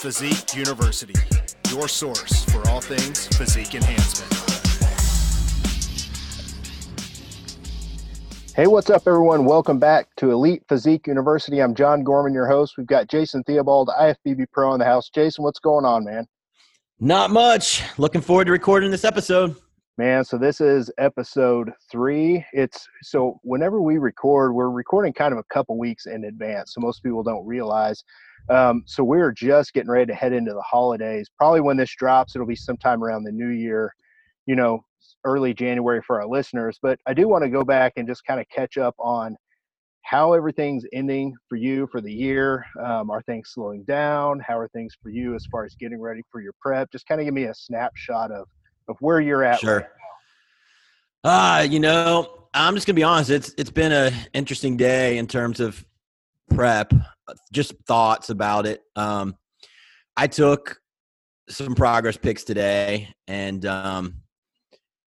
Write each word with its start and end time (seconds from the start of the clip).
Physique 0.00 0.56
University, 0.56 1.12
your 1.68 1.86
source 1.86 2.46
for 2.46 2.66
all 2.70 2.80
things 2.80 3.26
physique 3.36 3.74
enhancement. 3.74 4.32
Hey, 8.56 8.66
what's 8.66 8.88
up, 8.88 9.02
everyone? 9.06 9.44
Welcome 9.44 9.78
back 9.78 10.08
to 10.16 10.30
Elite 10.30 10.62
Physique 10.70 11.06
University. 11.06 11.60
I'm 11.60 11.74
John 11.74 12.02
Gorman, 12.02 12.32
your 12.32 12.46
host. 12.46 12.78
We've 12.78 12.86
got 12.86 13.08
Jason 13.08 13.44
Theobald, 13.44 13.90
IFBB 13.90 14.46
Pro 14.50 14.72
in 14.72 14.78
the 14.78 14.86
house. 14.86 15.10
Jason, 15.10 15.44
what's 15.44 15.60
going 15.60 15.84
on, 15.84 16.06
man? 16.06 16.24
Not 16.98 17.30
much. 17.30 17.82
Looking 17.98 18.22
forward 18.22 18.46
to 18.46 18.52
recording 18.52 18.90
this 18.90 19.04
episode. 19.04 19.54
Man, 20.00 20.24
so 20.24 20.38
this 20.38 20.62
is 20.62 20.90
episode 20.96 21.72
three. 21.92 22.42
It's 22.54 22.88
so 23.02 23.38
whenever 23.42 23.82
we 23.82 23.98
record, 23.98 24.54
we're 24.54 24.70
recording 24.70 25.12
kind 25.12 25.30
of 25.30 25.38
a 25.38 25.44
couple 25.52 25.76
weeks 25.76 26.06
in 26.06 26.24
advance. 26.24 26.72
So 26.72 26.80
most 26.80 27.02
people 27.02 27.22
don't 27.22 27.44
realize. 27.44 28.02
Um, 28.48 28.82
so 28.86 29.04
we're 29.04 29.30
just 29.30 29.74
getting 29.74 29.90
ready 29.90 30.06
to 30.06 30.14
head 30.14 30.32
into 30.32 30.54
the 30.54 30.62
holidays. 30.62 31.28
Probably 31.36 31.60
when 31.60 31.76
this 31.76 31.94
drops, 31.94 32.34
it'll 32.34 32.46
be 32.46 32.56
sometime 32.56 33.04
around 33.04 33.24
the 33.24 33.30
new 33.30 33.50
year, 33.50 33.92
you 34.46 34.56
know, 34.56 34.82
early 35.26 35.52
January 35.52 36.00
for 36.00 36.18
our 36.18 36.26
listeners. 36.26 36.78
But 36.80 36.98
I 37.06 37.12
do 37.12 37.28
want 37.28 37.44
to 37.44 37.50
go 37.50 37.62
back 37.62 37.92
and 37.98 38.08
just 38.08 38.24
kind 38.24 38.40
of 38.40 38.46
catch 38.48 38.78
up 38.78 38.94
on 38.98 39.36
how 40.00 40.32
everything's 40.32 40.86
ending 40.94 41.34
for 41.46 41.56
you 41.56 41.86
for 41.92 42.00
the 42.00 42.10
year. 42.10 42.64
Um, 42.82 43.10
are 43.10 43.20
things 43.20 43.50
slowing 43.52 43.84
down? 43.84 44.40
How 44.40 44.56
are 44.56 44.68
things 44.68 44.94
for 45.02 45.10
you 45.10 45.34
as 45.34 45.44
far 45.52 45.66
as 45.66 45.74
getting 45.78 46.00
ready 46.00 46.22
for 46.32 46.40
your 46.40 46.54
prep? 46.58 46.90
Just 46.90 47.06
kind 47.06 47.20
of 47.20 47.26
give 47.26 47.34
me 47.34 47.44
a 47.44 47.54
snapshot 47.54 48.32
of 48.32 48.46
of 48.90 48.96
where 49.00 49.20
you're 49.20 49.44
at. 49.44 49.60
Sure. 49.60 49.88
Ah, 51.24 51.58
uh, 51.58 51.62
you 51.62 51.80
know, 51.80 52.48
I'm 52.52 52.74
just 52.74 52.86
gonna 52.86 52.94
be 52.94 53.02
honest. 53.02 53.30
It's 53.30 53.54
it's 53.56 53.70
been 53.70 53.92
an 53.92 54.12
interesting 54.34 54.76
day 54.76 55.18
in 55.18 55.26
terms 55.26 55.60
of 55.60 55.84
prep. 56.50 56.92
Just 57.52 57.74
thoughts 57.86 58.30
about 58.30 58.66
it. 58.66 58.82
Um, 58.96 59.36
I 60.16 60.26
took 60.26 60.80
some 61.48 61.74
progress 61.74 62.16
picks 62.16 62.44
today, 62.44 63.14
and 63.28 63.64
um, 63.64 64.16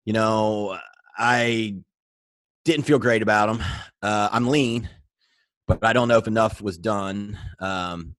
you 0.06 0.14
know, 0.14 0.78
I 1.18 1.76
didn't 2.66 2.86
feel 2.86 3.00
great 3.00 3.22
about 3.22 3.48
them. 3.48 3.66
Uh, 4.02 4.30
I'm 4.32 4.48
lean, 4.48 4.90
but 5.68 5.86
I 5.86 5.94
don't 5.94 6.08
know 6.08 6.18
if 6.18 6.28
enough 6.28 6.62
was 6.62 6.78
done 6.78 7.38
um, 7.60 8.16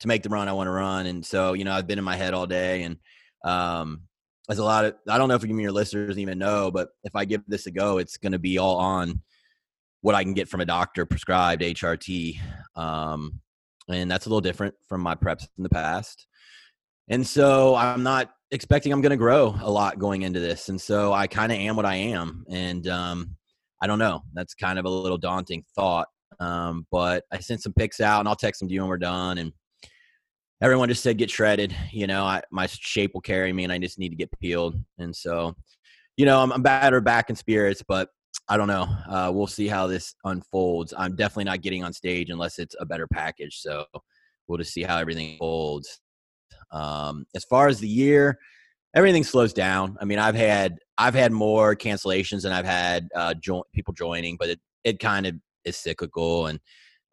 to 0.00 0.08
make 0.08 0.22
the 0.22 0.28
run 0.28 0.48
I 0.48 0.52
want 0.52 0.66
to 0.66 0.72
run. 0.72 1.06
And 1.06 1.24
so, 1.24 1.52
you 1.52 1.64
know, 1.64 1.72
I've 1.72 1.86
been 1.86 1.98
in 1.98 2.04
my 2.04 2.16
head 2.16 2.34
all 2.34 2.46
day, 2.46 2.82
and 2.82 2.98
um, 3.44 4.02
there's 4.48 4.58
a 4.58 4.64
lot 4.64 4.84
of 4.84 4.94
I 5.08 5.18
don't 5.18 5.28
know 5.28 5.34
if 5.34 5.42
you 5.42 5.48
mean 5.48 5.62
your 5.62 5.72
listeners 5.72 6.18
even 6.18 6.38
know, 6.38 6.70
but 6.70 6.88
if 7.02 7.16
I 7.16 7.24
give 7.24 7.42
this 7.46 7.66
a 7.66 7.70
go, 7.70 7.98
it's 7.98 8.16
going 8.16 8.32
to 8.32 8.38
be 8.38 8.58
all 8.58 8.76
on 8.76 9.22
what 10.02 10.14
I 10.14 10.22
can 10.22 10.34
get 10.34 10.48
from 10.48 10.60
a 10.60 10.66
doctor 10.66 11.06
prescribed 11.06 11.62
HRT, 11.62 12.38
um, 12.76 13.40
and 13.88 14.10
that's 14.10 14.26
a 14.26 14.28
little 14.28 14.42
different 14.42 14.74
from 14.86 15.00
my 15.00 15.14
preps 15.14 15.48
in 15.56 15.62
the 15.62 15.70
past. 15.70 16.26
And 17.08 17.26
so 17.26 17.74
I'm 17.74 18.02
not 18.02 18.30
expecting 18.50 18.92
I'm 18.92 19.00
going 19.00 19.10
to 19.10 19.16
grow 19.16 19.54
a 19.60 19.70
lot 19.70 19.98
going 19.98 20.22
into 20.22 20.40
this, 20.40 20.68
and 20.68 20.80
so 20.80 21.12
I 21.12 21.26
kind 21.26 21.50
of 21.50 21.58
am 21.58 21.76
what 21.76 21.86
I 21.86 21.96
am, 21.96 22.44
and 22.50 22.86
um, 22.88 23.36
I 23.80 23.86
don't 23.86 23.98
know. 23.98 24.22
That's 24.34 24.54
kind 24.54 24.78
of 24.78 24.84
a 24.84 24.90
little 24.90 25.18
daunting 25.18 25.64
thought. 25.74 26.08
Um, 26.40 26.86
but 26.90 27.24
I 27.32 27.38
sent 27.38 27.62
some 27.62 27.72
pics 27.72 28.00
out, 28.00 28.20
and 28.20 28.28
I'll 28.28 28.36
text 28.36 28.60
them 28.60 28.68
to 28.68 28.74
you 28.74 28.80
when 28.82 28.90
we're 28.90 28.98
done, 28.98 29.38
and 29.38 29.52
everyone 30.64 30.88
just 30.88 31.02
said 31.02 31.18
get 31.18 31.30
shredded. 31.30 31.76
You 31.92 32.06
know, 32.06 32.24
I, 32.24 32.40
my 32.50 32.66
shape 32.66 33.12
will 33.12 33.20
carry 33.20 33.52
me, 33.52 33.64
and 33.64 33.72
I 33.72 33.76
just 33.76 33.98
need 33.98 34.08
to 34.08 34.16
get 34.16 34.30
peeled. 34.40 34.74
And 34.96 35.14
so, 35.14 35.54
you 36.16 36.24
know, 36.24 36.40
I'm, 36.40 36.50
I'm 36.52 36.62
better 36.62 37.02
back 37.02 37.28
in 37.28 37.36
spirits, 37.36 37.82
but 37.86 38.08
I 38.48 38.56
don't 38.56 38.68
know. 38.68 38.88
Uh, 39.06 39.30
we'll 39.32 39.46
see 39.46 39.68
how 39.68 39.86
this 39.86 40.14
unfolds. 40.24 40.94
I'm 40.96 41.16
definitely 41.16 41.44
not 41.44 41.60
getting 41.60 41.84
on 41.84 41.92
stage 41.92 42.30
unless 42.30 42.58
it's 42.58 42.74
a 42.80 42.86
better 42.86 43.06
package. 43.06 43.60
So 43.60 43.84
we'll 44.48 44.56
just 44.56 44.72
see 44.72 44.82
how 44.82 44.96
everything 44.96 45.36
folds. 45.38 46.00
Um, 46.72 47.26
as 47.34 47.44
far 47.44 47.68
as 47.68 47.78
the 47.78 47.88
year, 47.88 48.38
everything 48.94 49.22
slows 49.22 49.52
down. 49.52 49.98
I 50.00 50.06
mean, 50.06 50.18
I've 50.18 50.34
had 50.34 50.78
I've 50.96 51.14
had 51.14 51.30
more 51.30 51.76
cancellations 51.76 52.42
than 52.42 52.52
I've 52.52 52.64
had 52.64 53.08
uh, 53.14 53.34
jo- 53.34 53.64
people 53.74 53.92
joining, 53.92 54.38
but 54.38 54.48
it 54.48 54.60
it 54.82 54.98
kind 54.98 55.26
of 55.26 55.34
is 55.66 55.76
cyclical 55.76 56.46
and 56.46 56.58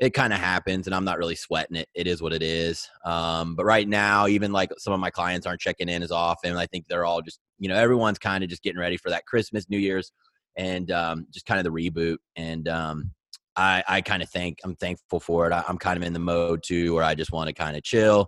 it 0.01 0.16
kind 0.16 0.34
of 0.34 0.39
happens 0.39 0.88
and 0.88 0.95
I'm 0.95 1.06
not 1.06 1.19
really 1.19 1.35
sweating 1.35 1.78
it. 1.78 1.88
It 1.94 2.07
is 2.07 2.23
what 2.23 2.34
it 2.34 2.41
is. 2.41 2.89
Um, 3.06 3.56
but 3.56 3.66
right 3.66 3.88
now, 3.88 4.25
even 4.25 4.51
like 4.51 4.72
some 4.79 4.94
of 4.94 5.00
my 5.00 5.12
clients 5.12 5.45
aren't 5.45 5.62
checking 5.62 5.88
in 5.88 6.01
as 6.01 6.12
often. 6.12 6.57
I 6.57 6.66
think 6.66 6.88
they're 6.88 7.06
all 7.06 7.22
just, 7.22 7.39
you 7.59 7.69
know, 7.69 7.75
everyone's 7.75 8.17
kind 8.17 8.44
of 8.44 8.50
just 8.50 8.63
getting 8.63 8.79
ready 8.79 8.97
for 8.97 9.12
that 9.12 9.28
Christmas, 9.28 9.69
New 9.69 9.78
Year's, 9.78 10.12
and 10.57 10.89
um, 10.89 11.28
just 11.29 11.45
kind 11.45 11.59
of 11.59 11.72
the 11.72 11.72
reboot. 11.72 12.17
And 12.35 12.67
um, 12.67 13.12
I, 13.56 13.84
I 13.88 14.01
kind 14.01 14.23
of 14.23 14.29
think 14.31 14.57
I'm 14.63 14.75
thankful 14.75 15.19
for 15.19 15.45
it. 15.45 15.53
I, 15.53 15.63
am 15.69 15.78
kind 15.78 15.97
of 15.97 16.03
in 16.03 16.13
the 16.13 16.19
mode 16.19 16.63
too, 16.66 16.95
where 16.95 17.03
I 17.03 17.13
just 17.13 17.31
want 17.31 17.50
to 17.50 17.53
kind 17.53 17.78
of 17.78 17.83
chill, 17.83 18.25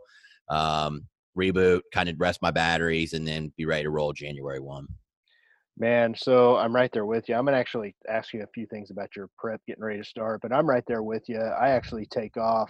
um, 0.50 1.08
reboot, 1.36 1.82
kind 1.92 2.08
of 2.08 2.18
rest 2.20 2.40
my 2.44 2.52
batteries, 2.52 3.14
and 3.14 3.28
then 3.28 3.52
be 3.58 3.66
ready 3.66 3.82
to 3.82 3.90
roll 3.90 4.14
January 4.14 4.60
one. 4.60 4.86
Man, 5.78 6.14
so 6.16 6.56
I'm 6.56 6.76
right 6.76 6.92
there 6.94 7.06
with 7.06 7.28
you. 7.28 7.36
I'm 7.36 7.46
gonna 7.46 7.58
actually 7.58 7.96
ask 8.08 8.34
you 8.34 8.44
a 8.44 8.48
few 8.54 8.68
things 8.68 8.92
about 8.92 9.16
your 9.16 9.30
prep 9.38 9.60
getting 9.68 9.84
ready 9.84 10.00
to 10.00 10.06
start, 10.06 10.42
but 10.42 10.54
I'm 10.54 10.70
right 10.70 10.84
there 10.88 11.04
with 11.04 11.28
you. 11.28 11.40
I 11.40 11.70
actually 11.70 12.06
take 12.06 12.38
off 12.38 12.70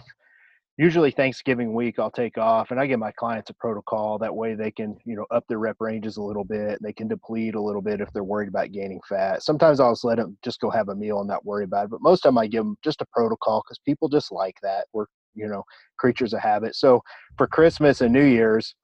usually 0.76 1.10
Thanksgiving 1.10 1.72
week 1.72 1.98
I'll 1.98 2.10
take 2.10 2.36
off 2.36 2.70
and 2.70 2.80
I 2.80 2.86
give 2.86 2.98
my 2.98 3.12
clients 3.12 3.50
a 3.50 3.54
protocol 3.54 4.18
that 4.18 4.34
way 4.34 4.54
they 4.54 4.70
can, 4.70 4.96
you 5.04 5.14
know, 5.14 5.26
up 5.30 5.44
their 5.48 5.58
rep 5.58 5.76
ranges 5.78 6.16
a 6.16 6.22
little 6.22 6.44
bit. 6.44 6.78
They 6.82 6.92
can 6.92 7.06
deplete 7.08 7.54
a 7.54 7.60
little 7.60 7.82
bit 7.82 8.00
if 8.00 8.12
they're 8.12 8.24
worried 8.24 8.48
about 8.48 8.72
gaining 8.72 9.00
fat. 9.08 9.42
Sometimes 9.42 9.78
I'll 9.78 9.92
just 9.92 10.04
let 10.04 10.16
them 10.16 10.36
just 10.42 10.60
go 10.60 10.70
have 10.70 10.88
a 10.88 10.94
meal 10.94 11.20
and 11.20 11.28
not 11.28 11.44
worry 11.46 11.64
about 11.64 11.86
it. 11.86 11.90
But 11.90 12.02
most 12.02 12.24
of 12.24 12.30
them 12.30 12.38
I 12.38 12.46
give 12.46 12.64
them 12.64 12.76
just 12.82 13.02
a 13.02 13.06
protocol 13.12 13.62
because 13.64 13.78
people 13.78 14.08
just 14.08 14.32
like 14.32 14.56
that. 14.62 14.86
We're, 14.92 15.06
you 15.34 15.46
know, 15.46 15.62
creatures 15.98 16.32
of 16.32 16.40
habit. 16.40 16.74
So 16.74 17.02
for 17.38 17.46
Christmas 17.46 18.00
and 18.00 18.12
New 18.12 18.24
Year's, 18.24 18.74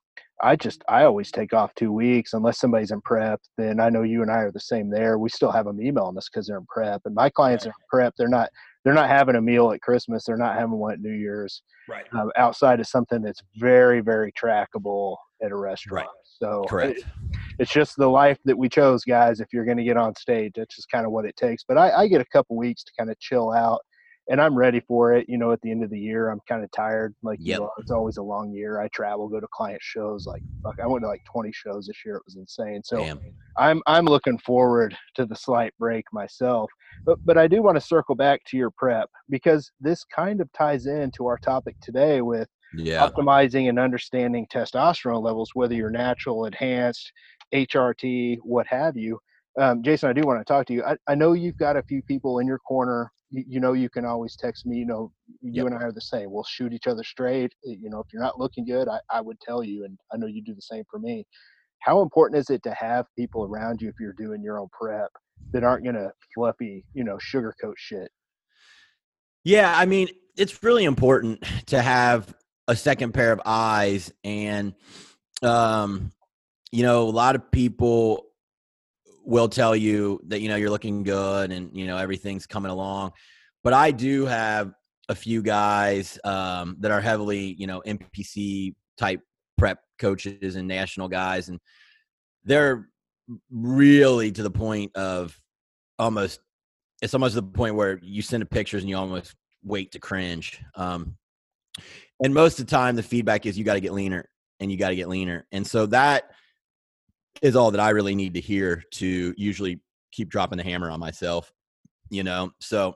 I 0.43 0.57
just 0.57 0.83
I 0.89 1.05
always 1.05 1.31
take 1.31 1.53
off 1.53 1.75
two 1.75 1.93
weeks 1.93 2.33
unless 2.33 2.59
somebody's 2.59 2.91
in 2.91 3.01
prep. 3.03 3.41
Then 3.59 3.81
I 3.81 3.91
know 3.91 4.03
you 4.03 4.23
and 4.23 4.31
I 4.31 4.39
are 4.39 4.53
the 4.53 4.61
same 4.61 4.91
there. 4.91 5.19
We 5.19 5.29
still 5.29 5.53
have 5.53 5.67
them 5.67 5.81
emailing 5.81 6.17
us 6.17 6.29
because 6.29 6.47
they're 6.47 6.59
in 6.59 6.67
prep, 6.67 7.03
and 7.05 7.15
my 7.15 7.31
clients 7.31 7.67
right. 7.67 7.71
are 7.71 7.75
in 7.79 7.87
prep. 7.91 8.15
They're 8.17 8.29
not 8.29 8.49
they're 8.85 8.95
not 8.95 9.09
having 9.09 9.37
a 9.37 9.43
meal 9.43 9.73
at 9.73 9.83
Christmas. 9.83 10.25
They're 10.25 10.37
not 10.37 10.57
having 10.57 10.79
one 10.79 10.93
at 10.93 11.01
New 11.01 11.13
Year's. 11.13 11.63
Right. 11.89 12.07
Um, 12.13 12.31
outside 12.37 12.81
of 12.81 12.87
something 12.87 13.23
that's 13.23 13.43
very 13.57 14.01
very 14.01 14.33
trackable 14.33 15.17
at 15.43 15.53
a 15.53 15.57
restaurant. 15.57 16.07
Right. 16.07 16.17
So 16.25 16.65
correct. 16.69 16.99
It, 16.99 17.05
it's 17.59 17.71
just 17.71 17.97
the 17.97 18.09
life 18.09 18.39
that 18.47 18.57
we 18.57 18.69
chose, 18.69 19.05
guys. 19.05 19.41
If 19.41 19.49
you're 19.53 19.67
going 19.67 19.77
to 19.77 19.85
get 19.85 19.99
on 19.99 20.15
stage, 20.15 20.53
that's 20.57 20.75
just 20.75 20.91
kind 20.91 21.05
of 21.05 21.13
what 21.13 21.27
it 21.27 21.37
takes. 21.37 21.65
But 21.67 21.77
I, 21.77 21.91
I 21.91 22.07
get 22.09 22.21
a 22.21 22.27
couple 22.33 22.57
weeks 22.57 22.83
to 22.85 22.93
kind 22.99 23.11
of 23.11 23.19
chill 23.19 23.53
out 23.53 23.81
and 24.31 24.41
I'm 24.41 24.55
ready 24.55 24.81
for 24.81 25.13
it. 25.13 25.27
You 25.29 25.37
know, 25.37 25.51
at 25.51 25.61
the 25.61 25.73
end 25.73 25.83
of 25.83 25.91
the 25.91 25.99
year, 25.99 26.31
I'm 26.31 26.39
kind 26.49 26.63
of 26.63 26.71
tired. 26.71 27.15
Like, 27.23 27.41
yep. 27.43 27.59
you 27.59 27.65
know, 27.65 27.71
it's 27.79 27.91
always 27.91 28.17
a 28.17 28.23
long 28.23 28.53
year. 28.53 28.81
I 28.81 28.87
travel, 28.89 29.29
go 29.29 29.41
to 29.41 29.47
client 29.53 29.83
shows. 29.83 30.25
Like, 30.25 30.41
fuck, 30.63 30.79
I 30.81 30.87
went 30.87 31.03
to 31.03 31.09
like 31.09 31.25
20 31.31 31.51
shows 31.53 31.89
this 31.89 31.97
year. 32.07 32.15
It 32.15 32.23
was 32.25 32.37
insane. 32.37 32.81
So, 32.85 32.99
Damn. 32.99 33.21
I'm 33.59 33.83
I'm 33.89 34.07
looking 34.07 34.39
forward 34.39 34.97
to 35.17 35.27
the 35.27 35.35
slight 35.35 35.75
break 35.81 36.05
myself. 36.13 36.71
But 37.05 37.19
but 37.25 37.37
I 37.39 37.49
do 37.49 37.61
want 37.61 37.77
to 37.77 37.81
circle 37.81 38.15
back 38.15 38.43
to 38.47 38.57
your 38.57 38.71
prep 38.71 39.11
because 39.29 39.73
this 39.81 40.05
kind 40.05 40.41
of 40.41 40.51
ties 40.53 40.87
into 40.87 41.27
our 41.27 41.39
topic 41.39 41.75
today 41.81 42.21
with 42.21 42.49
yeah. 42.73 43.07
optimizing 43.07 43.69
and 43.69 43.81
understanding 43.81 44.47
testosterone 44.47 45.23
levels, 45.23 45.51
whether 45.55 45.75
you're 45.75 45.91
natural, 45.91 46.45
enhanced, 46.45 47.13
HRT, 47.53 48.39
what 48.43 48.69
have 48.69 48.97
you. 48.97 49.19
Um, 49.59 49.83
Jason, 49.83 50.09
I 50.09 50.13
do 50.13 50.23
want 50.23 50.39
to 50.39 50.45
talk 50.45 50.67
to 50.67 50.73
you. 50.73 50.85
I, 50.85 50.97
I 51.09 51.17
know 51.17 51.33
you've 51.33 51.57
got 51.57 51.77
a 51.77 51.83
few 51.83 52.01
people 52.03 52.39
in 52.39 52.47
your 52.47 52.61
corner 52.61 53.11
you, 53.31 53.61
know 53.61 53.73
you 53.73 53.89
can 53.89 54.05
always 54.05 54.37
text 54.37 54.67
me 54.67 54.77
you 54.77 54.87
know 54.87 55.13
you 55.41 55.53
yep. 55.53 55.67
and 55.67 55.75
i 55.75 55.83
are 55.83 55.93
the 55.93 56.01
same 56.01 56.31
we'll 56.31 56.45
shoot 56.45 56.73
each 56.73 56.87
other 56.87 57.05
straight 57.05 57.53
you 57.63 57.89
know 57.89 58.01
if 58.01 58.07
you're 58.13 58.23
not 58.23 58.39
looking 58.39 58.65
good 58.65 58.89
I, 58.89 58.99
I 59.11 59.21
would 59.21 59.41
tell 59.41 59.63
you 59.63 59.85
and 59.85 59.97
i 60.13 60.17
know 60.17 60.27
you 60.27 60.43
do 60.43 60.55
the 60.55 60.63
same 60.63 60.85
for 60.91 60.99
me 60.99 61.27
how 61.81 62.03
important 62.03 62.39
is 62.41 62.51
it 62.51 62.63
to 62.65 62.75
have 62.75 63.07
people 63.17 63.45
around 63.45 63.81
you 63.81 63.89
if 63.89 63.95
you're 64.01 64.13
doing 64.13 64.43
your 64.43 64.59
own 64.59 64.69
prep 64.73 65.11
that 65.53 65.65
aren't 65.65 65.85
gonna 65.85 66.11
fluffy 66.35 66.85
you 66.93 67.05
know 67.05 67.17
sugarcoat 67.17 67.75
shit 67.77 68.11
yeah 69.45 69.73
i 69.77 69.87
mean 69.87 70.09
it's 70.37 70.63
really 70.63 70.85
important 70.85 71.43
to 71.67 71.81
have 71.81 72.35
a 72.69 72.77
second 72.77 73.13
pair 73.13 73.33
of 73.33 73.41
eyes 73.45 74.13
and 74.25 74.75
um 75.43 76.11
you 76.73 76.83
know 76.83 77.03
a 77.03 77.11
lot 77.11 77.35
of 77.35 77.51
people 77.51 78.30
will 79.25 79.49
tell 79.49 79.77
you 79.77 80.21
that 80.27 80.41
you 80.41 80.49
know 80.49 80.57
you're 80.57 80.71
looking 80.71 81.03
good 81.03 81.53
and 81.53 81.77
you 81.77 81.87
know 81.87 81.97
everything's 81.97 82.47
coming 82.47 82.71
along. 82.71 83.13
But 83.63 83.75
i 83.75 83.91
do 83.91 84.25
have 84.25 84.73
a 85.09 85.15
few 85.15 85.43
guys 85.43 86.19
um, 86.25 86.77
that 86.81 86.91
are 86.91 87.01
heavily 87.01 87.55
you 87.59 87.67
know 87.67 87.83
npc 87.87 88.75
type 88.97 89.21
prep 89.59 89.81
coaches 89.99 90.57
and 90.57 90.67
national 90.67 91.09
guys 91.09 91.49
and 91.49 91.61
they're 92.45 92.89
really 93.51 94.33
to 94.33 94.43
the 94.43 94.51
point 94.51 94.97
of 94.97 95.39
almost 95.99 96.41
it's 97.03 97.13
almost 97.13 97.35
the 97.35 97.43
point 97.43 97.75
where 97.75 97.99
you 98.03 98.23
send 98.23 98.49
pictures 98.51 98.83
and 98.83 98.89
you 98.89 98.97
almost 98.97 99.35
wait 99.63 99.93
to 99.93 99.99
cringe 99.99 100.63
um, 100.75 101.17
and 102.23 102.35
most 102.35 102.59
of 102.59 102.67
the 102.67 102.71
time 102.71 102.97
the 102.97 103.03
feedback 103.03 103.47
is 103.47 103.59
you 103.59 103.65
got 103.65 103.75
to 103.75 103.81
get 103.81 103.93
leaner 103.93 104.29
and 104.61 104.71
you 104.71 104.77
got 104.77 104.91
to 104.91 104.97
get 104.97 105.09
leaner. 105.09 105.47
And 105.53 105.67
so 105.67 105.87
that 105.87 106.31
is 107.43 107.57
all 107.57 107.71
that 107.71 107.81
I 107.81 107.91
really 107.91 108.15
need 108.15 108.35
to 108.35 108.41
hear 108.41 108.85
to 108.93 109.35
usually 109.37 109.81
keep 110.13 110.29
dropping 110.29 110.59
the 110.59 110.65
hammer 110.65 110.91
on 110.91 111.01
myself, 111.01 111.53
you 112.11 112.23
know? 112.23 112.51
So 112.61 112.95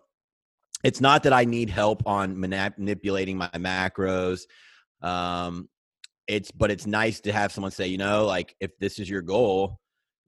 it's 0.82 1.00
not 1.00 1.22
that 1.22 1.32
I 1.32 1.44
need 1.44 1.70
help 1.70 2.06
on 2.06 2.38
manipulating 2.38 3.36
my 3.38 3.48
macros. 3.54 4.42
Um, 5.02 5.68
it's 6.26 6.50
but 6.50 6.70
it's 6.70 6.86
nice 6.86 7.20
to 7.20 7.32
have 7.32 7.52
someone 7.52 7.70
say, 7.70 7.86
you 7.86 7.98
know, 7.98 8.24
like 8.26 8.54
if 8.60 8.70
this 8.78 8.98
is 8.98 9.08
your 9.08 9.22
goal, 9.22 9.78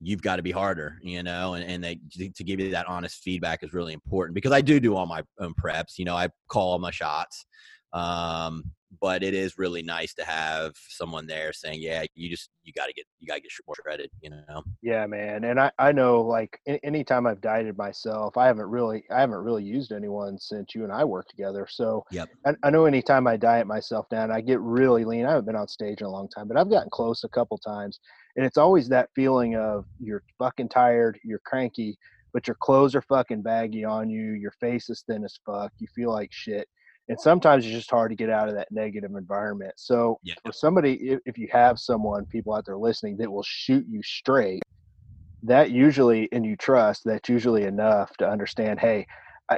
you've 0.00 0.23
got 0.23 0.37
to 0.37 0.43
be 0.43 0.50
harder, 0.50 0.99
you 1.02 1.23
know, 1.23 1.55
and, 1.55 1.64
and 1.64 1.85
they 1.85 1.99
to 2.35 2.44
give 2.44 2.61
you 2.61 2.70
that 2.70 2.87
honest 2.87 3.23
feedback 3.23 3.62
is 3.62 3.73
really 3.73 3.93
important 3.93 4.35
because 4.35 4.52
I 4.52 4.61
do 4.61 4.79
do 4.81 4.94
all 4.94 5.06
my 5.06 5.23
own 5.41 5.55
preps. 5.55 5.99
You 5.99 6.05
know, 6.05 6.17
I 6.17 6.29
call 6.49 6.73
all 6.73 6.79
my 6.79 6.91
shots. 6.91 7.47
Um, 7.93 8.65
but 9.00 9.23
it 9.23 9.35
is 9.35 9.59
really 9.59 9.83
nice 9.83 10.15
to 10.15 10.25
have 10.25 10.75
someone 10.88 11.27
there 11.27 11.53
saying, 11.53 11.81
"Yeah, 11.81 12.05
you 12.15 12.31
just 12.31 12.50
you 12.65 12.73
got 12.73 12.87
to 12.87 12.93
get 12.93 13.05
you 13.19 13.27
got 13.27 13.35
to 13.35 13.41
get 13.41 13.50
more 13.67 13.77
shredded," 13.83 14.11
you 14.21 14.31
know. 14.31 14.62
Yeah, 14.83 15.06
man, 15.06 15.44
and 15.44 15.61
I 15.61 15.71
I 15.79 15.93
know 15.93 16.23
like 16.23 16.59
anytime 16.83 17.27
I've 17.27 17.41
dieted 17.41 17.77
myself, 17.77 18.37
I 18.37 18.47
haven't 18.47 18.67
really 18.67 19.05
I 19.11 19.21
haven't 19.21 19.38
really 19.38 19.65
used 19.65 19.93
anyone 19.93 20.38
since 20.38 20.75
you 20.75 20.85
and 20.85 20.93
I 20.93 21.05
worked 21.05 21.31
together. 21.31 21.67
So 21.69 22.05
yep. 22.11 22.29
I, 22.47 22.55
I 22.62 22.71
know 22.71 22.87
anytime 22.87 23.27
I 23.27 23.37
diet 23.37 23.67
myself 23.67 24.09
down, 24.09 24.31
I 24.31 24.41
get 24.41 24.61
really 24.61 25.05
lean. 25.05 25.27
I 25.27 25.31
haven't 25.31 25.47
been 25.47 25.56
on 25.56 25.69
stage 25.69 26.00
in 26.00 26.06
a 26.06 26.11
long 26.11 26.29
time, 26.29 26.49
but 26.49 26.56
I've 26.56 26.71
gotten 26.71 26.91
close 26.91 27.25
a 27.25 27.29
couple 27.29 27.59
times, 27.59 28.00
and 28.37 28.47
it's 28.47 28.59
always 28.59 28.88
that 28.88 29.11
feeling 29.15 29.56
of 29.56 29.85
you're 30.00 30.23
fucking 30.38 30.69
tired, 30.69 31.19
you're 31.25 31.43
cranky, 31.44 31.99
but 32.33 32.47
your 32.47 32.56
clothes 32.61 32.94
are 32.94 33.03
fucking 33.03 33.43
baggy 33.43 33.85
on 33.85 34.09
you, 34.11 34.33
your 34.33 34.53
face 34.53 34.91
is 34.91 35.03
thin 35.06 35.25
as 35.25 35.38
fuck, 35.44 35.73
you 35.79 35.87
feel 35.94 36.12
like 36.12 36.33
shit 36.33 36.69
and 37.08 37.20
sometimes 37.20 37.64
it's 37.64 37.75
just 37.75 37.91
hard 37.91 38.11
to 38.11 38.17
get 38.17 38.31
out 38.31 38.49
of 38.49 38.55
that 38.55 38.69
negative 38.70 39.14
environment 39.17 39.73
so 39.76 40.19
yeah. 40.23 40.35
for 40.44 40.53
somebody 40.53 40.94
if, 40.94 41.20
if 41.26 41.38
you 41.38 41.49
have 41.50 41.79
someone 41.79 42.25
people 42.26 42.55
out 42.55 42.64
there 42.64 42.76
listening 42.76 43.17
that 43.17 43.31
will 43.31 43.44
shoot 43.44 43.85
you 43.88 44.03
straight 44.03 44.62
that 45.43 45.70
usually 45.70 46.29
and 46.32 46.44
you 46.44 46.56
trust 46.56 47.03
that's 47.05 47.29
usually 47.29 47.64
enough 47.64 48.17
to 48.17 48.29
understand 48.29 48.81
hey 48.81 49.06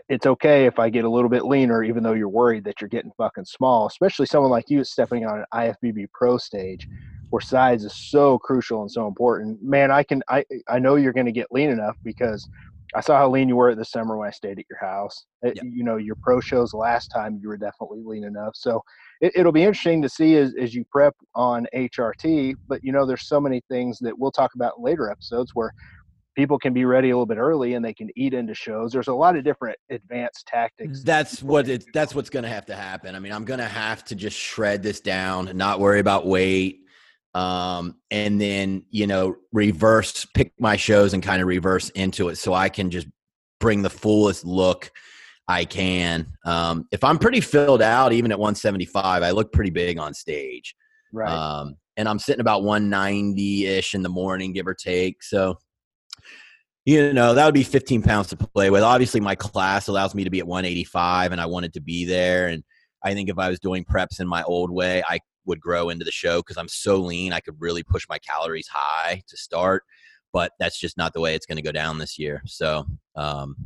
it's 0.09 0.27
okay 0.27 0.67
if 0.67 0.79
I 0.79 0.91
get 0.91 1.05
a 1.05 1.09
little 1.09 1.31
bit 1.31 1.45
leaner, 1.45 1.83
even 1.83 2.03
though 2.03 2.12
you're 2.12 2.29
worried 2.29 2.65
that 2.65 2.81
you're 2.81 2.89
getting 2.89 3.12
fucking 3.17 3.47
small, 3.47 3.87
especially 3.87 4.27
someone 4.27 4.51
like 4.51 4.69
you 4.69 4.85
stepping 4.85 5.25
on 5.25 5.39
an 5.39 5.44
IFBB 5.55 6.09
pro 6.12 6.37
stage 6.37 6.87
where 7.31 7.41
size 7.41 7.85
is 7.85 7.94
so 7.94 8.39
crucial 8.39 8.83
and 8.83 8.91
so 8.91 9.06
important. 9.06 9.62
Man, 9.62 9.91
I 9.91 10.03
can, 10.03 10.23
I, 10.29 10.44
I 10.69 10.79
know 10.79 10.97
you're 10.97 11.12
going 11.12 11.27
to 11.27 11.33
get 11.33 11.51
lean 11.51 11.71
enough 11.71 11.97
because 12.03 12.49
I 12.94 13.00
saw 13.00 13.19
how 13.19 13.29
lean 13.29 13.49
you 13.49 13.56
were 13.56 13.75
this 13.75 13.90
summer 13.90 14.17
when 14.17 14.29
I 14.29 14.31
stayed 14.31 14.58
at 14.58 14.64
your 14.70 14.79
house. 14.79 15.26
It. 15.43 15.58
You 15.62 15.85
know, 15.85 15.96
your 15.96 16.17
pro 16.23 16.40
shows 16.40 16.73
last 16.73 17.08
time 17.08 17.38
you 17.43 17.49
were 17.49 17.56
definitely 17.56 18.00
lean 18.02 18.25
enough. 18.25 18.52
So 18.55 18.82
it, 19.20 19.44
will 19.44 19.52
be 19.52 19.62
interesting 19.62 20.00
to 20.02 20.08
see 20.08 20.37
as, 20.37 20.55
as 20.61 20.75
you 20.75 20.85
prep 20.90 21.14
on 21.35 21.67
HRT. 21.75 22.55
But 22.67 22.82
you 22.82 22.93
know, 22.93 23.06
there's 23.06 23.29
so 23.29 23.40
many 23.40 23.62
things 23.69 23.99
that 24.00 24.19
we'll 24.19 24.32
talk 24.32 24.55
about 24.55 24.75
in 24.79 24.85
later 24.85 25.11
episodes 25.11 25.55
where 25.55 25.73
people 26.35 26.58
can 26.58 26.73
be 26.73 26.85
ready 26.85 27.11
a 27.11 27.12
little 27.12 27.26
bit 27.26 27.37
early 27.37 27.75
and 27.75 27.85
they 27.85 27.93
can 27.93 28.08
eat 28.17 28.32
into 28.32 28.55
shows. 28.55 28.93
There's 28.93 29.08
a 29.08 29.14
lot 29.14 29.37
of 29.37 29.44
different 29.44 29.76
advanced 29.91 30.46
tactics. 30.46 31.02
That's 31.02 31.43
what 31.43 31.69
it. 31.69 31.84
That's 31.93 32.14
what's 32.14 32.31
going 32.31 32.44
to 32.44 32.49
have 32.49 32.67
to 32.67 32.76
happen. 32.76 33.14
I 33.14 33.19
mean, 33.19 33.32
I'm 33.32 33.44
going 33.44 33.61
to 33.61 33.67
have 33.67 34.05
to 34.06 34.14
just 34.14 34.37
shred 34.37 34.82
this 34.82 35.00
down 35.00 35.49
and 35.49 35.58
not 35.58 35.81
worry 35.81 36.00
about 36.00 36.26
weight 36.26 36.88
um, 37.38 37.94
and 38.11 38.40
then 38.40 38.85
you 38.90 39.06
know 39.06 39.37
reverse 39.52 40.26
pick 40.35 40.52
my 40.58 40.76
shows 40.76 41.14
and 41.14 41.23
kind 41.23 41.40
of 41.40 41.46
reverse 41.46 41.88
into 41.90 42.31
it 42.31 42.37
so 42.37 42.52
I 42.52 42.69
can 42.69 42.90
just 42.90 43.06
bring 43.61 43.82
the 43.82 43.90
fullest 43.90 44.44
look 44.44 44.90
I 45.46 45.64
can. 45.64 46.26
Um, 46.44 46.88
if 46.90 47.05
I'm 47.05 47.19
pretty 47.19 47.40
filled 47.40 47.81
out, 47.81 48.12
even 48.12 48.32
at 48.32 48.38
175, 48.38 49.23
I 49.23 49.31
look 49.31 49.52
pretty 49.52 49.70
big 49.70 49.99
on 49.99 50.14
stage. 50.14 50.75
Right. 51.12 51.31
Um, 51.31 51.76
and 51.96 52.08
I'm 52.08 52.19
sitting 52.19 52.40
about 52.40 52.64
190 52.64 53.67
ish 53.67 53.94
in 53.94 54.02
the 54.02 54.08
morning, 54.08 54.52
give 54.52 54.67
or 54.67 54.75
take. 54.75 55.23
So, 55.23 55.58
you 56.84 57.12
know, 57.12 57.34
that 57.34 57.44
would 57.44 57.55
be 57.55 57.62
15 57.62 58.02
pounds 58.02 58.29
to 58.29 58.37
play 58.37 58.70
with. 58.70 58.82
Obviously, 58.82 59.20
my 59.20 59.34
class 59.34 59.88
allows 59.88 60.14
me 60.14 60.25
to 60.25 60.31
be 60.31 60.41
at 60.41 60.46
185, 60.46 61.32
and 61.32 61.41
I 61.41 61.46
wanted 61.46 61.73
to 61.75 61.81
be 61.81 62.05
there. 62.05 62.49
And 62.49 62.62
I 63.05 63.14
think 63.14 63.31
if 63.31 63.38
I 63.38 63.49
was 63.49 63.58
doing 63.58 63.84
preps 63.84 64.20
in 64.20 64.26
my 64.26 64.43
old 64.43 64.70
way, 64.70 65.02
I 65.08 65.19
would 65.49 65.61
grow 65.61 65.89
into 65.89 66.05
the 66.05 66.12
show 66.12 66.39
because 66.39 66.56
I'm 66.56 66.69
so 66.69 66.97
lean. 66.97 67.33
I 67.33 67.41
could 67.41 67.56
really 67.59 67.83
push 67.83 68.06
my 68.09 68.19
calories 68.19 68.69
high 68.69 69.23
to 69.27 69.37
start, 69.37 69.83
but 70.33 70.53
that's 70.61 70.79
just 70.79 70.97
not 70.97 71.12
the 71.12 71.21
way 71.21 71.35
it's 71.35 71.47
going 71.47 71.56
to 71.56 71.62
go 71.62 71.73
down 71.73 71.99
this 71.99 72.19
year. 72.19 72.43
So, 72.47 72.87
um, 73.17 73.56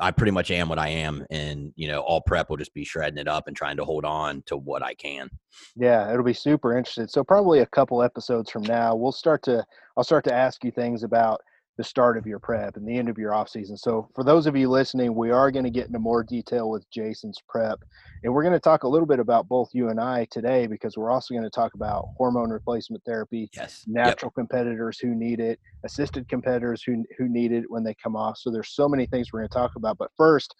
I 0.00 0.10
pretty 0.10 0.32
much 0.32 0.50
am 0.50 0.68
what 0.68 0.78
I 0.78 0.88
am, 0.88 1.24
and 1.30 1.72
you 1.76 1.86
know, 1.86 2.00
all 2.00 2.20
prep 2.20 2.50
will 2.50 2.56
just 2.56 2.74
be 2.74 2.84
shredding 2.84 3.18
it 3.18 3.28
up 3.28 3.46
and 3.46 3.56
trying 3.56 3.76
to 3.76 3.84
hold 3.84 4.04
on 4.04 4.42
to 4.46 4.56
what 4.56 4.82
I 4.82 4.92
can. 4.94 5.30
Yeah, 5.76 6.10
it'll 6.10 6.24
be 6.24 6.32
super 6.32 6.76
interesting. 6.76 7.06
So 7.06 7.22
probably 7.22 7.60
a 7.60 7.66
couple 7.66 8.02
episodes 8.02 8.50
from 8.50 8.64
now, 8.64 8.96
we'll 8.96 9.12
start 9.12 9.42
to 9.44 9.64
I'll 9.96 10.04
start 10.04 10.24
to 10.24 10.34
ask 10.34 10.64
you 10.64 10.72
things 10.72 11.04
about 11.04 11.40
the 11.76 11.84
start 11.84 12.16
of 12.16 12.26
your 12.26 12.38
prep 12.38 12.76
and 12.76 12.86
the 12.86 12.96
end 12.96 13.08
of 13.08 13.18
your 13.18 13.34
off 13.34 13.48
season. 13.48 13.76
So 13.76 14.08
for 14.14 14.22
those 14.22 14.46
of 14.46 14.56
you 14.56 14.68
listening, 14.68 15.14
we 15.14 15.30
are 15.30 15.50
going 15.50 15.64
to 15.64 15.70
get 15.70 15.86
into 15.86 15.98
more 15.98 16.22
detail 16.22 16.70
with 16.70 16.88
Jason's 16.90 17.38
prep. 17.48 17.80
And 18.22 18.32
we're 18.32 18.42
going 18.42 18.54
to 18.54 18.60
talk 18.60 18.84
a 18.84 18.88
little 18.88 19.06
bit 19.06 19.18
about 19.18 19.48
both 19.48 19.70
you 19.72 19.88
and 19.88 20.00
I 20.00 20.26
today 20.30 20.66
because 20.66 20.96
we're 20.96 21.10
also 21.10 21.34
going 21.34 21.44
to 21.44 21.50
talk 21.50 21.74
about 21.74 22.08
hormone 22.16 22.50
replacement 22.50 23.02
therapy, 23.04 23.50
yes, 23.54 23.84
natural 23.86 24.30
yep. 24.30 24.34
competitors 24.34 24.98
who 24.98 25.14
need 25.14 25.40
it, 25.40 25.58
assisted 25.84 26.28
competitors 26.28 26.82
who 26.82 27.04
who 27.18 27.28
need 27.28 27.52
it 27.52 27.64
when 27.68 27.82
they 27.82 27.94
come 27.94 28.16
off. 28.16 28.38
So 28.38 28.50
there's 28.50 28.70
so 28.70 28.88
many 28.88 29.06
things 29.06 29.32
we're 29.32 29.40
going 29.40 29.50
to 29.50 29.54
talk 29.54 29.76
about. 29.76 29.98
But 29.98 30.10
first, 30.16 30.54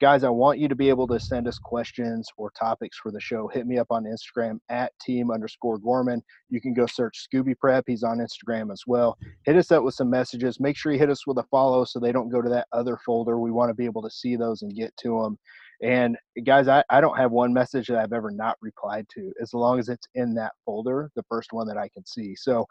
guys, 0.00 0.24
I 0.24 0.28
want 0.28 0.58
you 0.58 0.68
to 0.68 0.74
be 0.74 0.88
able 0.88 1.06
to 1.08 1.20
send 1.20 1.46
us 1.46 1.58
questions 1.58 2.28
or 2.36 2.50
topics 2.50 2.98
for 2.98 3.10
the 3.12 3.20
show. 3.20 3.48
Hit 3.48 3.66
me 3.66 3.78
up 3.78 3.86
on 3.90 4.04
Instagram 4.04 4.58
at 4.68 4.92
team 5.00 5.30
underscore 5.30 5.78
Gorman. 5.78 6.22
You 6.50 6.60
can 6.60 6.74
go 6.74 6.86
search 6.86 7.26
Scooby 7.26 7.56
Prep. 7.58 7.84
He's 7.86 8.02
on 8.02 8.18
Instagram 8.18 8.72
as 8.72 8.82
well. 8.86 9.16
Hit 9.44 9.56
us 9.56 9.70
up 9.70 9.84
with 9.84 9.94
some 9.94 10.10
messages. 10.10 10.60
Make 10.60 10.76
sure 10.76 10.92
you 10.92 10.98
hit 10.98 11.10
us 11.10 11.26
with 11.26 11.38
a 11.38 11.44
follow 11.44 11.84
so 11.84 11.98
they 11.98 12.12
don't 12.12 12.28
go 12.28 12.42
to 12.42 12.48
that 12.50 12.66
other 12.72 12.98
folder. 13.04 13.38
We 13.38 13.50
want 13.50 13.70
to 13.70 13.74
be 13.74 13.84
able 13.84 14.02
to 14.02 14.10
see 14.10 14.36
those 14.36 14.62
and 14.62 14.74
get 14.74 14.96
to 14.98 15.22
them. 15.22 15.38
And 15.82 16.16
guys, 16.44 16.68
I, 16.68 16.82
I 16.90 17.00
don't 17.00 17.18
have 17.18 17.32
one 17.32 17.52
message 17.52 17.88
that 17.88 17.98
I've 17.98 18.12
ever 18.12 18.30
not 18.30 18.56
replied 18.60 19.06
to 19.14 19.32
as 19.40 19.52
long 19.54 19.78
as 19.78 19.88
it's 19.88 20.06
in 20.14 20.34
that 20.34 20.52
folder, 20.64 21.10
the 21.14 21.24
first 21.28 21.52
one 21.52 21.66
that 21.68 21.76
I 21.76 21.88
can 21.88 22.06
see. 22.06 22.34
So 22.36 22.66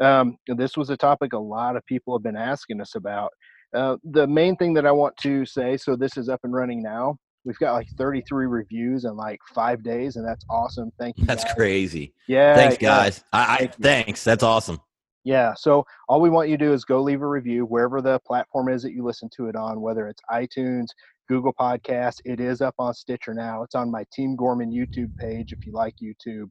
um, 0.00 0.36
this 0.46 0.76
was 0.76 0.90
a 0.90 0.96
topic 0.96 1.32
a 1.32 1.38
lot 1.38 1.76
of 1.76 1.86
people 1.86 2.16
have 2.16 2.22
been 2.22 2.36
asking 2.36 2.80
us 2.80 2.94
about. 2.94 3.32
Uh, 3.74 3.96
the 4.04 4.26
main 4.26 4.56
thing 4.56 4.74
that 4.74 4.86
I 4.86 4.92
want 4.92 5.16
to 5.18 5.44
say, 5.44 5.76
so 5.76 5.96
this 5.96 6.16
is 6.16 6.28
up 6.28 6.40
and 6.44 6.52
running 6.52 6.82
now. 6.82 7.16
We've 7.44 7.58
got 7.58 7.72
like 7.72 7.88
33 7.96 8.46
reviews 8.46 9.04
in 9.04 9.16
like 9.16 9.40
five 9.54 9.82
days, 9.82 10.16
and 10.16 10.26
that's 10.26 10.44
awesome. 10.50 10.90
Thank 10.98 11.18
you. 11.18 11.24
That's 11.24 11.44
guys. 11.44 11.54
crazy. 11.54 12.14
Yeah. 12.26 12.54
Thanks, 12.54 12.78
guys. 12.78 13.24
Yeah. 13.32 13.40
I, 13.40 13.54
I 13.54 13.66
thanks. 13.80 14.24
That's 14.24 14.42
awesome. 14.42 14.80
Yeah. 15.24 15.54
So 15.54 15.84
all 16.08 16.20
we 16.20 16.30
want 16.30 16.48
you 16.48 16.56
to 16.56 16.64
do 16.66 16.72
is 16.72 16.84
go 16.84 17.02
leave 17.02 17.22
a 17.22 17.26
review 17.26 17.64
wherever 17.64 18.00
the 18.00 18.18
platform 18.26 18.68
is 18.68 18.82
that 18.82 18.92
you 18.92 19.04
listen 19.04 19.28
to 19.36 19.48
it 19.48 19.56
on, 19.56 19.80
whether 19.80 20.08
it's 20.08 20.20
iTunes, 20.30 20.86
Google 21.28 21.52
Podcasts. 21.52 22.20
It 22.24 22.40
is 22.40 22.60
up 22.60 22.74
on 22.78 22.94
Stitcher 22.94 23.34
now. 23.34 23.62
It's 23.62 23.74
on 23.74 23.90
my 23.90 24.04
Team 24.12 24.36
Gorman 24.36 24.72
YouTube 24.72 25.14
page 25.16 25.52
if 25.52 25.66
you 25.66 25.72
like 25.72 25.94
YouTube, 26.02 26.50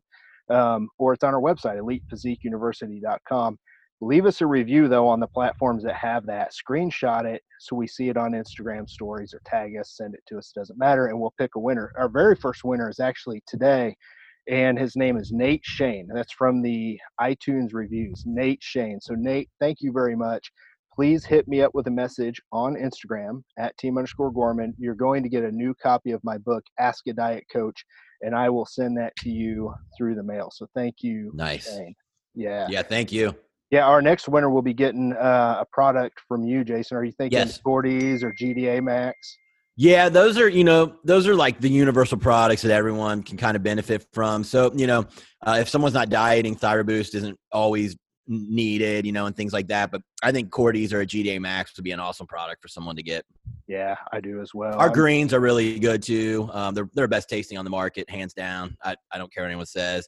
um, 0.55 0.89
or 0.97 1.13
it's 1.13 1.24
on 1.24 1.33
our 1.33 1.41
website, 1.41 1.79
elitephysiqueuniversity.com. 1.79 3.57
Leave 3.99 4.25
us 4.25 4.41
a 4.41 4.45
review 4.45 4.87
though 4.87 5.07
on 5.07 5.19
the 5.19 5.27
platforms 5.27 5.83
that 5.83 5.95
have 5.95 6.25
that. 6.27 6.51
Screenshot 6.51 7.25
it 7.25 7.41
so 7.59 7.75
we 7.75 7.87
see 7.87 8.09
it 8.09 8.17
on 8.17 8.31
Instagram 8.31 8.89
stories 8.89 9.33
or 9.33 9.41
tag 9.45 9.75
us, 9.77 9.95
send 9.95 10.13
it 10.13 10.21
to 10.27 10.37
us. 10.37 10.51
Doesn't 10.55 10.77
matter, 10.77 11.07
and 11.07 11.19
we'll 11.19 11.33
pick 11.37 11.55
a 11.55 11.59
winner. 11.59 11.91
Our 11.97 12.09
very 12.09 12.35
first 12.35 12.63
winner 12.63 12.89
is 12.89 12.99
actually 12.99 13.43
today, 13.47 13.95
and 14.49 14.77
his 14.77 14.95
name 14.95 15.17
is 15.17 15.31
Nate 15.31 15.63
Shane. 15.63 16.07
That's 16.13 16.33
from 16.33 16.61
the 16.61 16.99
iTunes 17.19 17.73
reviews. 17.73 18.23
Nate 18.25 18.61
Shane. 18.61 18.99
So 19.01 19.15
Nate, 19.15 19.49
thank 19.59 19.79
you 19.81 19.91
very 19.91 20.15
much. 20.15 20.51
Please 20.93 21.25
hit 21.25 21.47
me 21.47 21.61
up 21.61 21.75
with 21.75 21.85
a 21.87 21.91
message 21.91 22.41
on 22.51 22.75
Instagram 22.75 23.43
at 23.59 23.77
team 23.77 23.97
underscore 23.97 24.31
Gorman. 24.31 24.73
You're 24.79 24.95
going 24.95 25.21
to 25.21 25.29
get 25.29 25.43
a 25.43 25.51
new 25.51 25.75
copy 25.75 26.11
of 26.11 26.23
my 26.23 26.39
book, 26.39 26.63
Ask 26.79 27.05
a 27.07 27.13
Diet 27.13 27.43
Coach, 27.53 27.85
and 28.21 28.35
I 28.35 28.49
will 28.49 28.65
send 28.65 28.97
that 28.97 29.15
to 29.17 29.29
you 29.29 29.73
through 29.95 30.15
the 30.15 30.23
mail. 30.23 30.49
So 30.51 30.67
thank 30.73 30.95
you. 31.01 31.31
Nice. 31.35 31.67
Shane. 31.67 31.93
Yeah. 32.33 32.67
Yeah. 32.69 32.81
Thank 32.81 33.11
you. 33.11 33.35
Yeah, 33.69 33.86
our 33.86 34.01
next 34.01 34.29
winner 34.29 34.50
will 34.50 34.62
be 34.62 34.74
getting 34.74 35.13
uh, 35.13 35.57
a 35.59 35.65
product 35.71 36.21
from 36.27 36.43
you, 36.43 36.63
Jason. 36.63 36.97
Are 36.97 37.03
you 37.03 37.12
thinking 37.12 37.39
yes. 37.39 37.59
Cordy's 37.59 38.24
or 38.24 38.33
GDA 38.33 38.81
Max? 38.81 39.38
Yeah, 39.75 40.09
those 40.09 40.39
are 40.39 40.50
you 40.50 40.63
know 40.63 40.95
those 41.03 41.27
are 41.27 41.36
like 41.36 41.62
the 41.62 41.69
universal 41.69 42.17
products 42.17 42.63
that 42.63 42.71
everyone 42.71 43.21
can 43.21 43.38
kind 43.38 43.55
of 43.55 43.62
benefit 43.62 44.07
from. 44.12 44.43
So 44.43 44.71
you 44.75 44.88
know, 44.88 45.05
uh, 45.45 45.57
if 45.59 45.69
someone's 45.69 45.93
not 45.93 46.09
dieting, 46.09 46.55
Thyroid 46.55 46.88
Boost 46.88 47.13
isn't 47.13 47.38
always 47.51 47.95
needed, 48.27 49.05
you 49.05 49.12
know, 49.12 49.25
and 49.25 49.36
things 49.36 49.53
like 49.53 49.67
that. 49.67 49.91
But 49.91 50.01
I 50.24 50.31
think 50.31 50.50
Cordy's 50.50 50.93
or 50.93 51.01
a 51.01 51.05
GDA 51.05 51.39
Max 51.39 51.75
would 51.77 51.83
be 51.83 51.91
an 51.91 52.00
awesome 52.00 52.25
product 52.25 52.62
for 52.62 52.67
someone 52.67 52.95
to 52.95 53.03
get. 53.03 53.24
Yeah, 53.67 53.95
I 54.12 54.19
do 54.19 54.41
as 54.41 54.53
well. 54.53 54.75
Our 54.79 54.88
I'm, 54.88 54.93
greens 54.93 55.33
are 55.33 55.39
really 55.39 55.77
good 55.77 56.01
too. 56.01 56.50
Um, 56.53 56.74
they're 56.74 56.89
they're 56.93 57.07
best 57.07 57.29
tasting 57.29 57.57
on 57.57 57.65
the 57.65 57.71
market, 57.71 58.09
hands 58.09 58.33
down. 58.33 58.75
I, 58.83 58.95
I 59.12 59.17
don't 59.17 59.31
care 59.31 59.43
what 59.43 59.50
anyone 59.50 59.65
says, 59.67 60.07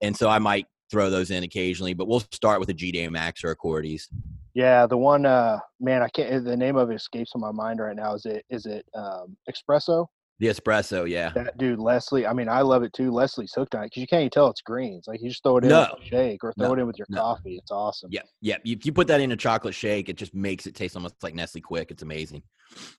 and 0.00 0.16
so 0.16 0.30
I 0.30 0.38
might 0.38 0.66
throw 0.90 1.10
those 1.10 1.30
in 1.30 1.42
occasionally, 1.44 1.94
but 1.94 2.08
we'll 2.08 2.24
start 2.32 2.60
with 2.60 2.68
a 2.68 2.74
GDA 2.74 3.10
Max 3.10 3.44
or 3.44 3.50
a 3.50 3.56
Cordy's. 3.56 4.08
Yeah, 4.54 4.86
the 4.86 4.96
one 4.96 5.26
uh 5.26 5.58
man, 5.80 6.02
I 6.02 6.08
can't 6.08 6.44
the 6.44 6.56
name 6.56 6.76
of 6.76 6.90
it 6.90 6.96
escapes 6.96 7.32
my 7.36 7.52
mind 7.52 7.80
right 7.80 7.96
now. 7.96 8.14
Is 8.14 8.26
it 8.26 8.44
is 8.50 8.66
it 8.66 8.84
um 8.94 9.36
espresso? 9.48 10.06
The 10.40 10.46
espresso, 10.46 11.06
yeah. 11.08 11.32
That 11.34 11.58
dude, 11.58 11.78
Leslie. 11.78 12.26
I 12.26 12.32
mean, 12.32 12.48
I 12.48 12.62
love 12.62 12.82
it 12.82 12.94
too. 12.94 13.10
Leslie's 13.12 13.52
hooked 13.52 13.74
on 13.74 13.82
it 13.82 13.86
because 13.88 14.00
you 14.00 14.06
can't 14.06 14.22
even 14.22 14.30
tell 14.30 14.48
it's 14.48 14.62
greens. 14.62 15.04
Like 15.06 15.20
you 15.20 15.28
just 15.28 15.42
throw 15.42 15.58
it 15.58 15.64
in 15.64 15.68
No. 15.70 15.88
with 15.92 16.02
a 16.02 16.06
shake 16.06 16.42
or 16.42 16.54
throw 16.54 16.68
No. 16.68 16.72
it 16.72 16.78
in 16.78 16.86
with 16.86 16.98
your 16.98 17.06
No. 17.10 17.20
coffee. 17.20 17.56
It's 17.58 17.70
awesome. 17.70 18.08
Yeah, 18.10 18.22
yeah. 18.40 18.56
If 18.64 18.86
you 18.86 18.92
put 18.92 19.06
that 19.08 19.20
in 19.20 19.32
a 19.32 19.36
chocolate 19.36 19.74
shake, 19.74 20.08
it 20.08 20.16
just 20.16 20.34
makes 20.34 20.66
it 20.66 20.74
taste 20.74 20.96
almost 20.96 21.22
like 21.22 21.34
Nestle 21.34 21.60
Quick. 21.60 21.90
It's 21.90 22.02
amazing. 22.02 22.42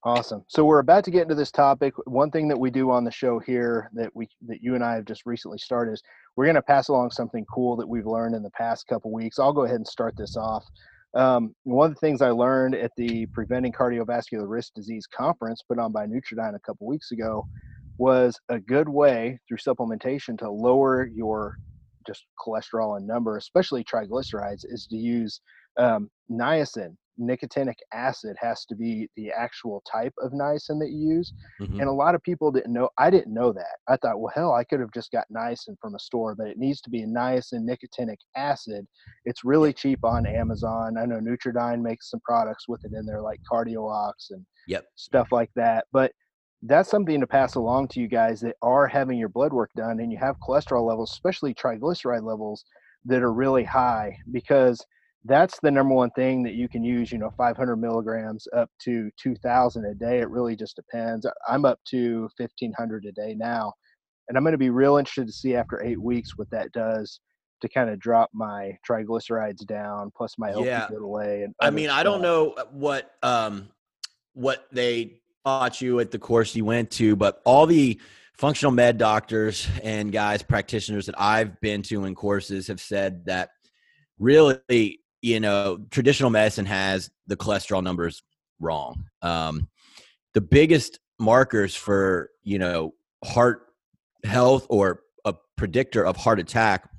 Awesome. 0.04 0.44
So 0.50 0.66
we're 0.66 0.80
about 0.80 1.04
to 1.06 1.12
get 1.12 1.24
into 1.24 1.34
this 1.34 1.50
topic. 1.50 1.96
One 2.06 2.30
thing 2.30 2.48
that 2.50 2.60
we 2.60 2.70
do 2.70 2.92
on 2.92 3.04
the 3.06 3.12
show 3.12 3.40
here 3.40 3.90
that 3.94 4.12
we 4.16 4.28
that 4.48 4.62
you 4.62 4.76
and 4.76 4.84
I 4.84 4.94
have 4.94 5.06
just 5.06 5.26
recently 5.26 5.58
started 5.58 5.94
is 5.94 6.04
we're 6.36 6.46
going 6.46 6.56
to 6.56 6.62
pass 6.62 6.90
along 6.90 7.10
something 7.10 7.44
cool 7.52 7.76
that 7.78 7.88
we've 7.90 8.06
learned 8.06 8.36
in 8.36 8.44
the 8.44 8.52
past 8.52 8.86
couple 8.88 9.12
weeks. 9.12 9.40
I'll 9.40 9.52
go 9.54 9.64
ahead 9.64 9.78
and 9.78 9.88
start 9.88 10.16
this 10.16 10.38
off. 10.38 10.64
Um, 11.14 11.54
one 11.64 11.90
of 11.90 11.96
the 11.96 12.00
things 12.00 12.22
I 12.22 12.30
learned 12.30 12.76
at 12.76 12.92
the 12.96 13.26
Preventing 13.28 13.74
Cardiovascular 13.74 14.48
Risk 14.48 14.74
Disease 14.74 15.06
conference 15.08 15.62
put 15.68 15.78
on 15.78 15.92
by 15.92 16.06
Nutridyne 16.06 16.56
a 16.56 16.60
couple 16.60 16.88
weeks 16.88 17.12
ago 17.12 17.46
was 17.98 18.40
a 18.50 18.60
good 18.60 18.88
way 18.88 19.38
through 19.48 19.58
supplementation 19.58 20.38
to 20.40 20.50
lower 20.50 21.06
your 21.06 21.58
just 22.08 22.26
cholesterol 22.40 22.98
and 22.98 23.06
number, 23.06 23.38
especially 23.38 23.84
triglycerides, 23.84 24.64
is 24.64 24.88
to 24.90 24.96
use 24.96 25.42
um, 25.78 26.10
niacin. 26.32 26.96
Nicotinic 27.20 27.76
acid 27.94 28.36
has 28.40 28.66
to 28.66 28.76
be 28.76 29.10
the 29.16 29.32
actual 29.32 29.82
type 29.92 30.14
of 30.20 30.32
niacin 30.32 30.80
that 30.80 30.90
you 30.92 31.16
use. 31.16 31.34
Mhm. 31.62 31.80
And 31.80 31.90
a 31.90 31.92
lot 31.92 32.16
of 32.16 32.24
people 32.24 32.52
didn't 32.52 32.74
know. 32.74 32.90
I 32.98 33.10
didn't 33.10 33.34
know 33.34 33.52
that. 33.54 33.78
I 33.88 33.98
thought, 33.98 34.20
well, 34.20 34.32
hell, 34.34 34.54
I 34.54 34.64
could 34.64 34.80
have 34.80 34.92
just 34.94 35.12
got 35.12 35.26
niacin 35.36 35.76
from 35.82 35.96
a 35.96 36.00
store, 36.00 36.36
but 36.36 36.48
it 36.48 36.58
needs 36.58 36.82
to 36.82 36.90
be 36.90 37.04
a 37.04 37.08
niacin 37.08 37.68
nicotinic 37.68 38.18
acid. 38.36 38.88
It's 39.26 39.44
really 39.44 39.74
cheap 39.74 40.00
on 40.04 40.26
Amazon. 40.26 40.98
I 40.98 41.06
know 41.06 41.20
Nutridyne 41.20 41.82
makes 41.82 42.10
some 42.10 42.22
products 42.24 42.68
with 42.68 42.84
it 42.84 42.94
in 42.94 43.06
there, 43.06 43.22
like 43.22 43.42
Cardiox 43.52 44.14
and 44.32 44.46
Yep. 44.68 44.86
stuff 44.96 45.32
like 45.32 45.52
that. 45.56 45.86
But 45.92 46.14
that's 46.64 46.90
something 46.90 47.20
to 47.20 47.28
pass 47.28 47.56
along 47.56 47.88
to 47.90 48.00
you 48.00 48.08
guys 48.08 48.40
that 48.42 48.56
are 48.62 48.88
having 48.88 49.18
your 49.18 49.30
blood 49.30 49.52
work 49.54 49.72
done 49.76 50.00
and 50.00 50.12
you 50.12 50.18
have 50.20 50.36
cholesterol 50.48 50.86
levels, 50.88 51.12
especially 51.12 51.54
triglyceride 51.54 52.24
levels 52.24 52.64
that 53.06 53.24
are 53.24 53.34
really 53.34 53.64
high, 53.64 54.16
because 54.32 54.86
that's 55.26 55.60
the 55.62 55.70
number 55.70 55.94
one 55.94 56.10
thing 56.12 56.42
that 56.44 56.54
you 56.54 56.68
can 56.68 56.84
use, 56.84 57.12
you 57.12 57.18
know, 57.18 57.32
500 57.38 57.76
milligrams 57.76 58.48
up 58.56 58.70
to 58.84 59.10
2000 59.22 59.86
a 59.86 59.94
day. 59.94 60.20
It 60.20 60.30
really 60.30 60.56
just 60.56 60.76
depends. 60.76 61.28
I'm 61.48 61.66
up 61.66 61.80
to 61.90 62.30
1500 62.38 63.06
a 63.06 63.12
day 63.12 63.36
now. 63.36 63.74
And 64.28 64.38
I'm 64.38 64.44
going 64.44 64.54
to 64.54 64.58
be 64.58 64.70
real 64.70 64.98
interested 64.98 65.28
to 65.28 65.34
see 65.34 65.56
after 65.56 65.84
eight 65.84 66.02
weeks 66.02 66.38
what 66.38 66.50
that 66.52 66.72
does 66.72 67.20
to 67.62 67.70
kind 67.70 67.90
of 67.90 68.00
drop 68.00 68.30
my 68.34 68.76
triglycerides 68.90 69.66
down, 69.68 70.12
plus 70.16 70.36
my 70.40 70.52
Yeah. 70.56 70.88
And 71.44 71.54
I 71.60 71.70
mean, 71.70 71.90
I 71.90 72.02
don't 72.02 72.22
know 72.22 72.56
what 72.72 73.12
um 73.22 73.70
what 74.34 74.68
they 74.72 75.20
taught 75.46 75.82
you 75.82 76.00
at 76.00 76.12
the 76.12 76.20
course 76.20 76.56
you 76.56 76.66
went 76.66 76.90
to, 76.92 77.16
but 77.16 77.42
all 77.46 77.68
the 77.68 78.00
functional 78.38 78.72
med 78.72 78.98
doctors 78.98 79.68
and 79.84 80.12
guys 80.12 80.42
practitioners 80.42 81.06
that 81.06 81.20
I've 81.20 81.60
been 81.62 81.84
to 81.84 82.06
in 82.06 82.16
courses 82.16 82.68
have 82.68 82.82
said 82.82 83.26
that 83.26 83.50
really, 84.18 85.00
you 85.22 85.40
know, 85.40 85.80
traditional 85.92 86.30
medicine 86.30 86.66
has 86.66 87.12
the 87.28 87.38
cholesterol 87.38 87.84
numbers 87.84 88.24
wrong. 88.60 89.06
Um, 89.22 89.70
the 90.34 90.42
biggest 90.42 91.00
markers 91.20 91.76
for 91.76 92.32
you 92.44 92.58
know 92.58 92.94
heart 93.24 93.68
health 94.24 94.66
or 94.70 95.02
a 95.26 95.34
predictor 95.56 96.04
of 96.04 96.18
heart 96.18 96.40
attack 96.40 96.90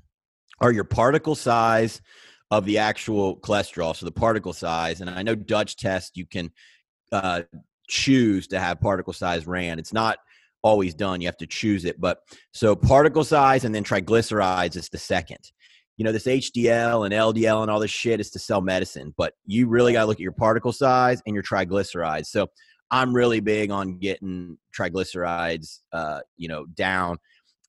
are 0.61 0.71
your 0.71 0.85
particle 0.85 1.35
size 1.35 2.01
of 2.51 2.65
the 2.65 2.77
actual 2.77 3.37
cholesterol 3.39 3.95
so 3.95 4.05
the 4.05 4.11
particle 4.11 4.53
size 4.53 5.01
and 5.01 5.09
i 5.09 5.21
know 5.21 5.35
dutch 5.35 5.75
test 5.75 6.15
you 6.15 6.25
can 6.25 6.49
uh, 7.11 7.41
choose 7.89 8.47
to 8.47 8.59
have 8.59 8.79
particle 8.79 9.13
size 9.13 9.45
ran 9.45 9.77
it's 9.77 9.93
not 9.93 10.17
always 10.61 10.93
done 10.93 11.19
you 11.19 11.27
have 11.27 11.37
to 11.37 11.47
choose 11.47 11.83
it 11.83 11.99
but 11.99 12.19
so 12.53 12.75
particle 12.75 13.25
size 13.25 13.65
and 13.65 13.75
then 13.75 13.83
triglycerides 13.83 14.77
is 14.77 14.87
the 14.87 14.97
second 14.97 15.51
you 15.97 16.05
know 16.05 16.11
this 16.11 16.25
hdl 16.25 17.05
and 17.05 17.13
ldl 17.13 17.61
and 17.61 17.71
all 17.71 17.79
this 17.79 17.91
shit 17.91 18.19
is 18.19 18.29
to 18.31 18.39
sell 18.39 18.61
medicine 18.61 19.13
but 19.17 19.33
you 19.45 19.67
really 19.67 19.93
got 19.93 20.01
to 20.01 20.05
look 20.05 20.17
at 20.17 20.21
your 20.21 20.31
particle 20.31 20.71
size 20.71 21.21
and 21.25 21.33
your 21.33 21.43
triglycerides 21.43 22.27
so 22.27 22.47
i'm 22.91 23.13
really 23.13 23.39
big 23.39 23.71
on 23.71 23.97
getting 23.97 24.57
triglycerides 24.77 25.79
uh, 25.91 26.19
you 26.37 26.47
know 26.47 26.65
down 26.73 27.17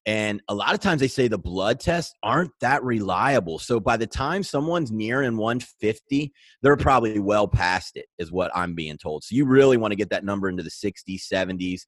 and 0.07 0.41
a 0.49 0.53
lot 0.53 0.73
of 0.73 0.79
times 0.79 1.01
they 1.01 1.07
say 1.07 1.27
the 1.27 1.37
blood 1.37 1.79
tests 1.79 2.13
aren't 2.21 2.51
that 2.61 2.83
reliable. 2.83 3.57
So 3.57 3.79
by 3.79 3.97
the 3.97 4.05
time 4.05 4.43
someone's 4.43 4.91
nearing 4.91 5.35
150, 5.35 6.31
they're 6.61 6.77
probably 6.77 7.17
well 7.17 7.47
past 7.47 7.97
it, 7.97 8.05
is 8.19 8.31
what 8.31 8.51
I'm 8.53 8.75
being 8.75 8.97
told. 8.97 9.23
So 9.23 9.35
you 9.35 9.45
really 9.45 9.77
want 9.77 9.93
to 9.93 9.95
get 9.95 10.11
that 10.11 10.23
number 10.23 10.47
into 10.47 10.61
the 10.61 10.69
60s, 10.69 11.23
70s, 11.31 11.81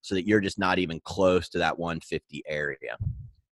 so 0.00 0.14
that 0.14 0.26
you're 0.26 0.40
just 0.40 0.58
not 0.58 0.78
even 0.78 1.00
close 1.04 1.50
to 1.50 1.58
that 1.58 1.78
150 1.78 2.42
area. 2.46 2.96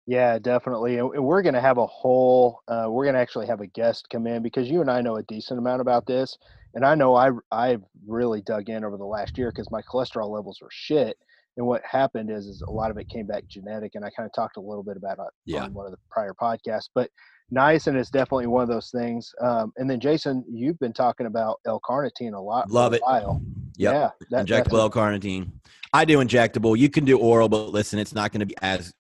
Yeah, 0.07 0.39
definitely. 0.39 0.99
And 0.99 1.11
we're 1.25 1.43
going 1.43 1.55
to 1.55 1.61
have 1.61 1.79
a 1.79 1.87
whole, 1.87 2.61
uh, 2.69 2.87
we're 2.89 3.05
going 3.05 3.15
to 3.17 3.21
actually 3.21 3.47
have 3.49 3.61
a 3.61 3.67
guest 3.67 4.07
come 4.11 4.27
in 4.27 4.43
because 4.43 4.71
you 4.71 4.81
and 4.81 4.91
I 4.91 5.01
know 5.01 5.17
a 5.17 5.23
decent 5.25 5.59
amount 5.59 5.81
about 5.81 6.07
this. 6.07 6.37
And 6.75 6.85
I 6.85 6.95
know 6.95 7.17
I, 7.17 7.31
I've 7.51 7.83
really 8.07 8.41
dug 8.43 8.69
in 8.69 8.85
over 8.85 8.97
the 8.97 9.05
last 9.05 9.37
year 9.37 9.51
because 9.51 9.71
my 9.71 9.83
cholesterol 9.83 10.31
levels 10.31 10.59
were 10.63 10.69
shit. 10.71 11.17
And 11.57 11.67
what 11.67 11.83
happened 11.91 12.31
is, 12.31 12.47
is 12.47 12.63
a 12.63 12.71
lot 12.71 12.91
of 12.91 12.99
it 12.99 13.09
came 13.09 13.27
back 13.27 13.49
genetic. 13.49 13.93
And 13.95 14.05
I 14.05 14.11
kind 14.11 14.27
of 14.27 14.33
talked 14.33 14.59
a 14.59 14.61
little 14.61 14.83
bit 14.85 14.97
about 14.97 15.19
it 15.19 15.25
Yeah. 15.47 15.65
on 15.65 15.75
one 15.75 15.87
of 15.87 15.93
the 15.93 15.99
prior 16.11 16.35
podcasts. 16.41 16.89
But 16.95 17.11
niacin 17.53 17.99
is 17.99 18.09
definitely 18.11 18.47
one 18.47 18.63
of 18.63 18.69
those 18.69 18.91
things. 18.91 19.35
Um, 19.41 19.73
and 19.77 19.89
then, 19.91 19.99
Jason, 19.99 20.45
you've 20.49 20.79
been 20.79 20.93
talking 20.93 21.27
about 21.27 21.59
L-carnitine 21.67 22.35
a 22.35 22.39
lot. 22.41 22.69
for 22.69 22.75
Love 22.75 22.93
a 22.93 22.97
it. 22.97 23.03
While. 23.03 23.41
Yep. 23.79 23.93
Yeah. 23.95 24.11
that- 24.31 24.47
injectable 24.47 24.79
L-carnitine. 24.79 25.51
I 25.93 26.05
do 26.05 26.19
injectable. 26.19 26.77
You 26.79 26.91
can 26.91 27.05
do 27.07 27.19
oral, 27.19 27.49
but 27.49 27.71
listen, 27.71 27.99
it's 27.99 28.15
not 28.15 28.31
going 28.33 28.41
to 28.41 28.47
be 28.47 28.55
as, 28.61 28.93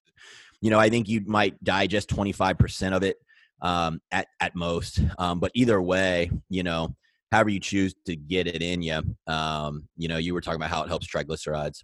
you 0.60 0.70
know, 0.70 0.78
I 0.78 0.88
think 0.88 1.08
you 1.08 1.22
might 1.26 1.62
digest 1.62 2.08
25% 2.10 2.96
of 2.96 3.02
it 3.02 3.16
um, 3.62 4.00
at, 4.10 4.26
at 4.40 4.54
most. 4.54 5.00
Um, 5.18 5.40
but 5.40 5.52
either 5.54 5.80
way, 5.80 6.30
you 6.48 6.62
know, 6.62 6.94
however 7.32 7.50
you 7.50 7.60
choose 7.60 7.94
to 8.06 8.16
get 8.16 8.46
it 8.46 8.62
in 8.62 8.82
you, 8.82 9.02
um, 9.26 9.88
you 9.96 10.08
know, 10.08 10.18
you 10.18 10.34
were 10.34 10.40
talking 10.40 10.60
about 10.60 10.70
how 10.70 10.82
it 10.82 10.88
helps 10.88 11.06
triglycerides. 11.06 11.82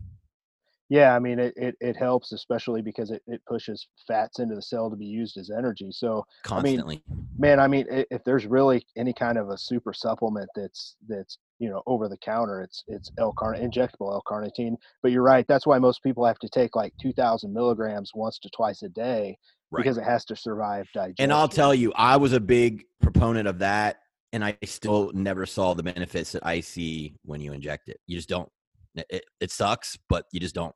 Yeah, 0.88 1.16
I 1.16 1.20
mean, 1.20 1.38
it, 1.38 1.54
it, 1.56 1.74
it 1.80 1.96
helps, 1.96 2.32
especially 2.32 2.82
because 2.82 3.10
it, 3.10 3.22
it 3.26 3.40
pushes 3.46 3.88
fats 4.06 4.40
into 4.40 4.54
the 4.54 4.60
cell 4.60 4.90
to 4.90 4.96
be 4.96 5.06
used 5.06 5.38
as 5.38 5.50
energy. 5.50 5.90
So, 5.90 6.16
mean, 6.16 6.22
constantly. 6.44 7.02
man, 7.38 7.60
I 7.60 7.66
mean, 7.66 7.86
if 7.88 8.22
there's 8.24 8.44
really 8.44 8.84
any 8.94 9.14
kind 9.14 9.38
of 9.38 9.48
a 9.48 9.56
super 9.56 9.94
supplement 9.94 10.50
that's 10.54 10.96
that's 11.08 11.38
you 11.62 11.70
know 11.70 11.80
over 11.86 12.08
the 12.08 12.16
counter, 12.18 12.60
it's 12.60 12.82
it's 12.88 13.10
L-carn 13.18 13.56
injectable 13.56 14.12
L-carnitine. 14.12 14.74
But 15.02 15.12
you're 15.12 15.22
right. 15.22 15.46
That's 15.46 15.66
why 15.66 15.78
most 15.78 16.02
people 16.02 16.26
have 16.26 16.38
to 16.40 16.48
take 16.48 16.74
like 16.74 16.92
2,000 17.00 17.52
milligrams 17.52 18.10
once 18.14 18.38
to 18.40 18.50
twice 18.50 18.82
a 18.82 18.88
day 18.88 19.38
Right. 19.70 19.82
because 19.82 19.96
it 19.96 20.04
has 20.04 20.26
to 20.26 20.36
survive 20.36 20.86
digestion. 20.92 21.14
and 21.24 21.32
I'll 21.32 21.48
tell 21.48 21.74
you, 21.74 21.94
I 21.96 22.18
was 22.18 22.34
a 22.34 22.40
big 22.40 22.84
proponent 23.00 23.48
of 23.48 23.60
that, 23.60 24.00
and 24.34 24.44
I 24.44 24.58
still 24.64 25.10
never 25.14 25.46
saw 25.46 25.72
the 25.74 25.82
benefits 25.82 26.32
that 26.32 26.44
I 26.44 26.60
see 26.60 27.14
when 27.24 27.40
you 27.40 27.54
inject 27.54 27.88
it. 27.88 27.98
You 28.06 28.16
just 28.16 28.28
don't. 28.28 28.50
It, 28.96 29.06
it, 29.08 29.24
it 29.40 29.50
sucks, 29.50 29.96
but 30.10 30.26
you 30.30 30.40
just 30.40 30.54
don't. 30.54 30.74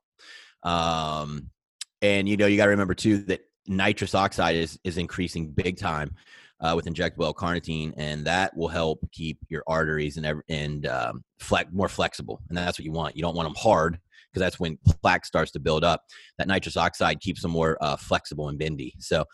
Um, 0.63 1.51
and 2.01 2.27
you 2.27 2.37
know, 2.37 2.47
you 2.47 2.57
got 2.57 2.65
to 2.65 2.71
remember 2.71 2.95
too 2.95 3.19
that 3.25 3.41
nitrous 3.67 4.15
oxide 4.15 4.55
is 4.55 4.79
is 4.83 4.97
increasing 4.97 5.51
big 5.51 5.77
time 5.77 6.15
uh, 6.59 6.73
with 6.75 6.85
injectable 6.85 7.25
L-carnitine, 7.25 7.93
and 7.97 8.25
that 8.25 8.55
will 8.55 8.67
help 8.67 8.99
keep 9.11 9.37
your 9.49 9.63
arteries 9.67 10.17
and 10.17 10.41
and 10.49 10.87
um, 10.87 11.23
flex 11.39 11.69
more 11.71 11.89
flexible. 11.89 12.41
And 12.49 12.57
that's 12.57 12.79
what 12.79 12.85
you 12.85 12.91
want. 12.91 13.15
You 13.15 13.21
don't 13.21 13.35
want 13.35 13.47
them 13.47 13.55
hard 13.57 13.99
because 14.31 14.41
that's 14.41 14.59
when 14.59 14.77
plaque 15.01 15.25
starts 15.25 15.51
to 15.51 15.59
build 15.59 15.83
up. 15.83 16.03
That 16.37 16.47
nitrous 16.47 16.77
oxide 16.77 17.19
keeps 17.19 17.41
them 17.41 17.51
more 17.51 17.77
uh, 17.81 17.95
flexible 17.95 18.49
and 18.49 18.57
bendy. 18.59 18.93
So 18.99 19.25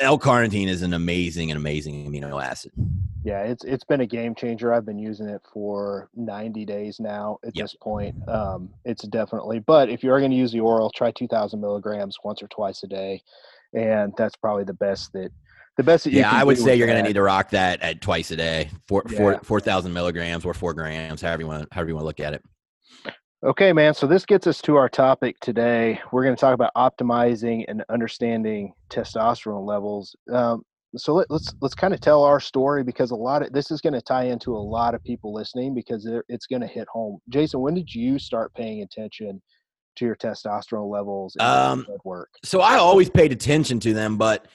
L-carnitine 0.00 0.68
is 0.68 0.82
an 0.82 0.92
amazing, 0.94 1.50
and 1.50 1.58
amazing 1.58 2.10
amino 2.10 2.42
acid. 2.42 2.72
Yeah, 3.24 3.42
it's 3.42 3.64
it's 3.64 3.84
been 3.84 4.00
a 4.00 4.06
game 4.06 4.34
changer. 4.34 4.72
I've 4.72 4.86
been 4.86 4.98
using 4.98 5.28
it 5.28 5.42
for 5.52 6.08
90 6.14 6.64
days 6.64 7.00
now. 7.00 7.38
At 7.44 7.56
Yep. 7.56 7.64
this 7.64 7.74
point, 7.74 8.28
um, 8.28 8.70
it's 8.84 9.06
definitely. 9.08 9.58
But 9.58 9.88
if 9.90 10.02
you 10.04 10.12
are 10.12 10.20
going 10.20 10.30
to 10.30 10.36
use 10.36 10.52
the 10.52 10.60
oral, 10.60 10.90
try 10.90 11.10
2,000 11.10 11.60
milligrams 11.60 12.16
once 12.22 12.42
or 12.42 12.48
twice 12.48 12.84
a 12.84 12.86
day, 12.86 13.20
and 13.74 14.14
that's 14.16 14.36
probably 14.36 14.64
the 14.64 14.72
best 14.74 15.12
that 15.14 15.30
the 15.78 15.84
best 15.84 16.04
that 16.04 16.12
you. 16.12 16.18
Yeah, 16.18 16.30
I 16.30 16.44
would 16.44 16.58
say 16.58 16.76
you're 16.76 16.88
going 16.88 17.02
to 17.02 17.08
need 17.08 17.14
to 17.14 17.22
rock 17.22 17.50
that 17.50 17.80
at 17.80 18.02
twice 18.02 18.30
a 18.30 18.36
day, 18.36 18.68
four 18.86 19.02
four 19.16 19.40
four 19.42 19.60
thousand 19.60 19.94
milligrams 19.94 20.44
or 20.44 20.52
four 20.52 20.74
grams, 20.74 21.22
however 21.22 21.42
you 21.42 21.48
want, 21.48 21.72
however 21.72 21.88
you 21.88 21.94
want 21.94 22.02
to 22.02 22.06
look 22.06 22.20
at 22.20 22.34
it. 22.34 22.42
Okay, 23.46 23.72
man. 23.72 23.94
So 23.94 24.08
this 24.08 24.26
gets 24.26 24.48
us 24.48 24.60
to 24.62 24.76
our 24.76 24.88
topic 24.88 25.38
today. 25.40 26.00
We're 26.10 26.24
going 26.24 26.34
to 26.34 26.40
talk 26.40 26.54
about 26.54 26.72
optimizing 26.76 27.64
and 27.68 27.84
understanding 27.88 28.72
testosterone 28.90 29.64
levels. 29.64 30.14
Um, 30.32 30.64
so 30.96 31.14
let, 31.14 31.30
let's 31.30 31.54
let's 31.60 31.74
kind 31.74 31.94
of 31.94 32.00
tell 32.00 32.24
our 32.24 32.40
story 32.40 32.82
because 32.82 33.12
a 33.12 33.16
lot 33.16 33.42
of 33.42 33.52
this 33.52 33.70
is 33.70 33.80
going 33.80 33.92
to 33.92 34.02
tie 34.02 34.24
into 34.24 34.56
a 34.56 34.58
lot 34.58 34.94
of 34.94 35.04
people 35.04 35.32
listening 35.32 35.74
because 35.74 36.10
it's 36.28 36.46
going 36.46 36.62
to 36.62 36.66
hit 36.66 36.88
home. 36.92 37.20
Jason, 37.28 37.60
when 37.60 37.74
did 37.74 37.94
you 37.94 38.18
start 38.18 38.52
paying 38.54 38.82
attention 38.82 39.40
to 39.94 40.04
your 40.04 40.16
testosterone 40.16 40.90
levels 40.90 41.36
and 41.38 41.48
Um, 41.48 41.86
work? 42.04 42.30
So 42.44 42.60
I 42.60 42.76
always 42.78 43.08
paid 43.08 43.30
attention 43.30 43.78
to 43.80 43.94
them, 43.94 44.16
but 44.16 44.48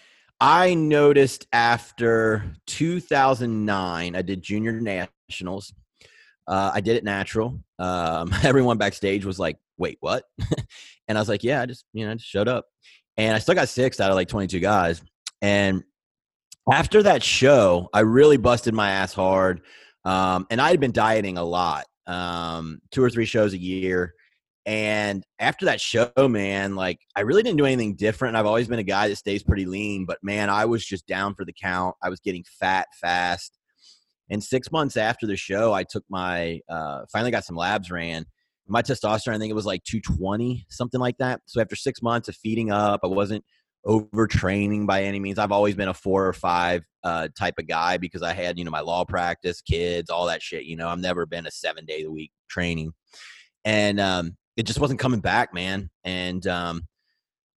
I 0.44 0.74
noticed 0.74 1.48
after 1.54 2.44
2009, 2.68 4.14
I 4.14 4.22
did 4.22 4.42
junior 4.42 4.74
nationals. 4.74 5.74
Uh, 6.46 6.70
I 6.74 6.82
did 6.82 6.98
it 6.98 7.06
natural. 7.06 7.62
Um, 7.80 8.30
everyone 8.44 8.78
backstage 8.78 9.24
was 9.24 9.40
like, 9.40 9.56
"Wait, 9.78 10.00
what?" 10.02 10.26
and 11.08 11.18
I 11.18 11.22
was 11.22 11.30
like, 11.30 11.46
"Yeah, 11.46 11.62
I 11.62 11.66
just 11.66 11.86
you 11.94 12.06
know 12.06 12.14
just 12.16 12.28
showed 12.28 12.50
up." 12.50 12.66
And 13.16 13.34
I 13.34 13.40
still 13.40 13.56
got 13.56 13.70
six 13.70 14.02
out 14.02 14.12
of 14.12 14.16
like 14.16 14.28
22 14.28 14.60
guys. 14.60 15.02
And 15.42 15.82
after 16.70 17.04
that 17.04 17.24
show, 17.24 17.88
I 17.94 18.02
really 18.02 18.36
busted 18.36 18.74
my 18.74 18.92
ass 18.92 19.14
hard. 19.14 19.62
Um, 20.04 20.46
and 20.50 20.60
I 20.60 20.72
had 20.72 20.82
been 20.82 20.92
dieting 20.92 21.38
a 21.38 21.44
lot, 21.44 21.86
um, 22.06 22.82
two 22.92 23.02
or 23.02 23.10
three 23.10 23.26
shows 23.26 23.54
a 23.54 23.58
year. 23.58 24.14
And 24.66 25.24
after 25.40 25.66
that 25.66 25.82
show, 25.82 26.12
man, 26.18 26.76
like 26.76 27.00
I 27.16 27.22
really 27.22 27.44
didn't 27.44 27.58
do 27.58 27.66
anything 27.66 27.96
different. 27.96 28.38
I've 28.38 28.46
always 28.46 28.68
been 28.68 28.80
a 28.80 28.84
guy 28.84 29.10
that 29.10 29.18
stays 29.18 29.44
pretty 29.44 29.66
lean, 29.66 30.06
but 30.06 30.20
man, 30.24 30.50
I 30.50 30.66
was 30.66 30.86
just 30.86 31.06
down 31.06 31.36
for 31.36 31.44
the 31.44 31.54
count. 31.54 31.96
I 32.02 32.10
was 32.10 32.20
getting 32.22 32.46
fat 32.60 32.88
fast. 33.02 33.58
And 34.30 34.42
six 34.42 34.72
months 34.72 34.96
after 34.96 35.28
the 35.28 35.36
show, 35.36 35.74
I 35.74 35.84
took 35.84 36.06
my 36.10 36.62
uh, 36.70 37.02
finally 37.12 37.32
got 37.32 37.44
some 37.44 37.58
labs 37.58 37.92
ran. 37.92 38.26
My 38.66 38.82
testosterone, 38.82 39.36
I 39.36 39.38
think 39.40 39.52
it 39.52 39.56
was 39.56 39.66
like 39.66 39.84
220, 39.84 40.66
something 40.70 41.00
like 41.00 41.18
that. 41.18 41.42
So 41.46 41.60
after 41.60 41.76
six 41.76 42.02
months 42.02 42.30
of 42.30 42.36
feeding 42.38 42.72
up, 42.72 43.02
I 43.04 43.08
wasn't 43.08 43.44
overtraining 43.86 44.88
by 44.88 45.04
any 45.04 45.20
means. 45.20 45.38
I've 45.38 45.52
always 45.52 45.76
been 45.76 45.90
a 45.90 45.94
four 45.94 46.26
or 46.26 46.32
five 46.32 46.84
uh, 47.04 47.28
type 47.38 47.56
of 47.60 47.68
guy 47.68 47.98
because 47.98 48.22
I 48.22 48.32
had, 48.32 48.58
you 48.58 48.64
know, 48.64 48.72
my 48.72 48.80
law 48.80 49.04
practice, 49.04 49.62
kids, 49.62 50.10
all 50.10 50.28
that 50.28 50.42
shit. 50.42 50.64
You 50.64 50.78
know, 50.78 50.88
I've 50.88 51.00
never 51.00 51.26
been 51.26 51.46
a 51.46 51.52
seven 51.52 51.86
day 51.86 52.04
a 52.04 52.10
week 52.10 52.32
training. 52.50 52.94
And 53.66 54.00
um, 54.00 54.38
it 54.58 54.64
just 54.64 54.80
wasn't 54.80 55.00
coming 55.00 55.20
back, 55.20 55.54
man. 55.54 55.90
And 56.04 56.46
um, 56.48 56.88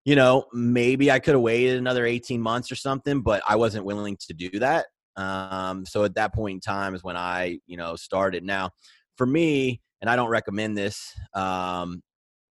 you 0.05 0.15
know, 0.15 0.45
maybe 0.53 1.11
I 1.11 1.19
could 1.19 1.33
have 1.33 1.41
waited 1.41 1.77
another 1.77 2.05
18 2.05 2.39
months 2.39 2.71
or 2.71 2.75
something, 2.75 3.21
but 3.21 3.41
I 3.47 3.55
wasn't 3.55 3.85
willing 3.85 4.17
to 4.27 4.33
do 4.33 4.59
that. 4.59 4.85
Um, 5.17 5.85
so 5.85 6.03
at 6.03 6.15
that 6.15 6.33
point 6.33 6.55
in 6.55 6.59
time 6.61 6.93
is 6.93 7.03
when 7.03 7.17
I, 7.17 7.59
you 7.65 7.77
know, 7.77 7.95
started. 7.95 8.43
Now, 8.43 8.69
for 9.15 9.25
me, 9.25 9.81
and 10.01 10.09
I 10.09 10.15
don't 10.15 10.29
recommend 10.29 10.77
this. 10.77 11.13
Um, 11.33 12.03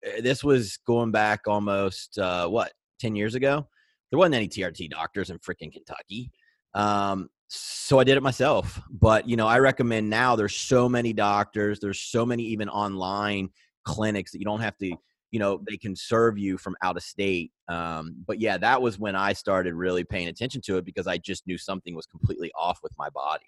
eh, 0.03 0.21
this 0.21 0.43
was 0.43 0.79
going 0.87 1.13
back 1.13 1.43
almost 1.47 2.19
uh, 2.19 2.49
what 2.49 2.73
10 3.01 3.15
years 3.15 3.35
ago. 3.35 3.69
There 4.11 4.19
wasn't 4.19 4.37
any 4.37 4.49
TRT 4.49 4.91
doctors 4.91 5.31
in 5.31 5.39
freaking 5.39 5.73
Kentucky. 5.73 6.31
Um, 6.75 7.29
so 7.49 7.99
I 7.99 8.05
did 8.05 8.17
it 8.17 8.23
myself. 8.23 8.81
But 8.91 9.29
you 9.29 9.37
know, 9.37 9.47
I 9.47 9.59
recommend 9.59 10.11
now. 10.11 10.35
There's 10.35 10.57
so 10.57 10.89
many 10.89 11.13
doctors. 11.13 11.79
There's 11.81 12.01
so 12.01 12.27
many 12.27 12.45
even 12.45 12.69
online 12.69 13.51
clinics 13.85 14.33
that 14.33 14.39
you 14.39 14.45
don't 14.45 14.61
have 14.61 14.77
to 14.79 14.97
you 15.31 15.39
know 15.39 15.61
they 15.69 15.77
can 15.77 15.97
serve 15.97 16.39
you 16.39 16.57
from 16.57 16.77
out 16.83 16.97
of 16.97 17.03
state 17.03 17.51
um, 17.69 18.15
but 18.27 18.41
yeah 18.41 18.57
that 18.57 18.81
was 18.81 18.99
when 18.99 19.17
i 19.17 19.33
started 19.33 19.75
really 19.75 20.05
paying 20.05 20.29
attention 20.29 20.61
to 20.61 20.77
it 20.77 20.85
because 20.85 21.07
i 21.07 21.19
just 21.19 21.47
knew 21.47 21.59
something 21.59 21.95
was 21.95 22.07
completely 22.07 22.51
off 22.59 22.79
with 22.83 22.93
my 22.97 23.09
body. 23.11 23.47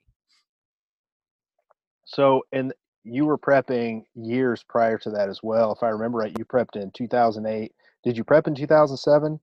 So 2.04 2.42
and 2.52 2.72
you 3.06 3.24
were 3.24 3.38
prepping 3.38 4.02
years 4.14 4.64
prior 4.68 4.98
to 4.98 5.10
that 5.10 5.28
as 5.28 5.40
well 5.42 5.72
if 5.72 5.82
i 5.82 5.88
remember 5.88 6.18
right 6.18 6.36
you 6.38 6.44
prepped 6.44 6.74
in 6.74 6.90
2008 6.90 7.72
did 8.02 8.16
you 8.16 8.24
prep 8.24 8.48
in 8.48 8.54
2007 8.54 9.38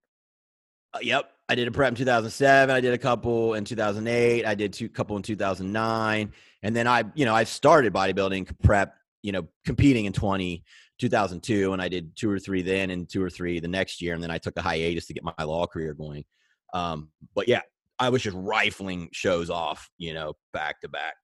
uh, 0.92 0.98
yep 1.00 1.32
i 1.48 1.54
did 1.54 1.66
a 1.66 1.70
prep 1.70 1.88
in 1.88 1.94
2007 1.94 2.74
i 2.74 2.80
did 2.80 2.92
a 2.92 2.98
couple 2.98 3.54
in 3.54 3.64
2008 3.64 4.44
i 4.44 4.54
did 4.54 4.72
two 4.72 4.88
couple 4.88 5.16
in 5.16 5.22
2009 5.22 6.32
and 6.62 6.76
then 6.76 6.86
i 6.86 7.02
you 7.14 7.24
know 7.24 7.34
i 7.34 7.42
started 7.42 7.92
bodybuilding 7.92 8.50
prep 8.62 8.94
you 9.22 9.32
know 9.32 9.46
competing 9.64 10.04
in 10.04 10.12
20 10.12 10.62
2002 11.08 11.72
and 11.72 11.82
I 11.82 11.88
did 11.88 12.16
two 12.16 12.30
or 12.30 12.38
three 12.38 12.62
then 12.62 12.90
and 12.90 13.08
two 13.08 13.22
or 13.22 13.30
three 13.30 13.60
the 13.60 13.68
next 13.68 14.00
year. 14.00 14.14
And 14.14 14.22
then 14.22 14.30
I 14.30 14.38
took 14.38 14.56
a 14.56 14.62
hiatus 14.62 15.06
to 15.06 15.14
get 15.14 15.24
my 15.24 15.44
law 15.44 15.66
career 15.66 15.92
going. 15.94 16.24
Um, 16.72 17.10
but 17.34 17.46
yeah, 17.46 17.60
I 17.98 18.08
was 18.08 18.22
just 18.22 18.36
rifling 18.38 19.08
shows 19.12 19.50
off, 19.50 19.90
you 19.98 20.14
know, 20.14 20.34
back 20.52 20.80
to 20.80 20.88
back. 20.88 21.14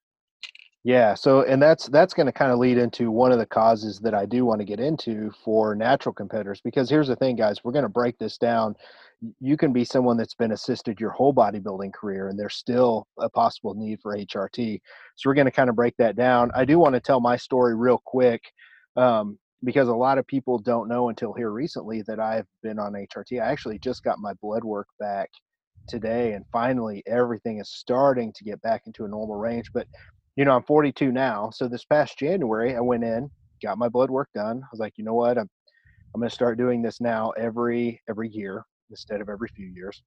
Yeah. 0.82 1.14
So, 1.14 1.42
and 1.42 1.60
that's, 1.60 1.88
that's 1.88 2.14
going 2.14 2.26
to 2.26 2.32
kind 2.32 2.52
of 2.52 2.58
lead 2.58 2.78
into 2.78 3.10
one 3.10 3.32
of 3.32 3.38
the 3.38 3.46
causes 3.46 3.98
that 4.00 4.14
I 4.14 4.24
do 4.24 4.44
want 4.46 4.60
to 4.60 4.64
get 4.64 4.80
into 4.80 5.30
for 5.44 5.74
natural 5.74 6.14
competitors, 6.14 6.60
because 6.64 6.88
here's 6.88 7.08
the 7.08 7.16
thing, 7.16 7.36
guys, 7.36 7.62
we're 7.62 7.72
going 7.72 7.84
to 7.84 7.88
break 7.90 8.16
this 8.18 8.38
down. 8.38 8.74
You 9.40 9.58
can 9.58 9.74
be 9.74 9.84
someone 9.84 10.16
that's 10.16 10.34
been 10.34 10.52
assisted 10.52 10.98
your 10.98 11.10
whole 11.10 11.34
bodybuilding 11.34 11.92
career 11.92 12.28
and 12.28 12.38
there's 12.38 12.54
still 12.54 13.06
a 13.18 13.28
possible 13.28 13.74
need 13.74 14.00
for 14.00 14.16
HRT. 14.16 14.80
So 15.16 15.28
we're 15.28 15.34
going 15.34 15.44
to 15.46 15.50
kind 15.50 15.68
of 15.68 15.76
break 15.76 15.94
that 15.98 16.16
down. 16.16 16.50
I 16.54 16.64
do 16.64 16.78
want 16.78 16.94
to 16.94 17.00
tell 17.00 17.20
my 17.20 17.36
story 17.36 17.74
real 17.74 18.00
quick. 18.06 18.40
Um, 18.96 19.38
because 19.64 19.88
a 19.88 19.94
lot 19.94 20.18
of 20.18 20.26
people 20.26 20.58
don't 20.58 20.88
know 20.88 21.08
until 21.08 21.32
here 21.32 21.50
recently 21.50 22.02
that 22.02 22.18
I've 22.18 22.46
been 22.62 22.78
on 22.78 22.92
HRT. 22.92 23.40
I 23.40 23.50
actually 23.50 23.78
just 23.78 24.02
got 24.02 24.18
my 24.18 24.32
blood 24.42 24.64
work 24.64 24.88
back 24.98 25.30
today, 25.88 26.32
and 26.32 26.44
finally 26.52 27.02
everything 27.06 27.60
is 27.60 27.70
starting 27.70 28.32
to 28.34 28.44
get 28.44 28.60
back 28.62 28.82
into 28.86 29.04
a 29.04 29.08
normal 29.08 29.36
range. 29.36 29.70
But 29.72 29.86
you 30.36 30.44
know, 30.44 30.52
I'm 30.56 30.62
42 30.62 31.12
now, 31.12 31.50
so 31.50 31.68
this 31.68 31.84
past 31.84 32.18
January 32.18 32.76
I 32.76 32.80
went 32.80 33.04
in, 33.04 33.30
got 33.62 33.78
my 33.78 33.88
blood 33.88 34.10
work 34.10 34.28
done. 34.34 34.62
I 34.62 34.68
was 34.72 34.80
like, 34.80 34.94
you 34.96 35.04
know 35.04 35.14
what, 35.14 35.38
I'm 35.38 35.48
I'm 36.14 36.20
going 36.20 36.28
to 36.28 36.34
start 36.34 36.58
doing 36.58 36.82
this 36.82 37.00
now 37.00 37.30
every 37.30 38.00
every 38.08 38.28
year 38.30 38.64
instead 38.90 39.20
of 39.20 39.28
every 39.28 39.48
few 39.54 39.66
years. 39.66 40.02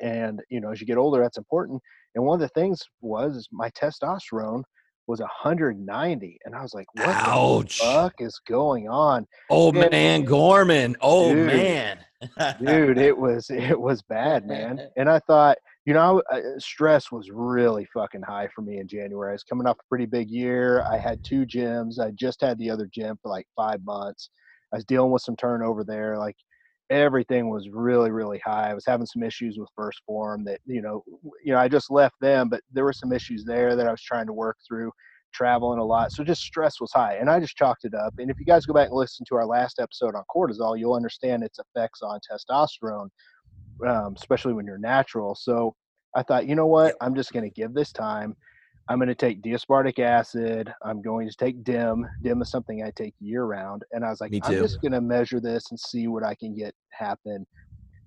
And 0.00 0.40
you 0.50 0.60
know, 0.60 0.70
as 0.70 0.80
you 0.80 0.86
get 0.86 0.98
older, 0.98 1.22
that's 1.22 1.38
important. 1.38 1.80
And 2.14 2.24
one 2.24 2.36
of 2.36 2.40
the 2.40 2.60
things 2.60 2.82
was 3.00 3.48
my 3.50 3.70
testosterone 3.70 4.62
was 5.06 5.20
190 5.20 6.38
and 6.44 6.54
i 6.54 6.62
was 6.62 6.74
like 6.74 6.86
what 6.94 7.08
Ouch. 7.08 7.78
the 7.78 7.84
fuck 7.84 8.14
is 8.18 8.40
going 8.46 8.88
on? 8.88 9.26
Oh 9.50 9.68
and, 9.72 9.90
man 9.90 10.24
gorman 10.24 10.96
oh 11.00 11.34
dude, 11.34 11.46
man. 11.46 11.98
dude 12.64 12.98
it 12.98 13.16
was 13.16 13.50
it 13.50 13.78
was 13.78 14.02
bad 14.02 14.46
man. 14.46 14.80
And 14.96 15.08
i 15.08 15.18
thought 15.20 15.58
you 15.84 15.94
know 15.94 16.22
uh, 16.32 16.40
stress 16.58 17.12
was 17.12 17.30
really 17.30 17.86
fucking 17.94 18.22
high 18.22 18.48
for 18.54 18.62
me 18.62 18.78
in 18.78 18.88
january. 18.88 19.30
I 19.30 19.32
was 19.32 19.44
coming 19.44 19.66
off 19.66 19.78
a 19.78 19.88
pretty 19.88 20.06
big 20.06 20.30
year. 20.30 20.82
I 20.82 20.98
had 20.98 21.22
two 21.24 21.46
gyms. 21.46 22.00
I 22.00 22.10
just 22.12 22.40
had 22.40 22.58
the 22.58 22.70
other 22.70 22.88
gym 22.92 23.18
for 23.22 23.30
like 23.30 23.46
five 23.54 23.84
months. 23.84 24.30
I 24.72 24.76
was 24.76 24.84
dealing 24.84 25.12
with 25.12 25.22
some 25.22 25.36
turnover 25.36 25.84
there 25.84 26.18
like 26.18 26.36
everything 26.90 27.48
was 27.50 27.68
really 27.70 28.10
really 28.10 28.40
high. 28.44 28.70
I 28.70 28.74
was 28.74 28.86
having 28.86 29.06
some 29.06 29.22
issues 29.22 29.58
with 29.58 29.68
1st 29.78 29.98
Phorm 30.06 30.44
that 30.44 30.60
you 30.66 30.82
know 30.82 31.02
you 31.44 31.52
know 31.52 31.58
i 31.58 31.68
just 31.68 31.90
left 31.90 32.14
them 32.20 32.48
but 32.48 32.60
there 32.72 32.84
were 32.84 32.92
some 32.92 33.12
issues 33.12 33.44
there 33.44 33.76
that 33.76 33.86
i 33.86 33.90
was 33.90 34.02
trying 34.02 34.26
to 34.26 34.32
work 34.32 34.56
through 34.66 34.90
traveling 35.32 35.78
a 35.78 35.84
lot 35.84 36.12
so 36.12 36.24
just 36.24 36.42
stress 36.42 36.80
was 36.80 36.92
high 36.92 37.14
and 37.16 37.28
i 37.28 37.38
just 37.38 37.56
chalked 37.56 37.84
it 37.84 37.94
up 37.94 38.14
and 38.18 38.30
if 38.30 38.38
you 38.38 38.46
guys 38.46 38.64
go 38.64 38.72
back 38.72 38.88
and 38.88 38.96
listen 38.96 39.24
to 39.28 39.34
our 39.34 39.46
last 39.46 39.78
episode 39.80 40.14
on 40.14 40.22
cortisol 40.34 40.78
you'll 40.78 40.94
understand 40.94 41.42
its 41.42 41.58
effects 41.58 42.00
on 42.02 42.18
testosterone 42.30 43.08
um, 43.86 44.14
especially 44.16 44.54
when 44.54 44.64
you're 44.64 44.78
natural 44.78 45.34
so 45.34 45.74
i 46.14 46.22
thought 46.22 46.46
you 46.46 46.54
know 46.54 46.66
what? 46.66 46.94
I'm 47.00 47.14
just 47.14 47.32
going 47.32 47.44
to 47.44 47.50
give 47.50 47.74
this 47.74 47.92
time 47.92 48.34
I'm 48.88 48.98
going 48.98 49.08
to 49.08 49.14
take 49.14 49.42
D-aspartic 49.42 49.98
acid. 49.98 50.72
I'm 50.82 51.02
going 51.02 51.28
to 51.28 51.36
take 51.36 51.64
DIM. 51.64 52.06
DIM 52.22 52.42
is 52.42 52.50
something 52.50 52.84
I 52.84 52.92
take 52.94 53.14
year 53.20 53.44
round. 53.44 53.82
And 53.92 54.04
I 54.04 54.10
was 54.10 54.20
like, 54.20 54.32
I'm 54.44 54.52
just 54.52 54.80
going 54.80 54.92
to 54.92 55.00
measure 55.00 55.40
this 55.40 55.70
and 55.70 55.78
see 55.78 56.06
what 56.06 56.24
I 56.24 56.34
can 56.34 56.54
get 56.54 56.74
happen 56.90 57.46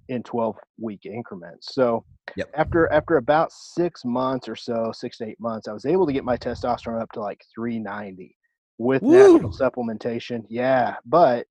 in 0.08 0.24
12 0.24 0.56
week 0.80 1.06
increments. 1.06 1.74
So 1.74 2.06
yep. 2.36 2.50
after 2.56 2.92
after 2.92 3.18
about 3.18 3.52
six 3.52 4.04
months 4.06 4.48
or 4.48 4.56
so, 4.56 4.92
six 4.94 5.18
to 5.18 5.28
eight 5.28 5.40
months, 5.40 5.68
I 5.68 5.74
was 5.74 5.86
able 5.86 6.08
to 6.08 6.14
get 6.14 6.24
my 6.24 6.38
testosterone 6.38 7.02
up 7.02 7.12
to 7.14 7.20
like 7.20 7.42
390 7.54 8.36
with 8.78 9.02
Woo! 9.02 9.34
natural 9.34 9.52
supplementation. 9.52 10.44
Yeah, 10.50 10.96
but 11.06 11.46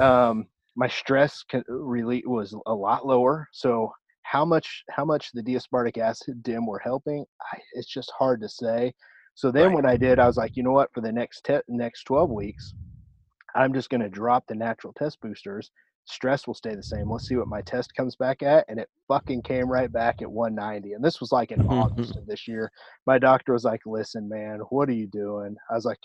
um, 0.00 0.46
my 0.76 0.88
stress 0.88 1.44
really 1.68 2.22
was 2.26 2.54
a 2.66 2.74
lot 2.74 3.06
lower. 3.06 3.48
So 3.52 3.92
how 4.32 4.46
much 4.46 4.82
how 4.90 5.04
much 5.04 5.30
the 5.34 5.42
D-aspartic 5.42 5.98
acid 5.98 6.42
dim 6.42 6.64
were 6.64 6.78
helping 6.78 7.22
I, 7.52 7.58
it's 7.74 7.92
just 7.92 8.10
hard 8.18 8.40
to 8.40 8.48
say. 8.48 8.94
So 9.34 9.50
then 9.50 9.66
right. 9.66 9.74
what 9.74 9.86
i 9.86 9.96
did 9.98 10.18
i 10.18 10.26
was 10.26 10.38
like 10.38 10.56
you 10.56 10.62
know 10.62 10.72
what? 10.72 10.88
For 10.94 11.02
the 11.02 11.12
next 11.12 11.44
te- 11.44 11.68
next 11.68 12.04
12 12.04 12.30
weeks 12.30 12.74
i'm 13.54 13.74
just 13.74 13.90
going 13.90 14.00
to 14.00 14.08
drop 14.08 14.44
the 14.48 14.54
natural 14.54 14.94
test 14.94 15.20
boosters. 15.20 15.70
Stress 16.06 16.46
will 16.46 16.54
stay 16.54 16.74
the 16.74 16.82
same. 16.82 17.10
Let's 17.10 17.28
see 17.28 17.36
what 17.36 17.46
my 17.46 17.60
test 17.60 17.94
comes 17.94 18.16
back 18.16 18.42
at 18.42 18.64
and 18.68 18.80
it 18.80 18.88
fucking 19.06 19.42
came 19.42 19.70
right 19.70 19.92
back 19.92 20.22
at 20.22 20.32
190 20.32 20.94
and 20.94 21.04
this 21.04 21.20
was 21.20 21.30
like 21.30 21.52
in 21.52 21.60
august 21.68 22.16
of 22.16 22.26
this 22.26 22.48
year. 22.48 22.70
My 23.06 23.18
doctor 23.18 23.52
was 23.52 23.64
like 23.64 23.82
listen 23.84 24.30
man 24.30 24.60
what 24.70 24.88
are 24.88 25.00
you 25.02 25.08
doing? 25.08 25.54
I 25.70 25.74
was 25.74 25.84
like 25.84 26.00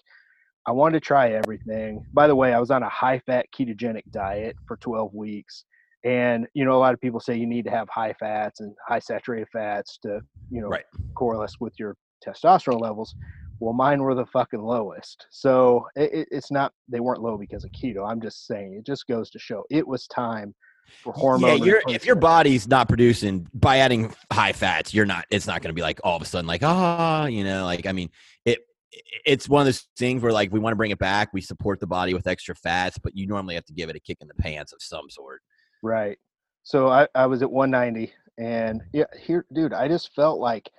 i 0.68 0.72
wanted 0.74 1.00
to 1.00 1.08
try 1.08 1.32
everything. 1.32 2.04
By 2.14 2.28
the 2.28 2.36
way 2.36 2.54
i 2.54 2.60
was 2.60 2.72
on 2.72 2.84
a 2.84 2.90
high 2.90 3.20
fat 3.20 3.46
ketogenic 3.58 4.04
diet 4.12 4.58
for 4.68 4.76
12 4.76 5.14
weeks 5.14 5.64
and 6.08 6.48
you 6.54 6.64
know, 6.64 6.74
a 6.74 6.80
lot 6.80 6.94
of 6.94 7.02
people 7.02 7.20
say 7.20 7.36
you 7.36 7.46
need 7.46 7.66
to 7.66 7.72
have 7.72 7.90
high 7.90 8.14
fats 8.14 8.62
and 8.62 8.74
high 8.88 9.00
saturated 9.00 9.48
fats 9.52 10.00
to 10.04 10.22
you 10.50 10.62
know 10.62 10.70
right. 10.70 10.86
correlate 11.16 11.52
with 11.60 11.74
your 11.78 11.96
testosterone 12.26 12.80
levels. 12.80 13.14
Well, 13.60 13.74
mine 13.74 14.02
were 14.02 14.16
the 14.16 14.26
fucking 14.28 14.62
lowest. 14.62 15.26
So 15.32 15.86
it, 15.96 16.28
it's 16.32 16.50
not 16.50 16.72
they 16.88 17.02
weren't 17.02 17.22
low 17.22 17.38
because 17.38 17.66
of 17.66 17.72
keto. 17.72 18.10
I'm 18.10 18.22
just 18.22 18.48
saying 18.48 18.76
it 18.76 18.86
just 18.86 19.06
goes 19.08 19.30
to 19.32 19.40
show 19.40 19.66
it 19.70 19.86
was 19.86 20.08
time 20.08 20.56
for 21.04 21.12
hormone. 21.12 21.62
Yeah, 21.64 21.74
if 21.90 22.06
your 22.06 22.16
body's 22.16 22.70
not 22.70 22.88
producing 22.88 23.46
by 23.54 23.80
adding 23.80 24.14
high 24.32 24.54
fats, 24.54 24.94
you're 24.94 25.06
not. 25.06 25.26
It's 25.30 25.48
not 25.48 25.62
going 25.62 25.70
to 25.70 25.76
be 25.76 25.82
like 25.82 26.00
all 26.06 26.16
of 26.16 26.22
a 26.22 26.26
sudden 26.26 26.48
like 26.48 26.64
ah, 26.64 27.24
oh, 27.24 27.26
you 27.26 27.44
know, 27.44 27.66
like 27.66 27.86
I 27.86 27.92
mean 27.92 28.10
it. 28.46 28.60
It's 29.26 29.50
one 29.50 29.62
of 29.62 29.66
those 29.66 29.86
things 29.98 30.24
where 30.24 30.32
like 30.32 30.54
we 30.54 30.60
want 30.60 30.72
to 30.72 30.78
bring 30.78 30.92
it 30.92 31.00
back. 31.00 31.34
We 31.34 31.42
support 31.42 31.82
the 31.82 31.88
body 31.88 32.14
with 32.14 32.28
extra 32.28 32.56
fats, 32.56 32.98
but 32.98 33.18
you 33.18 33.28
normally 33.28 33.56
have 33.56 33.66
to 33.66 33.74
give 33.74 33.90
it 33.90 33.98
a 33.98 34.00
kick 34.00 34.20
in 34.22 34.30
the 34.30 34.34
pants 34.36 34.72
of 34.72 34.82
some 34.82 35.10
sort. 35.10 35.42
Right. 35.88 36.18
So 36.64 36.90
I, 36.90 37.08
I 37.16 37.26
was 37.28 37.42
at 37.42 37.52
190 37.52 38.14
and 38.38 38.82
yeah, 38.94 39.06
here, 39.20 39.46
dude, 39.54 39.74
I 39.74 39.88
just 39.88 40.14
felt 40.14 40.40
like 40.40 40.70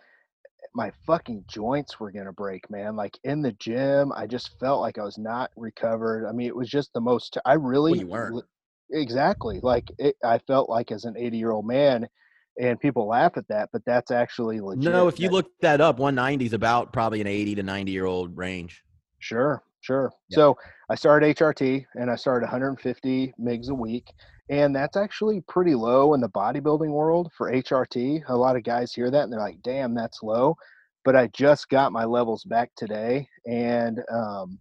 my 0.75 0.93
fucking 1.07 1.45
joints 1.49 1.99
were 1.99 2.13
gonna 2.13 2.33
break, 2.33 2.71
man. 2.71 2.95
Like 2.95 3.19
in 3.25 3.43
the 3.43 3.53
gym, 3.53 4.13
I 4.13 4.27
just 4.27 4.59
felt 4.61 4.81
like 4.81 4.99
I 4.99 5.03
was 5.03 5.19
not 5.19 5.51
recovered. 5.57 6.29
I 6.29 6.33
mean, 6.33 6.47
it 6.47 6.55
was 6.55 6.69
just 6.69 6.93
the 6.93 7.01
most. 7.01 7.39
I 7.47 7.55
really 7.55 7.93
well, 7.93 8.01
you 8.01 8.07
weren't 8.07 8.45
exactly 8.93 9.61
like 9.63 9.91
it, 9.99 10.15
I 10.25 10.39
felt 10.39 10.69
like 10.69 10.93
as 10.93 11.05
an 11.05 11.17
80 11.17 11.39
year 11.39 11.51
old 11.53 11.67
man, 11.67 12.07
and 12.61 12.79
people 12.79 13.09
laugh 13.09 13.37
at 13.37 13.49
that, 13.49 13.71
but 13.73 13.83
that's 13.87 14.11
actually 14.11 14.61
legit. 14.61 14.93
No, 14.93 15.09
if 15.09 15.19
you 15.19 15.31
look 15.31 15.51
that 15.63 15.81
up, 15.81 15.99
190 15.99 16.45
is 16.45 16.53
about 16.53 16.93
probably 16.93 17.21
an 17.21 17.27
80 17.27 17.57
to 17.57 17.63
90 17.63 17.93
year 17.93 18.05
old 18.05 18.37
range. 18.37 18.85
Sure, 19.21 19.65
sure. 19.81 20.13
Yeah. 20.29 20.37
So 20.37 20.59
I 20.91 20.95
started 20.95 21.35
HRT 21.37 21.87
and 21.95 22.11
I 22.11 22.17
started 22.17 22.45
150 22.45 23.35
MIGs 23.41 23.71
a 23.71 23.75
week. 23.75 24.13
And 24.51 24.75
that's 24.75 24.97
actually 24.97 25.43
pretty 25.49 25.75
low 25.75 26.15
in 26.15 26.21
the 26.21 26.31
bodybuilding 26.31 26.91
world 26.91 27.31
for 27.37 27.53
HRT. 27.53 28.23
A 28.29 28.37
lot 28.37 28.57
of 28.57 28.63
guys 28.63 28.93
hear 28.93 29.11
that 29.11 29.25
and 29.25 29.33
they're 29.33 29.41
like, 29.41 29.61
damn, 29.63 29.95
that's 29.95 30.23
low. 30.23 30.55
But 31.05 31.17
I 31.17 31.29
just 31.29 31.69
got 31.69 31.93
my 31.93 32.05
levels 32.05 32.45
back 32.45 32.71
today 32.77 33.29
and 33.47 34.01
um, 34.13 34.59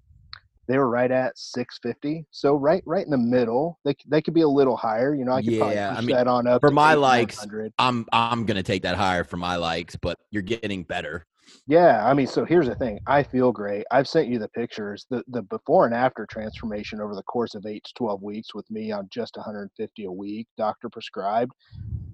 they 0.68 0.78
were 0.78 0.90
right 0.90 1.12
at 1.12 1.38
650. 1.38 2.26
So 2.32 2.56
right 2.56 2.84
right 2.86 3.06
in 3.06 3.12
the 3.12 3.18
middle. 3.18 3.80
They, 3.86 3.96
they 4.08 4.22
could 4.22 4.34
be 4.34 4.42
a 4.42 4.48
little 4.48 4.76
higher. 4.76 5.16
You 5.16 5.24
know, 5.24 5.32
I 5.32 5.42
could 5.42 5.54
yeah, 5.54 5.60
probably 5.60 5.78
push 5.78 5.98
I 5.98 6.02
mean, 6.02 6.16
that 6.16 6.28
on 6.28 6.48
up 6.48 6.62
for 6.62 6.72
my 6.72 6.94
likes. 6.94 7.46
I'm 7.80 8.06
I'm 8.12 8.46
gonna 8.46 8.64
take 8.64 8.84
that 8.84 8.98
higher 8.98 9.24
for 9.24 9.38
my 9.38 9.56
likes, 9.56 9.96
but 9.96 10.18
you're 10.32 10.44
getting 10.44 10.84
better. 10.84 11.26
Yeah, 11.68 12.06
I 12.06 12.14
mean, 12.14 12.28
so 12.28 12.46
here's 12.46 12.68
the 12.68 12.76
thing. 12.76 13.00
I 13.08 13.24
feel 13.24 13.52
great. 13.52 13.86
I've 13.92 14.08
sent 14.08 14.28
you 14.28 14.40
the 14.40 14.50
pictures. 14.50 15.06
The 15.10 15.24
the 15.28 15.42
before 15.44 15.86
and 15.86 15.94
after 15.94 16.26
transformation 16.26 17.02
over 17.02 17.16
the 17.16 17.24
course 17.24 17.56
of 17.56 17.66
eight 17.66 17.84
to 17.86 17.94
twelve 17.96 18.22
weeks 18.22 18.54
with 18.56 18.70
me 18.72 18.92
on 18.92 19.08
just 19.12 19.36
150 19.36 20.06
a 20.06 20.12
week, 20.12 20.48
doctor 20.58 20.90
prescribed, 20.90 21.52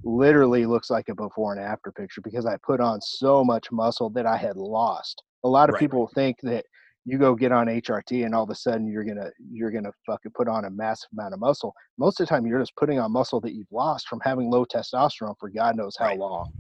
literally 0.04 0.66
looks 0.66 0.90
like 0.90 1.10
a 1.10 1.16
before 1.16 1.54
and 1.54 1.64
after 1.64 1.92
picture 1.92 2.22
because 2.22 2.46
I 2.46 2.58
put 2.66 2.80
on 2.80 3.02
so 3.02 3.44
much 3.44 3.72
muscle 3.72 4.10
that 4.12 4.26
I 4.26 4.38
had 4.38 4.58
lost. 4.58 5.22
A 5.44 5.50
lot 5.50 5.70
of 5.70 5.74
right. 5.74 5.80
people 5.80 6.10
think 6.14 6.38
that 6.44 6.66
you 7.06 7.18
go 7.18 7.36
get 7.36 7.52
on 7.52 7.68
HRT 7.68 8.26
and 8.26 8.34
all 8.34 8.44
of 8.44 8.50
a 8.50 8.56
sudden 8.56 8.88
you're 8.88 9.04
gonna 9.04 9.30
you're 9.52 9.72
gonna 9.72 9.92
fucking 10.06 10.32
put 10.36 10.48
on 10.48 10.66
a 10.66 10.70
massive 10.70 11.10
amount 11.18 11.34
of 11.34 11.40
muscle. 11.40 11.74
Most 11.98 12.20
of 12.20 12.28
the 12.28 12.30
time 12.30 12.46
you're 12.46 12.60
just 12.60 12.76
putting 12.76 13.00
on 13.00 13.12
muscle 13.12 13.42
that 13.42 13.54
you've 13.54 13.72
lost 13.72 14.08
from 14.08 14.22
having 14.24 14.50
low 14.50 14.66
testosterone 14.66 15.36
for 15.40 15.50
God 15.50 15.76
knows 15.76 15.96
how 15.98 16.08
right. 16.08 16.20
long. 16.20 16.52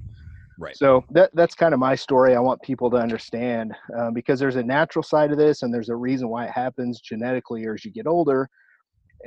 Right. 0.59 0.75
So 0.75 1.03
that 1.11 1.31
that's 1.33 1.55
kind 1.55 1.73
of 1.73 1.79
my 1.79 1.95
story. 1.95 2.35
I 2.35 2.39
want 2.39 2.61
people 2.61 2.89
to 2.91 2.97
understand 2.97 3.73
um, 3.97 4.13
because 4.13 4.39
there's 4.39 4.55
a 4.55 4.63
natural 4.63 5.03
side 5.03 5.31
of 5.31 5.37
this, 5.37 5.63
and 5.63 5.73
there's 5.73 5.89
a 5.89 5.95
reason 5.95 6.29
why 6.29 6.45
it 6.45 6.51
happens 6.51 7.01
genetically 7.01 7.65
or 7.65 7.73
as 7.73 7.83
you 7.83 7.91
get 7.91 8.07
older, 8.07 8.49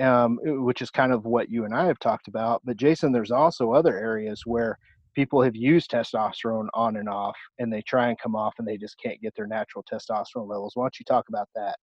um, 0.01 0.39
which 0.43 0.83
is 0.83 0.91
kind 0.91 1.13
of 1.13 1.25
what 1.25 1.51
you 1.51 1.65
and 1.65 1.75
I 1.75 1.87
have 1.87 1.99
talked 1.99 2.29
about. 2.29 2.63
But 2.65 2.77
Jason, 2.77 3.13
there's 3.13 3.31
also 3.31 3.73
other 3.73 3.99
areas 3.99 4.43
where 4.45 4.79
people 5.15 5.43
have 5.43 5.57
used 5.57 5.91
testosterone 5.91 6.69
on 6.75 6.97
and 6.97 7.09
off, 7.09 7.37
and 7.59 7.73
they 7.73 7.83
try 7.83 8.09
and 8.09 8.19
come 8.19 8.37
off, 8.37 8.55
and 8.59 8.69
they 8.69 8.77
just 8.77 8.97
can't 9.03 9.21
get 9.21 9.35
their 9.35 9.47
natural 9.47 9.85
testosterone 9.91 10.49
levels. 10.49 10.73
Why 10.75 10.85
don't 10.85 10.99
you 10.99 11.05
talk 11.05 11.29
about 11.29 11.49
that? 11.55 11.77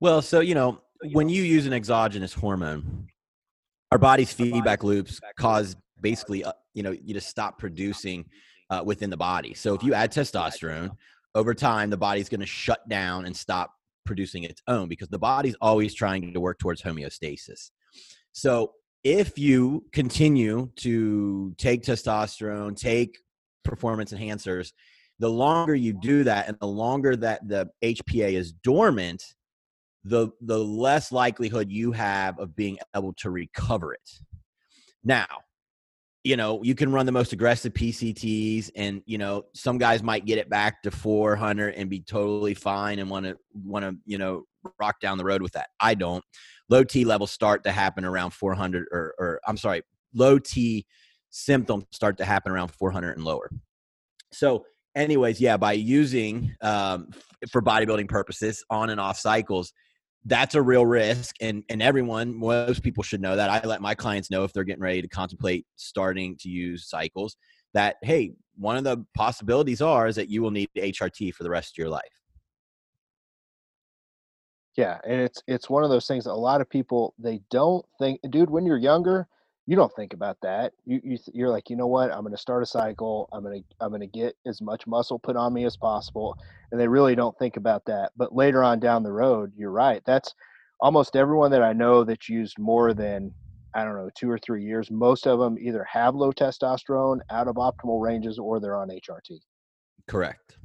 Well, 0.00 0.20
so 0.20 0.40
you 0.40 0.54
know, 0.54 0.80
when 1.12 1.28
you 1.28 1.42
use 1.42 1.66
an 1.66 1.72
exogenous 1.72 2.34
hormone, 2.34 3.08
our 3.90 3.98
body's 3.98 4.32
feedback 4.32 4.82
loops 4.82 5.20
cause 5.38 5.76
basically, 6.00 6.44
uh, 6.44 6.52
you 6.74 6.82
know, 6.82 6.90
you 6.90 7.14
just 7.14 7.28
stop 7.28 7.58
producing 7.58 8.24
uh, 8.74 8.82
within 8.84 9.10
the 9.10 9.16
body. 9.16 9.54
So 9.54 9.74
if 9.74 9.82
you 9.82 9.94
add 9.94 10.12
testosterone 10.12 10.90
over 11.34 11.54
time, 11.54 11.90
the 11.90 11.96
body's 11.96 12.28
going 12.28 12.40
to 12.40 12.46
shut 12.46 12.88
down 12.88 13.26
and 13.26 13.36
stop 13.36 13.72
producing 14.04 14.44
its 14.44 14.62
own 14.68 14.88
because 14.88 15.08
the 15.08 15.18
body's 15.18 15.56
always 15.60 15.94
trying 15.94 16.32
to 16.32 16.40
work 16.40 16.58
towards 16.58 16.82
homeostasis. 16.82 17.70
So 18.32 18.72
if 19.02 19.38
you 19.38 19.84
continue 19.92 20.70
to 20.76 21.54
take 21.56 21.82
testosterone, 21.82 22.76
take 22.76 23.18
performance 23.64 24.12
enhancers, 24.12 24.72
the 25.18 25.30
longer 25.30 25.74
you 25.74 25.92
do 25.92 26.24
that 26.24 26.48
and 26.48 26.58
the 26.60 26.66
longer 26.66 27.14
that 27.16 27.46
the 27.46 27.70
HPA 27.82 28.32
is 28.32 28.52
dormant, 28.52 29.22
the 30.02 30.28
the 30.40 30.58
less 30.58 31.12
likelihood 31.12 31.70
you 31.70 31.92
have 31.92 32.38
of 32.38 32.54
being 32.54 32.78
able 32.94 33.14
to 33.14 33.30
recover 33.30 33.94
it. 33.94 34.10
Now, 35.02 35.26
you 36.24 36.36
know, 36.36 36.62
you 36.62 36.74
can 36.74 36.90
run 36.90 37.04
the 37.04 37.12
most 37.12 37.34
aggressive 37.34 37.74
PCTs, 37.74 38.70
and 38.74 39.02
you 39.04 39.18
know, 39.18 39.44
some 39.54 39.76
guys 39.76 40.02
might 40.02 40.24
get 40.24 40.38
it 40.38 40.48
back 40.48 40.82
to 40.82 40.90
400 40.90 41.74
and 41.74 41.90
be 41.90 42.00
totally 42.00 42.54
fine 42.54 42.98
and 42.98 43.10
want 43.10 43.26
to 43.26 43.36
want 43.52 43.84
to 43.84 43.94
you 44.06 44.16
know 44.16 44.44
rock 44.80 45.00
down 45.00 45.18
the 45.18 45.24
road 45.24 45.42
with 45.42 45.52
that. 45.52 45.68
I 45.80 45.94
don't. 45.94 46.24
Low 46.70 46.82
T 46.82 47.04
levels 47.04 47.30
start 47.30 47.62
to 47.64 47.72
happen 47.72 48.06
around 48.06 48.30
400, 48.30 48.86
or, 48.90 49.14
or 49.18 49.40
I'm 49.46 49.58
sorry, 49.58 49.82
low 50.14 50.38
T 50.38 50.86
symptoms 51.28 51.84
start 51.90 52.16
to 52.16 52.24
happen 52.24 52.50
around 52.52 52.68
400 52.68 53.16
and 53.16 53.24
lower. 53.24 53.50
So, 54.32 54.64
anyways, 54.96 55.42
yeah, 55.42 55.58
by 55.58 55.72
using 55.72 56.54
um, 56.62 57.10
for 57.50 57.60
bodybuilding 57.60 58.08
purposes 58.08 58.64
on 58.70 58.88
and 58.88 58.98
off 58.98 59.18
cycles, 59.18 59.74
that's 60.26 60.54
a 60.54 60.62
real 60.62 60.86
risk 60.86 61.36
and 61.40 61.62
and 61.68 61.82
everyone 61.82 62.34
most 62.34 62.82
people 62.82 63.02
should 63.02 63.20
know 63.20 63.36
that. 63.36 63.50
I 63.50 63.66
let 63.66 63.80
my 63.80 63.94
clients 63.94 64.30
know 64.30 64.44
if 64.44 64.52
they're 64.52 64.64
getting 64.64 64.82
ready 64.82 65.02
to 65.02 65.08
contemplate 65.08 65.66
starting 65.76 66.36
to 66.38 66.48
use 66.48 66.88
cycles 66.88 67.36
that 67.74 67.96
hey 68.02 68.32
one 68.56 68.76
of 68.76 68.84
the 68.84 69.04
possibilities 69.14 69.82
are 69.82 70.06
is 70.06 70.16
that 70.16 70.28
you 70.28 70.40
will 70.40 70.50
need 70.50 70.68
hrt 70.76 71.34
for 71.34 71.42
the 71.42 71.50
rest 71.50 71.74
of 71.74 71.78
your 71.78 71.88
life. 71.90 72.02
Yeah 74.76 74.98
and 75.04 75.20
it's 75.20 75.42
it's 75.46 75.68
one 75.68 75.84
of 75.84 75.90
those 75.90 76.06
things 76.06 76.26
a 76.26 76.32
lot 76.32 76.60
of 76.60 76.70
people 76.70 77.14
they 77.18 77.40
don't 77.50 77.84
think 77.98 78.20
dude 78.30 78.50
when 78.50 78.64
you're 78.64 78.78
younger 78.78 79.28
you 79.66 79.76
don't 79.76 79.92
think 79.96 80.12
about 80.12 80.36
that. 80.42 80.72
You, 80.84 81.00
you 81.02 81.18
you're 81.32 81.48
like, 81.48 81.70
you 81.70 81.76
know 81.76 81.86
what? 81.86 82.12
I'm 82.12 82.20
going 82.20 82.34
to 82.34 82.40
start 82.40 82.62
a 82.62 82.66
cycle. 82.66 83.28
I'm 83.32 83.42
going 83.42 83.62
to 83.62 83.64
I'm 83.80 83.90
going 83.90 84.00
to 84.00 84.06
get 84.06 84.36
as 84.46 84.60
much 84.60 84.86
muscle 84.86 85.18
put 85.18 85.36
on 85.36 85.54
me 85.54 85.64
as 85.64 85.76
possible, 85.76 86.36
and 86.70 86.80
they 86.80 86.88
really 86.88 87.14
don't 87.14 87.38
think 87.38 87.56
about 87.56 87.84
that. 87.86 88.12
But 88.16 88.34
later 88.34 88.62
on 88.62 88.78
down 88.78 89.02
the 89.02 89.12
road, 89.12 89.52
you're 89.56 89.70
right. 89.70 90.02
That's 90.04 90.34
almost 90.80 91.16
everyone 91.16 91.50
that 91.52 91.62
I 91.62 91.72
know 91.72 92.04
that's 92.04 92.28
used 92.28 92.58
more 92.58 92.92
than 92.92 93.32
I 93.74 93.84
don't 93.84 93.96
know 93.96 94.10
two 94.14 94.30
or 94.30 94.38
three 94.38 94.64
years. 94.64 94.90
Most 94.90 95.26
of 95.26 95.38
them 95.38 95.56
either 95.58 95.84
have 95.90 96.14
low 96.14 96.30
testosterone, 96.30 97.20
out 97.30 97.48
of 97.48 97.56
optimal 97.56 98.02
ranges, 98.02 98.38
or 98.38 98.60
they're 98.60 98.76
on 98.76 98.88
HRT. 98.88 99.40
Correct. 100.06 100.58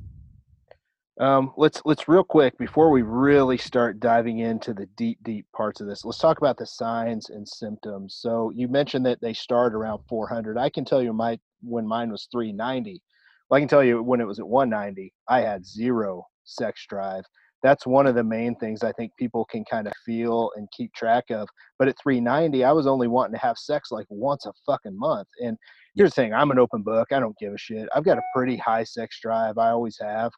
Um, 1.19 1.51
let's 1.58 1.82
let's 1.84 2.08
real 2.08 2.23
quick 2.23 2.58
before 2.58 2.91
we 2.91 3.01
really 3.01 3.58
start 3.58 3.99
diving 3.99 4.39
into 4.39 4.73
the 4.73 4.86
deep 4.95 5.17
deep 5.23 5.45
parts 5.53 5.82
of 5.82 5.88
this. 5.88 6.05
Let's 6.05 6.17
talk 6.17 6.38
about 6.38 6.58
the 6.58 6.65
signs 6.65 7.29
and 7.29 7.45
symptoms. 7.45 8.15
So 8.21 8.51
you 8.55 8.69
mentioned 8.69 9.05
that 9.05 9.19
they 9.21 9.34
start 9.34 9.73
around 9.73 9.99
400. 10.08 10.58
I 10.58 10.69
can 10.69 10.86
tell 10.86 11.03
you 11.03 11.12
my 11.12 11.38
when 11.62 11.86
mine 11.86 12.10
was 12.10 12.29
390. 12.32 13.01
Well, 13.49 13.58
I 13.58 13.60
can 13.60 13.67
tell 13.67 13.84
you 13.84 14.01
when 14.01 14.21
it 14.21 14.27
was 14.27 14.39
at 14.39 14.47
190, 14.47 15.12
I 15.27 15.41
had 15.41 15.65
zero 15.65 16.25
sex 16.45 16.86
drive. 16.88 17.25
That's 17.63 17.86
one 17.86 18.08
of 18.08 18.15
the 18.15 18.23
main 18.23 18.55
things 18.55 18.82
I 18.82 18.93
think 18.93 19.12
people 19.19 19.43
can 19.51 19.65
kind 19.65 19.88
of 19.88 19.93
feel 20.05 20.51
and 20.55 20.69
keep 20.71 20.93
track 20.93 21.25
of. 21.32 21.49
But 21.77 21.89
at 21.89 21.97
390, 22.01 22.63
I 22.63 22.71
was 22.71 22.88
only 22.88 23.10
wanting 23.10 23.34
to 23.34 23.45
have 23.45 23.58
sex 23.58 23.91
like 23.91 24.05
once 24.10 24.45
a 24.45 24.53
fucking 24.65 24.97
month. 24.97 25.27
And 25.43 25.58
here's 25.97 26.12
the 26.12 26.21
thing: 26.21 26.34
I'm 26.34 26.51
an 26.51 26.60
open 26.60 26.82
book. 26.82 27.10
I 27.12 27.19
don't 27.19 27.38
give 27.38 27.51
a 27.51 27.58
shit. 27.58 27.89
I've 27.93 28.05
got 28.05 28.17
a 28.17 28.23
pretty 28.34 28.55
high 28.55 28.86
sex 28.86 29.19
drive. 29.21 29.58
I 29.58 29.71
always 29.71 29.97
have 29.99 30.32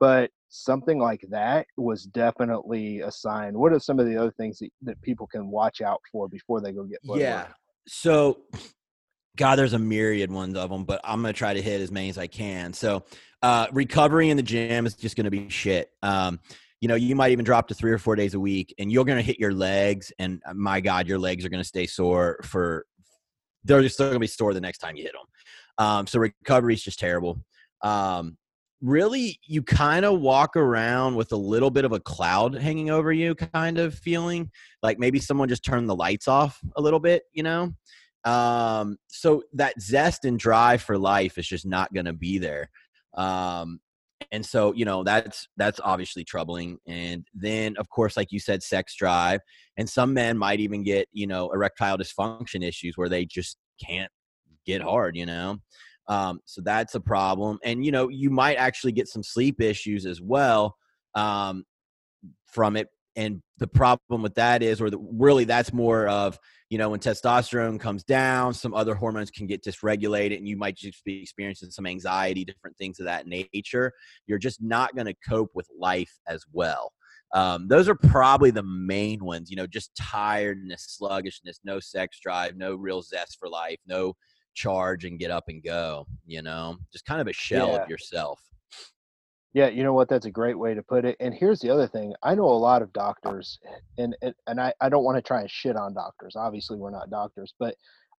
but 0.00 0.30
something 0.48 0.98
like 0.98 1.24
that 1.30 1.66
was 1.76 2.04
definitely 2.04 3.00
a 3.00 3.12
sign. 3.12 3.56
What 3.58 3.72
are 3.72 3.78
some 3.78 4.00
of 4.00 4.06
the 4.06 4.16
other 4.16 4.32
things 4.32 4.58
that, 4.58 4.70
that 4.82 5.00
people 5.02 5.26
can 5.26 5.48
watch 5.48 5.80
out 5.80 6.00
for 6.10 6.28
before 6.28 6.60
they 6.60 6.72
go 6.72 6.84
get 6.84 7.02
blood 7.02 7.20
Yeah. 7.20 7.42
Work? 7.42 7.54
So, 7.86 8.38
God, 9.36 9.56
there's 9.56 9.74
a 9.74 9.78
myriad 9.78 10.30
ones 10.30 10.56
of 10.56 10.70
them, 10.70 10.84
but 10.84 11.00
I'm 11.04 11.22
to 11.32 11.38
try 11.38 11.54
to 11.54 11.62
hit 11.62 11.80
as 11.80 11.92
many 11.92 12.08
as 12.08 12.18
I 12.18 12.26
can. 12.26 12.72
So, 12.72 13.04
uh, 13.42 13.68
recovery 13.72 14.28
in 14.28 14.36
the 14.36 14.42
gym 14.42 14.86
is 14.86 14.94
just 14.94 15.16
to 15.24 15.30
be 15.30 15.48
shit. 15.48 15.90
Um, 16.02 16.40
you 16.80 16.88
know, 16.88 16.94
you 16.94 17.14
might 17.14 17.30
even 17.30 17.44
drop 17.44 17.68
to 17.68 17.74
three 17.74 17.92
or 17.92 17.98
four 17.98 18.16
days 18.16 18.34
a 18.34 18.40
week, 18.40 18.74
and 18.78 18.90
you're 18.90 19.04
to 19.18 19.22
hit 19.22 19.38
your 19.38 19.54
legs, 19.54 20.12
and 20.18 20.42
uh, 20.46 20.54
my 20.54 20.80
God, 20.80 21.06
your 21.06 21.18
legs 21.18 21.44
are 21.44 21.48
to 21.62 21.68
stay 21.68 21.86
sore 21.86 22.40
for. 22.42 22.86
They're 23.64 23.86
still 23.90 24.06
going 24.06 24.14
to 24.14 24.20
be 24.20 24.26
sore 24.26 24.54
the 24.54 24.60
next 24.60 24.78
time 24.78 24.96
you 24.96 25.02
hit 25.02 25.12
them. 25.12 25.86
Um, 25.86 26.06
so 26.06 26.18
recovery 26.18 26.74
is 26.74 26.82
just 26.82 26.98
terrible. 26.98 27.42
Um, 27.82 28.38
really 28.80 29.38
you 29.46 29.62
kind 29.62 30.04
of 30.04 30.20
walk 30.20 30.56
around 30.56 31.14
with 31.14 31.32
a 31.32 31.36
little 31.36 31.70
bit 31.70 31.84
of 31.84 31.92
a 31.92 32.00
cloud 32.00 32.54
hanging 32.54 32.90
over 32.90 33.12
you 33.12 33.34
kind 33.34 33.78
of 33.78 33.94
feeling 33.94 34.50
like 34.82 34.98
maybe 34.98 35.18
someone 35.18 35.48
just 35.48 35.64
turned 35.64 35.88
the 35.88 35.94
lights 35.94 36.28
off 36.28 36.58
a 36.76 36.80
little 36.80 37.00
bit 37.00 37.24
you 37.32 37.42
know? 37.42 37.72
Um 38.24 38.96
so 39.08 39.42
that 39.54 39.80
zest 39.80 40.24
and 40.24 40.38
drive 40.38 40.82
for 40.82 40.98
life 40.98 41.38
is 41.38 41.46
just 41.46 41.66
not 41.66 41.92
going 41.92 42.06
to 42.06 42.12
be 42.12 42.38
there. 42.38 42.70
Um 43.14 43.80
and 44.32 44.44
so 44.44 44.72
you 44.74 44.84
know 44.84 45.02
that's 45.02 45.48
that's 45.56 45.80
obviously 45.82 46.24
troubling 46.24 46.78
and 46.86 47.26
then 47.34 47.74
of 47.78 47.88
course 47.88 48.16
like 48.16 48.28
you 48.30 48.38
said 48.38 48.62
sex 48.62 48.94
drive 48.94 49.40
and 49.76 49.88
some 49.88 50.12
men 50.12 50.36
might 50.36 50.60
even 50.60 50.82
get 50.82 51.08
you 51.12 51.26
know 51.26 51.50
erectile 51.50 51.96
dysfunction 51.96 52.62
issues 52.62 52.96
where 52.96 53.08
they 53.08 53.24
just 53.24 53.56
can't 53.82 54.10
get 54.66 54.82
hard 54.82 55.16
you 55.16 55.26
know 55.26 55.56
um, 56.10 56.40
so 56.44 56.60
that's 56.60 56.94
a 56.94 57.00
problem. 57.00 57.58
And, 57.64 57.84
you 57.84 57.92
know, 57.92 58.08
you 58.08 58.28
might 58.28 58.56
actually 58.56 58.92
get 58.92 59.08
some 59.08 59.22
sleep 59.22 59.62
issues 59.62 60.04
as 60.04 60.20
well 60.20 60.76
um, 61.14 61.64
from 62.46 62.76
it 62.76 62.88
and 63.16 63.42
the 63.58 63.66
problem 63.66 64.22
with 64.22 64.34
that 64.36 64.62
is, 64.62 64.80
or 64.80 64.88
the, 64.88 64.98
really, 64.98 65.44
that's 65.44 65.72
more 65.72 66.06
of 66.08 66.38
you 66.68 66.78
know 66.78 66.90
when 66.90 67.00
testosterone 67.00 67.80
comes 67.80 68.04
down, 68.04 68.54
some 68.54 68.72
other 68.72 68.94
hormones 68.94 69.30
can 69.30 69.46
get 69.46 69.64
dysregulated, 69.64 70.36
and 70.36 70.48
you 70.48 70.56
might 70.56 70.76
just 70.76 71.04
be 71.04 71.20
experiencing 71.20 71.70
some 71.70 71.86
anxiety, 71.86 72.44
different 72.44 72.76
things 72.78 73.00
of 73.00 73.06
that 73.06 73.26
nature. 73.26 73.92
You're 74.26 74.38
just 74.38 74.62
not 74.62 74.94
going 74.94 75.06
to 75.06 75.14
cope 75.28 75.50
with 75.54 75.66
life 75.78 76.12
as 76.28 76.44
well. 76.52 76.92
Um, 77.34 77.68
those 77.68 77.88
are 77.88 77.94
probably 77.96 78.50
the 78.50 78.62
main 78.62 79.24
ones. 79.24 79.50
You 79.50 79.56
know, 79.56 79.66
just 79.66 79.94
tiredness, 79.96 80.86
sluggishness, 80.96 81.60
no 81.64 81.80
sex 81.80 82.20
drive, 82.22 82.56
no 82.56 82.76
real 82.76 83.02
zest 83.02 83.38
for 83.40 83.48
life, 83.48 83.78
no 83.86 84.14
charge 84.54 85.04
and 85.04 85.18
get 85.18 85.30
up 85.30 85.44
and 85.48 85.62
go. 85.62 86.06
You 86.26 86.42
know, 86.42 86.76
just 86.92 87.06
kind 87.06 87.20
of 87.20 87.26
a 87.26 87.32
shell 87.32 87.72
yeah. 87.72 87.82
of 87.82 87.88
yourself. 87.88 88.40
Yeah, 89.52 89.68
you 89.68 89.82
know 89.82 89.92
what? 89.92 90.08
That's 90.08 90.26
a 90.26 90.30
great 90.30 90.56
way 90.56 90.74
to 90.74 90.82
put 90.82 91.04
it. 91.04 91.16
And 91.18 91.34
here's 91.34 91.58
the 91.58 91.70
other 91.70 91.88
thing: 91.88 92.14
I 92.22 92.34
know 92.34 92.44
a 92.44 92.46
lot 92.46 92.82
of 92.82 92.92
doctors, 92.92 93.58
and 93.98 94.16
and, 94.22 94.34
and 94.46 94.60
I, 94.60 94.72
I 94.80 94.88
don't 94.88 95.04
want 95.04 95.16
to 95.16 95.22
try 95.22 95.40
and 95.40 95.50
shit 95.50 95.76
on 95.76 95.94
doctors. 95.94 96.36
Obviously, 96.36 96.76
we're 96.76 96.90
not 96.90 97.10
doctors, 97.10 97.54
but 97.58 97.74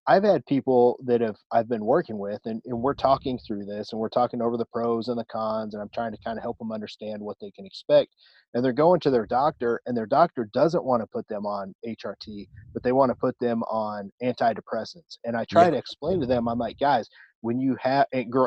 I've 0.06 0.24
had 0.24 0.44
people 0.46 0.98
that 1.04 1.20
have 1.20 1.36
I've 1.52 1.68
been 1.68 1.84
working 1.84 2.18
with, 2.18 2.40
and, 2.44 2.60
and 2.64 2.80
we're 2.80 2.94
talking 2.94 3.38
through 3.38 3.66
this, 3.66 3.92
and 3.92 4.00
we're 4.00 4.08
talking 4.08 4.42
over 4.42 4.56
the 4.56 4.66
pros 4.66 5.08
and 5.08 5.16
the 5.18 5.24
cons, 5.26 5.74
and 5.74 5.82
I'm 5.82 5.90
trying 5.94 6.10
to 6.10 6.18
kind 6.24 6.36
of 6.36 6.42
help 6.42 6.58
them 6.58 6.72
understand 6.72 7.22
what 7.22 7.36
they 7.40 7.52
can 7.52 7.64
expect. 7.64 8.10
And 8.54 8.64
they're 8.64 8.72
going 8.72 8.98
to 9.00 9.10
their 9.10 9.26
doctor, 9.26 9.80
and 9.86 9.96
their 9.96 10.06
doctor 10.06 10.48
doesn't 10.52 10.84
want 10.84 11.02
to 11.02 11.06
put 11.06 11.28
them 11.28 11.46
on 11.46 11.74
HRT, 11.86 12.48
but 12.72 12.82
they 12.82 12.92
want 12.92 13.10
to 13.10 13.14
put 13.14 13.38
them 13.38 13.62
on 13.64 14.10
antidepressants. 14.22 15.18
And 15.24 15.36
I 15.36 15.44
try 15.44 15.64
yeah. 15.64 15.70
to 15.70 15.76
explain 15.76 16.20
to 16.20 16.26
them, 16.26 16.48
I'm 16.48 16.58
like, 16.58 16.78
guys, 16.80 17.08
when 17.42 17.60
you 17.60 17.76
have 17.80 18.06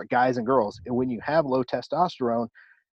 guys 0.10 0.38
and 0.38 0.46
girls, 0.46 0.82
and 0.86 0.96
when 0.96 1.10
you 1.10 1.22
have 1.24 1.46
low 1.46 1.63
testosterone, 1.63 2.48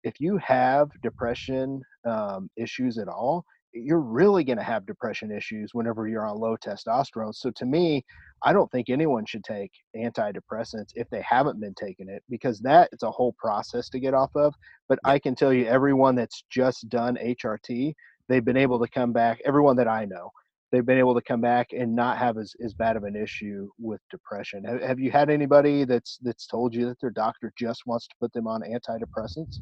if 0.02 0.20
you 0.20 0.36
have 0.38 0.88
depression 1.02 1.82
um, 2.04 2.50
issues 2.56 2.98
at 2.98 3.08
all, 3.08 3.44
you're 3.72 4.00
really 4.00 4.44
going 4.44 4.58
to 4.58 4.64
have 4.64 4.86
depression 4.86 5.30
issues 5.30 5.70
whenever 5.72 6.08
you're 6.08 6.26
on 6.26 6.38
low 6.38 6.56
testosterone. 6.56 7.34
So 7.34 7.50
to 7.52 7.66
me, 7.66 8.04
I 8.42 8.52
don't 8.52 8.70
think 8.70 8.88
anyone 8.88 9.26
should 9.26 9.44
take 9.44 9.70
antidepressants 9.96 10.90
if 10.94 11.08
they 11.10 11.22
haven't 11.22 11.60
been 11.60 11.74
taking 11.74 12.08
it 12.08 12.22
because 12.30 12.60
that 12.60 12.88
is 12.92 13.02
a 13.02 13.10
whole 13.10 13.34
process 13.38 13.88
to 13.90 14.00
get 14.00 14.14
off 14.14 14.30
of. 14.34 14.54
But 14.88 14.98
I 15.04 15.18
can 15.18 15.34
tell 15.34 15.52
you, 15.52 15.66
everyone 15.66 16.14
that's 16.14 16.44
just 16.50 16.88
done 16.88 17.18
HRT, 17.22 17.94
they've 18.28 18.44
been 18.44 18.56
able 18.56 18.78
to 18.80 18.88
come 18.88 19.12
back. 19.12 19.40
Everyone 19.44 19.76
that 19.76 19.88
I 19.88 20.04
know, 20.04 20.30
they've 20.70 20.86
been 20.86 20.98
able 20.98 21.14
to 21.14 21.22
come 21.22 21.40
back 21.40 21.68
and 21.72 21.94
not 21.94 22.18
have 22.18 22.38
as, 22.38 22.54
as 22.64 22.74
bad 22.74 22.96
of 22.96 23.04
an 23.04 23.16
issue 23.16 23.68
with 23.78 24.00
depression. 24.10 24.64
Have, 24.64 24.82
have 24.82 25.00
you 25.00 25.10
had 25.10 25.30
anybody 25.30 25.84
that's 25.84 26.18
that's 26.22 26.46
told 26.46 26.74
you 26.74 26.86
that 26.86 27.00
their 27.00 27.10
doctor 27.10 27.52
just 27.58 27.82
wants 27.86 28.06
to 28.08 28.14
put 28.20 28.32
them 28.32 28.46
on 28.46 28.62
antidepressants? 28.62 29.58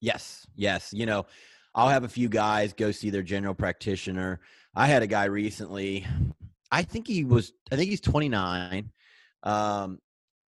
Yes, 0.00 0.46
yes. 0.56 0.92
You 0.92 1.06
know, 1.06 1.26
I'll 1.74 1.88
have 1.88 2.04
a 2.04 2.08
few 2.08 2.28
guys 2.28 2.72
go 2.72 2.90
see 2.90 3.10
their 3.10 3.22
general 3.22 3.54
practitioner. 3.54 4.40
I 4.74 4.86
had 4.86 5.02
a 5.02 5.06
guy 5.06 5.24
recently. 5.24 6.06
I 6.70 6.82
think 6.82 7.06
he 7.06 7.24
was. 7.24 7.52
I 7.70 7.76
think 7.76 7.90
he's 7.90 8.00
29. 8.00 8.90
Um, 9.42 9.98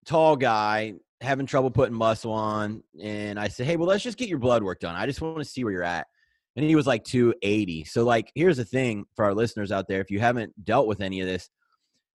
tall 0.05 0.37
guy 0.37 0.95
having 1.21 1.47
trouble 1.47 1.71
putting 1.71 1.95
muscle 1.95 2.33
on, 2.33 2.83
and 3.01 3.39
I 3.39 3.49
said, 3.49 3.67
"Hey, 3.67 3.77
well, 3.77 3.89
let's 3.89 4.03
just 4.03 4.19
get 4.19 4.29
your 4.29 4.39
blood 4.39 4.63
work 4.63 4.81
done. 4.81 4.95
I 4.95 5.07
just 5.07 5.21
want 5.21 5.39
to 5.39 5.45
see 5.45 5.65
where 5.65 5.73
you're 5.73 5.83
at." 5.83 6.07
And 6.57 6.65
he 6.65 6.77
was 6.77 6.87
like 6.87 7.05
280. 7.05 7.85
So, 7.85 8.05
like, 8.05 8.31
here's 8.35 8.59
the 8.59 8.65
thing 8.65 9.07
for 9.15 9.25
our 9.25 9.35
listeners 9.35 9.73
out 9.73 9.89
there: 9.89 10.01
if 10.01 10.11
you 10.11 10.21
haven't 10.21 10.53
dealt 10.65 10.87
with 10.87 11.01
any 11.01 11.21
of 11.21 11.27
this, 11.27 11.49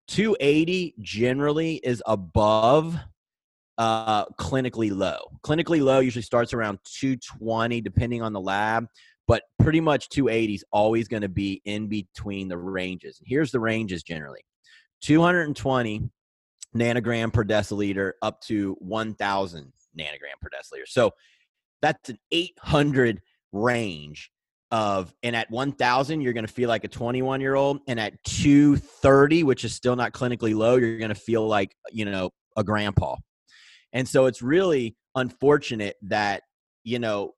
280 0.07 0.95
generally 1.01 1.75
is 1.75 2.03
above 2.05 2.97
uh, 3.77 4.25
clinically 4.39 4.95
low. 4.95 5.19
Clinically 5.43 5.83
low 5.83 5.99
usually 5.99 6.23
starts 6.23 6.53
around 6.53 6.79
220, 6.85 7.81
depending 7.81 8.21
on 8.21 8.33
the 8.33 8.41
lab, 8.41 8.87
but 9.27 9.43
pretty 9.59 9.81
much 9.81 10.09
280 10.09 10.55
is 10.55 10.65
always 10.71 11.07
going 11.07 11.21
to 11.21 11.29
be 11.29 11.61
in 11.65 11.87
between 11.87 12.47
the 12.47 12.57
ranges. 12.57 13.21
Here's 13.25 13.51
the 13.51 13.59
ranges 13.59 14.03
generally 14.03 14.41
220 15.01 16.09
nanogram 16.75 17.31
per 17.31 17.43
deciliter 17.43 18.13
up 18.21 18.41
to 18.41 18.75
1000 18.79 19.73
nanogram 19.97 20.39
per 20.41 20.49
deciliter. 20.49 20.87
So 20.87 21.11
that's 21.81 22.09
an 22.09 22.17
800 22.31 23.21
range 23.51 24.31
of 24.71 25.13
and 25.23 25.33
at 25.33 25.49
1000 25.49 26.19
you're 26.19 26.33
going 26.33 26.45
to 26.45 26.51
feel 26.51 26.67
like 26.67 26.83
a 26.83 26.89
21 26.89 27.39
year 27.39 27.55
old 27.55 27.79
and 27.87 27.97
at 27.97 28.21
230 28.25 29.43
which 29.43 29.63
is 29.63 29.73
still 29.73 29.95
not 29.95 30.11
clinically 30.11 30.53
low 30.53 30.75
you're 30.75 30.97
going 30.97 31.07
to 31.07 31.15
feel 31.15 31.47
like 31.47 31.73
you 31.89 32.03
know 32.03 32.29
a 32.57 32.63
grandpa 32.65 33.15
and 33.93 34.07
so 34.07 34.25
it's 34.25 34.41
really 34.41 34.95
unfortunate 35.15 35.95
that, 36.03 36.43
you 36.83 36.99
know, 36.99 37.33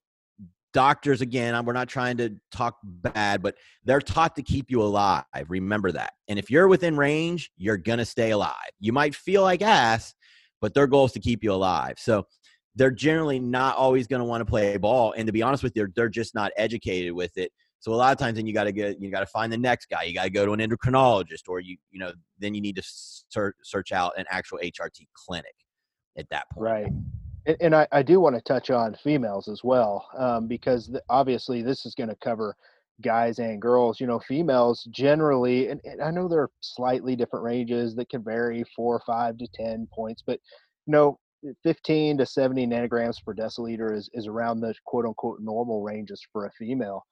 doctors, 0.73 1.21
again, 1.21 1.65
we're 1.65 1.73
not 1.73 1.88
trying 1.88 2.17
to 2.17 2.35
talk 2.51 2.77
bad, 2.83 3.41
but 3.41 3.55
they're 3.83 4.01
taught 4.01 4.35
to 4.35 4.43
keep 4.43 4.69
you 4.69 4.81
alive. 4.81 5.23
Remember 5.47 5.91
that. 5.91 6.13
And 6.27 6.38
if 6.38 6.49
you're 6.49 6.67
within 6.67 6.97
range, 6.97 7.51
you're 7.57 7.77
going 7.77 7.99
to 7.99 8.05
stay 8.05 8.31
alive. 8.31 8.55
You 8.79 8.93
might 8.93 9.15
feel 9.15 9.41
like 9.41 9.62
ass, 9.62 10.13
but 10.62 10.73
their 10.73 10.88
goal 10.88 11.05
is 11.05 11.12
to 11.13 11.19
keep 11.19 11.43
you 11.43 11.53
alive. 11.53 11.95
So 11.97 12.25
they're 12.75 12.91
generally 12.91 13.39
not 13.39 13.75
always 13.75 14.07
going 14.07 14.19
to 14.19 14.25
want 14.25 14.41
to 14.41 14.45
play 14.45 14.77
ball. 14.77 15.13
And 15.17 15.25
to 15.27 15.33
be 15.33 15.41
honest 15.41 15.63
with 15.63 15.75
you, 15.75 15.88
they're 15.95 16.09
just 16.09 16.35
not 16.35 16.51
educated 16.57 17.13
with 17.13 17.38
it. 17.38 17.51
So 17.81 17.93
a 17.93 17.95
lot 17.95 18.12
of 18.12 18.17
times, 18.17 18.35
then 18.35 18.45
you 18.45 18.53
got 18.53 18.65
to 18.65 18.73
get 18.73 19.01
you 19.01 19.09
got 19.09 19.21
to 19.21 19.25
find 19.25 19.51
the 19.51 19.57
next 19.57 19.89
guy. 19.89 20.03
You 20.03 20.13
got 20.13 20.25
to 20.25 20.29
go 20.29 20.45
to 20.45 20.51
an 20.51 20.59
endocrinologist, 20.59 21.47
or 21.47 21.62
you 21.62 21.77
you 21.91 21.99
know 21.99 22.12
then 22.38 22.53
you 22.53 22.59
need 22.59 22.75
to 22.75 22.83
search 22.83 23.55
search 23.63 23.93
out 23.93 24.12
an 24.17 24.25
actual 24.29 24.59
HRT 24.62 25.07
clinic 25.13 25.55
at 26.17 26.30
that 26.30 26.50
point. 26.50 26.63
Right. 26.63 26.91
And, 27.45 27.58
and 27.60 27.76
I, 27.76 27.88
I 27.91 28.04
do 28.04 28.19
want 28.19 28.36
to 28.36 28.41
touch 28.41 28.69
on 28.69 28.95
females 29.04 29.48
as 29.48 29.63
well, 29.63 30.08
um, 30.17 30.48
because 30.48 30.91
obviously 31.10 31.62
this 31.62 31.86
is 31.86 31.95
going 31.95 32.10
to 32.10 32.17
cover 32.24 32.56
guys 33.02 33.39
and 33.39 33.62
girls. 33.62 34.00
You 34.00 34.08
know, 34.08 34.19
females 34.19 34.84
generally, 34.91 35.69
and, 35.69 35.80
and 35.84 36.02
I 36.02 36.12
know 36.12 36.28
there 36.28 36.41
are 36.41 36.52
slightly 36.62 37.15
different 37.15 37.45
ranges 37.45 37.95
that 37.95 38.10
can 38.10 38.24
vary 38.24 38.63
four, 38.76 38.95
or 38.95 39.02
five 39.06 39.38
to 39.38 39.48
10 39.54 39.88
points, 39.93 40.24
but 40.26 40.39
you 40.86 40.91
know, 40.91 41.19
15 41.63 42.17
to 42.17 42.26
70 42.26 42.67
nanograms 42.67 43.24
per 43.24 43.34
deciliter 43.34 43.95
is, 43.95 44.10
is 44.13 44.28
around 44.28 44.60
the 44.60 44.74
quote 44.86 45.06
unquote 45.06 45.39
normal 45.39 45.82
ranges 45.82 46.22
for 46.32 46.45
a 46.45 46.52
female 46.52 47.06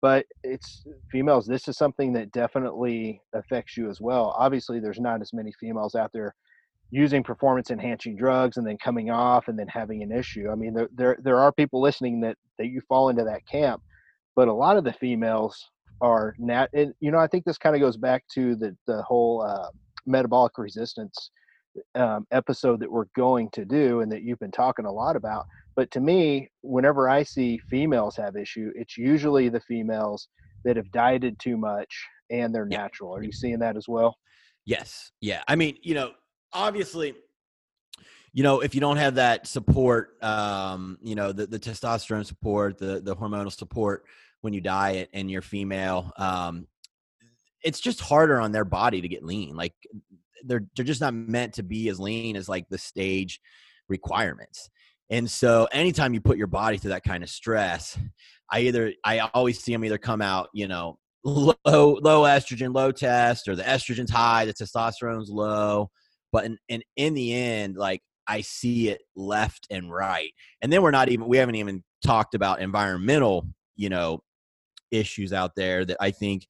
but 0.00 0.26
it's 0.42 0.84
females 1.10 1.46
this 1.46 1.68
is 1.68 1.76
something 1.76 2.12
that 2.12 2.32
definitely 2.32 3.20
affects 3.34 3.76
you 3.76 3.88
as 3.88 4.00
well 4.00 4.34
obviously 4.36 4.80
there's 4.80 5.00
not 5.00 5.20
as 5.20 5.32
many 5.32 5.52
females 5.60 5.94
out 5.94 6.10
there 6.12 6.34
using 6.90 7.22
performance 7.22 7.70
enhancing 7.70 8.16
drugs 8.16 8.56
and 8.56 8.66
then 8.66 8.78
coming 8.78 9.10
off 9.10 9.48
and 9.48 9.58
then 9.58 9.68
having 9.68 10.02
an 10.02 10.12
issue. 10.12 10.48
I 10.50 10.54
mean, 10.54 10.74
there 10.74 10.88
there, 10.94 11.18
there 11.22 11.40
are 11.40 11.52
people 11.52 11.80
listening 11.80 12.20
that 12.20 12.36
that 12.58 12.68
you 12.68 12.80
fall 12.88 13.08
into 13.08 13.24
that 13.24 13.46
camp, 13.46 13.82
but 14.36 14.48
a 14.48 14.52
lot 14.52 14.76
of 14.76 14.84
the 14.84 14.92
females 14.92 15.70
are 16.00 16.34
nat. 16.38 16.68
And, 16.72 16.94
you 17.00 17.10
know, 17.10 17.18
I 17.18 17.26
think 17.26 17.44
this 17.44 17.58
kind 17.58 17.74
of 17.74 17.80
goes 17.80 17.96
back 17.96 18.24
to 18.34 18.56
the 18.56 18.76
the 18.86 19.02
whole 19.02 19.42
uh, 19.42 19.68
metabolic 20.06 20.56
resistance 20.58 21.30
um, 21.94 22.26
episode 22.32 22.80
that 22.80 22.90
we're 22.90 23.06
going 23.16 23.50
to 23.50 23.64
do 23.64 24.00
and 24.00 24.10
that 24.10 24.22
you've 24.22 24.38
been 24.38 24.50
talking 24.50 24.86
a 24.86 24.92
lot 24.92 25.16
about. 25.16 25.46
But 25.76 25.90
to 25.92 26.00
me, 26.00 26.50
whenever 26.62 27.08
I 27.08 27.22
see 27.22 27.58
females 27.70 28.16
have 28.16 28.36
issue, 28.36 28.72
it's 28.74 28.96
usually 28.96 29.48
the 29.48 29.60
females 29.60 30.28
that 30.64 30.76
have 30.76 30.90
dieted 30.90 31.38
too 31.38 31.56
much 31.56 32.04
and 32.30 32.54
they're 32.54 32.66
yeah. 32.68 32.78
natural. 32.78 33.14
Are 33.14 33.22
you 33.22 33.32
seeing 33.32 33.58
that 33.60 33.76
as 33.76 33.86
well? 33.86 34.16
Yes. 34.64 35.12
Yeah. 35.20 35.42
I 35.46 35.54
mean, 35.54 35.76
you 35.82 35.94
know, 35.94 36.12
obviously. 36.52 37.14
You 38.32 38.42
know 38.42 38.60
if 38.60 38.74
you 38.74 38.80
don't 38.80 38.98
have 38.98 39.16
that 39.16 39.46
support 39.46 40.22
um 40.22 40.98
you 41.02 41.14
know 41.14 41.32
the, 41.32 41.46
the 41.46 41.58
testosterone 41.58 42.26
support 42.26 42.78
the 42.78 43.00
the 43.00 43.16
hormonal 43.16 43.50
support 43.50 44.04
when 44.42 44.52
you 44.52 44.60
diet 44.60 45.08
and 45.12 45.30
you're 45.30 45.42
female 45.42 46.12
um 46.18 46.66
it's 47.64 47.80
just 47.80 48.00
harder 48.00 48.38
on 48.38 48.52
their 48.52 48.66
body 48.66 49.00
to 49.00 49.08
get 49.08 49.24
lean 49.24 49.56
like 49.56 49.72
they're 50.44 50.68
they're 50.76 50.84
just 50.84 51.00
not 51.00 51.14
meant 51.14 51.54
to 51.54 51.62
be 51.62 51.88
as 51.88 51.98
lean 51.98 52.36
as 52.36 52.48
like 52.48 52.68
the 52.68 52.78
stage 52.78 53.40
requirements. 53.88 54.70
And 55.10 55.28
so 55.28 55.66
anytime 55.72 56.12
you 56.12 56.20
put 56.20 56.36
your 56.36 56.46
body 56.46 56.76
through 56.76 56.90
that 56.90 57.02
kind 57.02 57.24
of 57.24 57.30
stress 57.30 57.98
i 58.50 58.60
either 58.60 58.92
i 59.04 59.18
always 59.34 59.62
see 59.62 59.72
them 59.72 59.84
either 59.84 59.98
come 59.98 60.22
out 60.22 60.48
you 60.52 60.68
know 60.68 60.98
low 61.24 61.56
low 61.64 62.22
estrogen 62.22 62.74
low 62.74 62.90
test 62.90 63.48
or 63.48 63.56
the 63.56 63.62
estrogen's 63.62 64.10
high 64.10 64.44
the 64.44 64.54
testosterone's 64.54 65.30
low 65.30 65.90
but 66.32 66.44
in, 66.44 66.58
in, 66.68 66.82
in 66.96 67.14
the 67.14 67.34
end, 67.34 67.76
like 67.76 68.02
I 68.26 68.42
see 68.42 68.88
it 68.88 69.02
left 69.16 69.66
and 69.70 69.90
right. 69.90 70.32
And 70.62 70.72
then 70.72 70.82
we're 70.82 70.90
not 70.90 71.08
even, 71.08 71.26
we 71.26 71.38
haven't 71.38 71.56
even 71.56 71.82
talked 72.04 72.34
about 72.34 72.60
environmental, 72.60 73.46
you 73.76 73.88
know, 73.88 74.20
issues 74.90 75.32
out 75.32 75.52
there 75.56 75.84
that 75.84 75.96
I 76.00 76.10
think 76.10 76.46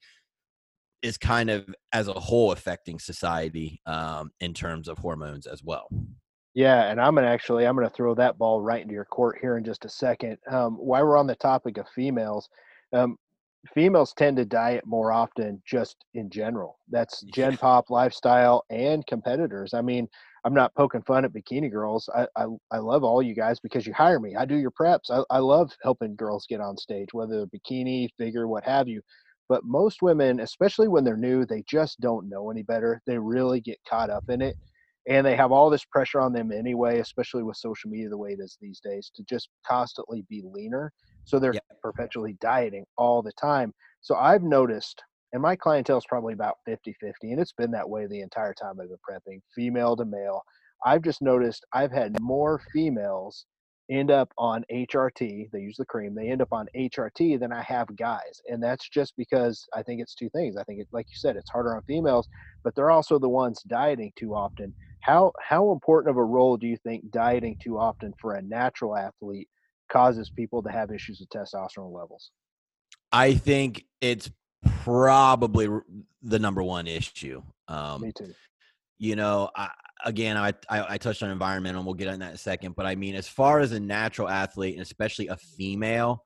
is 1.02 1.16
kind 1.16 1.50
of 1.50 1.66
as 1.92 2.08
a 2.08 2.12
whole 2.12 2.52
affecting 2.52 2.98
society 2.98 3.80
um, 3.86 4.30
in 4.40 4.52
terms 4.52 4.88
of 4.88 4.98
hormones 4.98 5.46
as 5.46 5.62
well. 5.62 5.88
Yeah, 6.54 6.90
and 6.90 7.00
I'm 7.00 7.14
gonna 7.14 7.28
actually 7.28 7.66
I'm 7.66 7.76
gonna 7.76 7.90
throw 7.90 8.14
that 8.16 8.36
ball 8.36 8.60
right 8.60 8.82
into 8.82 8.94
your 8.94 9.04
court 9.04 9.38
here 9.40 9.58
in 9.58 9.64
just 9.64 9.84
a 9.84 9.88
second. 9.88 10.38
Um, 10.50 10.74
while 10.74 11.04
we're 11.06 11.16
on 11.16 11.28
the 11.28 11.36
topic 11.36 11.78
of 11.78 11.88
females, 11.90 12.48
um, 12.92 13.16
females 13.74 14.12
tend 14.14 14.36
to 14.36 14.44
diet 14.44 14.86
more 14.86 15.12
often 15.12 15.62
just 15.66 15.96
in 16.14 16.30
general. 16.30 16.78
That's 16.90 17.22
Gen 17.34 17.56
Pop 17.56 17.90
lifestyle 17.90 18.64
and 18.70 19.06
competitors. 19.06 19.74
I 19.74 19.82
mean, 19.82 20.08
I'm 20.44 20.54
not 20.54 20.74
poking 20.74 21.02
fun 21.02 21.24
at 21.24 21.32
bikini 21.32 21.70
girls. 21.70 22.08
I, 22.14 22.26
I, 22.36 22.46
I 22.70 22.78
love 22.78 23.04
all 23.04 23.22
you 23.22 23.34
guys 23.34 23.60
because 23.60 23.86
you 23.86 23.92
hire 23.92 24.20
me. 24.20 24.36
I 24.36 24.44
do 24.44 24.56
your 24.56 24.70
preps. 24.70 25.10
I, 25.10 25.22
I 25.30 25.38
love 25.38 25.72
helping 25.82 26.16
girls 26.16 26.46
get 26.48 26.60
on 26.60 26.76
stage, 26.76 27.08
whether 27.12 27.46
bikini, 27.46 28.08
figure, 28.16 28.46
what 28.46 28.64
have 28.64 28.88
you. 28.88 29.02
But 29.48 29.64
most 29.64 30.02
women, 30.02 30.40
especially 30.40 30.88
when 30.88 31.04
they're 31.04 31.16
new, 31.16 31.44
they 31.44 31.64
just 31.68 32.00
don't 32.00 32.28
know 32.28 32.50
any 32.50 32.62
better. 32.62 33.00
They 33.06 33.18
really 33.18 33.60
get 33.60 33.78
caught 33.88 34.10
up 34.10 34.24
in 34.28 34.42
it. 34.42 34.56
And 35.08 35.26
they 35.26 35.36
have 35.36 35.52
all 35.52 35.70
this 35.70 35.84
pressure 35.84 36.20
on 36.20 36.32
them 36.32 36.52
anyway, 36.52 37.00
especially 37.00 37.42
with 37.42 37.56
social 37.56 37.90
media 37.90 38.08
the 38.10 38.18
way 38.18 38.32
it 38.32 38.40
is 38.40 38.58
these 38.60 38.80
days, 38.80 39.10
to 39.16 39.24
just 39.24 39.48
constantly 39.66 40.24
be 40.28 40.42
leaner. 40.44 40.92
So 41.24 41.38
they're 41.38 41.54
Yep. 41.54 41.64
perpetually 41.82 42.34
dieting 42.40 42.86
all 42.98 43.22
the 43.22 43.32
time. 43.32 43.74
So 44.02 44.16
I've 44.16 44.42
noticed, 44.42 45.02
and 45.32 45.42
my 45.42 45.56
clientele 45.56 45.98
is 45.98 46.06
probably 46.08 46.34
about 46.34 46.56
50 46.66 46.92
50, 47.00 47.32
and 47.32 47.40
it's 47.40 47.52
been 47.54 47.70
that 47.72 47.88
way 47.88 48.06
the 48.06 48.20
entire 48.20 48.54
time 48.54 48.80
I've 48.80 48.88
been 48.90 48.98
prepping, 49.08 49.40
female 49.54 49.96
to 49.96 50.04
male. 50.04 50.42
I've 50.84 51.02
just 51.02 51.22
noticed 51.22 51.64
I've 51.72 51.92
had 51.92 52.12
more 52.20 52.60
females 52.72 53.46
end 53.90 54.10
up 54.10 54.32
on 54.36 54.64
HRT, 54.72 55.50
they 55.50 55.60
use 55.60 55.76
the 55.76 55.84
cream, 55.84 56.14
they 56.14 56.28
end 56.28 56.42
up 56.42 56.52
on 56.52 56.66
HRT 56.76 57.40
Then 57.40 57.52
I 57.52 57.62
have 57.62 57.94
guys. 57.96 58.40
And 58.48 58.62
that's 58.62 58.88
just 58.88 59.16
because 59.16 59.66
I 59.74 59.82
think 59.82 60.00
it's 60.00 60.14
two 60.14 60.28
things. 60.30 60.56
I 60.56 60.64
think 60.64 60.80
it, 60.80 60.88
like 60.92 61.06
you 61.08 61.16
said, 61.16 61.36
it's 61.36 61.50
harder 61.50 61.74
on 61.74 61.82
females, 61.82 62.28
but 62.62 62.74
they're 62.74 62.90
also 62.90 63.18
the 63.18 63.28
ones 63.28 63.62
dieting 63.62 64.12
too 64.16 64.34
often. 64.34 64.74
How 65.00 65.32
how 65.40 65.70
important 65.72 66.10
of 66.10 66.16
a 66.16 66.24
role 66.24 66.56
do 66.56 66.66
you 66.66 66.76
think 66.76 67.10
dieting 67.10 67.56
too 67.62 67.78
often 67.78 68.12
for 68.20 68.34
a 68.34 68.42
natural 68.42 68.96
athlete 68.96 69.48
causes 69.90 70.30
people 70.30 70.62
to 70.62 70.70
have 70.70 70.90
issues 70.90 71.20
with 71.20 71.30
testosterone 71.30 71.94
levels? 71.94 72.30
I 73.12 73.34
think 73.34 73.86
it's 74.00 74.30
probably 74.84 75.68
the 76.22 76.38
number 76.38 76.62
one 76.62 76.86
issue. 76.86 77.42
Um, 77.68 78.02
Me 78.02 78.12
too. 78.12 78.34
you 78.98 79.16
know, 79.16 79.50
I, 79.56 79.70
again, 80.04 80.36
I, 80.36 80.52
I 80.68 80.94
I 80.94 80.98
touched 80.98 81.22
on 81.22 81.30
environmental. 81.30 81.80
and 81.80 81.86
We'll 81.86 81.94
get 81.94 82.08
on 82.08 82.20
that 82.20 82.30
in 82.30 82.34
a 82.34 82.38
second. 82.38 82.76
But 82.76 82.86
I 82.86 82.94
mean, 82.94 83.14
as 83.14 83.28
far 83.28 83.60
as 83.60 83.72
a 83.72 83.80
natural 83.80 84.28
athlete, 84.28 84.74
and 84.74 84.82
especially 84.82 85.28
a 85.28 85.36
female, 85.36 86.24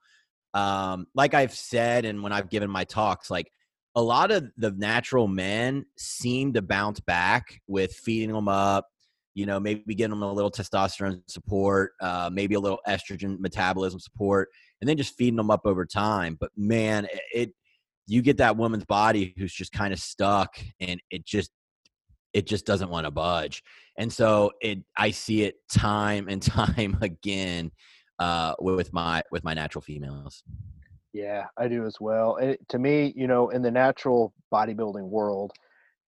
um, 0.55 1.07
like 1.15 1.35
I've 1.35 1.55
said, 1.55 2.05
and 2.05 2.23
when 2.23 2.33
I've 2.33 2.51
given 2.51 2.71
my 2.71 2.85
talks, 2.85 3.31
like 3.31 3.51
a 3.95 4.03
lot 4.03 4.31
of 4.31 4.45
the 4.57 4.71
natural 4.73 5.29
men 5.29 5.85
seem 5.97 6.53
to 6.55 6.63
bounce 6.63 7.01
back 7.01 7.61
with 7.67 7.93
feeding 7.93 8.33
them 8.33 8.49
up. 8.49 8.87
You 9.35 9.47
know, 9.47 9.59
maybe 9.59 9.95
getting 9.95 10.11
them 10.11 10.23
a 10.23 10.33
little 10.33 10.51
testosterone 10.51 11.23
support, 11.27 11.93
uh, 12.03 12.29
maybe 12.31 12.55
a 12.55 12.61
little 12.61 12.81
estrogen 12.87 13.39
metabolism 13.39 13.99
support, 13.99 14.51
and 14.81 14.89
then 14.89 14.99
just 14.99 15.17
feeding 15.17 15.37
them 15.37 15.51
up 15.51 15.63
over 15.65 15.87
time. 15.87 16.37
But 16.39 16.51
man, 16.55 17.09
it 17.33 17.55
you 18.07 18.21
get 18.21 18.37
that 18.39 18.57
woman's 18.59 18.85
body 18.85 19.33
who's 19.39 19.55
just 19.55 19.73
kind 19.73 19.93
of 19.93 20.01
stuck, 20.01 20.59
and 20.81 21.01
it 21.11 21.25
just 21.25 21.51
it 22.33 22.47
just 22.47 22.67
doesn't 22.67 22.91
want 22.91 23.07
to 23.07 23.11
budge. 23.11 23.63
And 23.97 24.13
so 24.13 24.53
it 24.61 24.81
I 24.97 25.11
see 25.11 25.43
it 25.43 25.57
time 25.71 26.29
and 26.29 26.43
time 26.43 26.99
again 27.03 27.73
uh 28.19 28.55
with 28.61 28.93
my 28.93 29.23
with 29.31 29.45
my 29.45 29.55
natural 29.55 29.83
females. 29.83 30.43
Yeah, 31.13 31.47
I 31.59 31.69
do 31.69 31.85
as 31.85 31.97
well. 32.01 32.37
It, 32.37 32.61
to 32.71 32.79
me, 32.79 33.13
you 33.17 33.27
know, 33.27 33.51
in 33.51 33.63
the 33.63 33.71
natural 33.71 34.33
bodybuilding 34.53 35.09
world, 35.09 35.53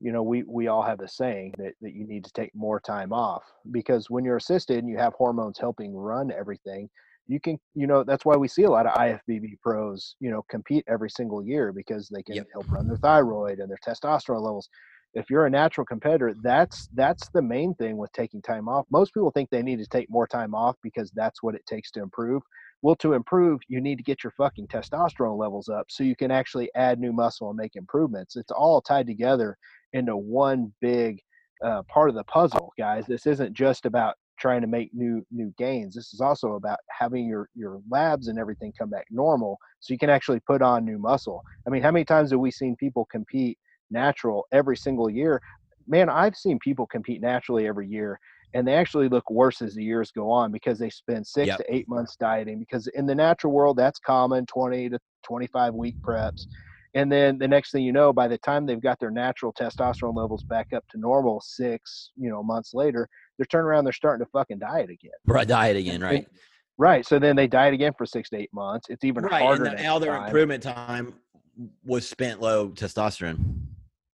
you 0.00 0.12
know, 0.12 0.22
we 0.22 0.42
we 0.44 0.66
all 0.68 0.82
have 0.82 0.98
the 0.98 1.08
saying 1.08 1.54
that 1.58 1.74
that 1.82 1.92
you 1.94 2.06
need 2.06 2.24
to 2.24 2.32
take 2.32 2.54
more 2.54 2.80
time 2.80 3.12
off 3.12 3.44
because 3.70 4.10
when 4.10 4.24
you're 4.24 4.37
assisted 4.37 4.78
and 4.78 4.88
you 4.88 4.96
have 4.98 5.12
hormones 5.14 5.58
helping 5.58 5.94
run 5.94 6.32
everything, 6.32 6.88
you 7.26 7.38
can, 7.40 7.58
you 7.74 7.87
know, 7.87 8.02
that's 8.04 8.24
why 8.24 8.37
we 8.37 8.48
see 8.48 8.64
a 8.64 8.70
lot 8.70 8.87
of 8.87 8.94
IFBB 8.94 9.60
pros, 9.62 10.16
you 10.20 10.30
know, 10.30 10.42
compete 10.50 10.84
every 10.88 11.10
single 11.10 11.44
year 11.44 11.72
because 11.72 12.08
they 12.08 12.22
can 12.22 12.37
Yep. 12.37 12.48
help 12.52 12.70
run 12.70 12.87
their 12.88 12.96
thyroid 12.98 13.60
and 13.60 13.70
their 13.70 13.78
testosterone 13.87 14.42
levels. 14.42 14.68
If 15.14 15.31
you're 15.31 15.46
a 15.46 15.50
natural 15.50 15.87
competitor, 15.87 16.35
that's 16.42 16.88
that's 16.94 17.29
the 17.29 17.42
main 17.42 17.74
thing 17.74 17.96
with 17.96 18.12
taking 18.12 18.42
time 18.42 18.68
off. 18.68 18.87
Most 18.90 19.14
people 19.14 19.31
think 19.31 19.48
they 19.50 19.62
need 19.62 19.79
to 19.79 19.87
take 19.87 20.11
more 20.11 20.27
time 20.27 20.55
off 20.55 20.77
because 20.83 21.11
that's 21.12 21.42
what 21.42 21.55
it 21.55 21.64
takes 21.66 21.90
to 21.92 22.03
improve. 22.03 22.42
Well, 22.83 22.96
to 22.96 23.14
improve, 23.14 23.61
you 23.68 23.81
need 23.81 23.96
to 23.96 24.03
get 24.03 24.22
your 24.24 24.33
fucking 24.33 24.68
testosterone 24.68 25.38
levels 25.38 25.68
up 25.68 25.87
so 25.88 26.05
you 26.05 26.16
can 26.16 26.31
actually 26.31 26.70
add 26.74 26.98
new 26.98 27.12
muscle 27.12 27.48
and 27.48 27.57
make 27.57 27.77
improvements. 27.77 28.37
It's 28.37 28.50
all 28.50 28.81
tied 28.83 29.07
together 29.07 29.57
into 29.92 30.16
one 30.16 30.72
big 30.81 31.20
uh, 31.64 31.83
part 31.85 32.11
of 32.11 32.14
the 32.14 32.24
puzzle, 32.24 32.72
guys. 32.77 33.07
This 33.07 33.27
isn't 33.27 33.55
just 33.55 33.87
about 33.87 34.16
trying 34.38 34.61
to 34.61 34.66
make 34.66 34.92
new 34.92 35.24
new 35.31 35.55
gains. 35.57 35.94
This 35.94 36.12
is 36.12 36.20
also 36.20 36.55
about 36.55 36.79
having 36.90 37.27
your 37.27 37.48
your 37.55 37.81
labs 37.88 38.29
and 38.29 38.38
everything 38.38 38.72
come 38.77 38.90
back 38.90 39.07
normal 39.11 39.59
so 39.81 39.94
you 39.94 39.98
can 39.98 40.11
actually 40.11 40.40
put 40.40 40.61
on 40.61 40.85
new 40.85 40.98
muscle. 40.98 41.42
I 41.66 41.70
mean, 41.70 41.83
how 41.83 41.92
many 41.92 42.05
times 42.05 42.33
have 42.33 42.40
we 42.40 42.50
seen 42.50 42.77
people 42.77 43.07
compete 43.11 43.59
natural 43.94 44.44
every 44.52 44.76
single 44.76 45.09
year? 45.09 45.40
Man, 45.87 46.11
I've 46.11 46.37
seen 46.37 46.59
people 46.59 46.87
compete 46.87 47.22
naturally 47.22 47.66
every 47.66 47.88
year 47.88 48.18
and 48.54 48.66
they 48.66 48.74
actually 48.74 49.09
look 49.09 49.28
worse 49.28 49.61
as 49.61 49.74
the 49.74 49.83
years 49.83 50.11
go 50.12 50.30
on 50.30 50.52
because 50.52 50.78
they 50.78 50.88
spend 50.88 51.26
six 51.26 51.48
Yep. 51.48 51.57
to 51.59 51.74
eight 51.74 51.88
months 51.88 52.16
dieting 52.16 52.59
because 52.59 52.87
in 52.88 53.04
the 53.04 53.14
natural 53.14 53.52
world 53.52 53.76
that's 53.76 53.98
common 53.98 54.46
20 54.46 54.88
to 54.90 54.98
25 55.26 55.74
week 55.74 55.96
preps 56.07 56.46
and 56.94 57.11
then 57.11 57.37
the 57.38 57.48
next 57.48 57.72
thing 57.72 57.83
you 57.83 57.92
know 57.92 58.12
by 58.12 58.28
the 58.28 58.38
time 58.38 58.64
they've 58.64 58.80
got 58.80 58.98
their 59.00 59.11
natural 59.11 59.52
testosterone 59.52 60.16
levels 60.16 60.44
back 60.48 60.68
up 60.74 60.85
to 60.90 60.98
normal 60.98 61.40
six 61.44 62.12
you 62.16 62.30
know 62.30 62.42
months 62.42 62.72
later 62.72 63.09
they're 63.37 63.46
turning 63.46 63.66
around 63.66 63.85
they're 63.85 63.92
starting 63.92 64.24
to 64.24 64.30
fucking 64.30 64.59
diet 64.59 64.90
again 64.90 65.11
Right, 65.26 65.48
diet 65.48 65.76
again, 65.76 66.00
right? 66.00 66.26
right 66.78 67.04
so 67.07 67.18
then 67.18 67.35
they 67.37 67.46
diet 67.46 67.74
again 67.74 67.92
for 67.98 68.07
six 68.07 68.30
to 68.30 68.37
eight 68.38 68.50
months 68.52 68.87
it's 68.88 69.04
even 69.04 69.24
Right, 69.24 69.40
harder 69.40 69.66
and 69.66 69.78
the, 69.78 69.87
all 69.88 70.00
their 70.00 70.16
improvement 70.16 70.62
time 70.62 71.14
was 71.85 72.07
spent 72.09 72.40
low 72.40 72.68
testosterone. 72.68 73.38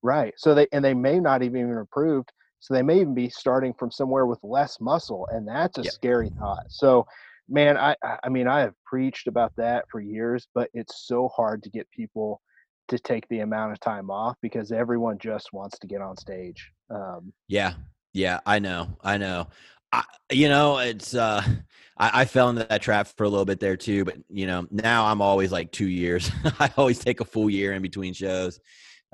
Right. 0.03 0.35
So 0.37 0.55
they 0.55 0.67
and 0.73 0.85
they 0.85 0.95
may 0.95 1.21
not 1.21 1.43
even 1.43 1.61
even 1.63 1.79
improved. 1.79 2.33
So 2.61 2.75
they 2.75 2.83
may 2.83 3.01
even 3.01 3.15
be 3.15 3.31
starting 3.31 3.73
from 3.75 3.91
somewhere 3.91 4.27
with 4.27 4.39
less 4.43 4.81
muscle, 4.81 5.27
and 5.33 5.47
that's 5.49 5.79
a 5.79 5.85
Yep. 5.85 5.95
scary 5.95 6.31
thought. 6.39 6.65
So, 6.69 7.07
man, 7.49 7.77
I 7.77 7.97
I 8.03 8.19
I 8.25 8.29
mean 8.29 8.47
I 8.49 8.61
have 8.61 8.75
preached 8.87 9.27
about 9.29 9.53
that 9.57 9.85
for 9.91 10.01
years, 10.01 10.49
but 10.55 10.71
it's 10.75 11.07
so 11.07 11.29
hard 11.29 11.63
to 11.65 11.71
get 11.71 11.91
people 11.91 12.41
to 12.89 12.99
take 12.99 13.29
the 13.29 13.41
amount 13.41 13.73
of 13.73 13.81
time 13.81 14.11
off 14.11 14.37
because 14.43 14.73
everyone 14.73 15.19
just 15.19 15.53
wants 15.53 15.79
to 15.81 15.87
get 15.87 16.01
on 16.03 16.17
stage. 16.17 16.71
Um, 16.91 17.33
Yeah, 17.49 17.75
yeah, 18.13 18.41
I 18.47 18.59
know, 18.59 18.97
I 19.03 19.19
know. 19.19 19.49
I, 19.93 20.05
you 20.31 20.49
know, 20.49 20.79
it's 20.79 21.15
uh, 21.15 21.43
I, 21.99 22.23
I 22.23 22.25
fell 22.25 22.49
into 22.51 22.65
that 22.65 22.83
trap 22.83 23.09
for 23.09 23.25
a 23.25 23.29
little 23.29 23.45
bit 23.45 23.61
there 23.61 23.77
too. 23.77 24.05
But 24.05 24.19
you 24.29 24.47
know, 24.47 24.67
now 24.71 25.07
I'm 25.07 25.21
always 25.23 25.53
like 25.53 25.73
two 25.73 25.89
years. 25.89 26.31
I 26.61 26.71
always 26.77 26.99
take 26.99 27.21
a 27.21 27.25
full 27.25 27.51
year 27.51 27.73
in 27.73 27.83
between 27.83 28.15
shows. 28.15 28.61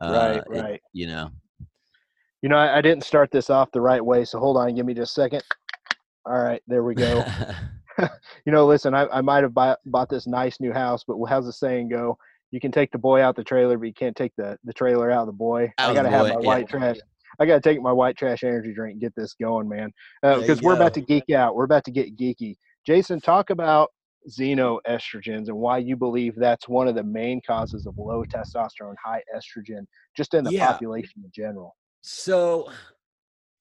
Uh, 0.01 0.13
right. 0.13 0.37
it- 0.37 0.63
Right. 0.63 0.83
you 0.93 1.07
know, 1.07 1.31
You 2.43 2.49
know, 2.49 2.57
I, 2.57 2.79
I 2.79 2.81
didn't 2.81 3.05
start 3.05 3.31
this 3.31 3.51
off 3.51 3.71
the 3.73 3.81
right 3.81 4.05
way, 4.05 4.25
so 4.25 4.39
hold 4.39 4.57
on, 4.57 4.75
give 4.75 4.87
me 4.87 4.95
just 4.95 5.17
a 5.17 5.21
second. 5.23 5.43
All 6.27 6.39
right, 6.39 6.63
there 6.67 6.83
we 6.83 6.95
go. 6.95 7.25
you 8.45 8.53
know, 8.53 8.67
listen, 8.67 8.95
I, 8.95 9.07
I 9.07 9.21
might 9.21 9.43
have 9.43 9.55
buy, 9.55 9.77
bought 9.87 10.09
this 10.11 10.27
nice 10.27 10.61
new 10.61 10.73
house, 10.73 11.03
but 11.07 11.17
how's 11.27 11.47
the 11.47 11.53
saying 11.53 11.89
go? 11.89 12.19
You 12.51 12.61
can 12.61 12.71
take 12.71 12.93
the 12.93 12.99
boy 12.99 13.23
out 13.23 13.37
the 13.37 13.45
trailer, 13.45 13.77
but 13.79 13.87
you 13.87 13.95
can't 13.95 14.17
take 14.17 14.33
the, 14.37 14.59
the 14.65 14.73
trailer 14.73 15.11
out 15.11 15.23
of 15.23 15.27
the 15.27 15.33
boy. 15.33 15.73
Out 15.79 15.91
I 15.91 15.95
gotta 15.95 16.09
the 16.09 16.17
have 16.17 16.27
my 16.27 16.33
yeah. 16.33 16.37
white 16.47 16.69
trash. 16.69 16.97
I 17.41 17.47
gotta 17.47 17.61
take 17.61 17.81
my 17.83 17.93
white 17.93 18.17
trash 18.17 18.45
energy 18.45 18.73
drink 18.73 18.93
and 18.93 19.01
get 19.01 19.15
this 19.17 19.35
going, 19.35 19.69
man. 19.69 19.93
Because 20.23 20.63
we're 20.63 20.75
about 20.75 20.95
to 20.95 21.01
geek 21.01 21.31
out. 21.31 21.55
We're 21.57 21.65
about 21.65 21.85
to 21.85 21.91
get 21.91 22.17
geeky. 22.17 22.57
Jason, 22.87 23.21
talk 23.21 23.51
about 23.51 23.91
xenoestrogens 24.29 25.49
and 25.49 25.57
why 25.57 25.79
you 25.79 25.97
believe 25.97 26.35
that's 26.37 26.69
one 26.69 26.89
of 26.89 26.95
the 26.95 27.05
main 27.05 27.41
causes 27.47 27.87
of 27.87 27.97
low 27.99 28.25
testosterone, 28.25 28.95
high 29.03 29.23
estrogen, 29.35 29.87
just 30.17 30.35
in 30.35 30.45
the 30.45 30.51
Yeah. 30.53 30.73
population 30.73 31.23
in 31.25 31.31
general. 31.33 31.77
so 32.03 32.71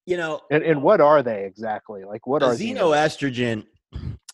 you 0.07 0.17
know, 0.17 0.39
And 0.51 0.63
and 0.63 0.83
what 0.83 1.01
are 1.01 1.23
they 1.23 1.45
exactly? 1.45 2.03
Like 2.03 2.27
what 2.27 2.43
are 2.43 2.51
xeno- 2.51 2.91
xenoestrogen 2.91 3.65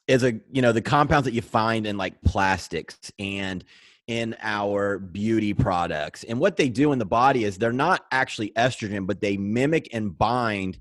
is 0.08 0.24
a 0.24 0.34
you 0.52 0.62
know 0.62 0.72
the 0.74 0.82
compounds 0.82 1.26
that 1.26 1.34
you 1.34 1.41
find 1.41 1.88
in 1.88 1.98
like 1.98 2.22
plastics 2.24 2.98
and 3.20 3.63
in 4.08 4.36
our 4.41 5.00
beauty 5.00 5.54
products 5.54 6.24
and 6.26 6.39
what 6.39 6.58
they 6.58 6.67
do 6.67 6.91
in 6.91 7.00
the 7.00 7.06
body 7.06 7.46
is 7.46 7.58
they're 7.58 7.72
not 7.72 8.06
actually 8.12 8.52
estrogen 8.58 9.06
but 9.08 9.22
they 9.22 9.38
mimic 9.38 9.88
and 9.94 10.17
bind 10.17 10.80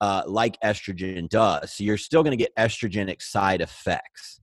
uh, 0.00 0.22
like 0.26 0.58
estrogen 0.62 1.28
does 1.28 1.72
so 1.72 1.84
you're 1.84 1.98
still 1.98 2.22
going 2.22 2.36
to 2.36 2.42
get 2.42 2.54
estrogenic 2.56 3.20
side 3.20 3.60
effects 3.60 4.39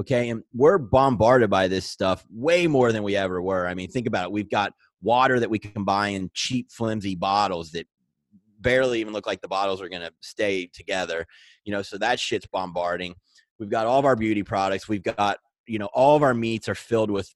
okay? 0.00 0.30
And 0.30 0.42
we're 0.52 0.78
bombarded 0.78 1.50
by 1.50 1.68
this 1.68 1.86
stuff 1.86 2.24
way 2.30 2.66
more 2.66 2.92
than 2.92 3.02
we 3.02 3.16
ever 3.16 3.40
were. 3.40 3.66
I 3.66 3.74
mean 3.74 3.90
think 3.90 4.06
about 4.06 4.24
it. 4.24 4.32
We've 4.32 4.50
got 4.50 4.72
water 5.02 5.40
that 5.40 5.50
we 5.50 5.58
can 5.58 5.84
buy 5.84 6.08
in 6.08 6.30
cheap 6.34 6.70
flimsy 6.70 7.14
bottles 7.14 7.70
that 7.72 7.86
barely 8.60 9.00
even 9.00 9.14
look 9.14 9.26
like 9.26 9.40
the 9.40 9.48
bottles 9.48 9.80
are 9.80 9.88
going 9.88 10.02
to 10.02 10.12
stay 10.20 10.66
together 10.66 11.26
you 11.64 11.72
know? 11.72 11.82
So 11.82 11.98
that 11.98 12.20
shit's 12.20 12.46
bombarding. 12.46 13.14
We've 13.58 13.70
got 13.70 13.86
all 13.86 13.98
of 13.98 14.04
our 14.04 14.16
beauty 14.16 14.42
products. 14.42 14.88
We've 14.88 15.02
got 15.02 15.38
you 15.66 15.78
know 15.78 15.88
all 15.92 16.16
of 16.16 16.22
our 16.22 16.34
meats 16.34 16.68
are 16.68 16.74
filled 16.74 17.10
with 17.10 17.32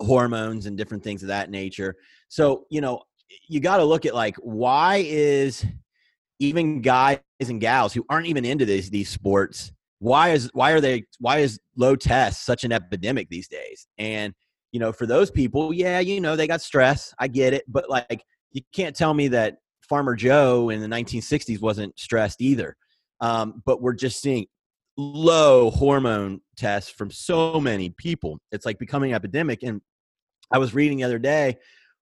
hormones 0.00 0.66
and 0.66 0.76
different 0.76 1.04
things 1.04 1.22
of 1.22 1.28
that 1.28 1.50
nature. 1.50 1.96
So 2.28 2.64
you 2.70 2.80
know 2.80 3.02
you 3.46 3.60
got 3.60 3.76
to 3.76 3.84
look 3.84 4.06
at 4.06 4.14
like 4.14 4.36
why 4.36 5.04
is 5.06 5.64
even 6.38 6.80
guys 6.80 7.20
and 7.40 7.60
gals 7.60 7.92
who 7.92 8.04
aren't 8.08 8.26
even 8.26 8.44
into 8.44 8.64
these 8.64 8.90
these 8.90 9.10
sports 9.10 9.72
why 10.00 10.30
is 10.30 10.50
why 10.52 10.72
are 10.72 10.80
they 10.80 11.04
why 11.18 11.38
is 11.38 11.58
low 11.76 11.96
test 11.96 12.44
such 12.44 12.64
an 12.64 12.72
epidemic 12.72 13.28
these 13.28 13.48
days 13.48 13.86
and 13.98 14.32
you 14.72 14.80
know, 14.80 14.92
for 14.92 15.06
those 15.06 15.30
people, 15.30 15.72
yeah, 15.72 16.00
you 16.00 16.20
know, 16.20 16.36
they 16.36 16.46
got 16.46 16.60
stress. 16.60 17.14
I 17.18 17.28
get 17.28 17.54
it. 17.54 17.64
But 17.68 17.88
like, 17.88 18.24
you 18.52 18.62
can't 18.74 18.94
tell 18.94 19.14
me 19.14 19.28
that 19.28 19.58
Farmer 19.88 20.14
Joe 20.14 20.70
in 20.70 20.80
the 20.80 20.86
1960s 20.86 21.60
wasn't 21.60 21.98
stressed 21.98 22.40
either. 22.40 22.76
Um, 23.20 23.62
but 23.64 23.80
we're 23.80 23.94
just 23.94 24.20
seeing 24.20 24.46
low 24.96 25.70
hormone 25.70 26.40
tests 26.56 26.90
from 26.90 27.10
so 27.10 27.60
many 27.60 27.90
people. 27.90 28.38
It's 28.52 28.66
like 28.66 28.78
becoming 28.78 29.14
epidemic. 29.14 29.62
And 29.62 29.80
I 30.52 30.58
was 30.58 30.74
reading 30.74 30.98
the 30.98 31.04
other 31.04 31.18
day, 31.18 31.56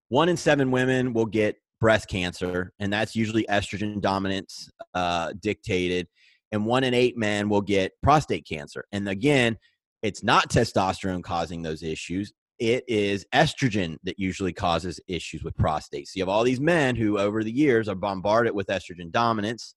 one 0.09 0.29
in 0.29 0.37
seven 0.37 0.71
women 0.71 1.13
will 1.13 1.27
get 1.27 1.57
breast 1.81 2.09
cancer, 2.09 2.73
and 2.79 2.93
that's 2.93 3.15
usually 3.15 3.45
estrogen 3.51 4.01
dominance 4.01 4.71
uh, 4.95 5.33
dictated. 5.41 6.09
And 6.53 6.65
one 6.65 6.85
in 6.85 6.95
eight 6.95 7.17
men 7.17 7.49
will 7.49 7.61
get 7.61 7.93
prostate 8.03 8.47
cancer. 8.47 8.85
And 8.93 9.09
again, 9.09 9.57
it's 10.03 10.23
not 10.23 10.51
testosterone 10.51 11.23
causing 11.23 11.63
those 11.63 11.83
issues. 11.83 12.33
It 12.59 12.85
is 12.89 13.27
estrogen 13.35 13.97
that 14.05 14.19
usually 14.19 14.53
causes 14.53 15.01
issues 15.09 15.43
with 15.43 15.57
prostate. 15.57 16.09
So 16.09 16.13
you 16.17 16.23
have 16.23 16.29
all 16.29 16.45
these 16.45 16.61
men 16.61 16.97
who, 16.97 17.19
over 17.19 17.45
the 17.45 17.53
years, 17.53 17.89
are 17.89 17.95
bombarded 17.95 18.55
with 18.55 18.69
estrogen 18.69 19.11
dominance, 19.11 19.75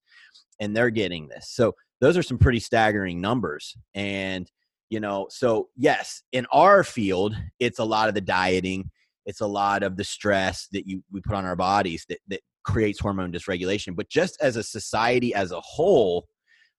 and 0.59 0.75
they're 0.75 0.89
getting 0.89 1.27
this. 1.27 1.49
So 1.49 1.73
those 1.99 2.15
are 2.15 2.23
some 2.23 2.37
pretty 2.37 2.59
staggering 2.59 3.19
numbers. 3.19 3.75
And 3.93 4.49
you 4.89 4.99
know, 4.99 5.27
so 5.29 5.69
yes, 5.75 6.23
in 6.31 6.47
our 6.51 6.83
field, 6.83 7.35
it's 7.59 7.79
a 7.79 7.83
lot 7.83 8.09
of 8.09 8.15
the 8.15 8.21
dieting, 8.21 8.89
it's 9.25 9.41
a 9.41 9.47
lot 9.47 9.83
of 9.83 9.97
the 9.97 10.03
stress 10.03 10.67
that 10.71 10.87
you 10.87 11.03
we 11.11 11.21
put 11.21 11.35
on 11.35 11.45
our 11.45 11.55
bodies 11.55 12.05
that 12.09 12.19
that 12.27 12.41
creates 12.63 12.99
hormone 12.99 13.31
dysregulation. 13.31 13.95
But 13.95 14.09
just 14.09 14.37
as 14.41 14.55
a 14.55 14.63
society 14.63 15.33
as 15.33 15.51
a 15.51 15.61
whole, 15.61 16.27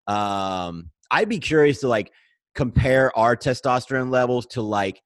um, 0.10 0.90
I'd 1.12 1.30
be 1.30 1.40
curious 1.40 1.80
to 1.82 1.88
like 1.88 2.12
compare 2.56 3.16
our 3.18 3.38
testosterone 3.38 4.10
levels 4.10 4.48
to 4.48 4.62
like 4.62 5.02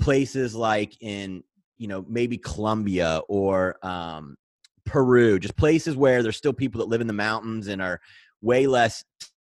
places 0.00 0.54
like 0.54 0.96
in 1.00 1.44
you 1.78 1.86
know 1.88 2.04
maybe 2.08 2.38
Colombia 2.38 3.20
or 3.28 3.76
um, 3.86 4.36
Peru, 4.86 5.38
just 5.38 5.56
places 5.56 5.94
where 5.94 6.22
there's 6.22 6.36
still 6.36 6.54
people 6.54 6.80
that 6.80 6.88
live 6.88 7.02
in 7.02 7.06
the 7.06 7.12
mountains 7.12 7.68
and 7.68 7.82
are 7.82 8.00
way 8.40 8.66
less 8.66 9.04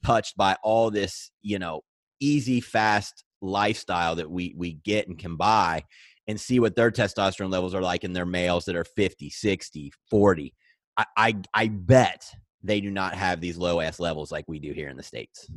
touched 0.04 0.36
by 0.36 0.56
all 0.62 0.90
this 0.90 1.30
you 1.42 1.58
know 1.58 1.82
easy 2.20 2.60
fast 2.60 3.24
lifestyle 3.40 4.16
that 4.16 4.28
we 4.28 4.52
we 4.56 4.74
get 4.84 5.06
and 5.06 5.18
can 5.18 5.36
buy 5.36 5.84
and 6.26 6.40
see 6.40 6.58
what 6.58 6.74
their 6.74 6.90
testosterone 6.90 7.52
levels 7.52 7.74
are 7.74 7.80
like 7.80 8.02
in 8.02 8.12
their 8.12 8.26
males 8.26 8.64
that 8.64 8.74
are 8.74 8.84
50 8.84 9.30
60 9.30 9.92
40 10.10 10.54
i 10.96 11.04
i, 11.16 11.36
I 11.54 11.68
bet 11.68 12.24
they 12.62 12.80
do 12.80 12.90
not 12.90 13.14
have 13.14 13.40
these 13.40 13.56
low 13.56 13.80
ass 13.80 14.00
levels 14.00 14.32
like 14.32 14.44
we 14.48 14.58
do 14.58 14.72
here 14.72 14.88
in 14.88 14.96
the 14.96 15.02
states 15.02 15.50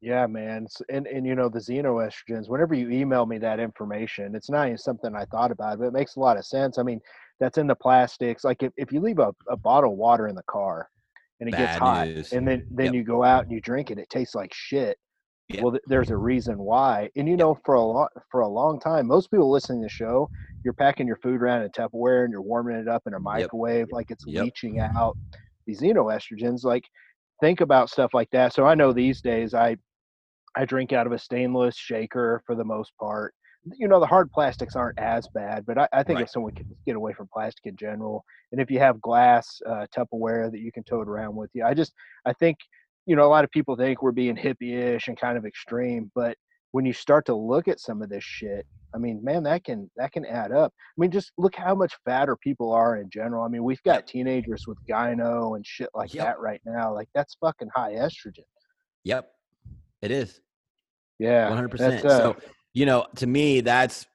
Yeah, 0.00 0.26
man. 0.26 0.66
And 0.88 1.06
and 1.08 1.26
you 1.26 1.34
know 1.34 1.48
the 1.48 1.58
xenoestrogens. 1.58 2.48
Whenever 2.48 2.74
you 2.74 2.88
email 2.90 3.26
me 3.26 3.38
that 3.38 3.58
information, 3.58 4.34
it's 4.36 4.48
not 4.50 4.66
even 4.66 4.78
something 4.78 5.14
I 5.14 5.24
thought 5.26 5.50
about, 5.50 5.78
but 5.78 5.86
it 5.86 5.92
makes 5.92 6.14
a 6.16 6.20
lot 6.20 6.36
of 6.36 6.44
sense. 6.46 6.78
I 6.78 6.82
mean, 6.84 7.00
that's 7.40 7.58
in 7.58 7.66
the 7.66 7.74
plastics. 7.74 8.44
Like 8.44 8.62
if, 8.62 8.72
if 8.76 8.92
you 8.92 9.00
leave 9.00 9.18
a, 9.18 9.34
a 9.48 9.56
bottle 9.56 9.92
of 9.92 9.98
water 9.98 10.28
in 10.28 10.36
the 10.36 10.42
car 10.48 10.88
and 11.40 11.48
it 11.48 11.56
gets 11.56 11.74
hot, 11.76 12.06
news. 12.06 12.32
and 12.32 12.46
then 12.46 12.62
then 12.70 12.86
Yep. 12.86 12.94
you 12.94 13.02
go 13.02 13.24
out 13.24 13.44
and 13.44 13.52
you 13.52 13.60
drink 13.60 13.90
it, 13.90 13.98
it 13.98 14.08
tastes 14.08 14.36
like 14.36 14.52
shit. 14.54 14.98
Yep. 15.48 15.62
Well, 15.62 15.72
th- 15.72 15.82
there's 15.86 16.10
a 16.10 16.16
reason 16.16 16.58
why. 16.58 17.10
And 17.16 17.28
you 17.28 17.36
know, 17.36 17.58
for 17.64 17.74
a 17.74 17.82
long 17.82 18.08
for 18.30 18.40
a 18.42 18.48
long 18.48 18.78
time, 18.78 19.06
most 19.08 19.30
people 19.32 19.50
listening 19.50 19.80
to 19.82 19.86
the 19.86 19.90
show, 19.90 20.30
you're 20.62 20.74
packing 20.74 21.08
your 21.08 21.16
food 21.16 21.40
around 21.42 21.62
in 21.62 21.70
Tupperware 21.70 22.24
and 22.24 22.30
you're 22.32 22.42
warming 22.42 22.76
it 22.76 22.86
up 22.88 23.02
in 23.06 23.14
a 23.14 23.20
microwave, 23.20 23.88
like 23.90 24.10
it's 24.10 24.26
Yep. 24.26 24.44
leaching 24.44 24.78
out 24.80 25.16
these 25.68 25.80
xenoestrogens. 25.80 26.64
Like 26.64 26.88
think 27.40 27.60
about 27.60 27.90
stuff 27.90 28.12
like 28.14 28.30
that. 28.30 28.52
So 28.54 28.66
I 28.66 28.74
know 28.74 28.92
these 28.92 29.20
days 29.20 29.54
I 29.54 29.76
I 30.56 30.64
drink 30.64 30.92
out 30.92 31.06
of 31.06 31.12
a 31.12 31.18
stainless 31.18 31.76
shaker 31.76 32.42
for 32.46 32.56
the 32.56 32.64
most 32.64 32.92
part. 32.98 33.34
You 33.76 33.86
know, 33.86 34.00
the 34.00 34.06
hard 34.06 34.32
plastics 34.32 34.74
aren't 34.76 34.98
as 34.98 35.28
bad, 35.34 35.66
but 35.66 35.78
I, 35.78 35.88
I 35.92 36.02
think 36.02 36.16
Right. 36.16 36.24
if 36.24 36.30
someone 36.30 36.52
can 36.52 36.66
get 36.86 36.96
away 36.96 37.12
from 37.12 37.28
plastic 37.32 37.66
in 37.66 37.76
general, 37.76 38.24
and 38.50 38.60
if 38.60 38.70
you 38.70 38.78
have 38.78 39.00
glass 39.00 39.60
uh, 39.66 39.86
Tupperware 39.94 40.50
that 40.50 40.60
you 40.60 40.72
can 40.72 40.84
tote 40.84 41.06
around 41.06 41.36
with 41.36 41.50
you, 41.52 41.64
I 41.64 41.74
just 41.74 41.92
I 42.24 42.32
think 42.32 42.56
you 43.06 43.14
know 43.14 43.26
a 43.26 43.28
lot 43.28 43.44
of 43.44 43.50
people 43.50 43.76
think 43.76 44.02
we're 44.02 44.12
being 44.12 44.36
hippie-ish 44.36 45.08
and 45.08 45.20
kind 45.20 45.36
of 45.36 45.44
extreme, 45.44 46.10
but 46.14 46.36
when 46.72 46.86
you 46.86 46.92
start 46.92 47.26
to 47.26 47.34
look 47.34 47.68
at 47.68 47.80
some 47.80 48.02
of 48.02 48.08
this 48.08 48.24
shit, 48.24 48.66
I 48.94 48.98
mean, 48.98 49.22
man, 49.22 49.42
that 49.44 49.64
can 49.64 49.90
that 49.96 50.12
can 50.12 50.24
add 50.24 50.50
up. 50.52 50.72
I 50.76 51.00
mean, 51.00 51.10
just 51.10 51.32
look 51.36 51.54
how 51.54 51.74
much 51.74 51.94
fatter 52.04 52.36
people 52.36 52.72
are 52.72 52.96
in 52.96 53.10
general. 53.10 53.44
I 53.44 53.48
mean, 53.48 53.62
we've 53.62 53.82
got 53.82 54.06
teenagers 54.06 54.66
with 54.66 54.78
gyno 54.88 55.56
and 55.56 55.66
shit 55.66 55.90
like 55.94 56.14
Yep. 56.14 56.24
that 56.24 56.40
right 56.40 56.60
now. 56.64 56.94
Like 56.94 57.08
that's 57.14 57.36
fucking 57.40 57.68
high 57.74 57.92
estrogen. 57.92 58.44
yep 59.04 59.30
it 60.02 60.10
is 60.10 60.40
Yeah, 61.18 61.50
100%. 61.50 62.04
uh, 62.04 62.18
So 62.18 62.36
you 62.74 62.86
know, 62.86 63.06
to 63.16 63.26
me, 63.26 63.60
that's 63.60 64.06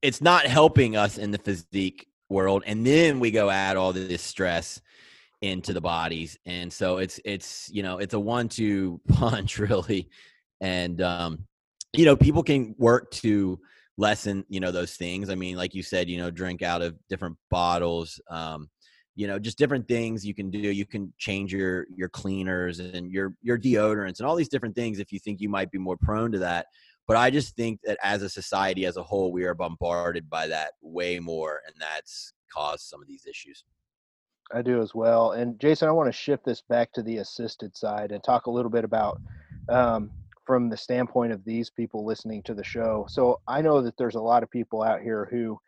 it's 0.00 0.20
not 0.20 0.46
helping 0.46 0.96
us 0.96 1.18
in 1.18 1.30
the 1.30 1.38
physique 1.38 2.06
world, 2.28 2.62
and 2.66 2.86
then 2.86 3.20
we 3.20 3.30
go 3.30 3.50
add 3.50 3.76
all 3.76 3.92
this 3.92 4.22
stress 4.22 4.80
into 5.42 5.72
the 5.72 5.80
bodies, 5.80 6.38
and 6.46 6.72
so 6.72 6.98
it's 6.98 7.20
it's 7.24 7.68
you 7.70 7.82
know 7.82 7.98
it's 7.98 8.14
a 8.14 8.20
one-two 8.20 9.00
punch 9.08 9.58
really, 9.58 10.08
and 10.60 11.00
um, 11.02 11.46
you 11.94 12.04
know 12.04 12.16
people 12.16 12.42
can 12.42 12.74
work 12.78 13.10
to 13.10 13.58
lessen 13.98 14.44
you 14.48 14.60
know 14.60 14.70
those 14.70 14.94
things. 14.96 15.30
I 15.30 15.34
mean, 15.34 15.56
like 15.56 15.74
you 15.74 15.82
said, 15.82 16.08
you 16.08 16.18
know, 16.18 16.30
drink 16.30 16.62
out 16.62 16.82
of 16.82 16.96
different 17.08 17.36
bottles. 17.50 18.20
Um, 18.30 18.68
you 19.14 19.26
know 19.26 19.38
just 19.38 19.58
different 19.58 19.86
things 19.86 20.24
you 20.24 20.34
can 20.34 20.50
do 20.50 20.58
you 20.58 20.86
can 20.86 21.12
change 21.18 21.52
your 21.52 21.86
your 21.94 22.08
cleaners 22.08 22.80
and 22.80 23.10
your 23.10 23.34
your 23.42 23.58
deodorants 23.58 24.18
and 24.18 24.26
all 24.26 24.36
these 24.36 24.48
different 24.48 24.74
things 24.74 24.98
if 24.98 25.12
you 25.12 25.18
think 25.18 25.40
you 25.40 25.48
might 25.48 25.70
be 25.70 25.78
more 25.78 25.96
prone 25.96 26.32
to 26.32 26.38
that 26.38 26.66
but 27.06 27.16
i 27.16 27.28
just 27.28 27.54
think 27.54 27.78
that 27.84 27.98
as 28.02 28.22
a 28.22 28.28
society 28.28 28.86
as 28.86 28.96
a 28.96 29.02
whole 29.02 29.30
we 29.30 29.44
are 29.44 29.54
bombarded 29.54 30.30
by 30.30 30.46
that 30.46 30.72
way 30.80 31.18
more 31.18 31.60
and 31.66 31.74
that's 31.78 32.32
caused 32.52 32.84
some 32.84 33.02
of 33.02 33.08
these 33.08 33.26
issues 33.26 33.64
I 34.54 34.60
do 34.60 34.82
as 34.82 34.94
well. 34.94 35.32
And 35.32 35.58
Jason, 35.58 35.88
I 35.88 35.92
want 35.92 36.08
to 36.08 36.12
shift 36.12 36.44
this 36.44 36.60
back 36.60 36.92
to 36.92 37.02
the 37.02 37.18
assisted 37.18 37.74
side 37.74 38.12
and 38.12 38.22
talk 38.22 38.46
a 38.46 38.50
little 38.50 38.70
bit 38.70 38.84
about 38.84 39.18
um, 39.70 40.10
from 40.46 40.68
the 40.68 40.76
standpoint 40.76 41.32
of 41.32 41.44
these 41.44 41.70
people 41.70 42.04
listening 42.04 42.42
to 42.44 42.54
the 42.54 42.64
show. 42.64 43.06
So 43.08 43.40
I 43.46 43.62
know 43.62 43.80
that 43.82 43.96
there's 43.96 44.16
a 44.16 44.20
lot 44.20 44.42
of 44.42 44.50
people 44.50 44.82
out 44.82 45.00
here 45.00 45.28
who 45.30 45.58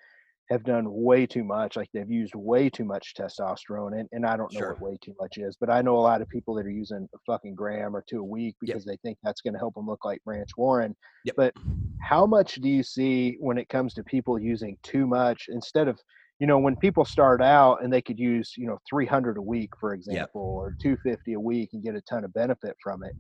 have 0.51 0.63
done 0.65 0.85
way 0.87 1.25
too 1.27 1.43
much, 1.45 1.75
like 1.77 1.89
they've 1.95 2.11
used 2.11 2.35
way 2.35 2.69
too 2.69 2.85
much 2.85 3.15
testosterone. 3.19 3.99
And, 3.99 4.09
and 4.13 4.27
I 4.27 4.37
don't 4.37 4.53
know 4.53 4.61
Sure. 4.61 4.73
what 4.75 4.83
way 4.83 4.99
too 5.01 5.15
much 5.19 5.39
is, 5.39 5.57
but 5.59 5.71
I 5.71 5.81
know 5.81 5.97
a 5.97 6.01
lot 6.01 6.21
of 6.21 6.29
people 6.29 6.55
that 6.57 6.67
are 6.67 6.71
using 6.71 7.09
a 7.15 7.19
fucking 7.27 7.55
gram 7.55 7.97
or 7.97 8.05
two 8.07 8.19
a 8.21 8.25
week 8.25 8.55
Yep. 8.61 8.67
because 8.75 8.85
they 8.85 8.99
think 8.99 9.17
that's 9.23 9.41
going 9.41 9.55
to 9.55 9.59
help 9.59 9.75
them 9.75 9.87
look 9.87 10.05
like 10.05 10.23
Branch 10.25 10.51
Warren. 10.57 10.95
Yep. 11.25 11.35
But 11.37 11.55
how 12.03 12.27
much 12.27 12.57
do 12.57 12.69
you 12.69 12.83
see 12.83 13.37
when 13.41 13.57
it 13.57 13.71
comes 13.71 13.95
to 13.95 14.05
people 14.05 14.39
using 14.39 14.77
too 14.83 15.07
much 15.07 15.47
instead 15.49 15.89
of 15.89 15.99
you 16.41 16.47
know 16.49 16.59
when 16.59 16.77
people 16.77 17.05
start 17.07 17.41
out 17.41 17.83
and 17.83 17.91
they 17.91 18.03
could 18.03 18.19
use 18.19 18.53
you 18.59 18.67
know 18.67 18.77
300 18.91 19.39
a 19.39 19.41
week 19.41 19.71
for 19.81 19.95
example 19.95 20.43
or 20.43 20.77
250 20.83 21.33
a 21.35 21.41
week 21.41 21.71
and 21.73 21.83
get 21.83 21.95
a 21.95 22.01
ton 22.03 22.25
of 22.25 22.35
benefit 22.35 22.77
from 22.83 23.03
it 23.05 23.15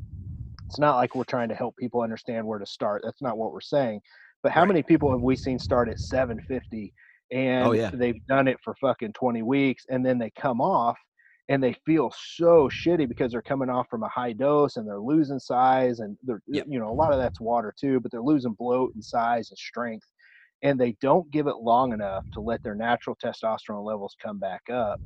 it's 0.74 0.80
not 0.80 0.96
like 0.96 1.14
we're 1.14 1.24
trying 1.24 1.48
to 1.48 1.54
help 1.54 1.76
people 1.76 2.00
understand 2.02 2.46
where 2.46 2.58
to 2.58 2.66
start 2.66 3.02
that's 3.04 3.22
not 3.22 3.38
what 3.38 3.52
we're 3.52 3.60
saying 3.60 4.00
but 4.42 4.52
how 4.52 4.64
Right. 4.64 4.66
many 4.66 4.82
people 4.82 5.10
have 5.12 5.20
we 5.22 5.36
seen 5.36 5.58
start 5.58 5.88
at 5.88 6.00
750 6.00 6.92
and 7.30 7.60
Oh, 7.60 7.72
yeah. 7.72 7.92
they've 7.92 8.24
done 8.26 8.48
it 8.48 8.58
for 8.62 8.74
fucking 8.80 9.12
20 9.12 9.42
weeks 9.42 9.84
and 9.88 10.04
then 10.04 10.18
they 10.18 10.30
come 10.30 10.60
off 10.60 10.98
and 11.48 11.62
they 11.62 11.74
feel 11.86 12.12
so 12.16 12.68
shitty 12.68 13.08
because 13.08 13.32
they're 13.32 13.42
coming 13.42 13.70
off 13.70 13.88
from 13.88 14.02
a 14.02 14.08
high 14.08 14.32
dose 14.32 14.76
and 14.76 14.86
they're 14.88 15.00
losing 15.00 15.38
size 15.38 16.00
and 16.00 16.16
they're 16.22 16.42
Yep. 16.46 16.66
you 16.66 16.78
know 16.78 16.90
a 16.90 16.94
lot 16.94 17.12
of 17.12 17.18
that's 17.18 17.40
water 17.40 17.72
too 17.78 18.00
but 18.00 18.10
they're 18.10 18.22
losing 18.22 18.54
bloat 18.54 18.92
and 18.94 19.04
size 19.04 19.50
and 19.50 19.58
strength 19.58 20.06
and 20.62 20.80
they 20.80 20.92
don't 21.00 21.30
give 21.30 21.46
it 21.46 21.56
long 21.58 21.92
enough 21.92 22.24
to 22.32 22.40
let 22.40 22.62
their 22.62 22.74
natural 22.74 23.16
testosterone 23.22 23.84
levels 23.84 24.16
come 24.22 24.38
back 24.38 24.62
up 24.70 25.00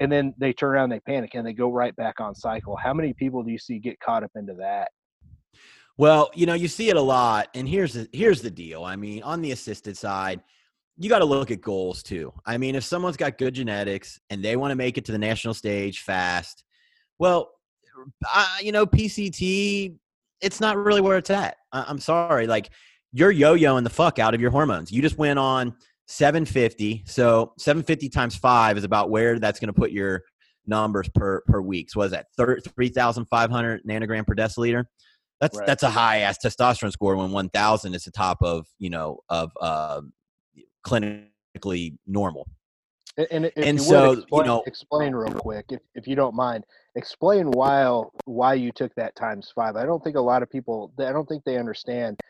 and 0.00 0.10
then 0.10 0.34
they 0.38 0.52
turn 0.52 0.70
around 0.72 0.90
they 0.90 1.00
panic 1.00 1.34
and 1.34 1.46
they 1.46 1.52
go 1.52 1.70
right 1.70 1.96
back 1.96 2.20
on 2.20 2.34
cycle 2.34 2.76
how 2.82 2.94
many 2.94 3.14
people 3.14 3.42
do 3.42 3.50
you 3.52 3.58
see 3.58 3.78
get 3.78 4.00
caught 4.00 4.24
up 4.24 4.32
into 4.36 4.54
that 4.54 4.90
Well, 6.02 6.32
you 6.34 6.46
know, 6.46 6.54
you 6.54 6.66
see 6.66 6.90
it 6.90 6.96
a 6.96 7.00
lot, 7.00 7.46
and 7.54 7.68
here's 7.68 7.92
the 7.92 8.08
here's 8.12 8.42
the 8.42 8.50
deal. 8.50 8.82
I 8.82 8.96
mean, 8.96 9.22
on 9.22 9.40
the 9.40 9.52
assisted 9.52 9.96
side, 9.96 10.40
you 10.98 11.08
got 11.08 11.20
to 11.20 11.24
look 11.24 11.52
at 11.52 11.60
goals 11.60 12.02
too. 12.02 12.32
I 12.44 12.58
mean, 12.58 12.74
if 12.74 12.82
someone's 12.82 13.16
got 13.16 13.38
good 13.38 13.54
genetics 13.54 14.18
and 14.28 14.44
they 14.44 14.56
want 14.56 14.72
to 14.72 14.74
make 14.74 14.98
it 14.98 15.04
to 15.04 15.12
the 15.12 15.18
national 15.18 15.54
stage 15.54 16.00
fast, 16.00 16.64
well, 17.20 17.52
I, 18.24 18.62
you 18.64 18.72
know, 18.72 18.84
PCT, 18.84 19.94
it's 20.40 20.60
not 20.60 20.76
really 20.76 21.00
where 21.00 21.18
it's 21.18 21.30
at. 21.30 21.58
I, 21.70 21.84
I'm 21.86 22.00
sorry, 22.00 22.48
like 22.48 22.70
you're 23.12 23.30
yo-yoing 23.30 23.84
the 23.84 23.90
fuck 23.90 24.18
out 24.18 24.34
of 24.34 24.40
your 24.40 24.50
hormones. 24.50 24.90
You 24.90 25.02
just 25.02 25.18
went 25.18 25.38
on 25.38 25.72
750, 26.08 27.04
so 27.06 27.52
750 27.58 28.08
times 28.08 28.34
five 28.34 28.76
is 28.76 28.82
about 28.82 29.10
where 29.10 29.38
that's 29.38 29.60
going 29.60 29.72
to 29.72 29.80
put 29.80 29.92
your 29.92 30.22
numbers 30.66 31.08
per 31.14 31.42
per 31.42 31.60
week. 31.60 31.90
So 31.90 32.00
what 32.00 32.06
is 32.06 32.10
that? 32.10 32.26
Three 32.74 32.88
thousand 32.88 33.26
five 33.26 33.50
hundred 33.50 33.84
nanogram 33.84 34.26
per 34.26 34.34
deciliter. 34.34 34.86
That's 35.42 35.58
Right. 35.58 35.66
that's 35.66 35.82
a 35.82 35.90
high 35.90 36.18
ass 36.20 36.38
testosterone 36.38 36.92
score 36.92 37.16
when 37.16 37.32
1000 37.32 37.94
is 37.94 38.04
the 38.04 38.12
top 38.12 38.38
of, 38.42 38.64
you 38.78 38.90
know, 38.90 39.18
of 39.28 39.50
uh, 39.60 40.00
clinically 40.86 41.96
normal. 42.06 42.46
And, 43.16 43.26
and 43.32 43.44
if 43.46 43.52
And 43.56 43.78
you 43.78 43.84
so, 43.84 44.08
would 44.10 44.18
you 44.18 44.22
explain, 44.22 44.46
know- 44.46 44.62
explain 44.66 45.14
real 45.14 45.32
quick, 45.32 45.66
if, 45.70 45.80
if 45.96 46.06
you 46.06 46.14
don't 46.14 46.36
mind, 46.36 46.64
explain 46.94 47.50
why 47.50 48.02
why 48.24 48.54
you 48.54 48.70
took 48.70 48.94
that 48.94 49.16
times 49.16 49.50
five. 49.54 49.74
I 49.74 49.84
don't 49.84 50.02
think 50.04 50.16
a 50.16 50.20
lot 50.20 50.42
of 50.44 50.48
people, 50.50 50.92
I 51.00 51.10
don't 51.12 51.26
think 51.28 51.42
they 51.44 51.58
understand. 51.58 52.20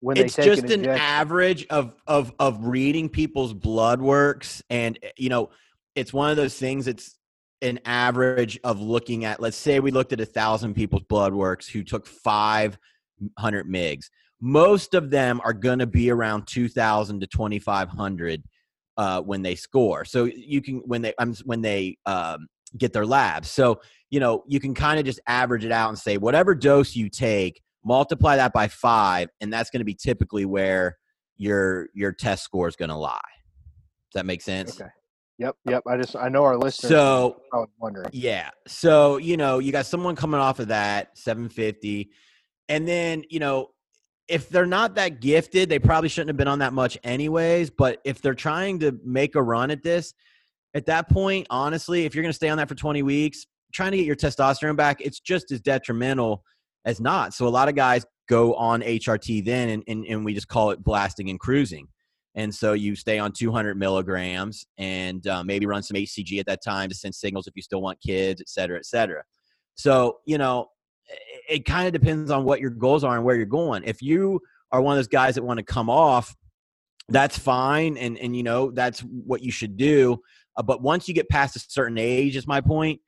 when 0.00 0.16
they 0.16 0.24
it's 0.24 0.34
just 0.36 0.64
an, 0.64 0.84
an 0.84 0.86
average 0.98 1.66
of 1.68 1.94
of 2.06 2.32
of 2.38 2.64
reading 2.64 3.08
people's 3.10 3.52
blood 3.52 4.00
works 4.00 4.62
and 4.70 4.98
eh, 5.02 5.10
you 5.18 5.28
know 5.28 5.50
it's 5.94 6.12
one 6.12 6.30
of 6.30 6.36
those 6.36 6.56
things 6.56 6.88
it's 6.88 7.16
an 7.62 7.80
average 7.84 8.58
of 8.64 8.80
looking 8.80 9.24
at 9.24 9.40
let's 9.40 9.56
say 9.56 9.80
we 9.80 9.90
looked 9.90 10.12
at 10.12 10.20
a 10.20 10.26
thousand 10.26 10.74
people's 10.74 11.04
blood 11.04 11.32
works 11.32 11.68
who 11.68 11.82
took 11.82 12.06
500 12.06 12.78
migs. 13.68 14.10
Most 14.40 14.94
of 14.94 15.10
them 15.10 15.40
are 15.44 15.52
going 15.52 15.78
to 15.78 15.86
be 15.86 16.10
around 16.10 16.46
2000 16.46 17.20
to 17.20 17.26
2500 17.26 18.42
uh, 18.96 19.20
when 19.22 19.42
they 19.42 19.54
score. 19.54 20.04
So 20.04 20.24
you 20.24 20.60
can 20.60 20.78
when 20.84 21.02
they 21.02 21.14
um, 21.18 21.34
when 21.44 21.62
they 21.62 21.96
um, 22.06 22.48
get 22.76 22.92
their 22.92 23.06
labs. 23.06 23.50
So 23.50 23.80
you 24.10 24.20
know 24.20 24.44
you 24.46 24.60
can 24.60 24.74
kind 24.74 24.98
of 24.98 25.06
just 25.06 25.20
average 25.26 25.64
it 25.64 25.72
out 25.72 25.88
and 25.88 25.98
say 25.98 26.18
whatever 26.18 26.54
dose 26.54 26.94
you 26.94 27.08
take 27.08 27.62
multiply 27.84 28.36
that 28.36 28.52
by 28.52 28.68
five 28.68 29.28
and 29.40 29.52
that's 29.52 29.70
going 29.70 29.80
to 29.80 29.84
be 29.84 29.94
typically 29.94 30.44
where 30.44 30.96
your 31.36 31.88
your 31.94 32.12
test 32.12 32.44
score 32.44 32.68
is 32.68 32.76
going 32.76 32.90
to 32.90 32.96
lie. 32.96 33.20
Does 34.12 34.20
that 34.20 34.26
make 34.26 34.42
sense? 34.42 34.80
Okay. 34.80 34.90
Yep, 35.42 35.56
yep. 35.68 35.82
I 35.88 35.96
just 35.96 36.14
I 36.14 36.28
know 36.28 36.44
our 36.44 36.56
listeners. 36.56 36.90
So- 36.90 37.36
are 37.36 37.40
probably 37.50 37.72
wondering. 37.80 38.10
Yeah. 38.12 38.50
So, 38.68 39.16
you 39.16 39.36
know, 39.36 39.58
you 39.58 39.72
got 39.72 39.86
someone 39.86 40.14
coming 40.14 40.38
off 40.38 40.60
of 40.60 40.68
that 40.68 41.18
750. 41.18 42.10
And 42.68 42.86
then, 42.86 43.24
you 43.28 43.40
know, 43.40 43.70
if 44.28 44.48
they're 44.48 44.66
not 44.66 44.94
that 44.94 45.20
gifted, 45.20 45.68
they 45.68 45.80
probably 45.80 46.08
shouldn't 46.08 46.28
have 46.28 46.36
been 46.36 46.48
on 46.48 46.60
that 46.60 46.72
much 46.72 46.96
anyways. 47.02 47.70
But 47.70 48.00
if 48.04 48.22
they're 48.22 48.34
trying 48.34 48.78
to 48.80 48.96
make 49.04 49.34
a 49.34 49.42
run 49.42 49.72
at 49.72 49.82
this, 49.82 50.14
at 50.74 50.86
that 50.86 51.10
point, 51.10 51.48
honestly, 51.50 52.04
if 52.04 52.14
you're 52.14 52.22
going 52.22 52.30
to 52.30 52.36
stay 52.36 52.48
on 52.48 52.58
that 52.58 52.68
for 52.68 52.76
20 52.76 53.02
weeks, 53.02 53.44
trying 53.74 53.90
to 53.90 53.96
get 53.96 54.06
your 54.06 54.16
testosterone 54.16 54.76
back, 54.76 55.00
it's 55.00 55.18
just 55.18 55.50
as 55.50 55.60
detrimental 55.60 56.44
as 56.84 57.00
not. 57.00 57.34
So 57.34 57.48
a 57.48 57.50
lot 57.50 57.68
of 57.68 57.74
guys 57.74 58.06
go 58.28 58.54
on 58.54 58.80
HRT 58.80 59.44
then, 59.44 59.70
and, 59.70 59.82
and, 59.88 60.06
and 60.06 60.24
we 60.24 60.34
just 60.34 60.48
call 60.48 60.70
it 60.70 60.82
blasting 60.82 61.30
and 61.30 61.40
cruising. 61.40 61.88
And 62.34 62.54
so 62.54 62.72
you 62.72 62.96
stay 62.96 63.18
on 63.18 63.32
200 63.32 63.76
milligrams 63.76 64.66
and 64.78 65.26
uh, 65.26 65.44
maybe 65.44 65.66
run 65.66 65.82
some 65.82 65.96
HCG 65.96 66.38
at 66.40 66.46
that 66.46 66.62
time 66.64 66.88
to 66.88 66.94
send 66.94 67.14
signals 67.14 67.46
if 67.46 67.54
you 67.54 67.62
still 67.62 67.82
want 67.82 68.00
kids, 68.00 68.40
et 68.40 68.48
cetera, 68.48 68.78
et 68.78 68.86
cetera. 68.86 69.22
So, 69.74 70.18
you 70.24 70.38
know, 70.38 70.68
it, 71.08 71.58
it 71.58 71.64
kind 71.66 71.86
of 71.86 71.92
depends 71.92 72.30
on 72.30 72.44
what 72.44 72.60
your 72.60 72.70
goals 72.70 73.04
are 73.04 73.16
and 73.16 73.24
where 73.24 73.36
you're 73.36 73.44
going. 73.44 73.82
If 73.84 74.00
you 74.00 74.40
are 74.70 74.80
one 74.80 74.94
of 74.94 74.98
those 74.98 75.08
guys 75.08 75.34
that 75.34 75.42
want 75.42 75.58
to 75.58 75.64
come 75.64 75.90
off, 75.90 76.34
that's 77.08 77.38
fine. 77.38 77.98
And, 77.98 78.16
and 78.18 78.34
you 78.34 78.42
know, 78.42 78.70
that's 78.70 79.00
what 79.00 79.42
you 79.42 79.52
should 79.52 79.76
do. 79.76 80.18
Uh, 80.56 80.62
but 80.62 80.82
once 80.82 81.08
you 81.08 81.14
get 81.14 81.28
past 81.28 81.56
a 81.56 81.58
certain 81.58 81.98
age, 81.98 82.36
is 82.36 82.46
my 82.46 82.60
point, 82.60 83.00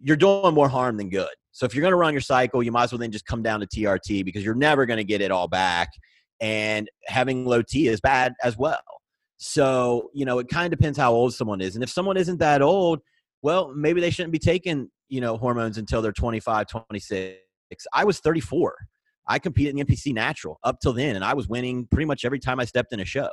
you're 0.00 0.16
doing 0.16 0.54
more 0.54 0.68
harm 0.68 0.96
than 0.96 1.10
good. 1.10 1.30
So 1.52 1.64
if 1.64 1.74
you're 1.74 1.82
going 1.82 1.92
to 1.92 1.96
run 1.96 2.12
your 2.12 2.20
cycle, 2.20 2.62
you 2.64 2.72
might 2.72 2.84
as 2.84 2.92
well 2.92 2.98
then 2.98 3.12
just 3.12 3.26
come 3.26 3.42
down 3.42 3.60
to 3.60 3.66
TRT 3.66 4.24
because 4.24 4.44
you're 4.44 4.56
never 4.56 4.86
going 4.86 4.96
to 4.96 5.04
get 5.04 5.20
it 5.20 5.30
all 5.30 5.46
back 5.46 5.90
and 6.44 6.90
having 7.06 7.46
low 7.46 7.62
T 7.62 7.88
is 7.88 8.02
bad 8.02 8.34
as 8.42 8.58
well. 8.58 8.82
So, 9.38 10.10
you 10.12 10.26
know, 10.26 10.38
it 10.38 10.48
kind 10.48 10.70
of 10.70 10.78
depends 10.78 10.98
how 10.98 11.10
old 11.14 11.32
someone 11.32 11.62
is. 11.62 11.74
And 11.74 11.82
if 11.82 11.88
someone 11.88 12.18
isn't 12.18 12.36
that 12.38 12.60
old, 12.60 13.00
well, 13.40 13.72
maybe 13.74 14.02
they 14.02 14.10
shouldn't 14.10 14.32
be 14.32 14.38
taking, 14.38 14.90
you 15.08 15.22
know, 15.22 15.38
hormones 15.38 15.78
until 15.78 16.02
they're 16.02 16.12
25, 16.12 16.66
26. 16.66 17.38
I 17.94 18.04
was 18.04 18.20
34. 18.20 18.76
I 19.26 19.38
competed 19.38 19.70
in 19.70 19.76
the 19.76 19.84
NPC 19.86 20.12
natural 20.12 20.58
up 20.64 20.80
till 20.80 20.92
then, 20.92 21.16
and 21.16 21.24
I 21.24 21.32
was 21.32 21.48
winning 21.48 21.86
pretty 21.90 22.04
much 22.04 22.26
every 22.26 22.38
time 22.38 22.60
I 22.60 22.66
stepped 22.66 22.92
in 22.92 23.00
a 23.00 23.06
show. 23.06 23.30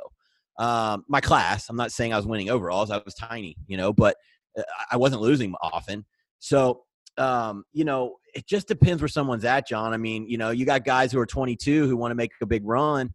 Um, 0.58 1.04
my 1.06 1.20
class, 1.20 1.68
I'm 1.68 1.76
not 1.76 1.92
saying 1.92 2.14
I 2.14 2.16
was 2.16 2.26
winning 2.26 2.48
overalls, 2.48 2.90
I 2.90 3.02
was 3.04 3.14
tiny, 3.14 3.56
you 3.66 3.76
know, 3.76 3.92
but 3.92 4.16
uh, 4.58 4.62
I 4.90 4.96
wasn't 4.96 5.20
losing 5.20 5.54
often. 5.62 6.06
So, 6.38 6.84
um, 7.18 7.64
you 7.72 7.84
know, 7.84 8.16
it 8.34 8.46
just 8.46 8.68
depends 8.68 9.02
where 9.02 9.08
someone's 9.08 9.44
at, 9.44 9.68
John. 9.68 9.92
I 9.92 9.96
mean, 9.96 10.26
you 10.28 10.38
know, 10.38 10.50
you 10.50 10.64
got 10.64 10.84
guys 10.84 11.12
who 11.12 11.18
are 11.18 11.26
22 11.26 11.86
who 11.86 11.96
want 11.96 12.10
to 12.10 12.14
make 12.14 12.32
a 12.40 12.46
big 12.46 12.62
run, 12.64 13.12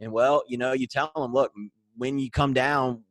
and 0.00 0.12
well, 0.12 0.42
you 0.46 0.58
know, 0.58 0.72
you 0.72 0.86
tell 0.86 1.10
them, 1.16 1.32
look, 1.32 1.52
when 1.96 2.18
you 2.18 2.30
come 2.30 2.52
down, 2.52 3.04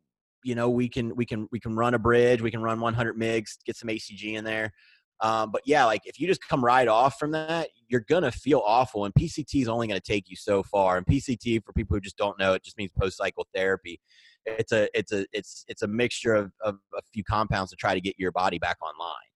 you 0.44 0.56
know, 0.56 0.70
we 0.70 0.88
can 0.88 1.16
we 1.16 1.26
can 1.26 1.48
we 1.52 1.60
can 1.60 1.76
run 1.76 1.94
a 1.94 2.00
bridge, 2.00 2.42
we 2.42 2.52
can 2.52 2.62
run 2.62 2.80
100 2.80 3.18
migs, 3.18 3.58
get 3.66 3.76
some 3.76 3.90
HCG 3.90 4.36
in 4.36 4.44
there. 4.44 4.72
Um, 5.20 5.52
but 5.52 5.64
yeah, 5.66 5.84
like 5.86 6.02
if 6.06 6.20
you 6.20 6.28
just 6.28 6.48
come 6.48 6.64
right 6.64 6.88
off 6.88 7.18
from 7.18 7.32
that, 7.32 7.70
you're 7.88 8.06
gonna 8.08 8.32
feel 8.32 8.62
awful, 8.66 9.06
and 9.06 9.14
PCT 9.16 9.62
is 9.62 9.68
only 9.68 9.88
gonna 9.88 10.00
take 10.00 10.30
you 10.30 10.36
so 10.36 10.62
far. 10.62 10.98
And 10.98 11.06
PCT, 11.06 11.64
for 11.66 11.74
people 11.74 11.96
who 11.96 12.02
just 12.02 12.18
don't 12.18 12.38
know, 12.38 12.54
it 12.54 12.64
just 12.64 12.78
means 12.78 12.92
post 13.00 13.18
cycle 13.18 13.48
therapy. 13.56 14.00
It's 14.46 14.72
a 14.72 14.88
it's 14.98 15.12
a 15.12 15.26
it's 15.34 15.66
it's 15.68 15.82
a 15.82 15.88
mixture 15.88 16.36
of, 16.36 16.52
of 16.64 16.76
a 16.96 17.02
few 17.14 17.24
compounds 17.24 17.72
to 17.72 17.76
try 17.76 17.94
to 17.96 18.02
get 18.02 18.16
your 18.20 18.32
body 18.32 18.60
back 18.60 18.78
online. 18.82 19.27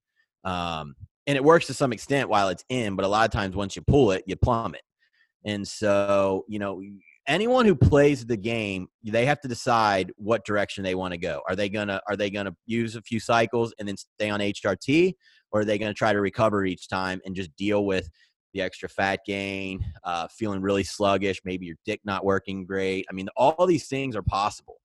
Um, 0.43 0.95
and 1.27 1.35
it 1.35 1.43
works 1.43 1.67
to 1.67 1.73
some 1.73 1.93
extent 1.93 2.29
while 2.29 2.49
it's 2.49 2.65
in, 2.69 2.95
but 2.95 3.05
a 3.05 3.07
lot 3.07 3.25
of 3.25 3.31
times 3.31 3.55
once 3.55 3.75
you 3.75 3.81
pull 3.83 4.11
it, 4.11 4.23
you 4.25 4.35
plummet. 4.35 4.81
And 5.45 5.67
so, 5.67 6.45
you 6.47 6.59
know, 6.59 6.81
anyone 7.27 7.65
who 7.65 7.75
plays 7.75 8.25
the 8.25 8.37
game, 8.37 8.87
they 9.03 9.25
have 9.25 9.39
to 9.41 9.47
decide 9.47 10.11
what 10.17 10.45
direction 10.45 10.83
they 10.83 10.95
want 10.95 11.13
to 11.13 11.17
go. 11.17 11.41
Are 11.47 11.55
they 11.55 11.69
gonna 11.69 12.01
are 12.07 12.15
they 12.15 12.29
gonna 12.29 12.55
use 12.65 12.95
a 12.95 13.01
few 13.01 13.19
cycles 13.19 13.73
and 13.79 13.87
then 13.87 13.97
stay 13.97 14.29
on 14.29 14.39
HRT, 14.39 15.13
or 15.51 15.61
are 15.61 15.65
they 15.65 15.77
gonna 15.77 15.93
try 15.93 16.13
to 16.13 16.21
recover 16.21 16.65
each 16.65 16.87
time 16.87 17.21
and 17.25 17.35
just 17.35 17.55
deal 17.55 17.85
with 17.85 18.09
the 18.53 18.61
extra 18.61 18.89
fat 18.89 19.21
gain, 19.25 19.79
uh, 20.03 20.27
feeling 20.27 20.61
really 20.61 20.83
sluggish, 20.83 21.39
maybe 21.45 21.65
your 21.65 21.77
dick 21.85 22.01
not 22.03 22.25
working 22.25 22.65
great. 22.65 23.05
I 23.09 23.13
mean, 23.13 23.29
all 23.37 23.65
these 23.65 23.87
things 23.87 24.15
are 24.15 24.23
possible. 24.23 24.80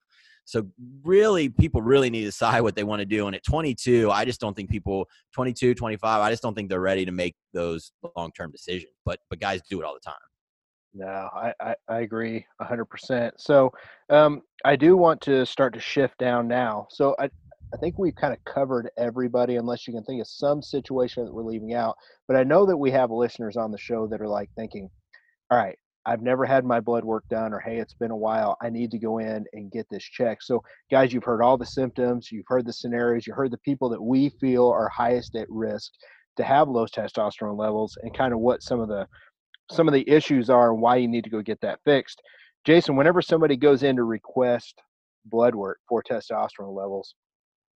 So 0.47 0.67
really, 1.03 1.49
people 1.49 1.83
really 1.83 2.09
need 2.09 2.21
to 2.21 2.27
decide 2.27 2.61
what 2.61 2.77
they 2.77 2.85
want 2.85 3.01
to 3.01 3.07
do. 3.07 3.27
And 3.27 3.37
at 3.37 3.45
22, 3.45 4.11
I 4.11 4.25
just 4.25 4.41
don't 4.41 4.55
think 4.57 4.71
people 4.71 5.07
22, 5.35 5.75
25, 5.75 6.21
I 6.21 6.31
just 6.31 6.43
don't 6.43 6.55
think 6.55 6.71
they're 6.71 6.81
ready 6.81 7.05
to 7.05 7.13
make 7.13 7.35
those 7.53 7.93
long-term 8.17 8.53
decisions. 8.53 8.93
But 9.05 9.19
but 9.29 9.41
guys 9.41 9.61
do 9.69 9.81
it 9.81 9.85
all 9.85 9.95
the 9.95 10.01
time. 10.01 10.15
No, 10.95 11.29
I, 11.35 11.53
I, 11.61 11.75
I 11.89 12.01
agree 12.01 12.47
100%. 12.63 13.33
So 13.37 13.71
um, 14.09 14.41
I 14.65 14.77
do 14.77 14.97
want 14.97 15.21
to 15.23 15.45
start 15.45 15.75
to 15.75 15.81
shift 15.81 16.17
down 16.17 16.49
now. 16.49 16.87
So 16.91 17.15
I, 17.19 17.25
I 17.75 17.77
think 17.79 17.99
we've 17.99 18.15
kind 18.15 18.33
of 18.33 18.43
covered 18.45 18.89
everybody, 18.97 19.57
unless 19.57 19.87
you 19.87 19.93
can 19.93 20.05
think 20.05 20.23
of 20.23 20.27
some 20.27 20.63
situation 20.63 21.25
that 21.25 21.35
we're 21.35 21.43
leaving 21.43 21.75
out. 21.75 21.97
But 22.27 22.39
I 22.39 22.45
know 22.45 22.65
that 22.65 22.77
we 22.77 22.91
have 22.93 23.11
listeners 23.11 23.59
on 23.59 23.73
the 23.73 23.79
show 23.79 24.07
that 24.07 24.23
are 24.23 24.29
like 24.29 24.49
thinking, 24.57 24.89
all 25.51 25.59
right, 25.59 25.79
I've 26.07 26.23
never 26.23 26.45
had 26.45 26.65
my 26.65 26.79
blood 26.79 27.05
work 27.05 27.25
done, 27.29 27.53
or 27.53 27.59
hey, 27.59 27.79
it's 27.79 27.95
been 27.95 28.13
a 28.13 28.17
while. 28.17 28.57
I 28.63 28.71
need 28.71 28.93
to 28.93 28.99
go 28.99 29.19
in 29.19 29.45
and 29.53 29.73
get 29.73 29.89
this 29.91 30.05
checked. 30.05 30.45
So, 30.45 30.63
guys, 30.89 31.13
you've 31.13 31.25
heard 31.25 31.43
all 31.43 31.59
the 31.59 31.67
symptoms, 31.67 32.31
you've 32.31 32.47
heard 32.47 32.65
the 32.65 32.73
scenarios, 32.73 33.27
you 33.27 33.35
heard 33.35 33.51
the 33.51 33.59
people 33.59 33.89
that 33.89 34.01
we 34.01 34.29
feel 34.41 34.69
are 34.69 34.89
highest 34.89 35.35
at 35.35 35.51
risk 35.51 35.91
to 36.37 36.45
have 36.45 36.69
low 36.69 36.87
testosterone 36.87 37.59
levels, 37.59 37.99
and 38.03 38.17
kind 38.17 38.33
of 38.33 38.39
what 38.39 38.63
some 38.63 38.81
of 38.81 38.89
the 38.89 39.07
some 39.73 39.89
of 39.89 39.95
the 39.95 40.09
issues 40.09 40.49
are 40.49 40.73
and 40.73 40.81
why 40.81 40.95
you 40.95 41.09
need 41.09 41.25
to 41.25 41.31
go 41.31 41.43
get 41.43 41.61
that 41.61 41.81
fixed. 41.85 42.23
Jason, 42.65 42.95
whenever 42.95 43.21
somebody 43.21 43.57
goes 43.57 43.83
in 43.83 43.97
to 43.97 44.05
request 44.05 44.81
blood 45.25 45.57
work 45.57 45.81
for 45.89 46.05
testosterone 46.05 46.77
levels, 46.77 47.17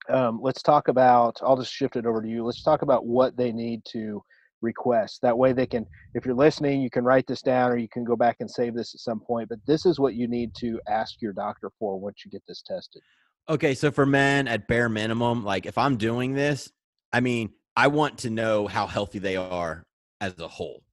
um, 0.10 0.40
let's 0.42 0.62
talk 0.62 0.88
about. 0.88 1.38
I'll 1.42 1.58
just 1.58 1.74
shift 1.74 1.96
it 1.96 2.06
over 2.06 2.22
to 2.22 2.28
you. 2.28 2.46
Let's 2.46 2.64
talk 2.64 2.84
about 2.84 3.08
what 3.08 3.36
they 3.36 3.52
need 3.52 3.82
to 3.90 4.24
request. 4.62 5.22
That 5.22 5.38
way, 5.38 5.54
they 5.54 5.66
can, 5.66 5.86
if 6.14 6.26
you're 6.26 6.36
listening, 6.36 6.82
you 6.82 6.90
can 6.90 7.04
write 7.04 7.28
this 7.28 7.42
down 7.42 7.72
or 7.72 7.78
you 7.78 7.90
can 7.90 8.04
go 8.04 8.16
back 8.16 8.38
and 8.40 8.50
save 8.50 8.76
this 8.76 8.94
at 8.94 9.02
some 9.02 9.20
point. 9.20 9.50
But 9.50 9.60
this 9.66 9.86
is 9.86 10.00
what 10.00 10.16
you 10.16 10.28
need 10.28 10.54
to 10.56 10.80
ask 10.88 11.22
your 11.22 11.34
doctor 11.34 11.72
for 11.80 12.00
once 12.00 12.24
you 12.26 12.32
get 12.32 12.44
this 12.48 12.62
tested. 12.62 13.02
Okay, 13.48 13.74
so 13.74 13.92
for 13.92 14.06
men 14.06 14.48
at 14.48 14.68
bare 14.68 14.90
minimum, 14.90 15.44
like 15.44 15.66
if 15.66 15.78
I'm 15.78 15.98
doing 15.98 16.34
this, 16.34 16.72
I 17.12 17.20
mean, 17.20 17.52
I 17.76 17.88
want 17.88 18.20
to 18.20 18.30
know 18.30 18.68
how 18.68 18.86
healthy 18.88 19.20
they 19.20 19.36
are 19.36 19.86
as 20.22 20.38
a 20.40 20.48
whole. 20.48 20.84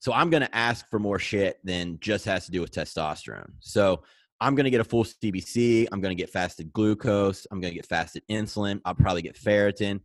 So 0.00 0.12
I'm 0.12 0.30
going 0.30 0.42
to 0.42 0.56
ask 0.56 0.88
for 0.88 0.98
more 0.98 1.18
shit 1.18 1.58
than 1.64 1.98
just 2.00 2.24
has 2.24 2.46
to 2.46 2.52
do 2.52 2.60
with 2.60 2.70
testosterone. 2.70 3.50
So 3.60 4.04
I'm 4.40 4.54
going 4.54 4.64
to 4.64 4.70
get 4.70 4.80
a 4.80 4.84
full 4.84 5.04
CBC. 5.04 5.88
I'm 5.90 6.00
going 6.00 6.16
to 6.16 6.20
get 6.20 6.30
fasted 6.30 6.72
glucose. 6.72 7.46
I'm 7.50 7.60
going 7.60 7.72
to 7.72 7.76
get 7.76 7.86
fasted 7.86 8.22
insulin. 8.30 8.80
I'll 8.84 8.94
probably 8.94 9.22
get 9.22 9.36
ferritin. 9.36 10.00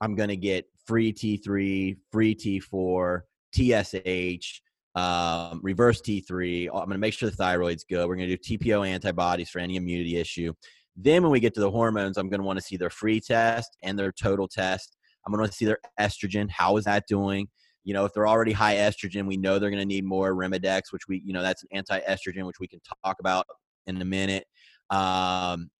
I'm 0.00 0.16
going 0.16 0.30
to 0.30 0.36
get 0.36 0.66
free 0.88 1.12
T3, 1.12 1.96
free 2.10 2.34
T4, 2.34 3.20
TSH, 3.54 4.62
um, 4.94 5.60
reverse 5.62 6.00
T3. 6.00 6.68
I'm 6.68 6.72
going 6.72 6.90
to 6.90 6.98
make 6.98 7.12
sure 7.12 7.28
the 7.28 7.36
thyroid's 7.36 7.84
good. 7.84 8.08
We're 8.08 8.16
going 8.16 8.28
to 8.28 8.36
do 8.36 8.58
TPO 8.58 8.88
antibodies 8.88 9.50
for 9.50 9.58
any 9.58 9.76
immunity 9.76 10.16
issue. 10.16 10.54
Then 10.96 11.22
when 11.22 11.30
we 11.30 11.40
get 11.40 11.54
to 11.54 11.60
the 11.60 11.70
hormones, 11.70 12.16
I'm 12.16 12.30
going 12.30 12.40
to 12.40 12.46
want 12.46 12.58
to 12.58 12.64
see 12.64 12.76
their 12.76 12.90
free 12.90 13.20
test 13.20 13.76
and 13.82 13.98
their 13.98 14.10
total 14.10 14.48
test. 14.48 14.96
I'm 15.26 15.32
going 15.32 15.44
to 15.44 15.50
to 15.50 15.56
see 15.56 15.66
their 15.66 15.78
estrogen. 16.00 16.48
How 16.50 16.78
is 16.78 16.84
that 16.86 17.04
doing? 17.06 17.48
You 17.84 17.94
know, 17.94 18.06
if 18.06 18.12
they're 18.14 18.26
already 18.26 18.52
high 18.52 18.76
estrogen, 18.76 19.26
we 19.26 19.36
know 19.36 19.58
they're 19.58 19.70
going 19.70 19.82
to 19.82 19.86
need 19.86 20.04
more 20.04 20.34
Arimidex, 20.34 20.90
which 20.90 21.02
we, 21.06 21.22
you 21.24 21.32
know, 21.34 21.42
that's 21.42 21.62
an 21.62 21.68
anti-estrogen, 21.72 22.44
which 22.44 22.58
we 22.58 22.66
can 22.66 22.80
talk 23.04 23.16
about 23.20 23.46
in 23.86 24.00
a 24.00 24.04
minute. 24.04 24.46
Um, 24.90 25.70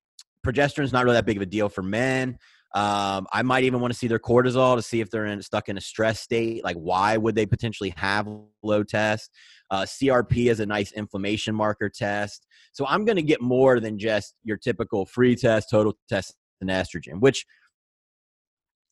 progesterone 0.46 0.84
is 0.84 0.92
not 0.92 1.04
really 1.04 1.16
that 1.16 1.26
big 1.26 1.36
of 1.36 1.42
a 1.42 1.46
deal 1.46 1.68
for 1.68 1.82
men. 1.82 2.38
Um, 2.74 3.26
I 3.32 3.42
might 3.42 3.64
even 3.64 3.80
want 3.80 3.92
to 3.92 3.98
see 3.98 4.08
their 4.08 4.18
cortisol 4.18 4.76
to 4.76 4.82
see 4.82 5.00
if 5.00 5.10
they're 5.10 5.24
in, 5.24 5.40
stuck 5.42 5.68
in 5.68 5.78
a 5.78 5.80
stress 5.80 6.20
state. 6.20 6.62
Like, 6.62 6.76
why 6.76 7.16
would 7.16 7.34
they 7.34 7.46
potentially 7.46 7.94
have 7.96 8.28
low 8.62 8.82
test? 8.82 9.30
Uh, 9.70 9.82
CRP 9.82 10.50
is 10.50 10.60
a 10.60 10.66
nice 10.66 10.92
inflammation 10.92 11.54
marker 11.54 11.88
test. 11.88 12.46
So 12.72 12.86
I'm 12.86 13.04
going 13.04 13.16
to 13.16 13.22
get 13.22 13.40
more 13.40 13.80
than 13.80 13.98
just 13.98 14.34
your 14.44 14.58
typical 14.58 15.06
free 15.06 15.34
test, 15.34 15.68
total 15.70 15.96
test, 16.08 16.34
and 16.60 16.70
estrogen, 16.70 17.20
which 17.20 17.46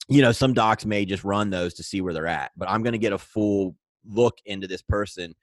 you 0.08 0.22
know 0.22 0.32
some 0.32 0.54
docs 0.54 0.86
may 0.86 1.04
just 1.04 1.24
run 1.24 1.50
those 1.50 1.74
to 1.74 1.82
see 1.82 2.00
where 2.00 2.14
they're 2.14 2.26
at. 2.26 2.52
But 2.56 2.70
I'm 2.70 2.82
going 2.82 2.92
to 2.92 2.98
get 2.98 3.12
a 3.12 3.18
full 3.18 3.76
look 4.08 4.38
into 4.46 4.66
this 4.66 4.82
person 4.82 5.34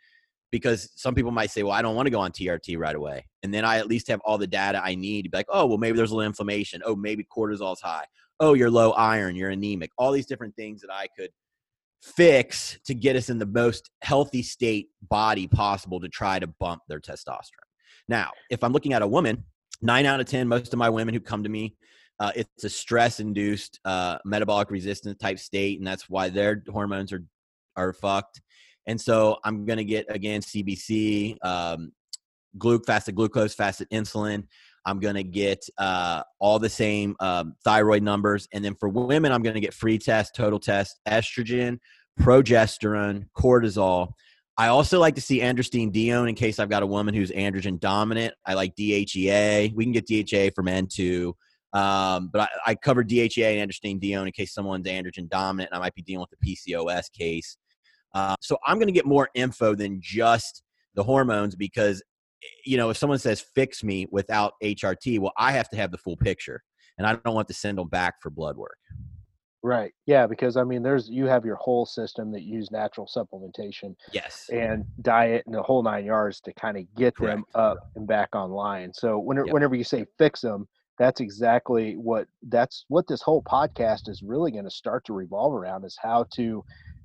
because 0.53 0.91
some 0.95 1.15
people 1.15 1.31
might 1.31 1.49
say, 1.49 1.63
well, 1.63 1.71
I 1.71 1.81
don't 1.81 1.95
want 1.95 2.05
to 2.05 2.11
go 2.11 2.19
on 2.19 2.31
TRT 2.31 2.77
right 2.77 2.95
away. 2.95 3.25
And 3.41 3.51
then 3.51 3.65
I 3.65 3.79
at 3.79 3.87
least 3.87 4.07
have 4.09 4.21
all 4.23 4.37
the 4.37 4.45
data 4.45 4.79
I 4.83 4.93
need 4.93 5.23
to 5.23 5.29
be 5.29 5.37
like, 5.37 5.47
oh, 5.49 5.65
well, 5.65 5.79
maybe 5.79 5.97
there's 5.97 6.11
a 6.11 6.15
little 6.15 6.27
inflammation. 6.27 6.83
Oh, 6.85 6.95
maybe 6.95 7.25
cortisol's 7.25 7.81
high. 7.81 8.05
Oh, 8.39 8.53
you're 8.53 8.71
low 8.71 8.91
iron, 8.91 9.35
you're 9.35 9.49
anemic. 9.49 9.91
All 9.97 10.11
these 10.11 10.25
different 10.25 10.55
things 10.55 10.81
that 10.81 10.91
I 10.91 11.07
could 11.17 11.29
fix 12.01 12.77
to 12.85 12.93
get 12.93 13.15
us 13.15 13.29
in 13.29 13.37
the 13.37 13.45
most 13.45 13.89
healthy 14.01 14.43
state 14.43 14.89
body 15.09 15.47
possible 15.47 15.99
to 16.01 16.09
try 16.09 16.39
to 16.39 16.47
bump 16.47 16.81
their 16.87 16.99
testosterone. 16.99 17.69
Now, 18.09 18.31
if 18.49 18.63
I'm 18.63 18.73
looking 18.73 18.93
at 18.93 19.01
a 19.01 19.07
woman, 19.07 19.43
nine 19.81 20.05
out 20.05 20.19
of 20.19 20.25
10, 20.25 20.47
most 20.47 20.73
of 20.73 20.79
my 20.79 20.89
women 20.89 21.13
who 21.13 21.21
come 21.21 21.43
to 21.43 21.49
me, 21.49 21.75
uh, 22.19 22.31
it's 22.35 22.63
a 22.63 22.69
stress 22.69 23.19
induced 23.19 23.79
uh, 23.85 24.17
metabolic 24.25 24.69
resistance 24.69 25.17
type 25.17 25.39
state. 25.39 25.79
And 25.79 25.87
that's 25.87 26.09
why 26.09 26.29
their 26.29 26.63
hormones 26.69 27.13
are, 27.13 27.23
are 27.75 27.93
fucked. 27.93 28.41
And 28.85 28.99
so 28.99 29.37
I'm 29.43 29.65
going 29.65 29.77
to 29.77 29.85
get, 29.85 30.05
again, 30.09 30.41
CBC, 30.41 31.37
um, 31.43 31.91
glu- 32.57 32.83
fasted 32.85 33.15
glucose, 33.15 33.53
fasted 33.53 33.89
insulin. 33.91 34.45
I'm 34.85 34.99
going 34.99 35.15
to 35.15 35.23
get 35.23 35.65
uh, 35.77 36.23
all 36.39 36.59
the 36.59 36.69
same 36.69 37.15
um, 37.19 37.55
thyroid 37.63 38.03
numbers. 38.03 38.47
And 38.53 38.63
then 38.63 38.75
for 38.75 38.89
women, 38.89 39.31
I'm 39.31 39.41
going 39.41 39.55
to 39.55 39.61
get 39.61 39.73
free 39.73 39.97
test, 39.97 40.35
total 40.35 40.59
test, 40.59 40.99
estrogen, 41.07 41.79
progesterone, 42.19 43.27
cortisol. 43.37 44.09
I 44.57 44.67
also 44.67 44.99
like 44.99 45.15
to 45.15 45.21
see 45.21 45.39
androstenedione 45.39 46.29
in 46.29 46.35
case 46.35 46.59
I've 46.59 46.69
got 46.69 46.83
a 46.83 46.87
woman 46.87 47.13
who's 47.13 47.31
androgen 47.31 47.79
dominant. 47.79 48.35
I 48.45 48.53
like 48.53 48.75
DHEA. 48.75 49.73
We 49.73 49.83
can 49.83 49.93
get 49.93 50.07
DHEA 50.07 50.53
for 50.53 50.63
men 50.63 50.87
too. 50.87 51.35
Um, 51.73 52.29
but 52.31 52.41
I, 52.41 52.71
I 52.71 52.75
cover 52.75 53.03
DHEA 53.03 53.59
and 53.59 53.71
androstenedione 53.71 54.27
in 54.27 54.31
case 54.31 54.53
someone's 54.53 54.87
androgen 54.87 55.27
dominant 55.27 55.71
and 55.71 55.77
I 55.77 55.81
might 55.81 55.95
be 55.95 56.03
dealing 56.03 56.27
with 56.29 56.39
a 56.39 56.45
PCOS 56.45 57.11
case. 57.11 57.57
Uh, 58.13 58.35
so 58.41 58.57
I'm 58.67 58.77
going 58.77 58.87
to 58.87 58.93
get 58.93 59.07
more 59.07 59.29
info 59.33 59.73
than 59.73 59.99
just 59.99 60.61
the 60.93 61.03
hormones 61.03 61.55
because 61.55 62.03
you 62.65 62.77
know, 62.77 62.89
if 62.89 62.97
someone 62.97 63.19
says 63.19 63.41
fix 63.41 63.83
me 63.83 64.07
without 64.11 64.53
HRT, 64.63 65.19
well, 65.19 65.33
I 65.37 65.51
have 65.51 65.69
to 65.69 65.77
have 65.77 65.91
the 65.91 65.97
full 65.97 66.17
picture, 66.17 66.63
and 66.97 67.07
I 67.07 67.15
don't 67.15 67.35
want 67.35 67.47
to 67.49 67.53
send 67.53 67.77
them 67.77 67.89
back 67.89 68.21
for 68.21 68.29
blood 68.29 68.57
work. 68.57 68.77
Right. 69.65 69.93
Yeah, 70.05 70.27
because 70.27 70.57
I 70.57 70.65
mean, 70.65 70.83
there's 70.83 71.09
you 71.09 71.25
have 71.25 71.45
your 71.45 71.55
whole 71.55 71.85
system 71.85 72.33
that 72.33 72.43
use 72.43 72.69
natural 72.69 73.07
supplementation. 73.07 73.95
Yes. 74.11 74.49
And 74.51 74.83
diet 75.01 75.43
and 75.45 75.55
the 75.55 75.63
whole 75.63 75.81
nine 75.81 76.03
yards 76.03 76.41
to 76.41 76.53
kind 76.53 76.77
of 76.77 76.83
get 76.95 77.15
Correct. 77.15 77.37
them 77.37 77.45
up 77.55 77.77
and 77.95 78.05
back 78.05 78.35
online. 78.35 78.93
So 78.93 79.17
whenever, 79.19 79.47
Yep. 79.47 79.53
whenever 79.53 79.75
you 79.75 79.85
say 79.85 80.05
fix 80.17 80.41
them, 80.41 80.67
that's 80.99 81.21
exactly 81.21 81.95
what 81.95 82.27
that's 82.49 82.85
what 82.89 83.07
this 83.07 83.21
whole 83.21 83.41
podcast 83.43 84.09
is 84.09 84.21
really 84.21 84.51
going 84.51 84.65
to 84.65 84.69
start 84.69 85.05
to 85.05 85.13
revolve 85.13 85.53
around 85.53 85.85
is 85.85 85.97
how 86.01 86.25
to 86.35 86.63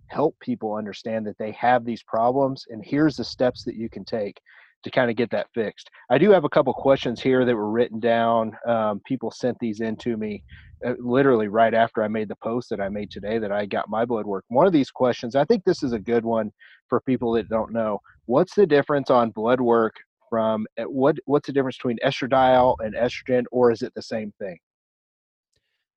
help 0.08 0.38
people 0.40 0.74
understand 0.74 1.26
that 1.26 1.38
they 1.38 1.52
have 1.52 1.84
these 1.84 2.02
problems 2.02 2.64
and 2.70 2.84
here's 2.84 3.16
the 3.16 3.24
steps 3.24 3.62
that 3.64 3.76
you 3.76 3.88
can 3.88 4.04
take 4.04 4.40
to 4.84 4.90
kind 4.90 5.10
of 5.10 5.16
get 5.16 5.30
that 5.30 5.48
fixed. 5.54 5.90
I 6.10 6.18
do 6.18 6.30
have 6.30 6.44
a 6.44 6.48
couple 6.48 6.72
questions 6.72 7.20
here 7.20 7.44
that 7.44 7.54
were 7.54 7.70
written 7.70 8.00
down. 8.00 8.52
Um, 8.66 9.00
people 9.06 9.30
sent 9.30 9.58
these 9.60 9.80
in 9.80 9.96
to 9.96 10.16
me 10.16 10.42
uh, 10.86 10.94
literally 10.98 11.48
right 11.48 11.74
after 11.74 12.02
I 12.02 12.08
made 12.08 12.28
the 12.28 12.36
post 12.36 12.70
that 12.70 12.80
I 12.80 12.88
made 12.88 13.10
today 13.10 13.38
that 13.38 13.50
I 13.50 13.66
got 13.66 13.88
my 13.88 14.04
blood 14.04 14.26
work. 14.26 14.44
One 14.48 14.66
of 14.66 14.72
these 14.72 14.90
questions, 14.90 15.34
I 15.34 15.44
think 15.44 15.64
this 15.64 15.82
is 15.82 15.92
a 15.92 15.98
good 15.98 16.24
one 16.24 16.52
for 16.88 17.00
people 17.00 17.32
that 17.32 17.48
don't 17.48 17.72
know. 17.72 17.98
What's 18.26 18.54
the 18.54 18.66
difference 18.66 19.10
on 19.10 19.30
blood 19.30 19.60
work 19.60 19.94
from 20.30 20.66
uh, 20.78 20.84
what? 20.84 21.16
What's 21.24 21.46
the 21.46 21.52
difference 21.52 21.76
between 21.78 21.98
estradiol 22.04 22.76
and 22.80 22.94
estrogen, 22.94 23.44
or 23.50 23.72
is 23.72 23.82
it 23.82 23.92
the 23.94 24.02
same 24.02 24.32
thing? 24.38 24.58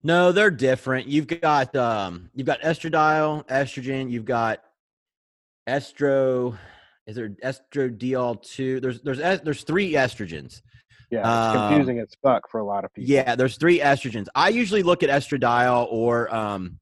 No, 0.03 0.31
they're 0.31 0.49
different. 0.49 1.07
You've 1.07 1.27
got 1.27 1.75
um, 1.75 2.31
you've 2.33 2.47
got 2.47 2.61
estradiol, 2.61 3.45
estrogen. 3.47 4.09
You've 4.09 4.25
got 4.25 4.63
estro. 5.67 6.57
Is 7.11 7.17
there 7.17 7.29
estradiol 7.43 8.41
two? 8.41 8.79
There's 8.79 9.01
there's 9.01 9.17
there's 9.41 9.63
three 9.63 9.91
estrogens. 9.93 10.61
Yeah, 11.09 11.19
it's 11.19 11.57
Um, 11.57 11.67
confusing 11.67 11.99
as 11.99 12.07
fuck 12.23 12.49
for 12.49 12.61
a 12.61 12.63
lot 12.63 12.85
of 12.85 12.93
people. 12.93 13.09
Yeah, 13.09 13.35
there's 13.35 13.57
three 13.57 13.79
estrogens. 13.79 14.27
I 14.33 14.47
usually 14.47 14.81
look 14.81 15.03
at 15.03 15.09
estradiol 15.09 15.87
or 15.91 16.33
um, 16.33 16.79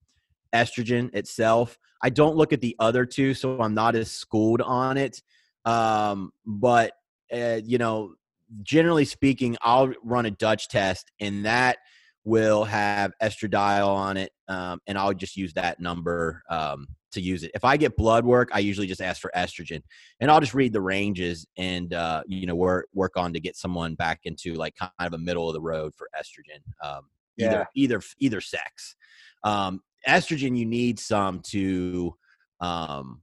estrogen 0.54 1.14
itself. 1.16 1.80
I 2.04 2.12
don't 2.12 2.36
look 2.36 2.54
at 2.54 2.62
the 2.62 2.76
other 2.78 3.08
two, 3.08 3.34
so 3.34 3.60
I'm 3.60 3.74
not 3.74 3.96
as 3.96 4.12
schooled 4.12 4.62
on 4.62 4.98
it. 4.98 5.20
Um, 5.66 6.32
but 6.46 6.94
uh, 7.34 7.62
you 7.64 7.80
know, 7.80 8.14
generally 8.62 9.06
speaking, 9.06 9.58
I'll 9.64 9.92
run 10.04 10.28
a 10.28 10.32
Dutch 10.32 10.68
test, 10.68 11.12
and 11.20 11.46
that 11.46 11.80
will 12.26 12.64
have 12.64 13.14
estradiol 13.22 13.88
on 13.88 14.18
it, 14.18 14.32
um, 14.48 14.80
and 14.88 14.98
I'll 14.98 15.14
just 15.14 15.36
use 15.36 15.54
that 15.54 15.80
number 15.80 16.44
um, 16.50 16.88
to 17.12 17.22
use 17.22 17.44
it. 17.44 17.52
If 17.56 17.64
I 17.64 17.78
get 17.78 17.96
blood 17.98 18.26
work, 18.26 18.50
I 18.54 18.60
usually 18.60 18.88
just 18.88 19.02
ask 19.02 19.22
for 19.22 19.32
estrogen, 19.36 19.82
and 20.20 20.30
I'll 20.30 20.40
just 20.42 20.54
read 20.54 20.74
the 20.74 20.82
ranges 20.82 21.48
and 21.58 21.94
uh, 21.94 22.24
you 22.28 22.46
know 22.46 22.56
work 22.56 22.88
work 22.94 23.14
on 23.16 23.34
to 23.34 23.40
get 23.40 23.56
someone 23.56 23.96
back 23.96 24.20
into 24.24 24.54
like 24.56 24.76
kind 24.76 24.92
of 25.00 25.14
a 25.14 25.18
middle 25.18 25.48
of 25.48 25.54
the 25.54 25.62
road 25.62 25.94
for 25.96 26.10
estrogen. 26.16 26.62
Um, 26.88 27.10
Yeah. 27.38 27.48
either 27.48 27.68
either 27.76 28.02
either 28.20 28.42
sex. 28.42 28.96
Um, 29.44 29.82
estrogen, 30.08 30.58
you 30.58 30.66
need 30.66 31.00
some 31.00 31.40
to 31.48 32.16
um, 32.60 33.22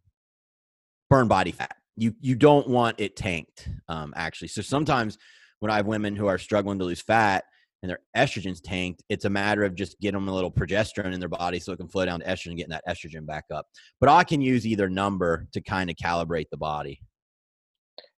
burn 1.10 1.28
body 1.28 1.52
fat. 1.52 1.76
You 1.96 2.14
you 2.20 2.34
don't 2.34 2.68
want 2.68 2.98
it 2.98 3.16
tanked, 3.16 3.68
um, 3.88 4.12
actually. 4.16 4.48
So 4.48 4.62
sometimes 4.62 5.18
when 5.60 5.70
I 5.70 5.76
have 5.76 5.86
women 5.86 6.16
who 6.16 6.26
are 6.26 6.38
struggling 6.38 6.78
to 6.78 6.84
lose 6.84 7.00
fat 7.00 7.44
and 7.82 7.90
their 7.90 7.98
estrogen's 8.16 8.60
tanked, 8.60 9.02
it's 9.08 9.24
a 9.24 9.30
matter 9.30 9.64
of 9.64 9.74
just 9.74 9.98
getting 10.00 10.18
them 10.18 10.28
a 10.28 10.34
little 10.34 10.50
progesterone 10.50 11.12
in 11.12 11.20
their 11.20 11.28
body 11.28 11.58
so 11.58 11.72
it 11.72 11.76
can 11.76 11.88
flow 11.88 12.04
down 12.04 12.20
to 12.20 12.26
estrogen, 12.26 12.56
getting 12.56 12.70
that 12.70 12.84
estrogen 12.88 13.26
back 13.26 13.44
up. 13.52 13.66
But 14.00 14.08
I 14.08 14.24
can 14.24 14.40
use 14.40 14.66
either 14.66 14.88
number 14.88 15.46
to 15.52 15.60
kind 15.60 15.90
of 15.90 15.96
calibrate 15.96 16.46
the 16.50 16.56
body. 16.56 17.00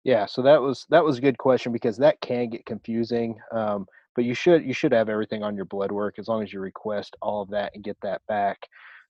Yeah, 0.05 0.27
so 0.27 0.43
that 0.43 0.63
was 0.63 0.87
that 0.91 1.05
was 1.05 1.19
a 1.19 1.21
good 1.21 1.39
question 1.39 1.73
because 1.73 1.97
that 1.99 2.21
can 2.21 2.49
get 2.49 2.65
confusing. 2.65 3.39
Um, 3.53 3.87
but 4.15 4.25
you 4.25 4.35
should 4.35 4.65
you 4.65 4.73
should 4.73 4.93
have 4.93 5.09
everything 5.09 5.43
on 5.43 5.55
your 5.55 5.65
blood 5.67 5.93
work 5.93 6.19
as 6.19 6.29
long 6.29 6.43
as 6.43 6.53
you 6.53 6.61
request 6.61 7.17
all 7.21 7.43
of 7.43 7.51
that 7.51 7.73
and 7.75 7.85
get 7.85 7.97
that 8.03 8.23
back. 8.27 8.59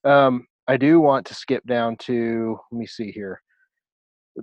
Um, 0.04 0.46
I 0.66 0.76
do 0.76 1.00
want 1.00 1.26
to 1.26 1.34
skip 1.34 1.64
down 1.66 1.96
to 2.00 2.58
let 2.70 2.78
me 2.78 2.86
see 2.86 3.10
here. 3.10 3.40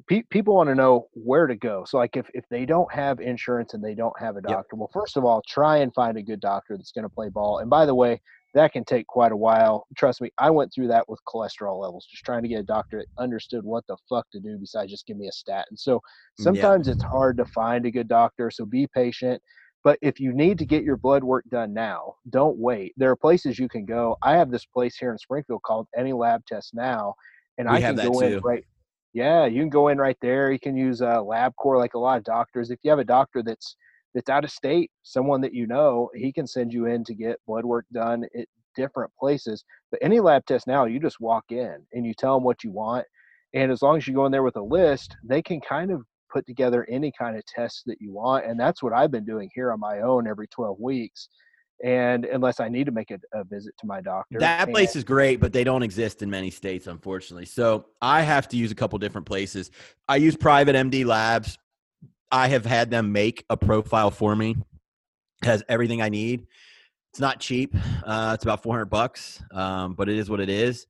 Pe- 0.08 0.24
people 0.30 0.56
want 0.56 0.70
to 0.70 0.76
know 0.76 1.08
where 1.14 1.48
to 1.48 1.56
go. 1.56 1.86
So 1.88 1.98
like 1.98 2.18
if 2.18 2.30
if 2.34 2.46
they 2.50 2.66
don't 2.66 2.92
have 2.94 3.20
insurance 3.22 3.74
and 3.74 3.84
they 3.84 3.96
don't 3.96 4.18
have 4.20 4.38
a 4.38 4.42
Yep. 4.48 4.62
doctor, 4.64 4.76
well, 4.76 4.90
first 4.94 5.18
of 5.18 5.26
all, 5.26 5.42
try 5.48 5.78
and 5.78 5.94
find 5.94 6.18
a 6.18 6.24
good 6.24 6.42
doctor 6.42 6.78
that's 6.78 6.92
going 6.92 7.04
to 7.04 7.10
play 7.10 7.30
ball. 7.30 7.60
And 7.60 7.70
by 7.70 7.86
the 7.86 7.96
way, 7.96 8.22
that 8.56 8.74
can 8.74 8.84
take 8.86 9.08
quite 9.08 9.32
a 9.32 9.38
while. 9.38 9.86
Trust 9.98 10.22
me, 10.22 10.32
I 10.38 10.50
went 10.50 10.74
through 10.74 10.88
that 10.90 11.08
with 11.10 11.20
cholesterol 11.28 11.80
levels, 11.82 12.08
just 12.10 12.26
trying 12.26 12.44
to 12.44 12.50
get 12.50 12.60
a 12.60 12.64
doctor 12.64 13.00
that 13.00 13.24
understood 13.24 13.64
what 13.64 13.86
the 13.88 13.98
fuck 14.10 14.26
to 14.32 14.40
do 14.40 14.58
besides 14.60 14.92
just 14.92 15.06
give 15.08 15.18
me 15.18 15.28
a 15.28 15.32
statin. 15.32 15.78
So 15.78 16.02
mm, 16.40 16.56
Yeah. 16.56 16.72
sometimes 16.72 16.88
it's 16.88 17.04
hard 17.04 17.38
to 17.38 17.46
find 17.46 17.86
a 17.86 17.92
good 17.92 18.08
doctor, 18.08 18.52
so 18.52 18.66
be 18.66 18.88
patient. 18.88 19.42
But 19.84 20.00
if 20.02 20.20
you 20.20 20.34
need 20.34 20.58
to 20.60 20.66
get 20.66 20.84
your 20.84 20.98
blood 20.98 21.24
work 21.24 21.46
done 21.50 21.74
now, 21.74 22.16
don't 22.30 22.58
wait. 22.58 22.94
There 22.98 23.12
are 23.12 23.16
places 23.16 23.60
you 23.60 23.70
can 23.70 23.86
go. 23.86 24.18
I 24.24 24.34
have 24.36 24.52
this 24.52 24.66
place 24.66 24.98
here 24.98 25.12
in 25.12 25.18
Springfield 25.18 25.62
called 25.64 25.88
Any 25.98 26.14
Lab 26.14 26.46
Test 26.48 26.74
Now, 26.74 27.14
and 27.58 27.68
We 27.68 27.80
I 27.80 27.82
can 27.82 28.00
go 28.00 28.20
too. 28.20 28.22
in 28.22 28.40
right. 28.44 28.64
Yeah, 29.16 29.46
you 29.48 29.62
can 29.62 29.70
go 29.70 29.88
in 29.88 29.98
right 29.98 30.18
there. 30.22 30.52
You 30.52 30.60
can 30.60 30.76
use 30.78 31.02
a 31.02 31.08
uh, 31.08 31.22
LabCorp 31.24 31.80
like 31.80 31.94
a 31.96 32.00
lot 32.00 32.18
of 32.20 32.26
doctors. 32.26 32.70
If 32.70 32.80
you 32.84 32.92
have 32.92 33.00
a 33.00 33.06
doctor 33.06 33.42
that's 33.42 33.78
that's 34.14 34.30
out 34.30 34.44
of 34.44 34.52
state, 34.52 34.92
someone 35.04 35.42
that 35.42 35.54
you 35.54 35.68
know, 35.68 36.10
he 36.16 36.34
can 36.34 36.48
send 36.48 36.74
you 36.74 36.86
in 36.86 37.04
to 37.06 37.16
get 37.16 37.40
blood 37.48 37.66
work 37.66 37.86
done 37.94 38.26
at 38.38 38.48
different 38.76 39.12
places. 39.20 39.64
But 39.92 40.02
any 40.04 40.20
lab 40.20 40.46
test 40.46 40.68
now, 40.68 40.86
you 40.86 41.00
just 41.00 41.22
walk 41.22 41.46
in 41.50 41.78
and 41.94 42.06
you 42.06 42.14
tell 42.14 42.36
them 42.36 42.44
what 42.44 42.64
you 42.64 42.72
want, 42.72 43.08
and 43.54 43.72
as 43.72 43.82
long 43.82 43.98
as 43.98 44.08
you 44.08 44.14
go 44.14 44.26
in 44.26 44.34
there 44.34 44.44
with 44.44 44.58
a 44.58 44.62
list, 44.62 45.16
they 45.24 45.42
can 45.42 45.62
kind 45.62 45.92
of 45.92 46.02
put 46.32 46.46
together 46.46 46.86
any 46.92 47.12
kind 47.18 47.38
of 47.38 47.46
tests 47.46 47.84
that 47.86 48.02
you 48.02 48.12
want. 48.14 48.46
And 48.46 48.60
that's 48.60 48.84
what 48.84 48.92
I've 48.94 49.12
been 49.12 49.26
doing 49.26 49.50
here 49.56 49.72
on 49.72 49.80
my 49.80 50.02
own 50.02 50.28
every 50.28 50.48
12 50.48 50.78
weeks. 50.80 51.30
And 51.84 52.26
unless 52.26 52.60
I 52.60 52.70
need 52.70 52.86
to 52.86 52.92
make 52.92 53.12
a, 53.12 53.20
a 53.34 53.44
visit 53.44 53.74
to 53.80 53.86
my 53.86 54.02
doctor, 54.02 54.40
That 54.40 54.68
and- 54.68 54.74
place 54.74 54.96
is 54.96 55.04
great, 55.04 55.40
but 55.40 55.52
they 55.54 55.64
don't 55.64 55.84
exist 55.84 56.22
in 56.22 56.30
many 56.30 56.50
states, 56.50 56.88
unfortunately. 56.88 57.46
So 57.46 57.88
I 58.02 58.22
have 58.22 58.48
to 58.50 58.58
use 58.58 58.72
a 58.72 58.76
couple 58.76 58.98
different 59.00 59.28
places. 59.28 59.72
I 60.08 60.16
use 60.18 60.36
private 60.36 60.76
MD 60.76 61.06
labs. 61.06 61.58
I 62.32 62.48
have 62.48 62.66
had 62.66 62.90
them 62.90 63.12
make 63.12 63.46
a 63.50 63.58
profile 63.58 64.10
for 64.12 64.36
me. 64.36 64.56
It 65.44 65.46
has 65.46 65.64
everything 65.70 66.02
I 66.02 66.10
need. 66.10 66.48
It's 67.12 67.20
not 67.20 67.40
cheap. 67.40 67.76
Uh, 68.04 68.32
it's 68.36 68.44
about 68.44 68.64
400 68.64 68.86
bucks, 68.86 69.42
um, 69.52 69.94
but 69.96 70.10
it 70.10 70.18
is 70.18 70.30
what 70.30 70.40
it 70.40 70.50
is. 70.50 70.88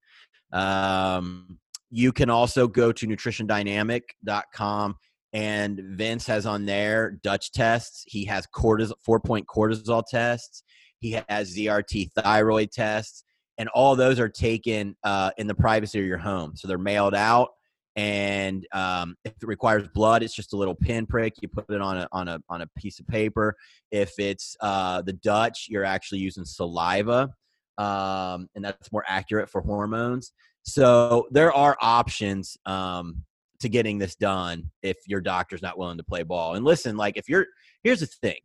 Um, 0.51 1.59
you 1.91 2.11
can 2.11 2.29
also 2.29 2.67
go 2.67 2.91
to 2.91 3.07
nutritiondynamic.com 3.07 4.95
and 5.33 5.81
Vince 5.83 6.25
has 6.27 6.45
on 6.45 6.65
there 6.65 7.19
Dutch 7.21 7.51
tests. 7.51 8.05
He 8.07 8.23
has 8.25 8.47
cortisol, 8.47 8.93
four 9.03 9.19
point 9.19 9.45
cortisol 9.47 10.03
tests. 10.09 10.63
He 11.06 11.22
has 11.30 11.56
ZRT 11.56 12.14
thyroid 12.14 12.72
tests, 12.72 13.24
and 13.60 13.70
all 13.70 13.95
those 13.95 14.20
are 14.20 14.28
taken 14.28 14.97
uh, 15.03 15.30
in 15.38 15.45
the 15.45 15.53
privacy 15.53 15.99
of 15.99 16.06
your 16.06 16.18
home. 16.18 16.56
So 16.56 16.68
they're 16.68 16.80
mailed 16.80 17.14
out, 17.14 17.49
and 17.95 18.66
um, 18.72 19.16
if 19.24 19.34
it 19.34 19.47
requires 19.47 19.88
blood, 19.88 20.24
it's 20.24 20.34
just 20.34 20.53
a 20.53 20.58
little 20.58 20.74
pinprick. 20.74 21.36
You 21.43 21.47
put 21.47 21.70
it 21.70 21.80
on 21.80 21.97
a 21.97 22.08
on 22.12 22.28
a 22.28 22.39
on 22.49 22.64
a 22.64 22.68
piece 22.76 22.99
of 22.99 23.06
paper. 23.06 23.56
If 23.91 24.14
it's 24.18 24.58
uh, 24.62 25.03
the 25.03 25.14
Dutch, 25.14 25.68
you're 25.70 25.86
actually 25.86 26.22
using 26.22 26.43
saliva, 26.43 27.30
um, 27.78 28.49
and 28.56 28.66
that's 28.66 28.91
more 28.91 29.06
accurate 29.08 29.47
for 29.47 29.62
hormones. 29.62 30.32
So 30.64 31.28
there 31.30 31.53
are 31.53 31.78
options 31.82 32.58
um, 32.66 33.24
to 33.60 33.70
getting 33.70 33.99
this 33.99 34.16
done 34.16 34.72
if 34.82 34.97
your 35.06 35.22
doctor's 35.22 35.62
not 35.62 35.78
willing 35.78 35.97
to 35.97 36.03
play 36.03 36.24
ball. 36.24 36.56
And 36.56 36.66
listen, 36.66 36.97
like 36.97 37.16
if 37.16 37.30
you're 37.30 37.45
here's 37.84 37.99
the 37.99 38.08
thing. 38.08 38.39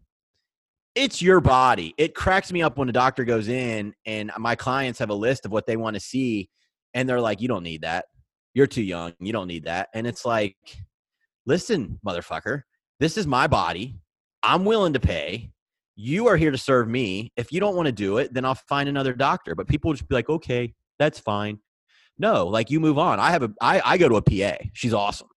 It's 1.01 1.23
your 1.23 1.41
body. 1.41 1.95
It 1.97 2.15
cracks 2.15 2.53
me 2.53 2.61
up 2.61 2.77
when 2.77 2.91
a 2.91 2.93
doctor 2.93 3.25
goes 3.25 3.49
in 3.49 3.95
and 4.05 4.31
my 4.37 4.55
clients 4.55 4.99
have 4.99 5.09
a 5.09 5.15
list 5.15 5.47
of 5.47 5.51
what 5.51 5.65
they 5.65 5.79
want 5.79 5.95
to 5.95 6.01
see 6.01 6.51
and 6.93 7.09
they're 7.09 7.23
like, 7.23 7.41
"You 7.41 7.49
don't 7.49 7.63
need 7.63 7.81
that. 7.81 8.05
You're 8.53 8.67
too 8.67 8.83
young. 8.83 9.15
You 9.19 9.33
don't 9.33 9.47
need 9.47 9.65
that." 9.65 9.89
And 9.95 10.07
it's 10.07 10.27
like, 10.27 10.59
"Listen, 11.47 11.99
motherfucker. 12.07 12.65
This 12.99 13.17
is 13.17 13.27
my 13.27 13.47
body. 13.47 13.99
I'm 14.43 14.67
willing 14.67 14.93
to 14.93 15.01
pay. 15.01 15.53
You 15.97 16.27
are 16.27 16.37
here 16.37 16.51
to 16.51 16.59
serve 16.59 16.87
me. 16.87 17.33
If 17.35 17.51
you 17.51 17.61
don't 17.61 17.77
want 17.77 17.87
to 17.87 17.93
do 17.93 18.19
it, 18.19 18.35
then 18.35 18.45
I'll 18.45 18.55
find 18.55 18.87
another 18.87 19.15
doctor." 19.15 19.55
But 19.55 19.69
people 19.69 19.95
just 19.95 20.07
be 20.07 20.15
like, 20.15 20.29
"Okay, 20.29 20.75
that's 20.99 21.19
fine." 21.19 21.61
No, 22.19 22.47
like 22.47 22.71
you 22.71 22.79
move 22.79 22.99
on. 22.99 23.19
I 23.19 23.31
have 23.31 23.43
a 23.43 23.51
I, 23.63 23.81
I 23.83 23.97
go 23.97 24.11
to 24.11 24.17
a 24.17 24.23
PA. 24.23 24.63
She's 24.75 24.93
awesome. 24.93 25.29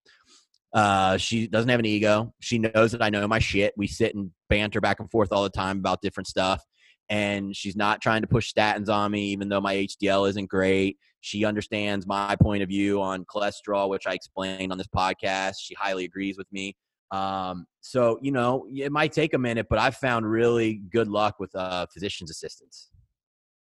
Uh, 0.74 1.18
she 1.18 1.48
doesn't 1.48 1.70
have 1.70 1.80
an 1.80 1.86
ego. 1.86 2.34
She 2.40 2.58
knows 2.58 2.92
that 2.94 3.02
I 3.02 3.10
know 3.10 3.28
my 3.28 3.40
shit. 3.40 3.74
We 3.78 3.88
sit 3.88 4.16
and 4.16 4.32
banter 4.50 4.82
back 4.82 5.00
and 5.00 5.10
forth 5.10 5.32
all 5.32 5.44
the 5.44 5.50
time 5.50 5.78
about 5.78 6.02
different 6.02 6.28
stuff. 6.28 6.64
And 7.10 7.56
she's 7.56 7.76
not 7.76 8.02
trying 8.02 8.22
to 8.22 8.28
push 8.28 8.52
statins 8.52 8.90
on 8.90 9.12
me, 9.12 9.26
even 9.26 9.50
though 9.50 9.62
my 9.62 9.76
HDL 9.76 10.28
isn't 10.30 10.50
great. 10.50 10.98
She 11.22 11.46
understands 11.46 12.08
my 12.08 12.36
point 12.42 12.64
of 12.64 12.70
view 12.70 13.02
on 13.02 13.26
cholesterol, 13.26 13.90
which 13.90 14.08
I 14.08 14.14
explained 14.14 14.72
on 14.72 14.78
this 14.78 14.88
podcast. 14.88 15.56
She 15.60 15.76
highly 15.76 16.06
agrees 16.06 16.38
with 16.38 16.52
me. 16.52 16.76
Um, 17.12 17.68
so, 17.82 18.18
you 18.22 18.32
know, 18.32 18.66
it 18.74 18.92
might 18.92 19.12
take 19.12 19.36
a 19.36 19.38
minute, 19.38 19.68
but 19.70 19.78
I've 19.78 19.96
found 19.98 20.30
really 20.30 20.82
good 20.92 21.08
luck 21.08 21.36
with 21.40 21.54
uh, 21.56 21.86
physician's 21.94 22.32
assistants. 22.32 22.90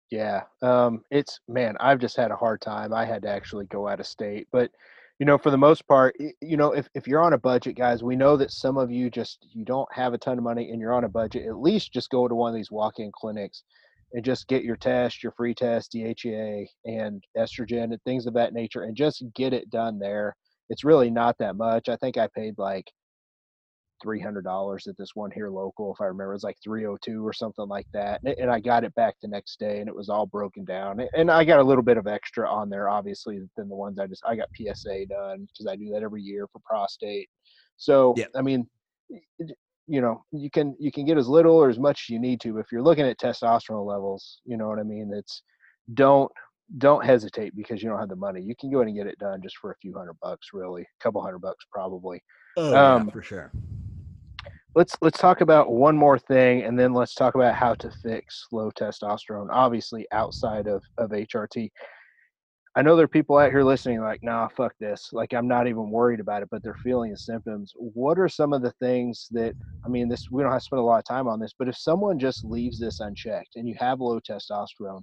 Yeah, 0.10 0.43
um, 0.62 1.03
it's 1.12 1.39
man, 1.47 1.76
I've 1.80 1.99
just 1.99 2.16
had 2.16 2.32
a 2.32 2.36
hard 2.36 2.62
time. 2.62 2.93
I 2.93 3.05
had 3.05 3.22
to 3.24 3.30
actually 3.30 3.66
go 3.66 3.88
out 3.88 3.99
of 3.99 4.08
state, 4.08 4.47
but 4.51 4.72
you 5.20 5.26
know, 5.26 5.38
for 5.38 5.49
the 5.49 5.57
most 5.57 5.88
part, 5.88 6.15
you 6.41 6.57
know, 6.57 6.74
if 6.74 6.88
if 6.93 7.07
you're 7.07 7.24
on 7.24 7.34
a 7.34 7.38
budget, 7.39 7.76
guys, 7.76 8.03
we 8.03 8.15
know 8.15 8.38
that 8.38 8.51
some 8.51 8.78
of 8.78 8.91
you 8.91 9.09
just 9.09 9.47
you 9.53 9.65
don't 9.65 9.91
have 9.91 10.13
a 10.13 10.18
ton 10.18 10.38
of 10.38 10.43
money 10.43 10.70
and 10.70 10.80
you're 10.80 10.93
on 10.93 11.05
a 11.05 11.09
budget. 11.09 11.47
At 11.47 11.59
least 11.59 11.93
just 11.93 12.09
go 12.11 12.28
to 12.28 12.36
one 12.36 12.49
of 12.49 12.55
these 12.55 12.72
walk-in 12.72 13.11
clinics 13.13 13.63
and 14.13 14.24
just 14.24 14.47
get 14.47 14.63
your 14.63 14.76
test, 14.76 15.24
your 15.24 15.34
free 15.34 15.55
test, 15.55 15.91
DHEA, 15.93 16.68
and 16.86 17.24
estrogen 17.36 17.86
and 17.86 18.01
things 18.03 18.28
of 18.28 18.34
that 18.36 18.53
nature, 18.53 18.84
and 18.84 18.95
just 18.95 19.24
get 19.36 19.53
it 19.53 19.70
done 19.72 19.97
there. 19.99 20.36
It's 20.70 20.84
really 20.84 21.09
not 21.09 21.38
that 21.39 21.55
much. 21.55 21.89
I 21.89 21.95
think 21.95 22.18
I 22.18 22.28
paid 22.36 22.55
like 22.57 22.86
three 24.01 24.19
hundred 24.19 24.43
dollars 24.43 24.87
at 24.87 24.97
this 24.97 25.11
one 25.15 25.31
here 25.31 25.49
local, 25.49 25.93
if 25.93 26.01
I 26.01 26.05
remember. 26.05 26.31
It 26.31 26.35
was 26.35 26.43
like 26.43 26.57
three 26.63 26.85
oh 26.85 26.97
two 27.01 27.25
or 27.25 27.33
something 27.33 27.67
like 27.67 27.87
that, 27.93 28.21
and, 28.23 28.35
and, 28.37 28.51
I 28.51 28.59
got 28.59 28.83
it 28.83 28.93
back 28.95 29.15
the 29.21 29.27
next 29.27 29.59
day, 29.59 29.79
and 29.79 29.87
it 29.87 29.95
was 29.95 30.09
all 30.09 30.25
broken 30.25 30.65
down. 30.65 31.05
And 31.13 31.31
I 31.31 31.43
got 31.43 31.59
a 31.59 31.63
little 31.63 31.83
bit 31.83 31.97
of 31.97 32.07
extra 32.07 32.49
on 32.49 32.69
there, 32.69 32.89
obviously, 32.89 33.39
than 33.55 33.69
the 33.69 33.75
ones 33.75 33.99
I 33.99 34.07
just 34.07 34.23
I 34.25 34.35
got 34.35 34.49
PSA 34.55 35.07
done 35.07 35.47
because 35.51 35.67
I 35.67 35.75
do 35.75 35.89
that 35.93 36.03
every 36.03 36.21
year 36.21 36.47
for 36.51 36.59
prostate. 36.65 37.29
So 37.77 38.13
yeah. 38.17 38.25
I 38.35 38.41
mean, 38.41 38.67
you 39.87 40.01
know, 40.01 40.23
you 40.31 40.49
can 40.49 40.75
you 40.79 40.91
can 40.91 41.05
get 41.05 41.17
as 41.17 41.27
little 41.27 41.55
or 41.55 41.69
as 41.69 41.79
much 41.79 42.05
as 42.05 42.09
you 42.09 42.19
need 42.19 42.41
to. 42.41 42.57
If 42.57 42.71
you're 42.71 42.83
looking 42.83 43.05
at 43.05 43.19
testosterone 43.19 43.85
levels, 43.85 44.41
you 44.45 44.57
know 44.57 44.67
what 44.67 44.79
I 44.79 44.83
mean. 44.83 45.11
It's 45.13 45.41
don't 45.93 46.31
don't 46.79 47.05
hesitate 47.05 47.55
because 47.55 47.81
you 47.81 47.89
don't 47.89 47.99
have 47.99 48.09
the 48.09 48.15
money. 48.15 48.41
You 48.41 48.55
can 48.59 48.69
go 48.69 48.81
in 48.81 48.89
and 48.89 48.97
get 48.97 49.07
it 49.07 49.17
done 49.19 49.41
just 49.41 49.57
for 49.57 49.71
a 49.71 49.77
few 49.77 49.93
hundred 49.97 50.17
bucks, 50.21 50.49
really, 50.53 50.81
a 50.81 51.03
couple 51.03 51.21
hundred 51.21 51.39
bucks 51.39 51.65
probably. 51.71 52.21
Oh, 52.57 52.75
um, 52.75 53.05
yeah, 53.05 53.13
for 53.13 53.21
sure 53.21 53.51
let's 54.78 54.95
let's 55.01 55.17
talk 55.17 55.41
about 55.41 55.71
one 55.71 55.97
more 55.97 56.19
thing 56.19 56.61
and 56.61 56.78
then 56.78 56.93
let's 56.93 57.15
talk 57.15 57.34
about 57.34 57.55
how 57.55 57.73
to 57.73 57.89
fix 57.89 58.45
low 58.51 58.69
testosterone 58.69 59.47
obviously 59.49 60.05
outside 60.11 60.67
of 60.67 60.84
of 60.99 61.09
hrt 61.09 61.71
i 62.75 62.82
know 62.84 62.95
there 62.95 63.05
are 63.05 63.07
people 63.07 63.39
out 63.39 63.49
here 63.49 63.63
listening 63.63 63.99
like 64.01 64.21
nah 64.21 64.47
fuck 64.49 64.71
this 64.80 65.09
like 65.13 65.34
i'm 65.34 65.47
not 65.47 65.67
even 65.67 65.89
worried 65.89 66.19
about 66.19 66.43
it 66.43 66.49
but 66.51 66.61
they're 66.61 66.78
feeling 66.84 67.09
the 67.09 67.17
symptoms. 67.17 67.73
What 67.75 68.19
are 68.19 68.30
some 68.30 68.53
of 68.53 68.61
the 68.61 68.73
things 68.73 69.28
that 69.32 69.55
i 69.84 69.89
mean 69.89 70.07
this 70.07 70.30
we 70.30 70.43
don't 70.43 70.51
have 70.51 70.61
to 70.61 70.65
spend 70.65 70.80
a 70.80 70.84
lot 70.84 70.99
of 70.99 71.05
time 71.05 71.28
on 71.28 71.39
this 71.39 71.55
but 71.57 71.67
if 71.67 71.75
someone 71.75 72.19
just 72.19 72.45
leaves 72.45 72.80
this 72.80 72.99
unchecked 72.99 73.55
and 73.55 73.67
you 73.67 73.73
have 73.80 73.99
low 73.99 74.19
testosterone 74.19 75.01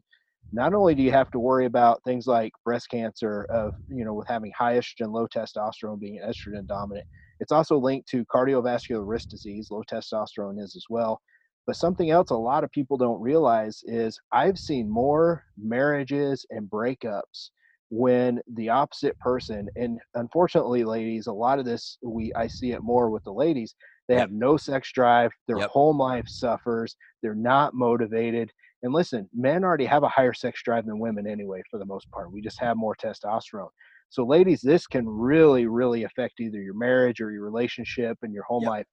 not 0.53 0.73
only 0.73 0.95
do 0.95 1.03
you 1.03 1.11
have 1.11 1.33
to 1.33 1.41
worry 1.41 1.67
about 1.67 2.01
things 2.05 2.29
like 2.29 2.53
breast 2.65 2.89
cancer 2.91 3.45
of 3.51 3.75
you 3.89 4.05
know 4.05 4.15
with 4.15 4.29
having 4.29 4.53
high 4.57 4.75
estrogen 4.75 5.13
low 5.13 5.27
testosterone 5.27 5.99
being 5.99 6.21
estrogen 6.25 6.65
dominant 6.65 7.09
it's 7.41 7.53
also 7.53 7.77
linked 7.77 8.09
to 8.11 8.25
cardiovascular 8.27 9.07
risk 9.07 9.29
disease, 9.29 9.69
low 9.71 9.83
testosterone 9.83 10.61
is 10.61 10.77
as 10.77 10.85
well. 10.89 11.21
But 11.67 11.77
something 11.77 12.11
else 12.11 12.31
a 12.31 12.37
lot 12.37 12.65
of 12.65 12.71
people 12.73 12.97
don't 12.97 13.21
realize 13.21 13.83
is 13.85 14.21
I've 14.33 14.59
seen 14.59 14.89
more 14.91 15.45
marriages 15.57 16.45
and 16.51 16.69
breakups 16.69 17.51
when 17.91 18.41
the 18.55 18.69
opposite 18.69 19.19
person 19.19 19.69
and 19.77 19.99
unfortunately 20.15 20.85
ladies 20.85 21.27
a 21.27 21.33
lot 21.33 21.59
of 21.59 21.65
this 21.65 21.99
we 22.03 22.33
I 22.35 22.47
see 22.47 22.73
it 22.73 22.83
more 22.83 23.11
with 23.11 23.23
the 23.25 23.33
ladies 23.33 23.75
they 24.09 24.17
have 24.17 24.33
no 24.33 24.57
sex 24.57 24.91
drive 24.93 25.31
their 25.47 25.59
yep. 25.59 25.69
home 25.69 25.99
life 25.99 26.27
suffers 26.27 26.97
they're 27.23 27.35
not 27.35 27.75
motivated 27.75 28.51
and 28.83 28.93
listen 28.93 29.29
men 29.35 29.63
already 29.63 29.85
have 29.85 30.03
a 30.03 30.09
higher 30.09 30.33
sex 30.33 30.63
drive 30.65 30.87
than 30.87 30.99
women 30.99 31.27
anyway 31.27 31.63
for 31.71 31.79
the 31.79 31.87
most 31.87 32.11
part 32.11 32.33
we 32.33 32.41
just 32.41 32.61
have 32.61 32.77
more 32.77 32.97
testosterone 32.97 33.69
so, 34.15 34.25
ladies, 34.25 34.61
this 34.61 34.87
can 34.87 35.09
really, 35.09 35.67
really 35.67 36.05
affect 36.05 36.39
either 36.39 36.63
your 36.63 36.75
marriage 36.75 37.21
or 37.21 37.33
your 37.33 37.43
relationship 37.43 38.17
and 38.23 38.33
your 38.33 38.45
home 38.45 38.63
yep. 38.63 38.71
life. 38.71 38.87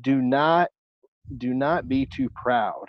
Do 0.00 0.20
not, 0.20 0.70
do 1.38 1.54
not 1.54 1.88
be 1.88 2.04
too 2.04 2.28
proud 2.34 2.86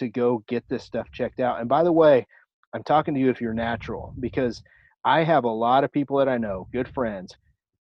to 0.00 0.08
go 0.08 0.42
get 0.48 0.64
this 0.68 0.82
stuff 0.82 1.06
checked 1.12 1.38
out. 1.38 1.60
And 1.60 1.68
by 1.68 1.84
the 1.84 1.92
way, 1.92 2.26
I'm 2.74 2.82
talking 2.82 3.14
to 3.14 3.20
you 3.20 3.30
if 3.30 3.40
you're 3.40 3.54
natural 3.54 4.12
because 4.18 4.60
I 5.04 5.22
have 5.22 5.44
a 5.44 5.48
lot 5.48 5.84
of 5.84 5.92
people 5.92 6.18
that 6.18 6.28
I 6.28 6.36
know, 6.36 6.66
good 6.72 6.92
friends, 6.92 7.36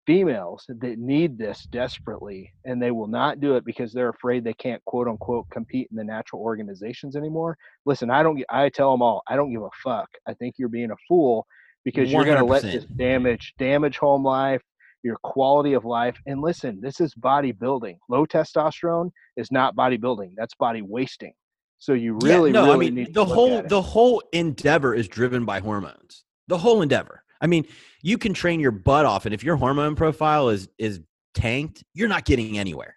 females 0.06 0.66
that 0.68 1.00
need 1.00 1.36
this 1.36 1.64
desperately 1.72 2.54
and 2.66 2.80
they 2.80 2.92
will 2.92 3.08
not 3.08 3.40
do 3.40 3.56
it 3.56 3.66
because 3.66 3.92
they're 3.94 4.10
afraid 4.10 4.44
they 4.44 4.54
can't 4.54 4.86
quote 4.86 5.08
unquote 5.08 5.50
compete 5.50 5.88
in 5.90 5.98
the 5.98 6.04
natural 6.04 6.44
organizations 6.44 7.16
anymore. 7.16 7.58
Listen, 7.88 8.12
I 8.12 8.22
don't 8.22 8.44
I 8.52 8.70
tell 8.70 8.92
them 8.92 9.02
all, 9.02 9.24
I 9.28 9.36
don't 9.36 9.52
give 9.52 9.64
a 9.64 9.70
fuck. 9.84 10.10
I 10.28 10.36
think 10.36 10.56
you're 10.60 10.70
being 10.70 10.92
a 10.92 11.06
fool 11.08 11.48
because 11.86 12.12
you 12.12 12.18
are 12.18 12.26
going 12.26 12.38
to 12.38 12.46
let 12.46 12.64
this 12.64 12.86
damage 12.86 13.54
damage 13.58 13.98
home 13.98 14.24
life 14.24 14.62
your 15.04 15.18
quality 15.24 15.74
of 15.74 15.86
life. 15.86 16.18
And 16.26 16.42
listen 16.42 16.80
this 16.82 17.00
is 17.00 17.14
bodybuilding. 17.16 17.98
Low 18.10 18.26
testosterone 18.26 19.12
is 19.38 19.52
not 19.52 19.76
bodybuilding. 19.76 20.32
That's 20.36 20.56
body 20.56 20.82
wasting. 20.82 21.34
So 21.78 21.94
you 21.94 22.18
really 22.22 22.52
yeah, 22.52 22.62
no, 22.62 22.74
really 22.74 22.88
I 22.88 22.92
mean, 22.92 23.12
the 23.12 23.26
whole 23.26 23.62
the 23.62 23.82
whole 23.82 24.24
endeavor 24.32 24.96
is 24.96 25.08
driven 25.08 25.46
by 25.46 25.60
hormones. 25.60 26.24
The 26.48 26.58
whole 26.58 26.82
endeavor. 26.82 27.24
I 27.42 27.48
mean 27.48 27.68
you 28.02 28.18
can 28.18 28.34
train 28.34 28.60
your 28.60 28.72
butt 28.72 29.06
off 29.06 29.26
and 29.26 29.34
if 29.34 29.44
your 29.44 29.58
hormone 29.58 29.96
profile 29.96 30.50
is 30.50 30.70
is 30.78 31.02
tanked 31.34 31.84
you're 31.94 32.08
not 32.08 32.26
getting 32.26 32.58
anywhere. 32.58 32.96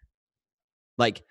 Like 0.99 1.23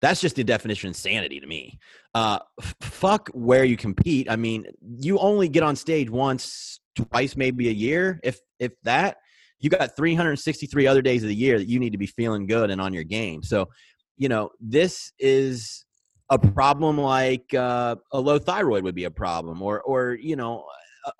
that's 0.00 0.20
just 0.20 0.36
the 0.36 0.44
definition 0.44 0.88
of 0.88 0.90
insanity 0.90 1.40
to 1.40 1.46
me. 1.46 1.78
Uh, 2.14 2.38
f- 2.60 2.74
fuck 2.80 3.28
where 3.32 3.64
you 3.64 3.76
compete. 3.76 4.30
I 4.30 4.36
mean, 4.36 4.66
you 4.80 5.18
only 5.18 5.48
get 5.48 5.62
on 5.62 5.76
stage 5.76 6.08
once, 6.08 6.80
twice, 7.04 7.36
maybe 7.36 7.68
a 7.68 7.72
year, 7.72 8.20
if 8.22 8.40
if 8.58 8.72
that. 8.82 9.18
You 9.60 9.70
got 9.70 9.96
363 9.96 10.86
other 10.86 11.02
days 11.02 11.24
of 11.24 11.28
the 11.28 11.34
year 11.34 11.58
that 11.58 11.68
you 11.68 11.80
need 11.80 11.90
to 11.90 11.98
be 11.98 12.06
feeling 12.06 12.46
good 12.46 12.70
and 12.70 12.80
on 12.80 12.94
your 12.94 13.02
game. 13.02 13.42
So, 13.42 13.68
you 14.16 14.28
know, 14.28 14.50
this 14.60 15.12
is 15.18 15.84
a 16.30 16.38
problem 16.38 16.96
like 16.96 17.52
uh, 17.54 17.96
a 18.12 18.20
low 18.20 18.38
thyroid 18.38 18.84
would 18.84 18.94
be 18.94 19.04
a 19.04 19.10
problem, 19.10 19.62
or 19.62 19.80
or 19.82 20.16
you 20.20 20.36
know, 20.36 20.64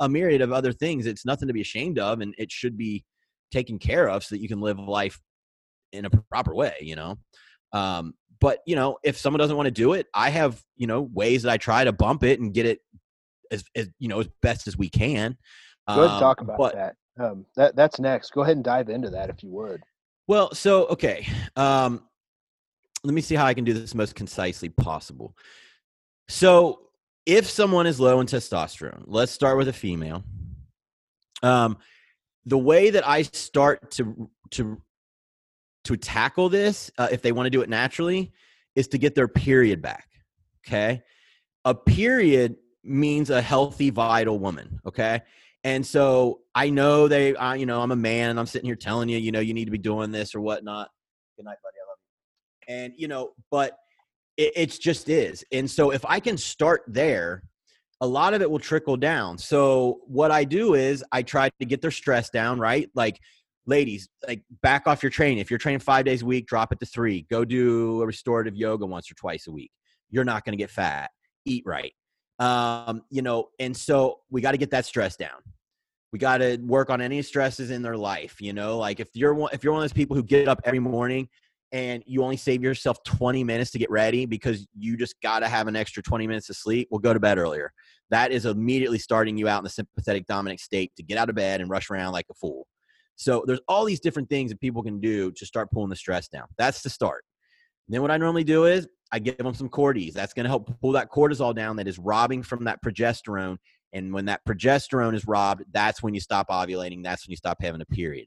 a, 0.00 0.08
myriad 0.08 0.40
of 0.40 0.52
other 0.52 0.72
things. 0.72 1.06
It's 1.06 1.24
nothing 1.24 1.48
to 1.48 1.54
be 1.54 1.62
ashamed 1.62 1.98
of, 1.98 2.20
and 2.20 2.34
it 2.38 2.52
should 2.52 2.76
be 2.76 3.04
taken 3.50 3.78
care 3.78 4.08
of 4.08 4.22
so 4.22 4.34
that 4.34 4.42
you 4.42 4.48
can 4.48 4.60
live 4.60 4.78
life 4.78 5.20
in 5.92 6.04
a 6.04 6.10
proper 6.10 6.54
way. 6.54 6.76
You 6.80 6.96
know. 6.96 7.18
Um, 7.72 8.14
but 8.40 8.60
you 8.66 8.76
know, 8.76 8.98
if 9.02 9.16
someone 9.16 9.38
doesn't 9.38 9.56
want 9.56 9.66
to 9.66 9.72
do 9.72 9.94
it, 9.94 10.06
I 10.14 10.30
have 10.30 10.62
you 10.76 10.86
know 10.86 11.02
ways 11.02 11.42
that 11.42 11.52
I 11.52 11.56
try 11.56 11.84
to 11.84 11.92
bump 11.92 12.22
it 12.22 12.40
and 12.40 12.52
get 12.52 12.66
it 12.66 12.80
as, 13.50 13.64
as 13.74 13.88
you 13.98 14.08
know 14.08 14.20
as 14.20 14.28
best 14.42 14.66
as 14.66 14.76
we 14.76 14.90
can. 14.90 15.36
Go 15.88 16.04
ahead 16.04 16.10
um, 16.10 16.20
talk 16.20 16.40
about 16.40 16.58
but, 16.58 16.74
that. 16.74 16.96
Um, 17.18 17.46
that 17.56 17.74
that's 17.74 17.98
next. 17.98 18.32
Go 18.32 18.42
ahead 18.42 18.56
and 18.56 18.64
dive 18.64 18.88
into 18.88 19.10
that 19.10 19.30
if 19.30 19.42
you 19.42 19.50
would. 19.50 19.82
Well, 20.26 20.54
so 20.54 20.86
okay, 20.88 21.26
um, 21.56 22.02
let 23.02 23.14
me 23.14 23.20
see 23.20 23.34
how 23.34 23.46
I 23.46 23.54
can 23.54 23.64
do 23.64 23.72
this 23.72 23.94
most 23.94 24.14
concisely 24.14 24.68
possible. 24.68 25.36
So, 26.28 26.80
if 27.26 27.48
someone 27.48 27.86
is 27.86 27.98
low 27.98 28.20
in 28.20 28.26
testosterone, 28.26 29.04
let's 29.06 29.32
start 29.32 29.56
with 29.56 29.68
a 29.68 29.72
female. 29.72 30.24
Um, 31.42 31.78
the 32.44 32.58
way 32.58 32.90
that 32.90 33.06
I 33.06 33.22
start 33.22 33.90
to 33.92 34.30
to 34.52 34.80
to 35.84 35.96
tackle 35.96 36.48
this, 36.50 36.90
uh, 36.98 37.08
if 37.10 37.22
they 37.22 37.32
want 37.32 37.46
to 37.46 37.50
do 37.50 37.62
it 37.62 37.68
naturally, 37.68 38.32
is 38.74 38.88
to 38.88 38.98
get 38.98 39.14
their 39.14 39.28
period 39.28 39.80
back. 39.80 40.08
Okay. 40.66 41.02
A 41.64 41.74
period 41.74 42.56
means 42.84 43.30
a 43.30 43.40
healthy, 43.40 43.90
vital 43.90 44.38
woman. 44.38 44.80
Okay. 44.86 45.22
And 45.64 45.84
so 45.84 46.40
I 46.54 46.70
know 46.70 47.08
they, 47.08 47.34
uh, 47.34 47.54
you 47.54 47.66
know, 47.66 47.80
I'm 47.80 47.90
a 47.90 47.96
man 47.96 48.30
and 48.30 48.38
I'm 48.38 48.46
sitting 48.46 48.66
here 48.66 48.76
telling 48.76 49.08
you, 49.08 49.18
you 49.18 49.32
know, 49.32 49.40
you 49.40 49.54
need 49.54 49.64
to 49.64 49.70
be 49.70 49.78
doing 49.78 50.12
this 50.12 50.34
or 50.34 50.40
whatnot. 50.40 50.88
Good 51.36 51.44
night, 51.44 51.56
buddy. 51.62 51.76
I 51.76 51.88
love 51.88 51.98
you. 52.00 52.74
And, 52.74 52.92
you 52.96 53.08
know, 53.08 53.32
but 53.50 53.76
it, 54.36 54.52
it 54.56 54.80
just 54.80 55.08
is. 55.08 55.44
And 55.52 55.70
so 55.70 55.90
if 55.90 56.04
I 56.06 56.20
can 56.20 56.38
start 56.38 56.82
there, 56.86 57.42
a 58.00 58.06
lot 58.06 58.34
of 58.34 58.42
it 58.42 58.50
will 58.50 58.60
trickle 58.60 58.96
down. 58.96 59.36
So 59.38 60.00
what 60.06 60.30
I 60.30 60.44
do 60.44 60.74
is 60.74 61.04
I 61.10 61.22
try 61.22 61.50
to 61.58 61.66
get 61.66 61.82
their 61.82 61.90
stress 61.90 62.30
down, 62.30 62.60
right? 62.60 62.88
Like 62.94 63.18
ladies, 63.66 64.08
like 64.26 64.42
back 64.62 64.86
off 64.86 65.02
your 65.02 65.10
training. 65.10 65.38
If 65.38 65.50
you're 65.50 65.58
training 65.58 65.80
five 65.80 66.04
days 66.04 66.22
a 66.22 66.26
week, 66.26 66.46
drop 66.46 66.72
it 66.72 66.78
to 66.80 66.86
three. 66.86 67.26
Go 67.28 67.44
do 67.44 68.00
a 68.00 68.06
restorative 68.06 68.54
yoga 68.54 68.86
once 68.86 69.10
or 69.10 69.14
twice 69.14 69.48
a 69.48 69.52
week. 69.52 69.72
You're 70.10 70.24
not 70.24 70.44
going 70.44 70.52
to 70.52 70.62
get 70.62 70.70
fat. 70.70 71.10
Eat 71.44 71.64
right. 71.66 71.92
Um, 72.38 73.02
you 73.10 73.22
know, 73.22 73.48
and 73.58 73.76
so 73.76 74.20
we 74.30 74.40
got 74.40 74.52
to 74.52 74.58
get 74.58 74.70
that 74.70 74.86
stress 74.86 75.16
down. 75.16 75.40
We 76.12 76.18
got 76.18 76.38
to 76.38 76.56
work 76.58 76.88
on 76.90 77.00
any 77.00 77.20
stresses 77.22 77.70
in 77.70 77.82
their 77.82 77.96
life. 77.96 78.40
You 78.40 78.52
know, 78.52 78.78
like 78.78 79.00
if 79.00 79.08
you're 79.14 79.34
one, 79.34 79.50
if 79.52 79.62
you're 79.62 79.72
one 79.72 79.82
of 79.82 79.84
those 79.84 79.92
people 79.92 80.16
who 80.16 80.22
get 80.22 80.48
up 80.48 80.60
every 80.64 80.78
morning 80.78 81.28
and 81.72 82.02
you 82.06 82.22
only 82.22 82.36
save 82.36 82.62
yourself 82.62 83.02
20 83.04 83.44
minutes 83.44 83.70
to 83.72 83.78
get 83.78 83.90
ready 83.90 84.24
because 84.24 84.66
you 84.78 84.96
just 84.96 85.20
got 85.22 85.40
to 85.40 85.48
have 85.48 85.68
an 85.68 85.76
extra 85.76 86.02
20 86.02 86.26
minutes 86.26 86.48
of 86.48 86.56
sleep, 86.56 86.88
well, 86.90 86.98
go 86.98 87.12
to 87.12 87.20
bed 87.20 87.38
earlier. 87.38 87.72
That 88.10 88.32
is 88.32 88.46
immediately 88.46 88.98
starting 88.98 89.36
you 89.36 89.48
out 89.48 89.58
in 89.58 89.64
the 89.64 89.70
sympathetic 89.70 90.26
dominant 90.26 90.60
state 90.60 90.92
to 90.96 91.02
get 91.02 91.18
out 91.18 91.28
of 91.28 91.34
bed 91.34 91.60
and 91.60 91.68
rush 91.68 91.90
around 91.90 92.12
like 92.12 92.26
a 92.30 92.34
fool. 92.34 92.66
So 93.16 93.44
there's 93.46 93.60
all 93.68 93.84
these 93.84 94.00
different 94.00 94.30
things 94.30 94.50
that 94.50 94.60
people 94.60 94.82
can 94.82 95.00
do 95.00 95.32
to 95.32 95.44
start 95.44 95.70
pulling 95.72 95.90
the 95.90 95.96
stress 95.96 96.28
down. 96.28 96.46
That's 96.56 96.82
the 96.82 96.88
start. 96.88 97.24
then 97.88 98.00
what 98.00 98.10
I 98.10 98.16
normally 98.16 98.44
do 98.44 98.64
is 98.64 98.88
I 99.10 99.18
give 99.18 99.38
them 99.38 99.54
some 99.54 99.68
Cordy's. 99.68 100.14
That's 100.14 100.34
going 100.34 100.44
to 100.44 100.50
help 100.50 100.70
pull 100.80 100.92
that 100.92 101.10
cortisol 101.10 101.54
down 101.54 101.76
that 101.76 101.88
is 101.88 101.98
robbing 101.98 102.42
from 102.42 102.64
that 102.64 102.82
progesterone. 102.84 103.56
And 103.92 104.12
when 104.12 104.26
that 104.26 104.42
progesterone 104.46 105.14
is 105.14 105.26
robbed, 105.26 105.64
that's 105.72 106.02
when 106.02 106.14
you 106.14 106.20
stop 106.20 106.48
ovulating. 106.48 107.02
That's 107.02 107.26
when 107.26 107.30
you 107.30 107.36
stop 107.36 107.58
having 107.62 107.80
a 107.80 107.86
period. 107.86 108.26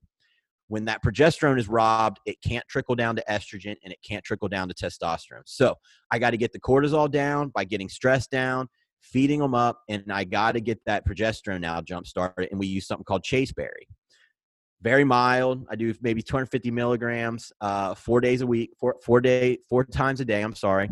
When 0.69 0.85
that 0.85 1.03
progesterone 1.03 1.59
is 1.59 1.67
robbed, 1.67 2.19
it 2.25 2.37
can't 2.45 2.67
trickle 2.67 2.95
down 2.95 3.15
to 3.17 3.23
estrogen 3.29 3.75
and 3.83 3.93
it 3.93 3.99
can't 4.07 4.23
trickle 4.23 4.47
down 4.47 4.69
to 4.69 4.73
testosterone. 4.73 5.43
So 5.45 5.75
I 6.11 6.17
got 6.17 6.31
to 6.31 6.37
get 6.37 6.53
the 6.53 6.59
cortisol 6.59 7.11
down 7.11 7.49
by 7.49 7.65
getting 7.65 7.89
stress 7.89 8.25
down, 8.25 8.67
feeding 9.01 9.39
them 9.39 9.53
up, 9.53 9.81
and 9.89 10.05
I 10.11 10.23
got 10.23 10.53
to 10.53 10.61
get 10.61 10.79
that 10.85 11.05
progesterone 11.05 11.61
now 11.61 11.81
jump 11.81 12.07
started. 12.07 12.49
And 12.51 12.59
we 12.59 12.67
use 12.67 12.87
something 12.87 13.03
called 13.03 13.23
chasteberry 13.23 13.87
very 14.81 15.03
mild. 15.03 15.65
I 15.69 15.75
do 15.75 15.93
maybe 16.01 16.21
250 16.21 16.71
milligrams, 16.71 17.51
uh, 17.61 17.93
four 17.93 18.19
days 18.19 18.41
a 18.41 18.47
week, 18.47 18.71
four 18.79 18.95
four 19.03 19.21
day, 19.21 19.59
four 19.69 19.85
times 19.85 20.19
a 20.21 20.25
day. 20.25 20.41
I'm 20.41 20.55
sorry, 20.55 20.89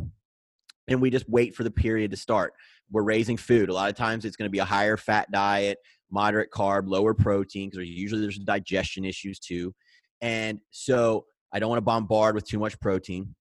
and 0.87 1.01
we 1.01 1.09
just 1.09 1.27
wait 1.29 1.55
for 1.55 1.63
the 1.63 1.71
period 1.71 2.11
to 2.11 2.17
start. 2.17 2.53
We're 2.91 3.03
raising 3.03 3.37
food. 3.37 3.69
A 3.69 3.73
lot 3.73 3.89
of 3.89 3.95
times 3.95 4.25
it's 4.25 4.35
going 4.35 4.47
to 4.47 4.51
be 4.51 4.59
a 4.59 4.65
higher 4.65 4.97
fat 4.97 5.31
diet, 5.31 5.77
moderate 6.11 6.51
carb, 6.51 6.87
lower 6.87 7.13
protein 7.13 7.69
because 7.69 7.87
usually 7.87 8.21
there's 8.21 8.37
digestion 8.39 9.05
issues 9.05 9.39
too, 9.39 9.73
and 10.21 10.59
so 10.69 11.25
I 11.51 11.59
don't 11.59 11.69
want 11.69 11.79
to 11.79 11.83
bombard 11.83 12.35
with 12.35 12.45
too 12.45 12.59
much 12.59 12.79
protein. 12.79 13.35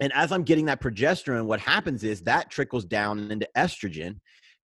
And 0.00 0.12
as 0.12 0.30
I'm 0.30 0.44
getting 0.44 0.66
that 0.66 0.80
progesterone, 0.80 1.46
what 1.46 1.60
happens 1.60 2.04
is 2.04 2.22
that 2.22 2.50
trickles 2.50 2.84
down 2.84 3.32
into 3.32 3.48
estrogen. 3.56 4.18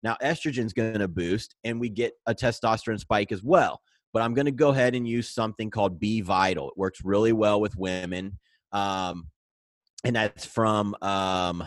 Now 0.04 0.16
estrogen's 0.22 0.74
going 0.74 1.00
to 1.00 1.08
boost, 1.08 1.56
and 1.64 1.80
we 1.80 1.90
get 1.90 2.14
a 2.26 2.34
testosterone 2.34 3.00
spike 3.00 3.32
as 3.32 3.44
well 3.44 3.80
but 4.14 4.22
I'm 4.22 4.34
going 4.36 4.46
to 4.46 4.52
go 4.52 4.70
ahead 4.70 4.96
and 4.96 5.08
use 5.08 5.28
something 5.28 5.70
called 5.72 6.00
B 6.00 6.22
Vital. 6.22 6.70
It 6.70 6.78
works 6.78 7.02
really 7.04 7.34
well 7.34 7.60
with 7.60 7.76
women. 7.76 8.40
Um, 8.72 9.28
and 10.06 10.16
that's 10.16 10.46
from, 10.46 10.96
um, 11.02 11.64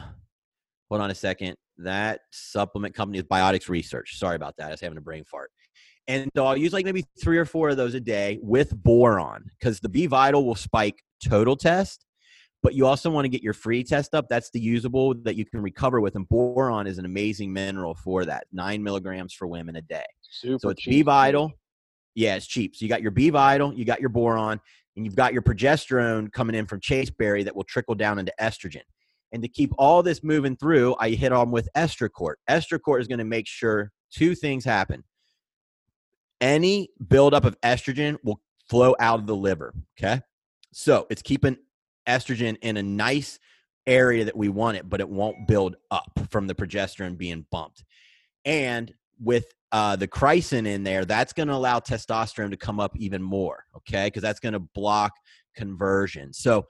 hold 0.88 1.01
on 1.01 1.11
a 1.11 1.14
second. 1.14 1.57
That 1.78 2.20
supplement 2.30 2.94
company 2.94 3.18
is 3.18 3.24
Biotics 3.24 3.68
Research. 3.68 4.18
Sorry 4.18 4.36
about 4.36 4.57
that. 4.57 4.68
I 4.68 4.70
was 4.70 4.80
having 4.80 4.97
a 4.97 5.03
brain 5.03 5.24
fart. 5.24 5.51
And 6.09 6.30
so 6.36 6.47
I'll 6.47 6.57
use 6.57 6.72
like 6.72 6.84
maybe 6.84 7.05
three 7.20 7.36
or 7.36 7.44
four 7.44 7.70
of 7.70 7.76
those 7.76 7.94
a 7.94 8.01
day 8.01 8.38
with 8.40 8.74
boron 8.80 9.44
because 9.59 9.80
the 9.80 9.88
B 9.88 10.07
Vital 10.07 10.44
will 10.47 10.55
spike 10.55 11.03
total 11.22 11.57
test, 11.57 12.07
but 12.62 12.74
you 12.74 12.86
also 12.86 13.11
want 13.11 13.24
to 13.24 13.28
get 13.28 13.42
your 13.42 13.55
free 13.55 13.82
test 13.82 14.14
up. 14.14 14.28
That's 14.28 14.51
the 14.51 14.61
usable 14.61 15.14
that 15.24 15.34
you 15.34 15.44
can 15.44 15.61
recover 15.61 16.01
with. 16.01 16.14
And 16.14 16.28
boron 16.28 16.86
is 16.86 16.99
an 16.99 17.07
amazing 17.07 17.53
mineral 17.53 17.94
for 17.94 18.24
that. 18.24 18.47
Nine 18.53 18.84
milligrams 18.84 19.32
for 19.32 19.49
women 19.49 19.76
a 19.76 19.82
day. 19.82 20.05
Super 20.22 20.59
so 20.61 20.68
it's 20.68 20.82
cheap. 20.82 20.92
B 20.92 21.03
Vital. 21.03 21.53
Yeah, 22.17 22.35
it's 22.35 22.47
cheap. 22.47 22.75
So 22.75 22.85
you 22.85 22.89
got 22.89 23.03
your 23.03 23.12
B 23.12 23.31
Vital, 23.31 23.73
you 23.75 23.85
got 23.85 24.01
your 24.01 24.09
boron, 24.09 24.59
and 24.97 25.05
you've 25.05 25.14
got 25.14 25.33
your 25.35 25.43
progesterone 25.43 26.33
coming 26.33 26.57
in 26.57 26.67
from 26.67 26.81
chasteberry 26.81 27.45
that 27.45 27.55
will 27.55 27.64
trickle 27.64 27.95
down 27.95 28.19
into 28.19 28.33
estrogen. 28.41 28.83
And 29.33 29.43
to 29.43 29.49
keep 29.49 29.71
all 29.77 30.03
this 30.03 30.25
moving 30.25 30.57
through, 30.57 30.97
I 30.99 31.11
hit 31.11 31.31
on 31.31 31.51
with 31.51 31.69
estrocort. 31.77 32.37
Estrocort 32.49 33.03
is 33.03 33.07
going 33.07 33.19
to 33.19 33.25
make 33.25 33.47
sure 33.47 33.93
two 34.11 34.35
things 34.35 34.64
happen. 34.64 35.05
Any 36.41 36.89
buildup 37.07 37.45
of 37.45 37.61
estrogen 37.61 38.17
will 38.25 38.41
flow 38.71 38.97
out 38.99 39.21
of 39.21 39.27
the 39.27 39.37
liver. 39.37 39.75
Okay. 39.99 40.23
So 40.73 41.07
it's 41.11 41.23
keeping 41.23 41.59
estrogen 42.09 42.57
in 42.62 42.79
a 42.79 42.83
nice 42.83 43.39
area 43.87 44.25
that 44.25 44.37
we 44.37 44.49
want 44.49 44.79
it, 44.79 44.89
but 44.89 45.01
it 45.01 45.09
won't 45.09 45.47
build 45.47 45.77
up 45.91 46.11
from 46.31 46.47
the 46.47 46.55
progesterone 46.55 47.19
being 47.19 47.47
bumped. 47.51 47.85
And 48.45 48.93
with 49.21 49.47
uh, 49.73 49.97
the 49.97 50.09
chrysin 50.09 50.67
in 50.67 50.83
there, 50.83 51.05
that's 51.05 51.33
going 51.33 51.49
to 51.49 51.55
allow 51.55 51.81
testosterone 51.81 52.51
to 52.51 52.57
come 52.57 52.81
up 52.81 52.97
even 52.97 53.23
more, 53.23 53.64
okay? 53.77 54.07
Because 54.07 54.23
that's 54.23 54.41
going 54.41 54.53
to 54.53 54.61
block 54.61 55.12
conversion. 55.57 56.33
So 56.33 56.67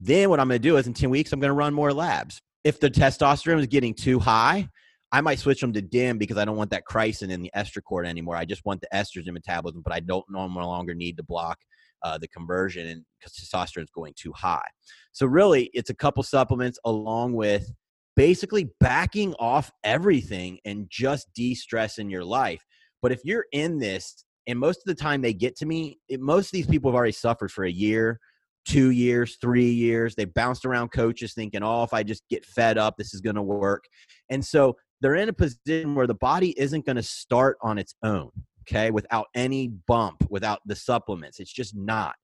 then 0.00 0.30
what 0.30 0.40
I'm 0.40 0.48
going 0.48 0.60
to 0.60 0.68
do 0.68 0.76
is 0.76 0.86
in 0.86 0.94
10 0.94 1.10
weeks, 1.10 1.32
I'm 1.32 1.40
going 1.40 1.50
to 1.50 1.54
run 1.54 1.74
more 1.74 1.92
labs. 1.92 2.40
If 2.64 2.80
the 2.80 2.90
testosterone 2.90 3.60
is 3.60 3.66
getting 3.66 3.94
too 3.94 4.18
high, 4.18 4.68
I 5.12 5.20
might 5.20 5.38
switch 5.38 5.60
them 5.60 5.72
to 5.72 5.82
DIM 5.82 6.18
because 6.18 6.38
I 6.38 6.44
don't 6.44 6.56
want 6.56 6.70
that 6.70 6.84
chrysin 6.88 7.30
in 7.30 7.42
the 7.42 7.50
estrocort 7.54 8.06
anymore. 8.06 8.36
I 8.36 8.44
just 8.44 8.64
want 8.64 8.80
the 8.80 8.88
estrogen 8.94 9.32
metabolism, 9.32 9.82
but 9.82 9.92
I 9.92 10.00
don't 10.00 10.24
no 10.30 10.46
longer 10.46 10.94
need 10.94 11.16
to 11.16 11.22
block 11.22 11.58
uh, 12.02 12.16
the 12.18 12.28
conversion 12.28 13.04
because 13.18 13.34
testosterone 13.34 13.82
is 13.82 13.90
going 13.90 14.14
too 14.16 14.32
high. 14.32 14.66
So 15.12 15.26
really, 15.26 15.70
it's 15.74 15.90
a 15.90 15.94
couple 15.94 16.22
supplements 16.22 16.78
along 16.84 17.34
with 17.34 17.70
basically 18.16 18.70
backing 18.80 19.34
off 19.34 19.70
everything 19.84 20.58
and 20.64 20.86
just 20.90 21.32
de-stress 21.34 21.98
in 21.98 22.10
your 22.10 22.24
life. 22.24 22.64
But 23.02 23.12
if 23.12 23.20
you're 23.24 23.46
in 23.52 23.78
this, 23.78 24.24
and 24.46 24.58
most 24.58 24.78
of 24.78 24.84
the 24.84 25.00
time 25.00 25.22
they 25.22 25.32
get 25.32 25.56
to 25.56 25.66
me, 25.66 25.98
it, 26.08 26.20
most 26.20 26.46
of 26.46 26.52
these 26.52 26.66
people 26.66 26.90
have 26.90 26.96
already 26.96 27.12
suffered 27.12 27.50
for 27.50 27.64
a 27.64 27.70
year, 27.70 28.18
two 28.66 28.90
years, 28.90 29.36
three 29.40 29.70
years. 29.70 30.14
They 30.14 30.24
bounced 30.24 30.64
around 30.64 30.90
coaches 30.90 31.34
thinking, 31.34 31.62
oh, 31.62 31.82
if 31.82 31.92
I 31.92 32.02
just 32.02 32.24
get 32.28 32.44
fed 32.44 32.78
up, 32.78 32.96
this 32.96 33.14
is 33.14 33.20
going 33.20 33.36
to 33.36 33.42
work. 33.42 33.84
And 34.28 34.44
so 34.44 34.76
they're 35.00 35.14
in 35.14 35.28
a 35.28 35.32
position 35.32 35.94
where 35.94 36.06
the 36.06 36.14
body 36.14 36.58
isn't 36.58 36.84
going 36.84 36.96
to 36.96 37.02
start 37.02 37.56
on 37.62 37.78
its 37.78 37.94
own, 38.02 38.30
okay, 38.62 38.90
without 38.90 39.26
any 39.34 39.68
bump, 39.86 40.26
without 40.28 40.60
the 40.66 40.76
supplements. 40.76 41.40
It's 41.40 41.52
just 41.52 41.76
not. 41.76 42.14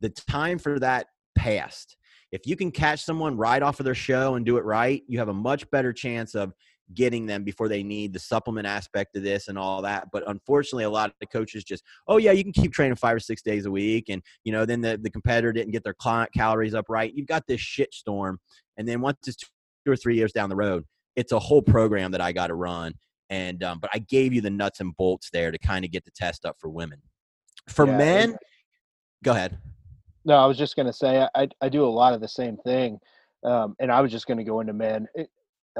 The 0.00 0.10
time 0.10 0.58
for 0.58 0.78
that 0.78 1.06
passed 1.36 1.96
if 2.32 2.46
you 2.46 2.56
can 2.56 2.70
catch 2.70 3.02
someone 3.02 3.36
right 3.36 3.62
off 3.62 3.80
of 3.80 3.84
their 3.84 3.94
show 3.94 4.34
and 4.34 4.44
do 4.44 4.56
it 4.56 4.64
right, 4.64 5.02
you 5.06 5.18
have 5.18 5.28
a 5.28 5.34
much 5.34 5.70
better 5.70 5.92
chance 5.92 6.34
of 6.34 6.52
getting 6.94 7.26
them 7.26 7.44
before 7.44 7.68
they 7.68 7.82
need 7.82 8.12
the 8.12 8.18
supplement 8.18 8.66
aspect 8.66 9.16
of 9.16 9.22
this 9.22 9.48
and 9.48 9.58
all 9.58 9.82
that. 9.82 10.08
But 10.12 10.28
unfortunately, 10.28 10.84
a 10.84 10.90
lot 10.90 11.10
of 11.10 11.16
the 11.20 11.26
coaches 11.26 11.64
just, 11.64 11.84
oh 12.06 12.16
yeah, 12.16 12.32
you 12.32 12.42
can 12.42 12.52
keep 12.52 12.72
training 12.72 12.96
five 12.96 13.16
or 13.16 13.20
six 13.20 13.42
days 13.42 13.66
a 13.66 13.70
week, 13.70 14.08
and 14.08 14.22
you 14.44 14.52
know, 14.52 14.64
then 14.64 14.80
the, 14.80 14.98
the 15.02 15.10
competitor 15.10 15.52
didn't 15.52 15.72
get 15.72 15.84
their 15.84 15.94
client 15.94 16.32
calories 16.32 16.74
up 16.74 16.86
right. 16.88 17.12
You've 17.14 17.26
got 17.26 17.46
this 17.46 17.60
shit 17.60 17.92
storm, 17.92 18.38
and 18.76 18.88
then 18.88 19.00
once 19.00 19.18
it's 19.26 19.36
two 19.36 19.92
or 19.92 19.96
three 19.96 20.16
years 20.16 20.32
down 20.32 20.48
the 20.48 20.56
road, 20.56 20.84
it's 21.16 21.32
a 21.32 21.38
whole 21.38 21.62
program 21.62 22.12
that 22.12 22.20
I 22.20 22.32
got 22.32 22.48
to 22.48 22.54
run. 22.54 22.94
And 23.30 23.62
um, 23.62 23.78
but 23.80 23.90
I 23.92 23.98
gave 23.98 24.32
you 24.32 24.40
the 24.40 24.50
nuts 24.50 24.80
and 24.80 24.96
bolts 24.96 25.28
there 25.30 25.50
to 25.50 25.58
kind 25.58 25.84
of 25.84 25.90
get 25.90 26.04
the 26.04 26.10
test 26.12 26.46
up 26.46 26.56
for 26.58 26.70
women. 26.70 27.02
For 27.68 27.86
Yeah, 27.86 27.98
men, 27.98 28.36
go 29.22 29.32
ahead. 29.32 29.58
No, 30.28 30.36
I 30.36 30.46
was 30.46 30.58
just 30.58 30.76
going 30.76 30.86
to 30.86 30.94
say 30.94 31.28
I, 31.36 31.48
I 31.62 31.70
do 31.70 31.86
a 31.86 31.88
lot 31.90 32.14
of 32.14 32.22
the 32.22 32.28
same 32.28 32.58
thing, 32.58 33.00
um, 33.44 33.76
and 33.80 33.92
I 33.92 34.02
was 34.02 34.12
just 34.12 34.28
going 34.28 34.38
to 34.38 34.44
go 34.44 34.60
into 34.60 34.74
men. 34.74 35.08
It, 35.14 35.30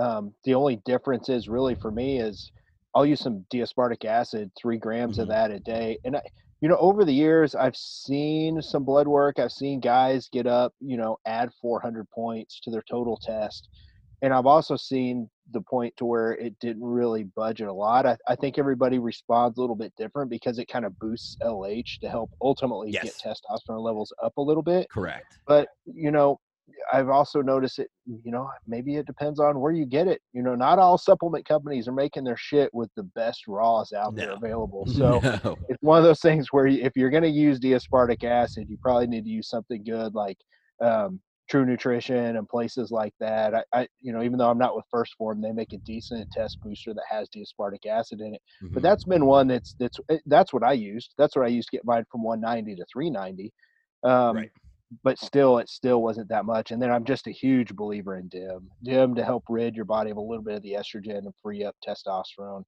um, 0.01 0.35
the 0.45 0.55
only 0.55 0.79
difference 0.87 1.31
is 1.31 1.49
really 1.49 1.77
for 1.77 1.93
me 1.93 2.21
is 2.21 2.53
I'll 2.95 3.07
use 3.07 3.21
some 3.21 3.47
D-aspartic 3.51 4.07
acid, 4.07 4.53
three 4.61 4.79
grams 4.79 5.19
Mhm. 5.19 5.23
of 5.25 5.29
that 5.29 5.53
a 5.53 5.61
day, 5.61 5.99
and 6.05 6.17
I, 6.19 6.23
you 6.63 6.69
know, 6.69 6.79
over 6.79 7.05
the 7.05 7.15
years 7.15 7.55
I've 7.57 7.77
seen 7.77 8.63
some 8.63 8.85
blood 8.85 9.09
work. 9.09 9.41
I've 9.41 9.53
seen 9.53 9.81
guys 9.81 10.29
get 10.31 10.47
up, 10.49 10.75
you 10.81 10.99
know, 10.99 11.19
add 11.27 11.53
400 11.61 12.11
points 12.11 12.61
to 12.63 12.71
their 12.73 12.85
total 12.91 13.19
test, 13.19 13.69
and 14.23 14.35
I've 14.35 14.47
also 14.47 14.77
seen 14.77 15.31
the 15.53 15.61
point 15.63 15.95
to 15.97 16.05
where 16.05 16.33
it 16.33 16.59
didn't 16.61 16.85
really 16.85 17.25
budget 17.25 17.69
a 17.69 17.73
lot. 17.73 18.07
I, 18.07 18.17
I 18.27 18.37
think 18.37 18.59
everybody 18.59 18.99
responds 18.99 19.59
a 19.59 19.61
little 19.61 19.77
bit 19.77 19.93
different 19.97 20.31
because 20.31 20.59
it 20.59 20.67
kind 20.69 20.85
of 20.85 20.99
boosts 20.99 21.37
LH 21.43 21.99
to 22.03 22.09
help 22.09 22.31
ultimately 22.43 22.91
Yes. 22.93 23.05
get 23.05 23.15
testosterone 23.25 23.83
levels 23.83 24.13
up 24.23 24.33
a 24.37 24.43
little 24.43 24.63
bit. 24.63 24.89
Correct. 24.91 25.39
But 25.47 25.69
you 25.87 26.11
know, 26.11 26.39
I've 26.93 27.09
also 27.09 27.41
noticed 27.41 27.79
it. 27.79 27.89
You 28.05 28.31
know, 28.31 28.51
maybe 28.67 28.97
it 28.97 29.07
depends 29.07 29.41
on 29.41 29.59
where 29.59 29.73
you 29.73 29.87
get 29.87 30.07
it. 30.07 30.21
You 30.35 30.43
know, 30.43 30.55
not 30.55 30.79
all 30.79 30.99
supplement 30.99 31.47
companies 31.47 31.89
are 31.89 31.93
making 31.93 32.25
their 32.25 32.37
shit 32.37 32.69
with 32.75 32.91
the 32.95 33.05
best 33.05 33.47
raws 33.49 33.93
out 33.93 34.15
there 34.17 34.33
available. 34.33 34.85
So 34.93 35.21
no. 35.23 35.57
it's 35.69 35.83
one 35.83 35.99
of 35.99 36.05
those 36.05 36.21
things 36.21 36.49
where 36.51 36.67
if 36.67 36.95
you're 36.97 37.11
going 37.11 37.23
to 37.23 37.29
use 37.31 37.59
D-aspartic 37.59 38.23
acid, 38.25 38.67
you 38.69 38.77
probably 38.83 39.07
need 39.07 39.25
to 39.25 39.31
use 39.31 39.49
something 39.49 39.83
good 39.83 40.15
like 40.15 40.37
um, 40.83 41.21
True 41.49 41.65
Nutrition 41.65 42.37
and 42.37 42.49
places 42.49 42.91
like 42.91 43.15
that. 43.21 43.55
I, 43.55 43.65
I, 43.73 43.89
you 44.01 44.13
know, 44.13 44.23
even 44.23 44.39
though 44.39 44.51
I'm 44.51 44.59
not 44.59 44.77
with 44.77 44.85
1st 44.91 45.15
Phorm, 45.17 45.41
they 45.41 45.53
make 45.53 45.73
a 45.73 45.79
decent 45.79 46.31
test 46.31 46.59
booster 46.63 46.93
that 46.95 47.05
has 47.09 47.29
D-aspartic 47.31 47.87
acid 47.87 48.21
in 48.21 48.35
it. 48.35 48.43
But 48.75 48.83
Mhm. 48.83 48.83
that's 48.83 49.05
been 49.05 49.25
one 49.27 49.49
that's 49.49 49.75
that's 49.79 49.99
eh, 50.11 50.19
that's 50.27 50.53
what 50.53 50.63
I 50.63 50.73
used. 50.73 51.15
That's 51.19 51.35
what 51.37 51.47
I 51.47 51.49
used 51.49 51.71
to 51.71 51.77
get 51.79 51.87
mine 51.87 52.05
from 52.11 52.23
190 52.23 52.77
to 52.77 52.85
390. 52.93 53.53
Um, 54.05 54.37
Right. 54.37 54.53
But 55.05 55.19
still, 55.19 55.59
it 55.59 55.69
still 55.69 56.03
wasn't 56.03 56.29
that 56.31 56.45
much. 56.47 56.71
And 56.71 56.81
then 56.83 56.91
I'm 56.91 57.05
just 57.05 57.27
a 57.27 57.31
huge 57.33 57.75
believer 57.77 58.17
in 58.19 58.29
DIM. 58.29 58.71
DIM 58.83 59.15
to 59.17 59.25
help 59.25 59.45
rid 59.49 59.77
your 59.77 59.85
body 59.87 60.11
of 60.11 60.17
a 60.19 60.21
little 60.21 60.43
bit 60.45 60.55
of 60.57 60.63
the 60.63 60.75
estrogen 60.75 61.19
and 61.19 61.35
free 61.43 61.65
up 61.65 61.77
testosterone. 61.87 62.65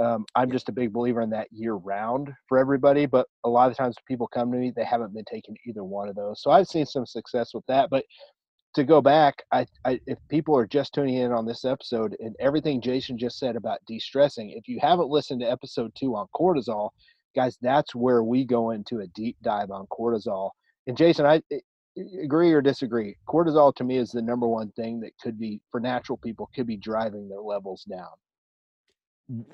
Um, 0.00 0.24
I'm 0.34 0.50
just 0.50 0.70
a 0.70 0.72
big 0.72 0.92
believer 0.92 1.20
in 1.20 1.30
that 1.30 1.48
year 1.50 1.74
round 1.74 2.30
for 2.48 2.56
everybody, 2.56 3.04
but 3.04 3.26
a 3.44 3.48
lot 3.50 3.70
of 3.70 3.76
times 3.76 3.96
people 4.08 4.26
come 4.26 4.50
to 4.50 4.56
me, 4.56 4.72
they 4.74 4.84
haven't 4.84 5.12
been 5.12 5.26
taking 5.30 5.54
either 5.66 5.84
one 5.84 6.08
of 6.08 6.16
those. 6.16 6.42
So 6.42 6.50
I've 6.50 6.68
seen 6.68 6.86
some 6.86 7.04
success 7.04 7.52
with 7.52 7.64
that. 7.68 7.90
But 7.90 8.04
to 8.76 8.84
go 8.84 9.02
back, 9.02 9.42
I, 9.52 9.66
I 9.84 10.00
if 10.06 10.18
people 10.30 10.56
are 10.56 10.66
just 10.66 10.94
tuning 10.94 11.16
in 11.16 11.32
on 11.32 11.44
this 11.44 11.64
episode 11.66 12.16
and 12.20 12.34
everything 12.40 12.80
Jason 12.80 13.18
just 13.18 13.38
said 13.38 13.56
about 13.56 13.84
de-stressing, 13.86 14.50
if 14.50 14.68
you 14.68 14.78
haven't 14.80 15.08
listened 15.08 15.40
to 15.42 15.50
episode 15.50 15.92
two 15.94 16.16
on 16.16 16.28
cortisol, 16.34 16.90
guys, 17.36 17.58
that's 17.60 17.94
where 17.94 18.22
we 18.22 18.44
go 18.44 18.70
into 18.70 19.00
a 19.00 19.06
deep 19.08 19.36
dive 19.42 19.70
on 19.70 19.86
cortisol. 19.88 20.50
And 20.86 20.96
Jason, 20.96 21.26
I 21.26 21.42
agree 22.22 22.52
or 22.52 22.62
disagree. 22.62 23.16
Cortisol 23.28 23.74
to 23.74 23.84
me 23.84 23.98
is 23.98 24.12
the 24.12 24.22
number 24.22 24.48
one 24.48 24.70
thing 24.72 25.00
that 25.00 25.12
could 25.22 25.38
be 25.38 25.60
for 25.70 25.80
natural 25.80 26.16
people 26.16 26.48
could 26.54 26.66
be 26.66 26.76
driving 26.76 27.28
their 27.28 27.42
levels 27.42 27.84
down. 27.84 28.08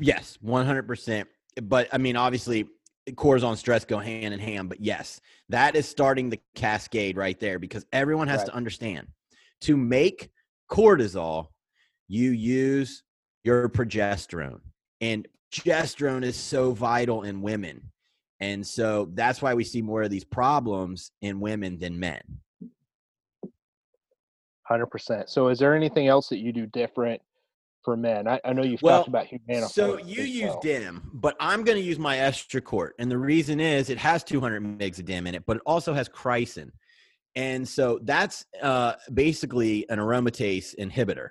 Yes, 0.01 0.39
100%. 0.45 1.25
But 1.63 1.89
I 1.93 1.99
mean, 1.99 2.17
obviously, 2.17 2.67
cortisol 3.11 3.51
and 3.51 3.59
stress 3.59 3.85
go 3.85 3.99
hand 3.99 4.35
in 4.35 4.41
hand. 4.41 4.69
But 4.69 4.81
yes, 4.81 5.21
that 5.49 5.77
is 5.77 5.89
starting 5.89 6.31
the 6.31 6.41
cascade 6.55 7.17
right 7.17 7.39
there 7.39 7.59
because 7.59 7.87
everyone 7.93 8.29
has 8.29 8.39
right. 8.39 8.47
to 8.49 8.55
understand 8.55 9.09
to 9.63 9.77
make 9.77 10.31
cortisol, 10.71 11.49
you 12.09 12.31
use 12.31 13.03
your 13.45 13.69
progesterone. 13.69 14.61
And 15.01 15.27
progesterone 15.53 16.25
is 16.25 16.37
so 16.37 16.73
vital 16.73 17.23
in 17.23 17.43
women. 17.43 17.93
And 18.41 18.67
so 18.67 19.11
that's 19.15 19.41
why 19.41 19.55
we 19.55 19.65
see 19.65 19.81
more 19.81 20.03
of 20.03 20.11
these 20.11 20.25
problems 20.25 21.11
in 21.23 21.41
women 21.41 21.79
than 21.79 21.99
men. 21.99 22.21
100%. 24.71 25.29
So 25.29 25.49
is 25.49 25.59
there 25.59 25.75
anything 25.75 26.09
else 26.09 26.29
that 26.29 26.39
you 26.39 26.53
do 26.53 26.67
different 26.67 27.23
for 27.87 27.97
men? 27.97 28.27
I, 28.27 28.41
I 28.45 28.53
know 28.53 28.65
you've 28.65 28.83
well, 28.83 28.99
talked 28.99 29.09
about 29.09 29.27
Humana. 29.27 29.69
So 29.69 29.97
you 29.99 30.25
use 30.25 30.51
well. 30.51 30.61
DIM, 30.61 31.09
but 31.15 31.37
I'm 31.39 31.63
going 31.63 31.79
to 31.79 31.85
use 31.85 32.01
my 32.01 32.17
Estracort, 32.17 32.91
And 32.99 33.09
the 33.09 33.17
reason 33.17 33.61
is 33.61 33.89
it 33.89 33.99
has 33.99 34.25
200 34.25 34.63
megs 34.63 34.99
of 34.99 35.05
DIM 35.05 35.29
in 35.29 35.37
it, 35.37 35.45
but 35.47 35.59
it 35.59 35.63
also 35.65 35.95
has 35.95 36.09
Chrysin. 36.09 36.71
And 37.37 37.67
so 37.67 38.01
that's 38.03 38.45
uh, 38.61 38.95
basically 39.15 39.89
an 39.89 40.01
aromatase 40.01 40.75
inhibitor. 40.79 41.29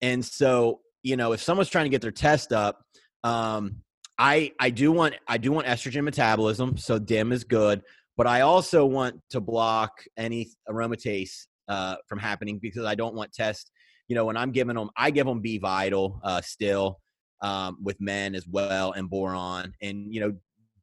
And 0.00 0.24
so, 0.24 0.80
you 1.02 1.16
know, 1.16 1.32
if 1.32 1.42
someone's 1.42 1.68
trying 1.68 1.86
to 1.86 1.90
get 1.90 2.00
their 2.00 2.12
test 2.12 2.52
up, 2.52 2.84
um, 3.24 3.82
I 4.18 4.52
I 4.60 4.70
do 4.70 4.92
want 4.92 5.14
I 5.26 5.38
do 5.38 5.50
want 5.50 5.66
estrogen 5.66 6.04
metabolism, 6.04 6.76
so 6.76 6.98
DIM 6.98 7.32
is 7.32 7.44
good, 7.44 7.82
but 8.16 8.26
I 8.26 8.42
also 8.42 8.86
want 8.86 9.20
to 9.30 9.40
block 9.40 10.04
any 10.16 10.50
aromatase 10.68 11.46
uh, 11.66 11.96
from 12.06 12.18
happening 12.18 12.58
because 12.60 12.84
I 12.84 12.94
don't 12.94 13.14
want 13.14 13.32
test. 13.32 13.70
You 14.12 14.16
know, 14.16 14.26
when 14.26 14.36
I'm 14.36 14.52
giving 14.52 14.76
them, 14.76 14.90
I 14.94 15.10
give 15.10 15.26
them 15.26 15.40
B 15.40 15.56
vital 15.56 16.20
uh, 16.22 16.42
still 16.42 17.00
um, 17.40 17.78
with 17.82 17.98
men 17.98 18.34
as 18.34 18.46
well 18.46 18.92
and 18.92 19.08
boron, 19.08 19.72
and 19.80 20.12
you 20.12 20.20
know, 20.20 20.34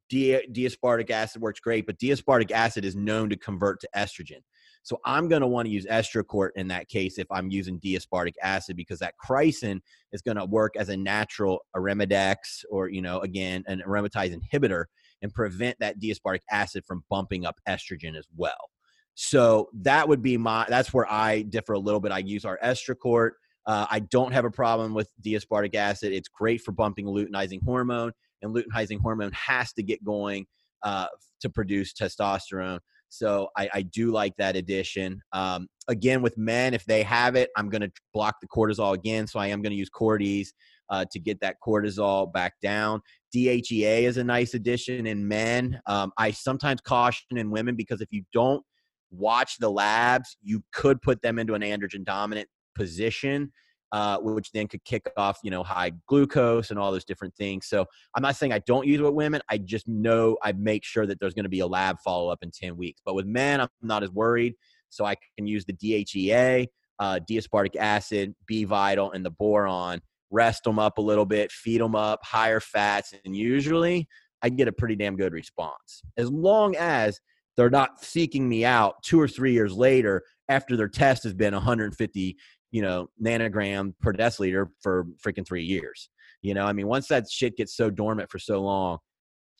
D- 0.09 0.47
D-aspartic 0.51 1.11
acid 1.11 1.39
works 1.39 1.59
great, 1.59 1.85
but 1.85 1.99
D-aspartic 1.99 2.49
acid 2.49 2.85
is 2.85 2.95
known 2.95 3.29
to 3.29 3.35
convert 3.37 3.81
to 3.81 3.89
estrogen. 3.95 4.41
So 4.81 4.99
I'm 5.05 5.27
going 5.27 5.41
to 5.41 5.47
want 5.47 5.67
to 5.67 5.71
use 5.71 5.85
Estracort 5.85 6.49
in 6.55 6.69
that 6.69 6.89
case 6.89 7.19
if 7.19 7.27
I'm 7.29 7.51
using 7.51 7.77
D-aspartic 7.77 8.33
acid 8.41 8.75
because 8.75 8.97
that 8.97 9.13
chrysin 9.23 9.79
is 10.11 10.23
going 10.23 10.37
to 10.37 10.45
work 10.45 10.73
as 10.75 10.89
a 10.89 10.97
natural 10.97 11.59
arimidex 11.75 12.65
or, 12.71 12.89
you 12.89 13.03
know, 13.03 13.19
again, 13.19 13.63
an 13.67 13.83
aromatase 13.87 14.35
inhibitor 14.35 14.85
and 15.21 15.31
prevent 15.31 15.77
that 15.81 15.99
D-aspartic 15.99 16.41
acid 16.49 16.83
from 16.87 17.03
bumping 17.11 17.45
up 17.45 17.59
estrogen 17.69 18.17
as 18.17 18.25
well. 18.35 18.71
So 19.15 19.69
that 19.81 20.07
would 20.07 20.21
be 20.21 20.37
my, 20.37 20.65
that's 20.69 20.93
where 20.93 21.09
I 21.11 21.41
differ 21.41 21.73
a 21.73 21.79
little 21.79 21.99
bit. 21.99 22.11
I 22.11 22.19
use 22.19 22.45
our 22.45 22.57
estracort. 22.63 23.31
Uh, 23.65 23.85
I 23.89 23.99
don't 23.99 24.31
have 24.31 24.45
a 24.45 24.51
problem 24.51 24.93
with 24.93 25.11
D-aspartic 25.21 25.75
acid. 25.75 26.13
It's 26.13 26.29
great 26.29 26.61
for 26.61 26.71
bumping 26.71 27.05
luteinizing 27.05 27.59
hormone, 27.63 28.11
and 28.41 28.55
luteinizing 28.55 28.99
hormone 29.01 29.31
has 29.33 29.73
to 29.73 29.83
get 29.83 30.03
going 30.03 30.45
uh, 30.83 31.07
to 31.41 31.49
produce 31.49 31.93
testosterone. 31.93 32.79
So 33.09 33.49
I, 33.57 33.69
I 33.73 33.81
do 33.81 34.11
like 34.11 34.33
that 34.37 34.55
addition. 34.55 35.21
Um, 35.33 35.67
again, 35.87 36.21
with 36.21 36.37
men, 36.37 36.73
if 36.73 36.85
they 36.85 37.03
have 37.03 37.35
it, 37.35 37.49
I'm 37.57 37.69
going 37.69 37.81
to 37.81 37.91
block 38.13 38.35
the 38.41 38.47
cortisol 38.47 38.93
again. 38.93 39.27
So 39.27 39.39
I 39.39 39.47
am 39.47 39.61
going 39.61 39.71
to 39.71 39.77
use 39.77 39.89
Cordy's 39.89 40.53
uh, 40.89 41.05
to 41.11 41.19
get 41.19 41.39
that 41.41 41.57
cortisol 41.65 42.31
back 42.31 42.53
down. 42.61 43.01
DHEA 43.35 44.03
is 44.03 44.17
a 44.17 44.23
nice 44.23 44.53
addition 44.53 45.05
in 45.05 45.27
men. 45.27 45.79
Um, 45.85 46.11
I 46.17 46.31
sometimes 46.31 46.81
caution 46.81 47.37
in 47.37 47.51
women 47.51 47.75
because 47.75 48.01
if 48.01 48.07
you 48.11 48.23
don't 48.33 48.63
watch 49.11 49.57
the 49.59 49.69
labs, 49.69 50.37
you 50.41 50.63
could 50.71 51.01
put 51.01 51.21
them 51.21 51.39
into 51.39 51.53
an 51.53 51.61
androgen 51.61 52.03
dominant 52.03 52.47
position 52.75 53.51
uh, 53.91 54.17
which 54.19 54.51
then 54.51 54.67
could 54.67 54.83
kick 54.85 55.09
off, 55.17 55.39
you 55.43 55.51
know, 55.51 55.63
high 55.63 55.91
glucose 56.07 56.69
and 56.69 56.79
all 56.79 56.91
those 56.91 57.05
different 57.05 57.35
things. 57.35 57.67
So 57.67 57.85
I'm 58.15 58.21
not 58.21 58.35
saying 58.35 58.53
I 58.53 58.59
don't 58.59 58.85
use 58.85 58.99
it 58.99 59.03
with 59.03 59.13
women. 59.13 59.41
I 59.49 59.57
just 59.57 59.87
know 59.87 60.37
I 60.43 60.51
make 60.51 60.83
sure 60.83 61.05
that 61.05 61.19
there's 61.19 61.33
going 61.33 61.45
to 61.45 61.49
be 61.49 61.61
a 61.61 61.67
lab 61.67 61.97
follow 62.03 62.29
up 62.29 62.39
in 62.43 62.51
10 62.51 62.77
weeks. 62.77 63.01
But 63.03 63.15
with 63.15 63.25
men, 63.25 63.61
I'm 63.61 63.69
not 63.81 64.03
as 64.03 64.11
worried. 64.11 64.53
So 64.89 65.05
I 65.05 65.15
can 65.37 65.47
use 65.47 65.65
the 65.65 65.73
DHEA, 65.73 66.67
uh, 66.99 67.19
D-aspartic 67.27 67.75
acid, 67.75 68.35
B 68.45 68.63
vital, 68.63 69.11
and 69.11 69.25
the 69.25 69.31
boron, 69.31 70.01
rest 70.31 70.63
them 70.63 70.77
up 70.77 70.97
a 70.97 71.01
little 71.01 71.25
bit, 71.25 71.51
feed 71.51 71.81
them 71.81 71.95
up, 71.95 72.19
higher 72.23 72.59
fats, 72.59 73.13
and 73.25 73.35
usually 73.35 74.07
I 74.41 74.49
get 74.49 74.67
a 74.67 74.71
pretty 74.71 74.95
damn 74.95 75.15
good 75.15 75.33
response. 75.33 76.01
As 76.17 76.29
long 76.29 76.75
as 76.75 77.19
they're 77.59 77.69
not 77.69 78.03
seeking 78.03 78.47
me 78.47 78.65
out 78.65 79.03
two 79.03 79.19
or 79.19 79.27
three 79.27 79.53
years 79.53 79.73
later 79.73 80.23
after 80.47 80.75
their 80.75 80.87
test 80.87 81.23
has 81.23 81.33
been 81.33 81.53
150 81.53 82.37
you 82.71 82.81
know, 82.81 83.09
nanogram 83.21 83.93
per 84.01 84.13
deciliter 84.13 84.67
for 84.81 85.05
freaking 85.25 85.47
three 85.47 85.63
years. 85.63 86.09
You 86.41 86.53
know, 86.53 86.65
I 86.65 86.73
mean, 86.73 86.87
once 86.87 87.07
that 87.07 87.29
shit 87.29 87.57
gets 87.57 87.75
so 87.75 87.89
dormant 87.89 88.29
for 88.29 88.39
so 88.39 88.61
long, 88.61 88.99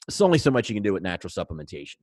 it's 0.07 0.21
only 0.21 0.37
so 0.37 0.51
much 0.51 0.69
you 0.69 0.75
can 0.75 0.83
do 0.83 0.93
with 0.93 1.03
natural 1.03 1.31
supplementation. 1.31 1.95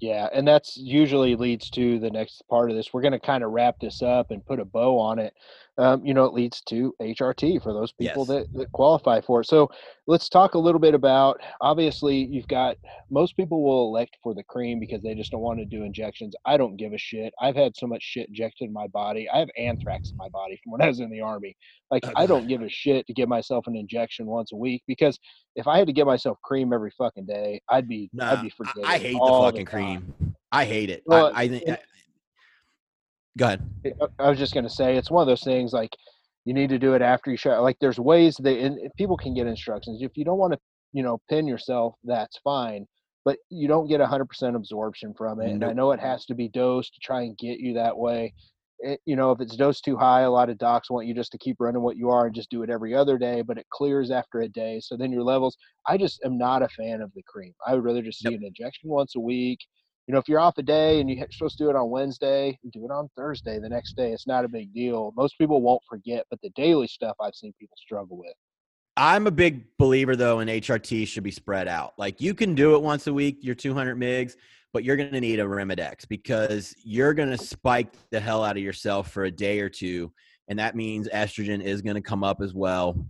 Yeah, 0.00 0.28
and 0.32 0.46
that's 0.46 0.76
usually 0.76 1.36
leads 1.36 1.70
to 1.70 1.98
the 1.98 2.10
next 2.10 2.42
part 2.50 2.70
of 2.70 2.76
this. 2.76 2.92
We're 2.92 3.00
going 3.00 3.12
to 3.12 3.18
kind 3.18 3.42
of 3.42 3.52
wrap 3.52 3.76
this 3.80 4.02
up 4.02 4.30
and 4.30 4.44
put 4.44 4.60
a 4.60 4.64
bow 4.64 4.98
on 4.98 5.18
it. 5.18 5.32
Um, 5.78 6.04
you 6.04 6.14
know, 6.14 6.24
it 6.24 6.32
leads 6.32 6.62
to 6.68 6.94
HRT 7.02 7.62
for 7.62 7.72
those 7.72 7.92
people 7.92 8.26
yes. 8.26 8.28
that, 8.28 8.58
that 8.58 8.72
qualify 8.72 9.20
for 9.20 9.42
it. 9.42 9.46
So 9.46 9.70
let's 10.06 10.28
talk 10.28 10.54
a 10.54 10.58
little 10.58 10.78
bit 10.78 10.94
about. 10.94 11.40
Obviously, 11.60 12.16
you've 12.16 12.48
got 12.48 12.76
most 13.10 13.36
people 13.36 13.62
will 13.62 13.88
elect 13.88 14.16
for 14.22 14.34
the 14.34 14.42
cream 14.44 14.80
because 14.80 15.02
they 15.02 15.14
just 15.14 15.32
don't 15.32 15.40
want 15.40 15.58
to 15.58 15.66
do 15.66 15.84
injections. 15.84 16.34
I 16.46 16.56
don't 16.56 16.76
give 16.76 16.92
a 16.92 16.98
shit. 16.98 17.32
I've 17.40 17.56
had 17.56 17.76
so 17.76 17.86
much 17.86 18.02
shit 18.02 18.28
injected 18.28 18.68
in 18.68 18.72
my 18.72 18.86
body. 18.86 19.28
I 19.28 19.38
have 19.38 19.48
anthrax 19.58 20.10
in 20.10 20.16
my 20.16 20.28
body 20.30 20.58
from 20.62 20.72
when 20.72 20.82
I 20.82 20.88
was 20.88 21.00
in 21.00 21.10
the 21.10 21.20
army. 21.20 21.56
Like 21.90 22.04
I 22.16 22.26
don't 22.26 22.48
give 22.48 22.62
a 22.62 22.68
shit 22.68 23.06
to 23.06 23.12
give 23.12 23.28
myself 23.28 23.66
an 23.66 23.76
injection 23.76 24.26
once 24.26 24.52
a 24.52 24.56
week 24.56 24.82
because 24.86 25.18
if 25.56 25.66
I 25.66 25.78
had 25.78 25.86
to 25.86 25.92
give 25.92 26.06
myself 26.06 26.38
cream 26.42 26.72
every 26.72 26.90
fucking 26.96 27.26
day, 27.26 27.60
I'd 27.68 27.86
be 27.86 28.10
nah, 28.12 28.32
I'd 28.32 28.42
be 28.42 28.50
forgetting. 28.50 28.84
I, 28.84 28.94
I 28.94 28.98
hate 28.98 29.12
the 29.12 29.40
fucking 29.42 29.64
the 29.64 29.70
cream. 29.70 30.34
I 30.52 30.64
hate 30.64 30.90
it. 30.90 31.02
Well, 31.06 31.32
I, 31.34 31.42
I 31.42 31.48
think. 31.48 31.64
Go 33.36 33.46
ahead. 33.46 33.68
I 34.18 34.30
was 34.30 34.38
just 34.38 34.54
going 34.54 34.64
to 34.64 34.70
say 34.70 34.96
it's 34.96 35.10
one 35.10 35.22
of 35.22 35.26
those 35.26 35.42
things 35.42 35.72
like 35.72 35.90
you 36.44 36.54
need 36.54 36.70
to 36.70 36.78
do 36.78 36.94
it 36.94 37.02
after 37.02 37.30
you 37.30 37.36
shower. 37.36 37.60
Like 37.60 37.76
there's 37.80 37.98
ways 37.98 38.36
that 38.42 38.58
and 38.58 38.78
people 38.96 39.16
can 39.16 39.34
get 39.34 39.46
instructions. 39.46 40.00
If 40.00 40.16
you 40.16 40.24
don't 40.24 40.38
want 40.38 40.54
to, 40.54 40.58
you 40.92 41.02
know, 41.02 41.18
pin 41.28 41.46
yourself, 41.46 41.94
that's 42.04 42.38
fine. 42.38 42.86
But 43.24 43.38
you 43.50 43.66
don't 43.66 43.88
get 43.88 44.00
100% 44.00 44.54
absorption 44.54 45.12
from 45.12 45.40
it. 45.40 45.46
Nope. 45.46 45.54
And 45.54 45.64
I 45.64 45.72
know 45.72 45.90
it 45.90 46.00
has 46.00 46.24
to 46.26 46.34
be 46.34 46.48
dosed 46.48 46.94
to 46.94 47.00
try 47.02 47.22
and 47.22 47.36
get 47.36 47.58
you 47.58 47.74
that 47.74 47.96
way. 47.96 48.32
It, 48.78 49.00
you 49.04 49.16
know, 49.16 49.32
if 49.32 49.40
it's 49.40 49.56
dosed 49.56 49.84
too 49.84 49.96
high, 49.96 50.20
a 50.20 50.30
lot 50.30 50.48
of 50.48 50.58
docs 50.58 50.90
want 50.90 51.08
you 51.08 51.14
just 51.14 51.32
to 51.32 51.38
keep 51.38 51.56
running 51.58 51.82
what 51.82 51.96
you 51.96 52.08
are 52.10 52.26
and 52.26 52.34
just 52.34 52.50
do 52.50 52.62
it 52.62 52.70
every 52.70 52.94
other 52.94 53.18
day, 53.18 53.42
but 53.42 53.58
it 53.58 53.66
clears 53.70 54.12
after 54.12 54.40
a 54.40 54.48
day. 54.48 54.80
So 54.80 54.96
then 54.96 55.10
your 55.10 55.24
levels, 55.24 55.56
I 55.88 55.98
just 55.98 56.20
am 56.24 56.38
not 56.38 56.62
a 56.62 56.68
fan 56.68 57.00
of 57.00 57.10
the 57.14 57.22
cream. 57.26 57.52
I 57.66 57.74
would 57.74 57.82
rather 57.82 58.02
just 58.02 58.20
see 58.20 58.30
yep. 58.30 58.40
an 58.40 58.46
injection 58.46 58.88
once 58.88 59.16
a 59.16 59.20
week 59.20 59.58
you 60.06 60.12
know, 60.12 60.18
if 60.18 60.28
you're 60.28 60.40
off 60.40 60.56
a 60.58 60.62
day 60.62 61.00
and 61.00 61.10
you're 61.10 61.26
supposed 61.30 61.58
to 61.58 61.64
do 61.64 61.70
it 61.70 61.76
on 61.76 61.90
Wednesday, 61.90 62.58
do 62.72 62.84
it 62.84 62.90
on 62.90 63.08
Thursday 63.16 63.58
the 63.58 63.68
next 63.68 63.96
day. 63.96 64.12
It's 64.12 64.26
not 64.26 64.44
a 64.44 64.48
big 64.48 64.72
deal. 64.72 65.12
Most 65.16 65.36
people 65.36 65.62
won't 65.62 65.82
forget, 65.88 66.24
but 66.30 66.40
the 66.42 66.50
daily 66.50 66.86
stuff 66.86 67.16
I've 67.20 67.34
seen 67.34 67.52
people 67.58 67.76
struggle 67.76 68.16
with. 68.16 68.34
I'm 68.96 69.26
a 69.26 69.30
big 69.30 69.64
believer 69.78 70.16
though 70.16 70.40
in 70.40 70.48
HRT 70.48 71.06
should 71.08 71.24
be 71.24 71.30
spread 71.30 71.68
out. 71.68 71.94
Like 71.98 72.20
you 72.20 72.34
can 72.34 72.54
do 72.54 72.76
it 72.76 72.82
once 72.82 73.08
a 73.08 73.12
week, 73.12 73.38
your 73.42 73.54
200 73.54 73.98
migs, 73.98 74.36
but 74.72 74.84
you're 74.84 74.96
going 74.96 75.12
to 75.12 75.20
need 75.20 75.40
a 75.40 75.44
Arimidex 75.44 76.08
because 76.08 76.74
you're 76.82 77.12
going 77.12 77.30
to 77.30 77.38
spike 77.38 77.92
the 78.10 78.20
hell 78.20 78.44
out 78.44 78.56
of 78.56 78.62
yourself 78.62 79.10
for 79.10 79.24
a 79.24 79.30
day 79.30 79.60
or 79.60 79.68
two. 79.68 80.12
And 80.48 80.58
that 80.58 80.76
means 80.76 81.08
estrogen 81.08 81.62
is 81.62 81.82
going 81.82 81.96
to 81.96 82.00
come 82.00 82.22
up 82.22 82.40
as 82.40 82.54
well. 82.54 83.06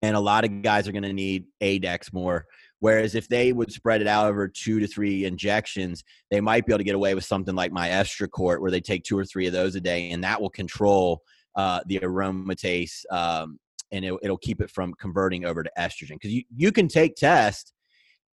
And 0.00 0.16
a 0.16 0.20
lot 0.20 0.44
of 0.44 0.62
guys 0.62 0.86
are 0.86 0.92
going 0.92 1.02
to 1.02 1.12
need 1.12 1.46
ADEX 1.60 2.12
more 2.12 2.46
Whereas 2.84 3.14
if 3.14 3.28
they 3.28 3.50
would 3.50 3.72
spread 3.72 4.02
it 4.02 4.06
out 4.06 4.26
over 4.26 4.46
two 4.46 4.78
to 4.78 4.86
three 4.86 5.24
injections, 5.24 6.04
they 6.30 6.42
might 6.42 6.66
be 6.66 6.72
able 6.74 6.80
to 6.80 6.84
get 6.84 6.94
away 6.94 7.14
with 7.14 7.24
something 7.24 7.54
like 7.54 7.72
my 7.72 7.88
Estracort, 7.88 8.60
where 8.60 8.70
they 8.70 8.82
take 8.82 9.04
two 9.04 9.16
or 9.16 9.24
three 9.24 9.46
of 9.46 9.54
those 9.54 9.74
a 9.74 9.80
day, 9.80 10.10
and 10.10 10.22
that 10.22 10.38
will 10.38 10.50
control 10.50 11.22
uh, 11.56 11.80
the 11.86 11.98
aromatase 12.00 13.06
um, 13.10 13.58
and 13.90 14.04
it, 14.04 14.12
will 14.22 14.36
keep 14.36 14.60
it 14.60 14.70
from 14.70 14.92
converting 15.00 15.46
over 15.46 15.62
to 15.62 15.70
estrogen. 15.78 16.10
Because 16.10 16.34
you, 16.34 16.42
you 16.54 16.72
can 16.72 16.86
take 16.86 17.16
test, 17.16 17.72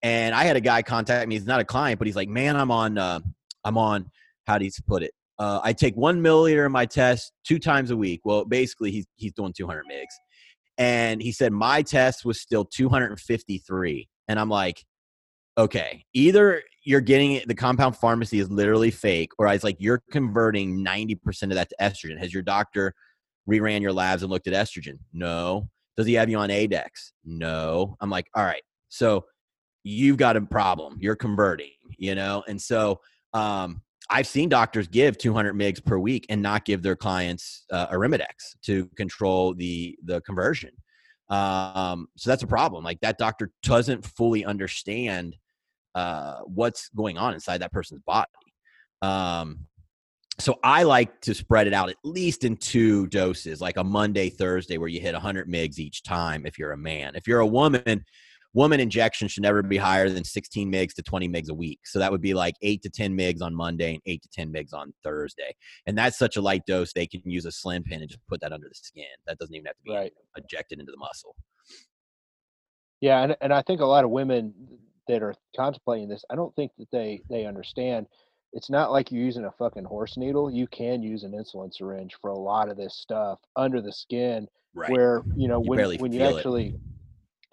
and 0.02 0.36
I 0.36 0.44
had 0.44 0.58
a 0.58 0.62
guy 0.62 0.82
contact 0.82 1.30
me. 1.30 1.36
He's 1.36 1.46
not 1.46 1.62
a 1.62 1.66
client, 1.66 1.98
but 1.98 2.08
he's 2.08 2.18
like, 2.18 2.28
"Man, 2.28 2.58
I'm 2.58 2.72
on. 2.72 2.98
Uh, 2.98 3.22
I'm 3.64 3.78
on. 3.78 4.12
How 4.48 4.58
do 4.58 4.66
you 4.66 4.72
put 4.86 5.02
it? 5.02 5.14
Uh, 5.40 5.62
I 5.64 5.72
take 5.72 5.96
one 5.96 6.22
milliliter 6.22 6.66
of 6.66 6.74
my 6.74 6.86
test 6.86 7.32
two 7.48 7.58
times 7.58 7.90
a 7.90 7.96
week. 7.96 8.20
Well, 8.26 8.44
basically, 8.44 8.92
he's 8.92 9.06
he's 9.16 9.32
doing 9.32 9.54
200 9.54 9.86
mgs." 9.86 10.08
And 10.78 11.22
he 11.22 11.32
said, 11.32 11.54
My 11.54 11.84
test 11.84 12.26
was 12.26 12.42
still 12.42 12.66
253. 12.66 14.10
And 14.28 14.40
I'm 14.40 14.50
like, 14.50 14.86
okay, 15.58 16.06
either 16.14 16.62
you're 16.84 17.02
getting 17.02 17.42
the 17.48 17.56
compound 17.56 17.96
pharmacy 17.96 18.40
is 18.40 18.50
literally 18.50 18.92
fake, 18.92 19.32
or 19.38 19.48
it's 19.48 19.64
like 19.64 19.78
you're 19.80 20.02
converting 20.12 20.84
90% 20.84 21.44
of 21.44 21.50
that 21.52 21.70
to 21.70 21.76
estrogen. 21.80 22.18
Has 22.18 22.34
your 22.34 22.44
doctor 22.44 22.94
reran 23.50 23.82
your 23.82 23.94
labs 23.94 24.24
and 24.24 24.32
looked 24.32 24.48
at 24.48 24.54
estrogen? 24.54 25.00
No. 25.14 25.70
Does 25.98 26.08
he 26.08 26.14
have 26.14 26.30
you 26.30 26.38
on 26.38 26.50
ADEX? 26.50 27.12
No. 27.26 27.98
I'm 28.00 28.10
like, 28.10 28.28
all 28.34 28.44
right. 28.46 28.64
So 28.90 29.26
you've 29.84 30.18
got 30.18 30.38
a 30.38 30.42
problem. 30.42 30.98
You're 31.00 31.16
converting, 31.16 31.72
you 31.98 32.16
know? 32.16 32.44
And 32.48 32.62
so 32.62 33.02
um, 33.34 33.82
I've 34.10 34.28
seen 34.28 34.50
doctors 34.50 34.88
give 34.88 35.18
200 35.18 35.56
mgs 35.56 35.84
per 35.84 35.98
week 35.98 36.26
and 36.30 36.42
not 36.42 36.66
give 36.66 36.82
their 36.82 36.96
clients 36.96 37.66
uh, 37.72 37.88
Arimidex 37.88 38.56
to 38.64 38.88
control 38.98 39.54
the 39.54 39.98
the 40.04 40.22
conversion. 40.22 40.72
Um, 41.32 42.08
so 42.18 42.30
that's 42.30 42.44
a 42.44 42.48
problem. 42.48 42.84
Like 42.84 43.00
that 43.00 43.18
doctor 43.18 43.52
doesn't 43.64 44.06
fully 44.06 44.46
understand 44.46 45.38
uh, 45.96 46.40
what's 46.46 46.90
going 46.90 47.18
on 47.18 47.34
inside 47.34 47.60
that 47.60 47.72
person's 47.72 48.02
body. 48.02 48.28
Um, 49.02 49.62
so 50.40 50.60
I 50.64 50.84
like 50.84 51.22
to 51.22 51.34
spread 51.34 51.68
it 51.68 51.74
out 51.74 51.90
at 51.90 51.98
least 52.04 52.44
in 52.44 52.58
two 52.58 53.08
doses, 53.08 53.62
like 53.62 53.78
a 53.78 53.84
Monday, 53.84 54.30
Thursday, 54.30 54.78
where 54.78 54.90
you 54.90 55.00
hit 55.00 55.14
100 55.14 55.48
mgs 55.48 55.80
each 55.80 56.04
time. 56.04 56.46
If 56.46 56.60
you're 56.60 56.72
a 56.72 56.78
man, 56.78 57.16
if 57.16 57.28
you're 57.28 57.40
a 57.40 57.48
woman, 57.48 58.04
woman 58.54 58.80
injection 58.80 59.28
should 59.28 59.44
never 59.44 59.64
be 59.64 59.78
higher 59.78 60.10
than 60.10 60.24
16 60.24 60.72
mgs 60.72 60.94
to 60.94 61.02
20 61.02 61.30
mgs 61.30 61.50
a 61.50 61.54
week. 61.54 61.80
So 61.86 62.00
that 62.00 62.12
would 62.12 62.22
be 62.22 62.34
like 62.34 62.56
eight 62.62 62.82
to 62.84 62.90
10 62.90 63.18
mgs 63.18 63.42
on 63.42 63.56
Monday 63.56 63.94
and 63.94 64.02
eight 64.06 64.22
to 64.24 64.30
10 64.30 64.52
mgs 64.52 64.74
on 64.74 64.94
Thursday. 65.04 65.56
And 65.86 65.98
that's 65.98 66.18
such 66.18 66.38
a 66.38 66.42
light 66.42 66.66
dose, 66.66 66.94
they 66.94 67.08
can 67.08 67.22
use 67.26 67.46
a 67.46 67.52
slim 67.52 67.84
pin 67.84 68.02
and 68.02 68.10
just 68.10 68.26
put 68.28 68.42
that 68.42 68.52
under 68.52 68.68
the 68.68 68.76
skin. 68.76 69.06
That 69.26 69.38
doesn't 69.38 69.56
even 69.56 69.66
have 69.66 69.76
to 69.76 69.84
be 69.84 69.94
right. 69.94 70.14
injected 70.38 70.80
into 70.80 70.92
the 70.92 70.98
muscle. 70.98 71.36
Yeah. 73.00 73.24
And, 73.24 73.36
and 73.42 73.54
I 73.54 73.62
think 73.62 73.82
a 73.82 73.86
lot 73.86 74.04
of 74.04 74.12
women 74.12 74.54
that 75.08 75.24
are 75.24 75.34
contemplating 75.56 76.10
this, 76.10 76.24
I 76.30 76.36
don't 76.36 76.56
think 76.56 76.72
that 76.78 76.92
they, 76.92 77.22
they 77.30 77.46
understand 77.46 78.08
it's 78.54 78.70
not 78.70 78.92
like 78.92 79.12
you're 79.12 79.24
using 79.24 79.46
a 79.46 79.52
fucking 79.52 79.86
horse 79.86 80.18
needle. 80.18 80.52
You 80.52 80.68
can 80.68 81.02
use 81.02 81.24
an 81.24 81.32
insulin 81.32 81.74
syringe 81.74 82.18
for 82.22 82.32
a 82.32 82.38
lot 82.38 82.70
of 82.70 82.76
this 82.76 82.96
stuff 82.96 83.40
under 83.56 83.82
the 83.82 83.94
skin 83.94 84.46
right. 84.76 84.92
where, 84.92 85.24
you 85.38 85.48
know, 85.48 85.64
you 85.64 85.70
when, 85.70 85.98
when 86.00 86.12
you 86.12 86.22
actually, 86.22 86.68
it 86.68 86.76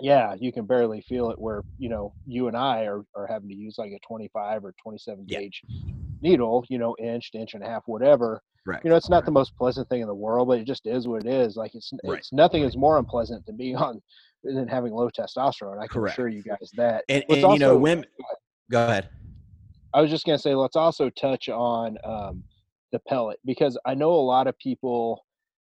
yeah, 0.00 0.34
you 0.38 0.52
can 0.52 0.64
barely 0.64 1.00
feel 1.02 1.30
it. 1.30 1.38
Where 1.38 1.62
you 1.78 1.88
know 1.88 2.12
you 2.26 2.48
and 2.48 2.56
I 2.56 2.84
are, 2.84 3.04
are 3.14 3.26
having 3.26 3.48
to 3.48 3.54
use 3.54 3.76
like 3.78 3.92
a 3.92 3.98
25 4.06 4.64
or 4.64 4.74
27 4.82 5.24
yeah. 5.26 5.40
gauge 5.40 5.62
needle, 6.20 6.64
you 6.68 6.78
know, 6.78 6.96
inch, 6.98 7.30
inch 7.34 7.54
and 7.54 7.62
a 7.62 7.66
half, 7.66 7.82
whatever. 7.86 8.42
Right. 8.66 8.80
You 8.84 8.90
know, 8.90 8.96
it's 8.96 9.08
not 9.08 9.24
the 9.24 9.30
most 9.30 9.56
pleasant 9.56 9.88
thing 9.88 10.02
in 10.02 10.08
the 10.08 10.14
world, 10.14 10.48
but 10.48 10.58
it 10.58 10.66
just 10.66 10.86
is 10.86 11.08
what 11.08 11.24
it 11.24 11.32
is. 11.32 11.56
Like 11.56 11.74
it's 11.74 11.92
right. 12.04 12.18
it's 12.18 12.32
nothing 12.32 12.64
is 12.64 12.76
more 12.76 12.98
unpleasant 12.98 13.46
than 13.46 13.56
being 13.58 13.76
on 13.76 14.00
than 14.44 14.68
having 14.68 14.92
low 14.92 15.08
testosterone. 15.08 15.78
I 15.78 15.86
can 15.86 16.00
Correct. 16.00 16.14
assure 16.14 16.28
you 16.28 16.42
guys 16.42 16.70
that. 16.76 17.04
And, 17.08 17.24
and 17.28 17.44
also, 17.44 17.54
you 17.54 17.58
know, 17.60 17.76
women. 17.76 18.04
Go 18.70 18.84
ahead. 18.84 19.08
I 19.94 20.02
was 20.02 20.10
just 20.10 20.26
gonna 20.26 20.38
say, 20.38 20.54
let's 20.54 20.76
also 20.76 21.08
touch 21.10 21.48
on 21.48 21.96
um, 22.04 22.44
the 22.92 22.98
pellet 23.00 23.38
because 23.46 23.78
I 23.86 23.94
know 23.94 24.10
a 24.10 24.16
lot 24.16 24.46
of 24.46 24.58
people 24.58 25.24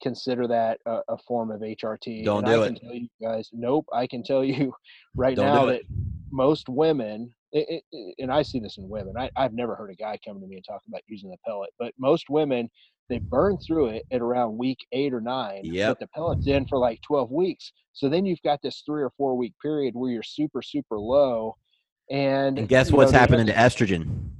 consider 0.03 0.47
that 0.49 0.81
a, 0.87 1.01
a 1.09 1.19
form 1.19 1.51
of 1.51 1.61
HRT. 1.61 2.25
Don't 2.25 2.45
and 2.45 2.47
do 2.47 2.63
I 2.63 2.67
it. 2.67 2.69
Can 2.69 2.89
tell 2.89 2.95
you 2.95 3.09
guys, 3.23 3.51
nope. 3.53 3.87
I 3.93 4.07
can 4.07 4.23
tell 4.23 4.45
you 4.45 4.73
right 5.17 5.37
Don't 5.37 5.47
now 5.47 5.67
that 5.67 5.83
most 6.31 6.69
women, 6.69 7.33
it, 7.53 7.83
it, 7.91 8.15
and 8.19 8.31
I 8.31 8.43
see 8.43 8.61
this 8.61 8.79
in 8.79 8.89
women. 8.89 9.15
I, 9.17 9.31
I've 9.37 9.55
never 9.55 9.75
heard 9.75 9.91
a 9.91 9.95
guy 9.95 10.19
come 10.25 10.41
to 10.41 10.47
me 10.47 10.57
and 10.57 10.65
talk 10.65 10.83
about 10.89 11.03
using 11.07 11.31
the 11.31 11.37
pellet, 11.47 11.71
but 11.79 11.93
most 11.99 12.29
women 12.29 12.71
they 13.09 13.19
burn 13.19 13.57
through 13.57 13.87
it 13.87 14.03
at 14.11 14.21
around 14.21 14.59
week 14.59 14.87
eight 14.93 15.15
or 15.15 15.21
nine. 15.21 15.63
Yeah. 15.65 15.89
But 15.89 16.01
the 16.01 16.09
pellet's 16.09 16.47
in 16.47 16.67
for 16.67 16.79
like 16.79 17.01
twelve 17.03 17.31
weeks. 17.31 17.73
So 17.95 18.09
then 18.09 18.27
you've 18.27 18.43
got 18.43 18.61
this 18.63 18.83
three 18.85 19.03
or 19.03 19.11
four 19.17 19.35
week 19.35 19.55
period 19.63 19.95
where 19.95 20.11
you're 20.11 20.23
super 20.23 20.63
super 20.63 20.99
low. 20.99 21.57
And, 22.11 22.59
and 22.59 22.69
guess 22.69 22.91
what's 22.91 23.13
know, 23.13 23.19
happening 23.19 23.47
to 23.47 23.53
estrogen? 23.53 24.31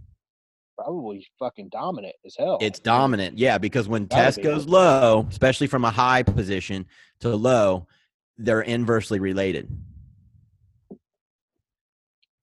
Probably 0.89 1.27
fucking 1.39 1.69
dominant 1.69 2.15
as 2.25 2.35
hell. 2.39 2.59
It's 2.61 2.79
dominant, 2.79 3.39
yeah, 3.39 3.59
because 3.59 3.89
when 3.89 4.09
test 4.09 4.43
goes 4.43 4.67
low, 4.67 5.27
especially 5.31 5.67
from 5.67 5.85
a 5.85 5.91
high 5.91 6.23
position 6.23 6.87
to 7.21 7.35
low, 7.35 7.87
they're 8.39 8.63
inversely 8.63 9.21
related. 9.21 9.69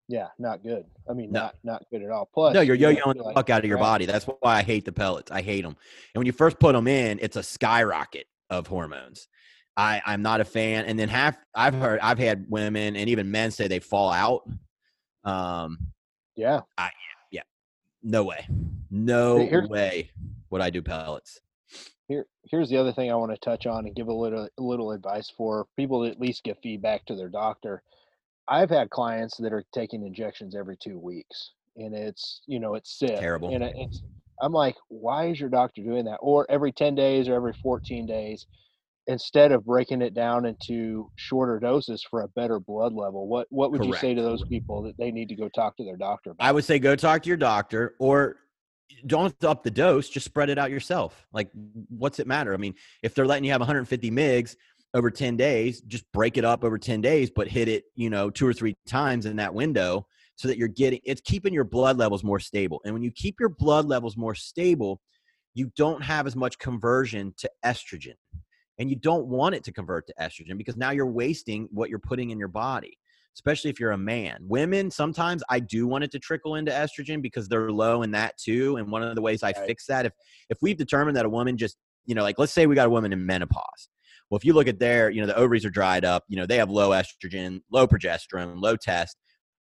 Yeah, 0.08 0.28
not 0.38 0.62
good. 0.62 0.86
I 1.10 1.14
mean, 1.14 1.32
no. 1.32 1.40
not 1.40 1.56
not 1.64 1.86
good 1.90 2.04
at 2.04 2.12
all. 2.12 2.30
Plus, 2.32 2.54
no, 2.54 2.62
you're 2.62 2.76
yo-yoing 2.76 3.16
the 3.16 3.24
like, 3.24 3.36
fuck 3.36 3.50
out 3.50 3.64
of 3.64 3.66
your 3.66 3.80
body. 3.80 4.06
That's 4.06 4.26
why 4.26 4.58
I 4.58 4.62
hate 4.62 4.86
the 4.86 4.92
pellets. 4.92 5.32
I 5.32 5.42
hate 5.42 5.64
them. 5.64 5.76
And 6.14 6.20
when 6.20 6.28
you 6.28 6.32
first 6.32 6.60
put 6.60 6.74
them 6.74 6.88
in, 6.88 7.18
it's 7.24 7.38
a 7.38 7.44
skyrocket 7.44 8.28
of 8.52 8.68
hormones. 8.68 9.28
I 9.76 10.04
I'm 10.06 10.22
not 10.22 10.42
a 10.42 10.46
fan. 10.46 10.86
And 10.86 11.00
then 11.00 11.10
half 11.10 11.36
I've 11.56 11.74
heard 11.74 12.00
I've 12.02 12.20
had 12.20 12.46
women 12.50 12.96
and 12.96 13.10
even 13.10 13.32
men 13.32 13.50
say 13.50 13.68
they 13.68 13.80
fall 13.80 14.12
out. 14.12 14.48
Um, 15.24 15.80
yeah. 16.36 16.62
I 16.78 16.92
no 18.06 18.24
way. 18.24 18.48
No 18.92 19.40
Here's, 19.40 19.68
way 19.68 20.12
would 20.52 20.62
I 20.62 20.70
do 20.70 20.82
pellets. 20.82 21.42
Here, 22.08 22.28
here's 22.50 22.70
the 22.70 22.78
other 22.78 22.94
thing 22.94 23.12
I 23.12 23.16
want 23.16 23.32
to 23.32 23.38
touch 23.38 23.66
on 23.66 23.88
and 23.88 23.96
give 23.96 24.08
a 24.08 24.14
little 24.14 24.48
a 24.58 24.62
little 24.62 24.92
advice 24.92 25.32
for 25.36 25.68
people 25.76 26.04
to 26.04 26.12
at 26.12 26.20
least 26.20 26.44
give 26.44 26.58
feedback 26.60 27.06
to 27.06 27.16
their 27.16 27.30
doctor. 27.30 27.82
I've 28.48 28.70
had 28.70 28.92
clients 28.92 29.38
that 29.38 29.52
are 29.52 29.66
taking 29.74 30.06
injections 30.06 30.56
every 30.56 30.78
two 30.78 31.00
weeks, 31.00 31.52
and 31.76 31.96
it's 31.96 32.42
you 32.46 32.60
know 32.60 32.76
it's 32.76 32.98
sick. 32.98 33.20
Terrible. 33.20 33.54
And 33.54 33.64
it's 33.64 34.04
I'm 34.42 34.54
like, 34.54 34.76
why 34.90 35.30
is 35.30 35.40
your 35.40 35.50
doctor 35.50 35.82
doing 35.82 36.06
that? 36.06 36.18
Or 36.22 36.46
every 36.50 36.72
10 36.72 36.96
days 36.96 37.28
or 37.28 37.36
every 37.36 37.54
14 37.54 38.06
days 38.06 38.46
instead 39.08 39.52
of 39.52 39.66
breaking 39.66 40.02
it 40.02 40.14
down 40.14 40.46
into 40.46 41.10
shorter 41.16 41.60
doses 41.60 42.06
for 42.10 42.22
a 42.22 42.28
better 42.30 42.60
blood 42.60 42.94
level 42.94 43.28
what 43.28 43.48
what 43.50 43.72
would 43.72 43.82
Correct. 43.82 43.94
you 43.94 44.00
say 44.10 44.14
to 44.14 44.22
those 44.22 44.44
people 44.46 44.82
that 44.84 44.98
they 44.98 45.12
need 45.12 45.30
to 45.30 45.36
go 45.36 45.50
talk 45.50 45.78
to 45.78 45.84
their 45.84 45.98
doctor 45.98 46.32
about? 46.32 46.46
i 46.46 46.52
would 46.52 46.64
say 46.64 46.80
go 46.80 46.96
talk 46.96 47.24
to 47.24 47.28
your 47.28 47.38
doctor 47.38 47.96
or 48.00 48.38
don't 49.08 49.44
up 49.44 49.64
the 49.64 49.72
dose 49.72 50.10
just 50.10 50.26
spread 50.26 50.50
it 50.50 50.58
out 50.58 50.72
yourself 50.72 51.26
like 51.34 51.50
what's 51.90 52.20
it 52.20 52.28
matter 52.28 52.54
i 52.54 52.58
mean 52.58 52.74
if 53.04 53.14
they're 53.14 53.28
letting 53.28 53.44
you 53.44 53.52
have 53.52 53.62
150 53.62 54.12
mgs 54.12 54.56
over 54.94 55.12
10 55.12 55.36
days 55.36 55.82
just 55.82 56.10
break 56.12 56.38
it 56.38 56.46
up 56.46 56.64
over 56.64 56.78
10 56.78 57.02
days 57.02 57.30
but 57.30 57.48
hit 57.48 57.68
it 57.68 57.86
you 57.96 58.10
know 58.10 58.30
two 58.30 58.48
or 58.48 58.54
three 58.54 58.76
times 58.88 59.26
in 59.26 59.36
that 59.36 59.54
window 59.54 60.06
so 60.36 60.48
that 60.48 60.58
you're 60.58 60.68
getting 60.68 61.00
it's 61.04 61.22
keeping 61.22 61.54
your 61.54 61.64
blood 61.64 61.98
levels 61.98 62.24
more 62.24 62.40
stable 62.40 62.82
and 62.86 62.94
when 62.94 63.04
you 63.04 63.12
keep 63.12 63.40
your 63.40 63.50
blood 63.50 63.86
levels 63.86 64.18
more 64.18 64.36
stable 64.36 65.02
you 65.54 65.72
don't 65.78 66.04
have 66.04 66.28
as 66.28 66.36
much 66.36 66.58
conversion 66.60 67.34
to 67.38 67.50
estrogen 67.66 68.16
and 68.78 68.90
you 68.90 68.96
don't 68.96 69.28
want 69.28 69.56
it 69.56 69.64
to 69.64 69.72
convert 69.72 70.08
to 70.08 70.14
estrogen 70.20 70.58
because 70.58 70.78
now 70.78 70.92
you're 70.92 71.06
wasting 71.06 71.68
what 71.72 71.90
you're 71.90 72.00
putting 72.00 72.30
in 72.30 72.40
your 72.40 72.48
body 72.48 72.98
especially 73.36 73.70
if 73.70 73.82
you're 73.82 73.92
a 73.92 73.98
man. 73.98 74.38
Women 74.42 74.90
sometimes 74.90 75.44
i 75.50 75.60
do 75.60 75.88
want 75.88 76.04
it 76.04 76.12
to 76.12 76.20
trickle 76.20 76.56
into 76.56 76.72
estrogen 76.72 77.22
because 77.22 77.48
they're 77.48 77.72
low 77.72 78.02
in 78.02 78.12
that 78.12 78.38
too 78.38 78.78
and 78.78 78.92
one 78.92 79.04
of 79.04 79.16
the 79.16 79.22
ways 79.22 79.44
i 79.44 79.48
right. 79.48 79.68
fix 79.68 79.86
that 79.88 80.06
if 80.06 80.14
if 80.50 80.58
we've 80.62 80.78
determined 80.78 81.18
that 81.18 81.26
a 81.26 81.30
woman 81.30 81.58
just 81.58 81.78
you 82.06 82.16
know 82.16 82.24
like 82.24 82.40
let's 82.40 82.54
say 82.54 82.66
we 82.66 82.76
got 82.76 82.88
a 82.88 82.90
woman 82.90 83.14
in 83.14 83.26
menopause. 83.26 83.90
Well 84.30 84.38
if 84.38 84.46
you 84.46 84.54
look 84.54 84.68
at 84.68 84.80
their 84.80 85.10
you 85.10 85.22
know 85.22 85.28
the 85.28 85.36
ovaries 85.36 85.66
are 85.66 85.70
dried 85.70 86.06
up 86.06 86.24
you 86.28 86.38
know 86.38 86.46
they 86.46 86.58
have 86.58 86.70
low 86.70 86.92
estrogen 86.92 87.62
low 87.72 87.88
progesterone 87.88 88.62
low 88.62 88.76
test. 88.76 89.18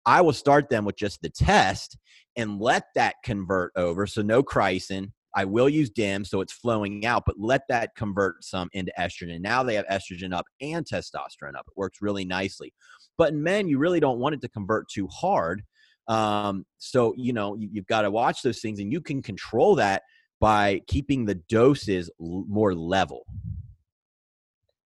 I 0.06 0.20
will 0.20 0.34
start 0.34 0.68
them 0.68 0.84
with 0.84 0.96
just 0.96 1.22
the 1.22 1.30
test 1.30 1.96
and 2.36 2.60
let 2.60 2.84
that 2.94 3.14
convert 3.24 3.72
over 3.74 4.06
so 4.06 4.20
no 4.20 4.42
chrysin 4.42 5.12
I 5.34 5.44
will 5.44 5.68
use 5.68 5.90
DIM 5.90 6.24
so 6.24 6.40
it's 6.40 6.52
flowing 6.52 7.04
out, 7.06 7.24
but 7.26 7.38
let 7.38 7.62
that 7.68 7.94
convert 7.96 8.44
some 8.44 8.68
into 8.72 8.92
estrogen. 8.98 9.40
Now 9.40 9.62
they 9.62 9.74
have 9.74 9.86
estrogen 9.86 10.32
up 10.32 10.46
and 10.60 10.86
testosterone 10.86 11.56
up. 11.56 11.66
It 11.66 11.76
works 11.76 11.98
really 12.00 12.24
nicely. 12.24 12.72
But 13.18 13.32
in 13.32 13.42
men, 13.42 13.68
you 13.68 13.78
really 13.78 14.00
don't 14.00 14.18
want 14.18 14.34
it 14.34 14.40
to 14.42 14.48
convert 14.48 14.88
too 14.88 15.08
hard. 15.08 15.62
Um, 16.06 16.64
so, 16.78 17.14
you 17.16 17.32
know, 17.32 17.56
you, 17.56 17.70
have 17.76 17.86
got 17.86 18.02
to 18.02 18.10
watch 18.10 18.42
those 18.42 18.60
things 18.60 18.78
and 18.78 18.92
you 18.92 19.00
can 19.00 19.22
control 19.22 19.74
that 19.76 20.02
by 20.40 20.80
keeping 20.86 21.24
the 21.24 21.36
doses 21.48 22.10
l- 22.20 22.44
more 22.48 22.74
level. 22.74 23.24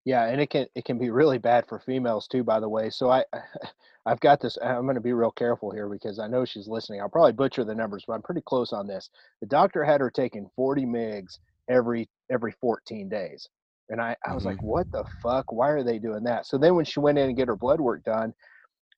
Yeah, 0.09 0.25
and 0.25 0.41
it 0.41 0.49
can 0.49 0.67
it 0.75 0.87
can 0.87 0.97
be 0.97 1.11
really 1.11 1.37
bad 1.37 1.67
for 1.69 1.79
females 1.79 2.27
too. 2.27 2.43
By 2.43 2.61
the 2.61 2.69
way, 2.69 2.89
so 2.89 3.11
I 3.11 3.25
I've 4.07 4.21
got 4.21 4.41
this. 4.41 4.57
I'm 4.63 4.85
going 4.85 4.95
to 4.95 5.03
be 5.03 5.13
real 5.13 5.31
careful 5.31 5.71
here 5.71 5.87
because 5.87 6.19
I 6.19 6.27
know 6.27 6.47
she's 6.47 6.67
listening. 6.67 7.03
I'll 7.03 7.11
probably 7.11 7.33
butcher 7.33 7.63
the 7.63 7.75
numbers, 7.75 8.05
but 8.09 8.15
I'm 8.15 8.23
pretty 8.23 8.41
close 8.41 8.73
on 8.73 8.87
this. 8.87 9.11
The 9.43 9.47
doctor 9.47 9.85
had 9.85 10.01
her 10.01 10.11
taking 10.11 10.49
40 10.57 10.87
mgs 10.87 11.41
every 11.69 12.09
every 12.31 12.53
14 12.53 13.11
days, 13.11 13.51
and 13.91 14.01
I 14.01 14.17
I 14.27 14.33
was 14.33 14.45
mm-hmm. 14.45 14.53
like, 14.53 14.63
what 14.63 14.91
the 14.93 15.05
fuck? 15.23 15.53
Why 15.53 15.69
are 15.69 15.83
they 15.83 15.99
doing 15.99 16.25
that? 16.25 16.47
So 16.47 16.57
then 16.57 16.75
when 16.75 16.87
she 16.87 17.01
went 17.01 17.19
in 17.19 17.27
and 17.27 17.37
get 17.37 17.49
her 17.49 17.57
blood 17.57 17.79
work 17.79 18.03
done, 18.05 18.33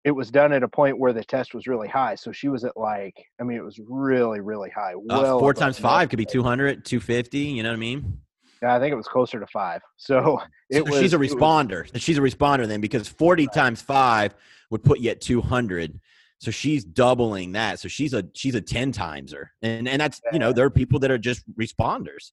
it 0.04 0.12
was 0.12 0.30
done 0.30 0.52
at 0.52 0.62
a 0.62 0.68
point 0.68 0.96
where 0.96 1.12
the 1.12 1.24
test 1.24 1.54
was 1.54 1.66
really 1.66 1.88
high. 1.88 2.14
So 2.14 2.30
she 2.30 2.46
was 2.46 2.62
at 2.62 2.76
like, 2.76 3.16
I 3.40 3.42
mean, 3.42 3.56
it 3.56 3.64
was 3.64 3.80
really 3.84 4.38
really 4.38 4.70
high. 4.70 4.94
Uh, 4.94 5.00
well, 5.06 5.38
uh, 5.38 5.40
four 5.40 5.54
times 5.54 5.76
five 5.76 6.08
could 6.08 6.18
be 6.18 6.24
200, 6.24 6.84
250. 6.84 7.38
You 7.38 7.64
know 7.64 7.70
what 7.70 7.74
I 7.74 7.80
mean? 7.80 8.20
Yeah, 8.62 8.74
I 8.74 8.78
think 8.78 8.92
it 8.92 8.96
was 8.96 9.08
closer 9.08 9.40
to 9.40 9.46
five. 9.46 9.80
So 9.96 10.40
it 10.70 10.84
so 10.84 10.90
was. 10.90 11.00
She's 11.00 11.14
a 11.14 11.18
responder. 11.18 11.92
Was, 11.92 12.02
she's 12.02 12.18
a 12.18 12.22
responder 12.22 12.66
then 12.66 12.80
because 12.80 13.08
40 13.08 13.46
right. 13.46 13.54
times 13.54 13.82
five 13.82 14.34
would 14.70 14.84
put 14.84 15.00
you 15.00 15.10
at 15.10 15.20
200. 15.20 15.98
So 16.38 16.50
she's 16.50 16.84
doubling 16.84 17.52
that. 17.52 17.80
So 17.80 17.88
she's 17.88 18.14
a 18.14 18.24
she's 18.34 18.54
a 18.54 18.60
10 18.60 18.92
timeser. 18.92 19.52
And 19.62 19.88
and 19.88 20.00
that's, 20.00 20.20
you 20.32 20.38
know, 20.38 20.52
there 20.52 20.64
are 20.64 20.70
people 20.70 20.98
that 21.00 21.10
are 21.10 21.18
just 21.18 21.42
responders. 21.54 22.32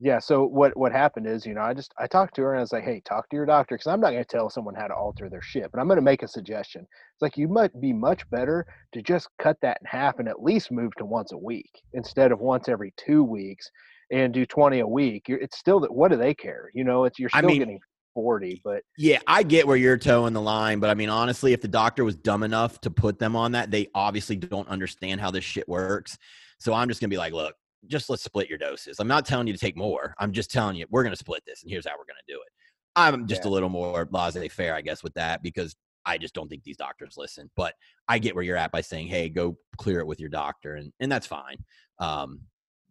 Yeah. 0.00 0.20
So 0.20 0.44
what 0.44 0.76
what 0.76 0.92
happened 0.92 1.26
is, 1.26 1.44
you 1.44 1.54
know, 1.54 1.60
I 1.60 1.74
just 1.74 1.92
I 1.98 2.06
talked 2.06 2.36
to 2.36 2.42
her 2.42 2.52
and 2.52 2.60
I 2.60 2.62
was 2.62 2.72
like, 2.72 2.84
hey, 2.84 3.02
talk 3.04 3.28
to 3.28 3.36
your 3.36 3.46
doctor 3.46 3.74
because 3.74 3.88
I'm 3.88 4.00
not 4.00 4.12
going 4.12 4.22
to 4.22 4.28
tell 4.28 4.48
someone 4.48 4.74
how 4.74 4.86
to 4.86 4.94
alter 4.94 5.28
their 5.28 5.42
shit, 5.42 5.70
but 5.72 5.80
I'm 5.80 5.88
going 5.88 5.96
to 5.96 6.02
make 6.02 6.22
a 6.22 6.28
suggestion. 6.28 6.82
It's 6.82 7.22
like 7.22 7.36
you 7.36 7.48
might 7.48 7.78
be 7.80 7.92
much 7.92 8.28
better 8.30 8.64
to 8.92 9.02
just 9.02 9.28
cut 9.42 9.56
that 9.62 9.78
in 9.80 9.86
half 9.86 10.18
and 10.18 10.28
at 10.28 10.42
least 10.42 10.70
move 10.70 10.94
to 10.96 11.04
once 11.04 11.32
a 11.32 11.38
week 11.38 11.70
instead 11.94 12.30
of 12.30 12.38
once 12.38 12.68
every 12.68 12.94
two 12.96 13.24
weeks 13.24 13.70
and 14.10 14.32
do 14.32 14.46
20 14.46 14.80
a 14.80 14.86
week. 14.86 15.28
You're, 15.28 15.38
it's 15.38 15.58
still 15.58 15.80
that. 15.80 15.92
What 15.92 16.10
do 16.10 16.16
they 16.16 16.34
care? 16.34 16.70
You 16.74 16.84
know, 16.84 17.04
it's 17.04 17.18
you're 17.18 17.30
I 17.32 17.38
still 17.38 17.48
mean- 17.50 17.58
getting 17.60 17.80
40, 18.14 18.60
but 18.64 18.82
Yeah, 18.96 19.20
I 19.28 19.42
get 19.44 19.66
where 19.66 19.76
you're 19.76 19.96
towing 19.98 20.32
the 20.32 20.40
line, 20.40 20.80
but 20.80 20.90
I 20.90 20.94
mean, 20.94 21.08
honestly, 21.08 21.52
if 21.52 21.60
the 21.60 21.68
doctor 21.68 22.04
was 22.04 22.16
dumb 22.16 22.42
enough 22.42 22.80
to 22.80 22.90
put 22.90 23.18
them 23.18 23.36
on 23.36 23.52
that, 23.52 23.70
they 23.70 23.88
obviously 23.94 24.34
don't 24.34 24.66
understand 24.68 25.20
how 25.20 25.30
this 25.30 25.44
shit 25.44 25.68
works. 25.68 26.18
So 26.58 26.74
I'm 26.74 26.88
just 26.88 27.00
gonna 27.00 27.10
be 27.10 27.16
like, 27.18 27.32
look, 27.32 27.54
just 27.86 28.10
let's 28.10 28.24
split 28.24 28.48
your 28.48 28.58
doses. 28.58 28.98
I'm 28.98 29.06
not 29.06 29.24
telling 29.24 29.46
you 29.46 29.52
to 29.52 29.58
take 29.58 29.76
more. 29.76 30.14
I'm 30.18 30.32
just 30.32 30.50
telling 30.50 30.74
you 30.74 30.86
we're 30.90 31.04
gonna 31.04 31.14
split 31.14 31.44
this, 31.46 31.62
and 31.62 31.70
here's 31.70 31.86
how 31.86 31.92
we're 31.92 32.06
gonna 32.06 32.18
do 32.26 32.34
it. 32.34 32.52
I'm 32.96 33.28
just 33.28 33.44
a 33.44 33.48
little 33.48 33.68
more 33.68 34.08
laissez-faire, 34.10 34.74
I 34.74 34.80
guess, 34.80 35.04
with 35.04 35.14
that 35.14 35.40
because 35.40 35.76
I 36.04 36.18
just 36.18 36.34
don't 36.34 36.48
think 36.48 36.64
these 36.64 36.76
doctors 36.76 37.14
listen. 37.16 37.48
But 37.54 37.74
I 38.08 38.18
get 38.18 38.34
where 38.34 38.42
you're 38.42 38.56
at 38.56 38.72
by 38.72 38.80
saying, 38.80 39.06
hey, 39.06 39.28
go 39.28 39.56
clear 39.76 40.00
it 40.00 40.06
with 40.08 40.18
your 40.18 40.30
doctor, 40.30 40.74
and 40.74 40.92
and 40.98 41.12
that's 41.12 41.26
fine. 41.28 41.58
Um, 42.00 42.40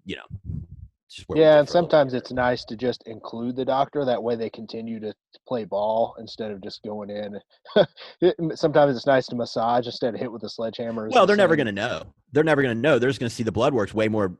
you 0.05 0.15
know, 0.15 0.63
yeah, 1.09 1.59
and 1.59 1.67
differ 1.67 1.77
a 1.77 1.81
little 1.81 1.89
sometimes 1.89 2.13
it's 2.13 2.31
nice 2.31 2.65
to 2.65 2.75
just 2.75 3.03
include 3.07 3.55
the 3.55 3.65
doctor. 3.65 4.03
That 4.05 4.21
way 4.21 4.35
they 4.35 4.49
continue 4.49 4.99
to, 5.01 5.13
play 5.47 5.63
ball 5.63 6.13
instead 6.19 6.51
of 6.51 6.61
just 6.61 6.83
going 6.83 7.09
in. 7.09 7.39
Sometimes 8.55 8.97
it's 8.97 9.05
nice 9.05 9.27
to 9.27 9.35
massage 9.35 9.85
instead 9.85 10.13
of 10.13 10.19
hit 10.19 10.29
with 10.29 10.43
a 10.43 10.49
sledgehammer. 10.49 11.07
Well, 11.09 11.21
the 11.21 11.27
they're 11.27 11.37
never 11.37 11.55
going 11.55 11.67
to 11.67 11.71
know. 11.71 12.03
They're 12.33 12.43
never 12.43 12.61
going 12.61 12.75
to 12.75 12.81
know. 12.81 12.99
They're 12.99 13.09
just 13.09 13.19
going 13.21 13.29
to 13.29 13.35
see 13.35 13.43
the 13.43 13.51
blood 13.51 13.73
works 13.73 13.93
way 13.93 14.09
more 14.09 14.37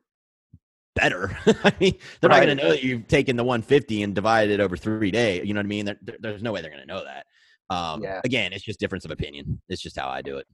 better. 0.95 1.37
I 1.63 1.71
mean, 1.79 1.93
they're 2.19 2.29
not 2.29 2.43
going 2.43 2.57
to 2.57 2.61
know 2.61 2.69
that 2.71 2.83
you've 2.83 3.07
taken 3.07 3.37
the 3.37 3.43
150 3.45 4.03
and 4.03 4.13
divided 4.13 4.51
it 4.51 4.59
over 4.59 4.75
three 4.75 5.11
days. 5.11 5.47
You 5.47 5.53
know 5.53 5.59
what 5.59 5.65
I 5.65 5.69
mean? 5.69 5.85
There- 5.85 5.97
there's 6.19 6.43
no 6.43 6.51
way 6.51 6.61
they're 6.61 6.71
going 6.71 6.85
to 6.85 6.87
know 6.93 7.05
that. 7.05 7.25
Um, 7.69 8.03
Yeah. 8.03 8.19
Again, 8.25 8.51
it's 8.51 8.63
just 8.65 8.79
difference 8.79 9.05
of 9.05 9.11
opinion. 9.11 9.61
It's 9.69 9.81
just 9.81 9.97
how 9.97 10.09
I 10.09 10.21
do 10.21 10.37
it. 10.39 10.47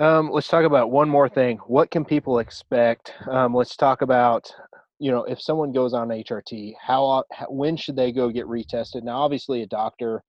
Um, 0.00 0.30
let's 0.30 0.48
talk 0.48 0.64
about 0.64 0.90
one 0.90 1.08
more 1.08 1.28
thing. 1.28 1.58
What 1.66 1.90
can 1.90 2.04
people 2.04 2.38
expect? 2.38 3.12
Um, 3.30 3.54
let's 3.54 3.76
talk 3.76 4.02
about, 4.02 4.50
you 4.98 5.10
know, 5.10 5.24
if 5.24 5.40
someone 5.40 5.72
goes 5.72 5.92
on 5.94 6.08
HRT, 6.08 6.74
how, 6.80 7.24
how 7.32 7.46
when 7.46 7.76
should 7.76 7.96
they 7.96 8.12
go 8.12 8.30
get 8.30 8.46
retested? 8.46 9.02
Now, 9.02 9.18
obviously, 9.18 9.62
a 9.62 9.66
doctor 9.66 10.22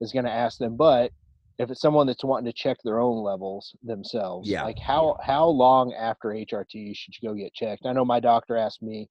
is 0.00 0.12
going 0.12 0.24
to 0.24 0.30
ask 0.30 0.58
them, 0.58 0.76
but 0.76 1.12
if 1.58 1.70
it's 1.70 1.80
someone 1.80 2.06
that's 2.06 2.24
wanting 2.24 2.46
to 2.46 2.52
check 2.52 2.78
their 2.84 2.98
own 2.98 3.22
levels 3.22 3.74
themselves, 3.82 4.48
Yeah. 4.48 4.64
like 4.64 4.78
how 4.78 5.16
how 5.22 5.46
long 5.46 5.92
after 5.94 6.30
HRT 6.30 6.96
should 6.96 7.14
you 7.20 7.28
go 7.28 7.34
get 7.34 7.54
checked? 7.54 7.86
I 7.86 7.92
know 7.92 8.04
my 8.04 8.18
doctor 8.18 8.56
asked 8.56 8.82
me 8.82 9.08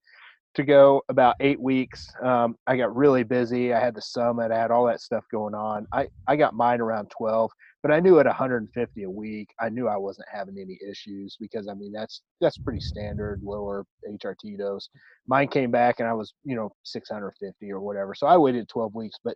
to 0.56 0.64
go 0.64 1.02
about 1.10 1.36
eight 1.40 1.60
weeks. 1.60 2.06
Um, 2.22 2.56
I 2.68 2.76
got 2.76 2.96
really 2.96 3.24
busy. 3.24 3.74
I 3.74 3.80
had 3.80 3.96
the 3.96 4.02
summit. 4.02 4.52
I 4.52 4.60
had 4.60 4.72
all 4.72 4.86
that 4.88 5.02
stuff 5.02 5.24
going 5.32 5.56
on. 5.56 5.88
I 5.94 6.08
I 6.28 6.36
got 6.36 6.54
mine 6.54 6.82
around 6.82 7.10
twelve 7.18 7.50
but 7.84 7.92
I 7.92 8.00
knew 8.00 8.18
at 8.20 8.26
150 8.26 9.04
a 9.04 9.10
week, 9.10 9.50
I 9.60 9.68
knew 9.68 9.90
I 9.90 9.98
wasn't 9.98 10.30
having 10.32 10.58
any 10.58 10.80
issues 10.90 11.36
because 11.40 11.68
I 11.68 11.74
mean 11.74 11.92
that's 11.92 12.22
that's 12.40 12.58
pretty 12.58 12.80
standard 12.80 13.42
lower 13.44 13.86
HRT 14.10 14.58
dose. 14.58 14.90
Mine 15.28 15.50
came 15.50 15.70
back 15.70 16.00
and 16.00 16.08
I 16.08 16.14
was 16.14 16.34
you 16.46 16.56
know 16.56 16.72
650 16.84 17.72
or 17.72 17.82
whatever, 17.82 18.16
so 18.16 18.26
I 18.26 18.38
waited 18.38 18.70
12 18.70 18.96
weeks. 18.96 19.18
But 19.24 19.36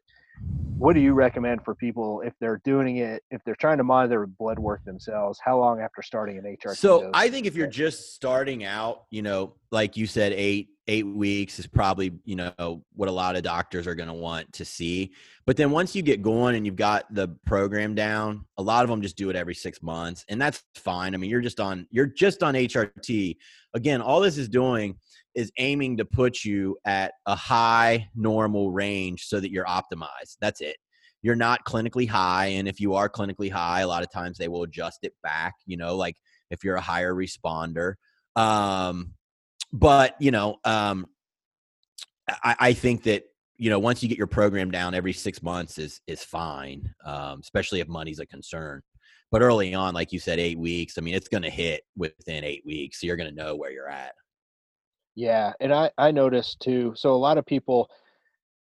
what 0.77 0.93
do 0.93 0.99
you 0.99 1.13
recommend 1.13 1.63
for 1.63 1.73
people 1.73 2.21
if 2.21 2.33
they're 2.39 2.61
doing 2.63 2.97
it 2.97 3.23
if 3.31 3.43
they're 3.43 3.55
trying 3.55 3.77
to 3.79 3.83
monitor 3.83 4.27
blood 4.27 4.59
work 4.59 4.83
themselves? 4.85 5.39
How 5.43 5.57
long 5.57 5.81
after 5.81 6.01
starting 6.01 6.37
an 6.37 6.43
HRT? 6.43 6.75
So 6.75 7.01
dose? 7.01 7.11
I 7.13 7.29
think 7.29 7.47
if 7.47 7.55
you're 7.55 7.67
just 7.67 8.13
starting 8.13 8.63
out, 8.63 9.05
you 9.09 9.23
know, 9.23 9.55
like 9.71 9.97
you 9.97 10.05
said, 10.05 10.33
eight 10.33 10.69
eight 10.87 11.05
weeks 11.05 11.59
is 11.59 11.67
probably 11.67 12.13
you 12.23 12.35
know 12.35 12.83
what 12.93 13.09
a 13.09 13.11
lot 13.11 13.35
of 13.35 13.43
doctors 13.43 13.87
are 13.87 13.95
going 13.95 14.07
to 14.07 14.13
want 14.13 14.51
to 14.53 14.65
see. 14.65 15.13
But 15.45 15.57
then 15.57 15.71
once 15.71 15.95
you 15.95 16.03
get 16.03 16.21
going 16.21 16.55
and 16.55 16.65
you've 16.65 16.75
got 16.75 17.11
the 17.13 17.29
program 17.45 17.95
down, 17.95 18.45
a 18.57 18.61
lot 18.61 18.83
of 18.83 18.89
them 18.89 19.01
just 19.01 19.17
do 19.17 19.29
it 19.29 19.35
every 19.35 19.55
six 19.55 19.81
months, 19.81 20.25
and 20.29 20.39
that's 20.39 20.63
fine. 20.75 21.15
I 21.15 21.17
mean, 21.17 21.29
you're 21.29 21.41
just 21.41 21.59
on 21.59 21.87
you're 21.89 22.05
just 22.05 22.43
on 22.43 22.53
HRT. 22.53 23.35
Again, 23.73 24.01
all 24.01 24.21
this 24.21 24.37
is 24.37 24.47
doing 24.47 24.95
is 25.37 25.51
aiming 25.59 25.97
to 25.97 26.03
put 26.03 26.43
you 26.43 26.75
at 26.83 27.13
a 27.27 27.35
high 27.35 28.09
normal 28.15 28.71
range 28.71 29.27
so 29.27 29.39
that 29.39 29.51
you're 29.51 29.65
optimized. 29.65 30.35
That's 30.41 30.61
it. 30.61 30.75
You're 31.21 31.35
not 31.35 31.63
clinically 31.63 32.09
high, 32.09 32.47
and 32.47 32.67
if 32.67 32.79
you 32.81 32.95
are 32.95 33.07
clinically 33.07 33.51
high, 33.51 33.81
a 33.81 33.87
lot 33.87 34.01
of 34.01 34.11
times 34.11 34.37
they 34.37 34.47
will 34.47 34.63
adjust 34.63 34.99
it 35.03 35.13
back. 35.21 35.53
You 35.67 35.77
know, 35.77 35.95
like 35.95 36.15
if 36.49 36.63
you're 36.63 36.75
a 36.75 36.81
higher 36.81 37.13
responder. 37.13 37.93
Um, 38.35 39.13
but 39.71 40.15
you 40.19 40.31
know, 40.31 40.57
um, 40.63 41.05
I, 42.27 42.55
I 42.59 42.73
think 42.73 43.03
that 43.03 43.23
you 43.57 43.69
know 43.69 43.79
once 43.79 44.01
you 44.01 44.09
get 44.09 44.17
your 44.17 44.27
program 44.27 44.71
down, 44.71 44.95
every 44.95 45.13
six 45.13 45.43
months 45.43 45.77
is 45.77 46.01
is 46.07 46.23
fine, 46.23 46.93
um, 47.05 47.41
especially 47.41 47.79
if 47.79 47.87
money's 47.87 48.19
a 48.19 48.25
concern. 48.25 48.81
But 49.31 49.43
early 49.43 49.75
on, 49.75 49.93
like 49.93 50.11
you 50.11 50.19
said, 50.19 50.39
eight 50.39 50.57
weeks. 50.57 50.97
I 50.97 51.01
mean, 51.01 51.13
it's 51.13 51.27
going 51.27 51.43
to 51.43 51.49
hit 51.49 51.83
within 51.95 52.43
eight 52.43 52.63
weeks, 52.65 53.01
so 53.01 53.07
you're 53.07 53.17
going 53.17 53.29
to 53.29 53.35
know 53.35 53.55
where 53.55 53.71
you're 53.71 53.89
at. 53.89 54.13
Yeah, 55.17 55.51
and 55.59 55.73
I 55.73 55.89
I 55.97 56.11
noticed 56.11 56.59
too. 56.59 56.93
So 56.95 57.15
a 57.15 57.17
lot 57.17 57.39
of 57.39 57.45
people, 57.47 57.89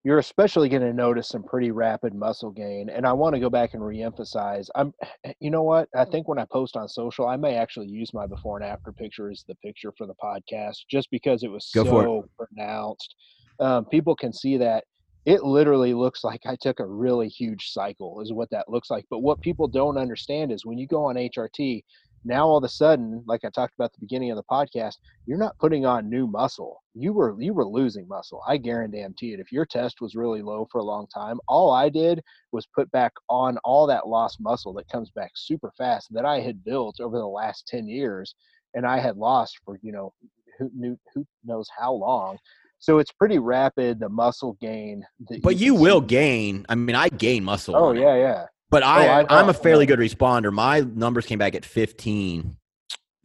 you're 0.03 0.19
especially 0.19 0.69
going 0.69 0.83
to 0.83 0.93
notice 0.93 1.29
some 1.29 1.45
pretty 1.45 1.71
rapid 1.71 2.13
muscle 2.13 2.51
gain. 2.51 2.91
And 2.91 3.07
I 3.07 3.13
want 3.13 3.35
to 3.37 3.41
go 3.41 3.49
back 3.49 3.73
and 3.75 3.81
reemphasize. 3.81 4.67
I'm, 4.75 4.93
you 5.39 5.51
know 5.53 5.63
what? 5.63 5.89
I 5.95 6.05
think 6.05 6.27
when 6.27 6.41
I 6.41 6.47
post 6.51 6.77
on 6.77 6.89
social, 6.89 7.29
I 7.29 7.37
may 7.37 7.55
actually 7.55 7.87
use 7.87 8.13
my 8.13 8.27
before 8.27 8.57
and 8.59 8.67
after 8.67 8.91
picture 8.91 9.31
as 9.31 9.45
the 9.47 9.55
picture 9.65 9.93
for 9.97 10.09
the 10.09 10.15
podcast, 10.21 10.79
just 10.91 11.09
because 11.13 11.45
it 11.45 11.53
was 11.53 11.71
Go 11.73 11.85
for 11.85 12.03
it. 12.03 12.07
so 12.07 12.29
pronounced. 12.37 13.15
Um, 13.61 13.85
people 13.85 14.17
can 14.17 14.33
see 14.33 14.57
that 14.57 14.83
it 15.27 15.45
literally 15.45 15.95
looks 15.95 16.25
like 16.25 16.41
I 16.47 16.57
took 16.61 16.81
a 16.81 16.87
really 16.87 17.29
huge 17.29 17.69
cycle, 17.69 18.21
is 18.23 18.33
what 18.33 18.51
that 18.51 18.69
looks 18.69 18.91
like. 18.91 19.05
But 19.09 19.21
what 19.21 19.41
people 19.41 19.69
don't 19.69 19.99
understand 19.99 20.51
is 20.51 20.67
when 20.67 20.79
you 20.79 20.89
go 20.89 21.05
on 21.05 21.15
HRT, 21.15 21.85
now 22.25 22.47
all 22.47 22.59
of 22.59 22.65
a 22.65 22.69
sudden, 22.69 23.23
like 23.27 23.45
I 23.45 23.51
talked 23.51 23.75
about 23.75 23.87
at 23.87 23.93
the 23.95 24.01
beginning 24.01 24.31
of 24.31 24.37
the 24.37 24.43
podcast, 24.51 24.97
you're 25.27 25.39
not 25.39 25.59
putting 25.59 25.87
on 25.87 26.11
new 26.11 26.27
muscle. 26.27 26.83
You 26.95 27.13
were 27.13 27.35
you 27.41 27.55
were 27.55 27.67
losing 27.67 28.07
muscle. 28.09 28.43
I 28.47 28.57
guarantee 28.59 29.33
it. 29.33 29.41
If 29.41 29.53
your 29.53 29.65
test 29.65 30.01
was 30.01 30.15
really 30.15 30.43
low 30.43 30.69
for 30.71 30.79
a 30.79 30.85
long 30.85 31.07
time, 31.07 31.41
all 31.49 31.73
I 31.73 31.89
did 31.89 32.21
was 32.53 32.67
put 32.75 32.91
back 32.91 33.13
on 33.29 33.59
all 33.65 33.87
that 33.87 34.09
lost 34.09 34.39
muscle 34.41 34.73
that 34.75 34.89
comes 34.89 35.11
back 35.11 35.33
super 35.35 35.73
fast 35.79 36.09
that 36.13 36.25
I 36.25 36.41
had 36.41 36.65
built 36.65 37.01
over 37.01 37.17
the 37.17 37.27
last 37.27 37.67
10 37.69 37.89
years 37.89 38.35
and 38.75 38.87
I 38.87 39.01
had 39.01 39.17
lost 39.17 39.59
for, 39.65 39.79
you 39.83 39.93
know, 39.93 40.13
who 40.59 40.71
knew 40.75 40.99
who 41.15 41.27
knows 41.45 41.69
how 41.77 41.93
long. 41.93 42.39
So 42.81 42.99
it's 42.99 43.13
pretty 43.13 43.39
rapid 43.39 44.01
the 44.01 44.09
muscle 44.09 44.57
gain 44.61 45.05
that 45.29 45.43
But 45.43 45.57
you 45.57 45.75
can 45.75 45.83
will 45.83 46.01
gain. 46.01 46.67
I 46.69 46.75
mean, 46.75 46.97
I 46.97 47.09
gain 47.09 47.45
muscle. 47.45 47.77
Oh 47.77 47.93
yeah, 47.93 48.17
yeah. 48.17 48.47
But 48.71 48.85
I, 48.85 49.23
I 49.23 49.27
I'm 49.29 49.49
a 49.49 49.55
fairly 49.55 49.85
good 49.85 49.99
responder. 49.99 50.53
My 50.53 50.81
numbers 50.81 51.27
came 51.27 51.39
back 51.39 51.55
at 51.55 51.65
15, 51.65 52.57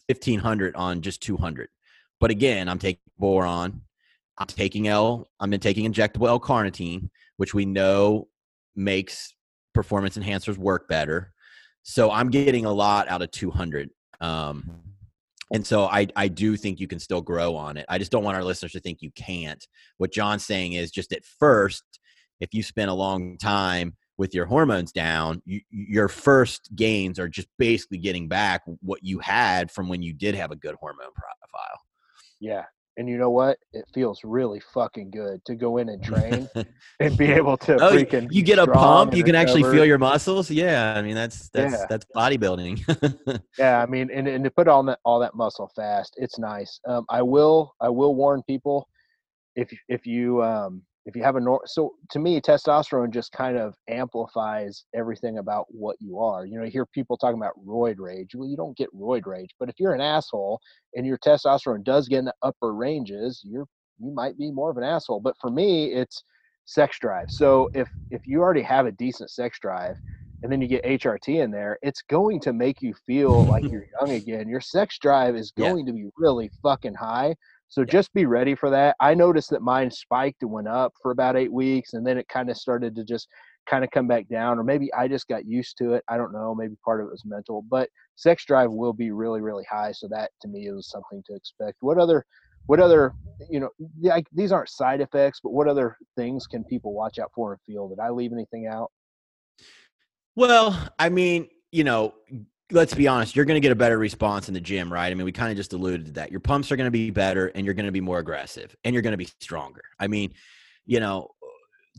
1500 0.07 0.75
on 0.75 1.01
just 1.01 1.21
200. 1.21 1.69
But 2.19 2.31
again, 2.31 2.67
I'm 2.67 2.79
taking 2.79 3.01
boron. 3.17 3.81
I'm 4.37 4.47
taking 4.47 4.87
L. 4.87 5.29
I've 5.39 5.49
been 5.49 5.59
taking 5.59 5.91
injectable 5.91 6.27
L-carnitine, 6.27 7.09
which 7.37 7.53
we 7.53 7.65
know 7.65 8.27
makes 8.75 9.33
performance 9.73 10.17
enhancers 10.17 10.57
work 10.57 10.87
better. 10.87 11.31
So 11.83 12.11
I'm 12.11 12.31
getting 12.31 12.65
a 12.65 12.73
lot 12.73 13.07
out 13.07 13.21
of 13.21 13.31
200. 13.31 13.91
Um, 14.19 14.81
and 15.53 15.65
so 15.65 15.85
I, 15.85 16.07
I 16.15 16.27
do 16.27 16.57
think 16.57 16.79
you 16.79 16.87
can 16.87 16.99
still 16.99 17.21
grow 17.21 17.55
on 17.55 17.77
it. 17.77 17.85
I 17.87 17.99
just 17.99 18.11
don't 18.11 18.23
want 18.23 18.35
our 18.35 18.43
listeners 18.43 18.71
to 18.71 18.79
think 18.79 19.01
you 19.01 19.11
can't. 19.11 19.63
What 19.97 20.11
John's 20.11 20.45
saying 20.45 20.73
is 20.73 20.89
just 20.89 21.13
at 21.13 21.23
first, 21.23 21.83
if 22.39 22.53
you 22.53 22.63
spend 22.63 22.89
a 22.89 22.95
long 22.95 23.37
time 23.37 23.95
with 24.17 24.33
your 24.33 24.45
hormones 24.45 24.91
down, 24.91 25.41
you, 25.45 25.61
your 25.69 26.07
first 26.07 26.69
gains 26.75 27.19
are 27.19 27.27
just 27.27 27.47
basically 27.57 27.97
getting 27.97 28.27
back 28.27 28.63
what 28.81 29.03
you 29.03 29.19
had 29.19 29.69
from 29.71 29.89
when 29.89 30.01
you 30.01 30.13
did 30.13 30.35
have 30.35 30.51
a 30.51 30.55
good 30.55 30.75
hormone 30.79 31.11
profile. 31.13 31.79
Yeah. 32.39 32.63
And 32.97 33.09
you 33.09 33.17
know 33.17 33.29
what? 33.29 33.57
It 33.73 33.83
feels 33.93 34.21
really 34.23 34.61
fucking 34.73 35.11
good 35.11 35.43
to 35.45 35.55
go 35.55 35.79
in 35.79 35.89
and 35.89 36.01
train 36.01 36.49
and 37.01 37.17
be 37.17 37.25
able 37.25 37.57
to 37.57 37.77
oh, 37.81 37.91
you- 37.91 38.05
freaking 38.05 38.27
you 38.31 38.41
get 38.41 38.57
a 38.57 38.65
pump, 38.65 39.13
you 39.13 39.23
can 39.23 39.35
actually 39.35 39.63
feel 39.63 39.83
your 39.83 39.97
muscles. 39.97 40.49
Yeah, 40.49 40.93
I 40.95 41.01
mean 41.01 41.13
that's 41.15 41.49
that's 41.49 41.73
Yeah. 41.73 41.85
that's 41.89 42.05
bodybuilding. 42.15 43.41
Yeah, 43.59 43.81
I 43.81 43.85
mean, 43.85 44.09
and, 44.13 44.29
and 44.29 44.45
to 44.45 44.49
put 44.49 44.69
all 44.69 44.81
that 44.83 44.99
all 45.03 45.19
that 45.19 45.35
muscle 45.35 45.69
fast, 45.75 46.13
it's 46.15 46.39
nice. 46.39 46.79
Um, 46.87 47.05
I 47.09 47.21
will 47.21 47.73
I 47.81 47.89
will 47.89 48.15
warn 48.15 48.41
people 48.43 48.87
if 49.57 49.69
if 49.89 50.05
you 50.07 50.41
um, 50.41 50.81
if 51.05 51.15
you 51.15 51.23
have 51.23 51.35
a 51.35 51.39
nor- 51.39 51.61
so 51.65 51.93
to 52.11 52.19
me 52.19 52.41
testosterone 52.41 53.11
just 53.11 53.31
kind 53.31 53.57
of 53.57 53.75
amplifies 53.89 54.85
everything 54.95 55.37
about 55.37 55.65
what 55.69 55.97
you 55.99 56.19
are. 56.19 56.45
You 56.45 56.57
know, 56.57 56.65
you 56.65 56.71
hear 56.71 56.85
people 56.85 57.17
talking 57.17 57.39
about 57.39 57.53
roid 57.65 57.95
rage. 57.99 58.35
Well, 58.35 58.49
you 58.49 58.57
don't 58.57 58.77
get 58.77 58.93
roid 58.95 59.25
rage, 59.25 59.51
but 59.59 59.69
if 59.69 59.75
you're 59.79 59.93
an 59.93 60.01
asshole 60.01 60.59
and 60.95 61.05
your 61.05 61.17
testosterone 61.19 61.83
does 61.83 62.07
get 62.07 62.19
in 62.19 62.25
the 62.25 62.35
upper 62.41 62.73
ranges, 62.73 63.41
you're 63.45 63.67
you 63.99 64.11
might 64.11 64.37
be 64.37 64.51
more 64.51 64.69
of 64.71 64.77
an 64.77 64.83
asshole. 64.83 65.21
But 65.21 65.35
for 65.39 65.49
me, 65.49 65.93
it's 65.93 66.23
sex 66.65 66.97
drive. 66.99 67.27
So 67.29 67.69
if 67.73 67.89
if 68.09 68.25
you 68.25 68.41
already 68.41 68.61
have 68.63 68.85
a 68.87 68.91
decent 68.91 69.29
sex 69.29 69.59
drive 69.59 69.97
and 70.43 70.51
then 70.51 70.61
you 70.61 70.67
get 70.67 70.83
HRT 70.83 71.39
in 71.43 71.51
there, 71.51 71.77
it's 71.81 72.01
going 72.03 72.39
to 72.41 72.53
make 72.53 72.81
you 72.81 72.93
feel 73.05 73.47
like 73.47 73.65
you're 73.71 73.85
young 73.99 74.13
again. 74.13 74.47
Your 74.49 74.61
sex 74.61 74.97
drive 74.99 75.35
is 75.35 75.51
Yeah. 75.57 75.73
going 75.73 75.85
to 75.85 75.93
be 75.93 76.07
really 76.17 76.51
fucking 76.61 76.95
high. 76.95 77.35
So 77.67 77.83
just 77.83 78.13
be 78.13 78.25
ready 78.25 78.55
for 78.55 78.69
that. 78.69 78.95
I 78.99 79.13
noticed 79.13 79.49
that 79.49 79.61
mine 79.61 79.91
spiked 79.91 80.43
and 80.43 80.51
went 80.51 80.67
up 80.67 80.93
for 81.01 81.11
about 81.11 81.35
eight 81.35 81.51
weeks, 81.51 81.93
and 81.93 82.05
then 82.05 82.17
it 82.17 82.27
kind 82.29 82.49
of 82.49 82.57
started 82.57 82.95
to 82.95 83.03
just 83.03 83.27
kind 83.65 83.83
of 83.83 83.89
come 83.91 84.07
back 84.07 84.27
down, 84.29 84.59
or 84.59 84.63
maybe 84.63 84.93
I 84.93 85.07
just 85.07 85.27
got 85.27 85.45
used 85.45 85.77
to 85.79 85.93
it. 85.93 86.03
I 86.07 86.17
don't 86.17 86.31
know. 86.31 86.53
Maybe 86.53 86.75
part 86.85 87.01
of 87.01 87.07
it 87.07 87.11
was 87.11 87.23
mental, 87.25 87.63
but 87.69 87.89
sex 88.15 88.45
drive 88.45 88.71
will 88.71 88.93
be 88.93 89.11
really, 89.11 89.41
really 89.41 89.65
high. 89.69 89.91
So 89.91 90.07
that 90.09 90.29
to 90.41 90.47
me 90.47 90.67
is 90.67 90.89
something 90.89 91.23
to 91.25 91.35
expect. 91.35 91.77
What 91.81 91.97
other, 91.97 92.25
what 92.67 92.79
other, 92.79 93.13
you 93.49 93.59
know, 93.59 93.69
yeah, 93.99 94.19
these 94.31 94.51
aren't 94.51 94.69
side 94.69 95.01
effects, 95.01 95.39
but 95.43 95.51
what 95.51 95.67
other 95.67 95.97
things 96.15 96.45
can 96.47 96.63
people 96.63 96.93
watch 96.93 97.17
out 97.17 97.31
for 97.33 97.53
and 97.53 97.61
feel? 97.63 97.89
Did 97.89 97.99
I 97.99 98.11
leave 98.11 98.31
anything 98.31 98.67
out? 98.67 98.91
Well, 100.35 100.89
I 100.99 101.09
mean, 101.09 101.49
you 101.71 101.83
know, 101.83 102.13
let's 102.71 102.93
be 102.93 103.07
honest, 103.07 103.35
you're 103.35 103.45
going 103.45 103.55
to 103.55 103.61
get 103.61 103.71
a 103.71 103.75
better 103.75 103.97
response 103.97 104.47
in 104.47 104.53
the 104.53 104.61
gym, 104.61 104.91
right? 104.91 105.11
I 105.11 105.13
mean, 105.13 105.25
we 105.25 105.31
kind 105.31 105.51
of 105.51 105.57
just 105.57 105.73
alluded 105.73 106.07
to 106.07 106.11
that. 106.13 106.31
Your 106.31 106.39
pumps 106.39 106.71
are 106.71 106.75
going 106.75 106.87
to 106.87 106.91
be 106.91 107.11
better 107.11 107.47
and 107.47 107.63
you're 107.65 107.75
going 107.75 107.85
to 107.85 107.91
be 107.91 108.01
more 108.01 108.19
aggressive 108.19 108.75
and 108.83 108.93
you're 108.93 109.03
going 109.03 109.11
to 109.11 109.17
be 109.17 109.29
stronger. 109.39 109.83
I 109.99 110.07
mean, 110.07 110.33
you 110.85 110.99
know, 110.99 111.29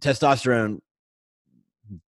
testosterone 0.01 0.81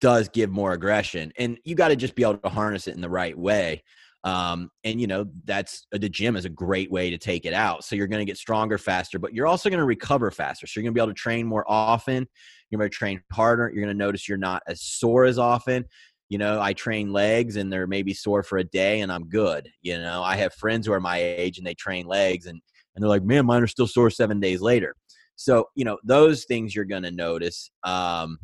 does 0.01 0.28
give 0.28 0.51
more 0.51 0.72
aggression 0.72 1.32
and 1.39 1.59
you 1.64 1.76
got 1.76 1.89
to 1.89 1.97
just 1.97 2.16
be 2.16 2.24
able 2.24 2.39
to 2.39 2.48
harness 2.48 2.89
it 2.89 2.97
in 2.97 3.01
the 3.01 3.09
right 3.09 3.39
way. 3.39 3.85
Um, 4.24 4.70
and 4.82 5.01
you 5.01 5.06
know, 5.06 5.26
that's 5.44 5.86
uh, 5.94 5.98
the 5.98 6.09
gym 6.09 6.35
is 6.35 6.44
a 6.44 6.51
great 6.51 6.90
way 6.90 7.10
to 7.10 7.18
take 7.18 7.47
it 7.47 7.55
out. 7.55 7.85
So 7.85 7.94
you're 7.94 8.09
going 8.09 8.18
to 8.18 8.24
get 8.24 8.36
stronger 8.36 8.76
faster, 8.76 9.20
but 9.20 9.32
you're 9.32 9.47
also 9.47 9.70
going 9.70 9.78
to 9.78 9.85
recover 9.85 10.32
faster. 10.32 10.66
So 10.66 10.80
you're 10.80 10.82
going 10.82 10.94
to 10.94 10.98
be 10.98 11.02
able 11.02 11.14
to 11.14 11.20
train 11.20 11.47
more 11.47 11.64
often. 11.68 12.26
You're 12.68 12.80
going 12.80 12.90
to 12.90 12.97
train 12.97 13.22
harder. 13.32 13.70
You're 13.72 13.85
going 13.85 13.97
to 13.97 13.98
notice 13.98 14.28
you're 14.28 14.36
not 14.36 14.64
as 14.66 14.82
sore 14.82 15.24
as 15.24 15.39
often 15.39 15.85
you 16.28 16.38
know 16.38 16.60
i 16.60 16.72
train 16.72 17.12
legs 17.12 17.56
and 17.56 17.72
they're 17.72 17.86
maybe 17.86 18.12
sore 18.12 18.42
for 18.42 18.59
a 18.59 18.64
day 18.64 19.00
and 19.00 19.10
i'm 19.10 19.28
good 19.28 19.68
you 19.82 19.98
know? 19.98 20.22
I 20.22 20.36
have 20.36 20.52
friends 20.55 20.86
who 20.86 20.92
are 20.92 21.00
my 21.00 21.18
age 21.18 21.59
and 21.59 21.66
they 21.66 21.74
train 21.74 22.06
legs 22.06 22.46
and 22.46 22.60
and 22.94 23.02
they're 23.02 23.09
like 23.09 23.22
man 23.22 23.46
mine 23.46 23.62
are 23.62 23.68
still 23.68 23.86
sore 23.86 24.10
seven 24.10 24.40
days 24.40 24.60
later. 24.60 24.94
So 25.36 25.68
you 25.74 25.84
know 25.84 25.98
those 26.05 26.44
things 26.44 26.74
you're 26.74 26.84
going 26.84 27.05
to 27.05 27.10
notice 27.10 27.70
um 27.84 28.38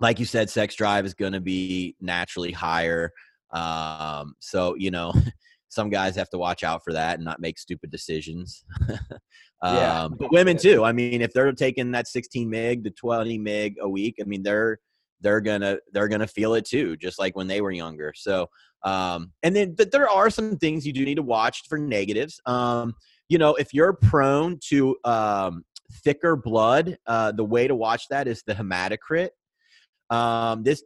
like 0.00 0.18
you 0.18 0.26
said 0.26 0.50
sex 0.50 0.74
drive 0.74 1.06
is 1.06 1.14
going 1.14 1.32
to 1.32 1.40
be 1.40 1.94
naturally 2.00 2.52
higher 2.52 3.12
um 3.52 4.34
so 4.40 4.74
you 4.76 4.90
know 4.90 5.14
some 5.68 5.88
guys 5.88 6.16
have 6.16 6.30
to 6.30 6.38
watch 6.38 6.64
out 6.64 6.82
for 6.84 6.92
that 6.92 7.16
and 7.16 7.24
not 7.24 7.40
make 7.40 7.58
stupid 7.58 7.90
decisions. 7.90 8.64
Yeah. 9.64 10.02
um 10.02 10.16
but 10.18 10.30
women 10.30 10.58
too 10.58 10.84
i 10.84 10.92
mean 10.92 11.22
if 11.22 11.32
they're 11.32 11.50
taking 11.50 11.90
that 11.92 12.06
16 12.06 12.48
mig 12.48 12.84
to 12.84 12.90
20 12.90 13.38
mig 13.38 13.76
a 13.80 13.88
week 13.88 14.16
i 14.20 14.24
mean 14.24 14.42
they're 14.42 14.78
they're 15.20 15.40
gonna 15.40 15.78
they're 15.92 16.08
gonna 16.08 16.26
feel 16.26 16.54
it 16.54 16.64
too, 16.64 16.96
just 16.96 17.18
like 17.18 17.36
when 17.36 17.46
they 17.46 17.60
were 17.60 17.70
younger. 17.70 18.12
So, 18.14 18.48
um, 18.82 19.32
and 19.42 19.54
then 19.54 19.74
but 19.74 19.90
there 19.90 20.08
are 20.08 20.30
some 20.30 20.56
things 20.56 20.86
you 20.86 20.92
do 20.92 21.04
need 21.04 21.16
to 21.16 21.22
watch 21.22 21.62
for 21.68 21.78
negatives. 21.78 22.40
Um, 22.46 22.94
you 23.28 23.38
know, 23.38 23.54
if 23.54 23.74
you're 23.74 23.92
prone 23.94 24.58
to 24.68 24.96
um, 25.04 25.64
thicker 26.04 26.36
blood, 26.36 26.96
uh, 27.06 27.32
the 27.32 27.44
way 27.44 27.66
to 27.66 27.74
watch 27.74 28.08
that 28.08 28.28
is 28.28 28.42
the 28.46 28.54
hematocrit. 28.54 29.30
Um, 30.10 30.62
this 30.62 30.82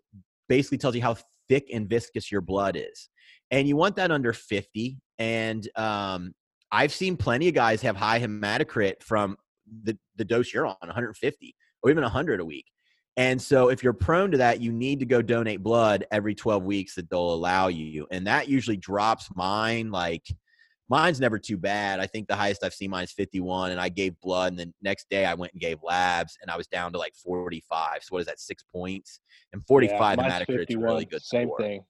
basically 0.49 0.79
tells 0.79 0.95
you 0.95 1.03
how 1.03 1.17
thick 1.49 1.67
and 1.73 1.89
viscous 1.89 2.31
your 2.31 2.41
blood 2.41 2.77
is, 2.77 3.09
and 3.51 3.69
you 3.69 3.77
want 3.77 3.97
that 3.97 4.11
under 4.11 4.33
50. 4.33 4.99
And 5.19 5.69
um, 5.77 6.33
I've 6.73 6.93
seen 6.93 7.17
plenty 7.17 7.49
of 7.49 7.55
guys 7.55 7.83
have 7.83 7.97
high 7.97 8.21
hematocrit 8.21 9.03
from 9.03 9.37
the 9.83 9.99
the 10.17 10.25
dose 10.25 10.53
you're 10.53 10.67
on, 10.67 10.77
150 10.81 11.55
or 11.83 11.91
even 11.91 12.03
100 12.03 12.41
a 12.41 12.45
week. 12.45 12.67
And 13.17 13.41
so, 13.41 13.69
if 13.69 13.83
you're 13.83 13.93
prone 13.93 14.31
to 14.31 14.39
that, 14.39 14.61
you 14.61 14.73
need 14.73 15.01
to 15.01 15.07
go 15.07 15.21
donate 15.21 15.63
blood 15.63 16.07
every 16.11 16.35
12 16.35 16.63
weeks 16.63 16.95
that 16.95 17.11
they'll 17.11 17.35
allow 17.35 17.69
you. 17.69 18.07
And 18.11 18.27
that 18.27 18.49
usually 18.49 18.77
drops 18.77 19.29
mine. 19.35 19.91
Like, 19.91 20.27
mine's 20.89 21.21
never 21.21 21.39
too 21.39 21.57
bad. 21.57 22.01
I 22.01 22.07
think 22.07 22.29
the 22.29 22.37
highest 22.37 22.65
I've 22.65 22.75
seen 22.75 22.91
mine 22.91 23.05
is 23.05 23.13
51. 23.13 23.73
And 23.73 23.81
I 23.81 23.89
gave 23.89 24.19
blood. 24.21 24.53
And 24.53 24.59
the 24.59 24.73
next 24.83 25.09
day 25.11 25.25
I 25.25 25.35
went 25.35 25.53
and 25.53 25.61
gave 25.61 25.79
labs 25.83 26.39
and 26.41 26.51
I 26.51 26.57
was 26.57 26.67
down 26.67 26.93
to 26.93 26.99
like 26.99 27.15
45. 27.15 28.03
So, 28.03 28.09
what 28.11 28.21
is 28.21 28.27
that, 28.27 28.41
six 28.41 28.63
points? 28.63 29.21
And 29.53 29.65
45 29.67 30.19
yeah, 30.19 30.41
hematocrit's 30.41 30.77
really 30.77 31.05
good. 31.05 31.23
Same 31.23 31.49
score. 31.49 31.59
thing. 31.59 31.85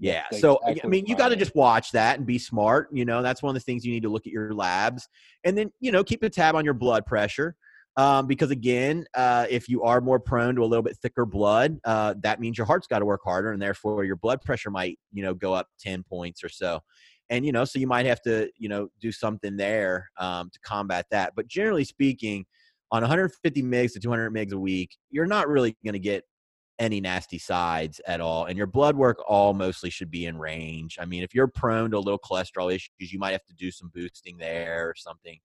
Yeah. 0.00 0.24
That's 0.30 0.40
So, 0.40 0.58
I 0.66 0.86
mean, 0.86 1.04
you 1.06 1.14
got 1.14 1.28
to 1.28 1.36
just 1.36 1.54
watch 1.54 1.92
that 1.92 2.16
and 2.16 2.26
be 2.26 2.38
smart. 2.38 2.88
You 2.90 3.04
know, 3.04 3.22
that's 3.22 3.42
one 3.42 3.54
of 3.54 3.60
the 3.60 3.64
things 3.64 3.84
you 3.84 3.92
need 3.92 4.02
to 4.04 4.08
look 4.08 4.26
at 4.26 4.32
your 4.32 4.54
labs 4.54 5.06
and 5.44 5.56
then, 5.56 5.70
you 5.78 5.92
know, 5.92 6.02
keep 6.02 6.22
a 6.22 6.30
tab 6.30 6.54
on 6.54 6.64
your 6.64 6.74
blood 6.74 7.04
pressure. 7.04 7.54
Um, 7.96 8.26
because 8.26 8.50
again, 8.50 9.04
uh, 9.14 9.46
if 9.50 9.68
you 9.68 9.82
are 9.82 10.00
more 10.00 10.20
prone 10.20 10.54
to 10.54 10.62
a 10.62 10.66
little 10.66 10.82
bit 10.82 10.96
thicker 10.96 11.26
blood, 11.26 11.78
uh, 11.84 12.14
that 12.22 12.40
means 12.40 12.56
your 12.56 12.66
heart's 12.66 12.86
got 12.86 13.00
to 13.00 13.04
work 13.04 13.20
harder, 13.24 13.52
and 13.52 13.60
therefore 13.60 14.04
your 14.04 14.16
blood 14.16 14.40
pressure 14.42 14.70
might, 14.70 14.98
you 15.12 15.22
know, 15.22 15.34
go 15.34 15.52
up 15.52 15.68
ten 15.78 16.02
points 16.02 16.44
or 16.44 16.48
so. 16.48 16.80
And 17.30 17.44
you 17.44 17.52
know, 17.52 17.64
so 17.64 17.78
you 17.78 17.86
might 17.86 18.06
have 18.06 18.22
to, 18.22 18.50
you 18.56 18.68
know, 18.68 18.88
do 19.00 19.12
something 19.12 19.56
there 19.56 20.10
um, 20.18 20.50
to 20.52 20.60
combat 20.60 21.06
that. 21.10 21.32
But 21.36 21.48
generally 21.48 21.84
speaking, 21.84 22.44
on 22.92 23.02
150 23.02 23.62
mgs 23.62 23.92
to 23.92 24.00
200 24.00 24.32
mgs 24.32 24.52
a 24.52 24.58
week, 24.58 24.96
you're 25.10 25.26
not 25.26 25.48
really 25.48 25.76
going 25.84 25.92
to 25.92 26.00
get 26.00 26.24
any 26.80 27.00
nasty 27.00 27.38
sides 27.38 28.00
at 28.06 28.20
all, 28.20 28.46
and 28.46 28.56
your 28.56 28.66
blood 28.66 28.96
work 28.96 29.18
all 29.28 29.52
mostly 29.52 29.90
should 29.90 30.10
be 30.10 30.24
in 30.24 30.38
range. 30.38 30.96
I 30.98 31.04
mean, 31.04 31.22
if 31.22 31.34
you're 31.34 31.46
prone 31.46 31.90
to 31.90 31.98
a 31.98 32.00
little 32.00 32.18
cholesterol 32.18 32.74
issues, 32.74 33.12
you 33.12 33.18
might 33.18 33.32
have 33.32 33.44
to 33.46 33.54
do 33.54 33.70
some 33.70 33.90
boosting 33.94 34.38
there 34.38 34.88
or 34.88 34.94
something. 34.96 35.38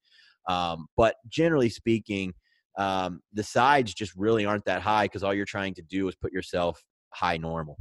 Um, 0.48 0.88
but 0.96 1.16
generally 1.28 1.70
speaking, 1.70 2.34
um, 2.78 3.22
the 3.34 3.44
sides 3.44 3.94
just 3.94 4.14
really 4.16 4.46
aren't 4.46 4.66
that 4.66 4.82
high 4.82 5.06
because 5.06 5.24
all 5.24 5.34
you're 5.34 5.46
trying 5.46 5.74
to 5.76 5.82
do 5.82 6.08
is 6.08 6.16
put 6.16 6.32
yourself 6.32 6.84
high 7.14 7.38
normal. 7.38 7.78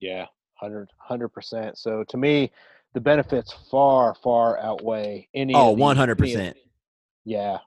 Yeah, 0.00 0.26
100 0.60 1.28
percent. 1.28 1.78
So 1.78 2.04
to 2.08 2.16
me, 2.16 2.50
the 2.94 3.00
benefits 3.00 3.54
far, 3.70 4.14
far 4.22 4.58
outweigh 4.58 5.28
any. 5.34 5.54
Oh, 5.54 5.70
one 5.70 5.96
hundred 5.96 6.16
percent. 6.18 6.56
Yeah, 7.24 7.58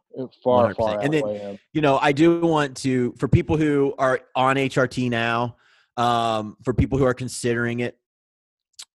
far, 0.43 0.73
100%. 0.73 0.75
far 0.75 0.99
And 0.99 1.13
then- 1.13 1.23
outweigh 1.23 1.37
them. 1.37 1.59
You 1.73 1.81
know, 1.81 1.97
I 2.01 2.11
do 2.11 2.41
want 2.41 2.75
to 2.77 3.13
for 3.17 3.27
people 3.27 3.55
who 3.55 3.93
are 3.97 4.21
on 4.35 4.55
HRT 4.57 5.09
now, 5.09 5.57
um, 5.97 6.57
for 6.63 6.73
people 6.73 6.97
who 6.97 7.05
are 7.05 7.13
considering 7.13 7.79
it. 7.79 7.97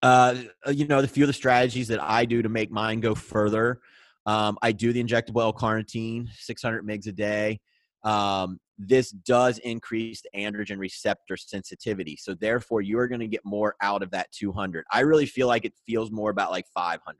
Uh, 0.01 0.35
you 0.71 0.87
know, 0.87 1.01
the 1.01 1.07
few 1.07 1.23
of 1.23 1.27
the 1.27 1.33
strategies 1.33 1.87
that 1.89 2.01
I 2.01 2.25
do 2.25 2.41
to 2.41 2.49
make 2.49 2.71
mine 2.71 2.99
go 2.99 3.15
further. 3.15 3.81
Um, 4.29 4.59
I 4.61 4.73
do 4.73 4.93
the 4.93 5.03
injectable 5.03 5.41
L-carnitine, 5.41 6.29
600 6.37 6.85
mgs 6.85 7.07
a 7.07 7.11
day. 7.11 7.59
Um, 8.03 8.59
this 8.77 9.09
does 9.09 9.57
increase 9.57 10.21
the 10.21 10.39
androgen 10.39 10.77
receptor 10.77 11.35
sensitivity, 11.35 12.15
so 12.15 12.35
therefore 12.35 12.81
you 12.81 12.99
are 12.99 13.07
going 13.07 13.21
to 13.21 13.27
get 13.27 13.41
more 13.43 13.73
out 13.81 14.03
of 14.03 14.11
that 14.11 14.31
200. 14.31 14.85
I 14.93 14.99
really 14.99 15.25
feel 15.25 15.47
like 15.47 15.65
it 15.65 15.73
feels 15.83 16.11
more 16.11 16.29
about 16.29 16.51
like 16.51 16.65
500. 16.75 17.17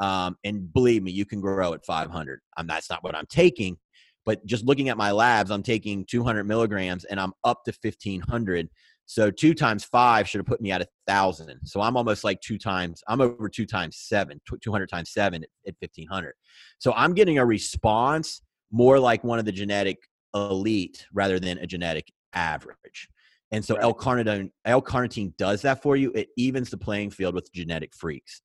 Um, 0.00 0.36
and 0.42 0.72
believe 0.72 1.02
me, 1.02 1.12
you 1.12 1.26
can 1.26 1.42
grow 1.42 1.74
at 1.74 1.84
500. 1.84 2.40
Um, 2.56 2.66
that's 2.66 2.88
not 2.88 3.04
what 3.04 3.14
I'm 3.14 3.26
taking, 3.26 3.76
but 4.24 4.44
just 4.46 4.64
looking 4.64 4.88
at 4.88 4.96
my 4.96 5.10
labs, 5.10 5.50
I'm 5.50 5.62
taking 5.62 6.06
200 6.06 6.44
milligrams 6.44 7.04
and 7.04 7.20
I'm 7.20 7.34
up 7.44 7.62
to 7.66 7.74
1500. 7.78 8.70
So 9.12 9.30
two 9.30 9.52
times 9.52 9.84
five 9.84 10.26
should 10.26 10.38
have 10.38 10.46
put 10.46 10.62
me 10.62 10.72
at 10.72 10.80
a 10.80 10.86
thousand. 11.06 11.60
So 11.64 11.82
I'm 11.82 11.98
almost 11.98 12.24
like 12.24 12.40
two 12.40 12.56
times. 12.56 13.02
I'm 13.08 13.20
over 13.20 13.46
two 13.46 13.66
times 13.66 13.98
seven, 13.98 14.40
200 14.62 14.88
times 14.88 15.10
seven 15.12 15.42
at, 15.42 15.50
at 15.68 15.74
1500. 15.80 16.32
So 16.78 16.94
I'm 16.96 17.12
getting 17.12 17.36
a 17.36 17.44
response 17.44 18.40
more 18.70 18.98
like 18.98 19.22
one 19.22 19.38
of 19.38 19.44
the 19.44 19.52
genetic 19.52 19.98
elite 20.34 21.04
rather 21.12 21.38
than 21.38 21.58
a 21.58 21.66
genetic 21.66 22.10
average. 22.32 23.06
And 23.50 23.62
so 23.62 23.74
Right. 23.74 23.82
L-carnitine, 23.82 24.50
L-carnitine 24.64 25.36
does 25.36 25.60
that 25.60 25.82
for 25.82 25.94
you. 25.94 26.10
It 26.14 26.28
evens 26.38 26.70
the 26.70 26.78
playing 26.78 27.10
field 27.10 27.34
with 27.34 27.52
genetic 27.52 27.94
freaks. 27.94 28.40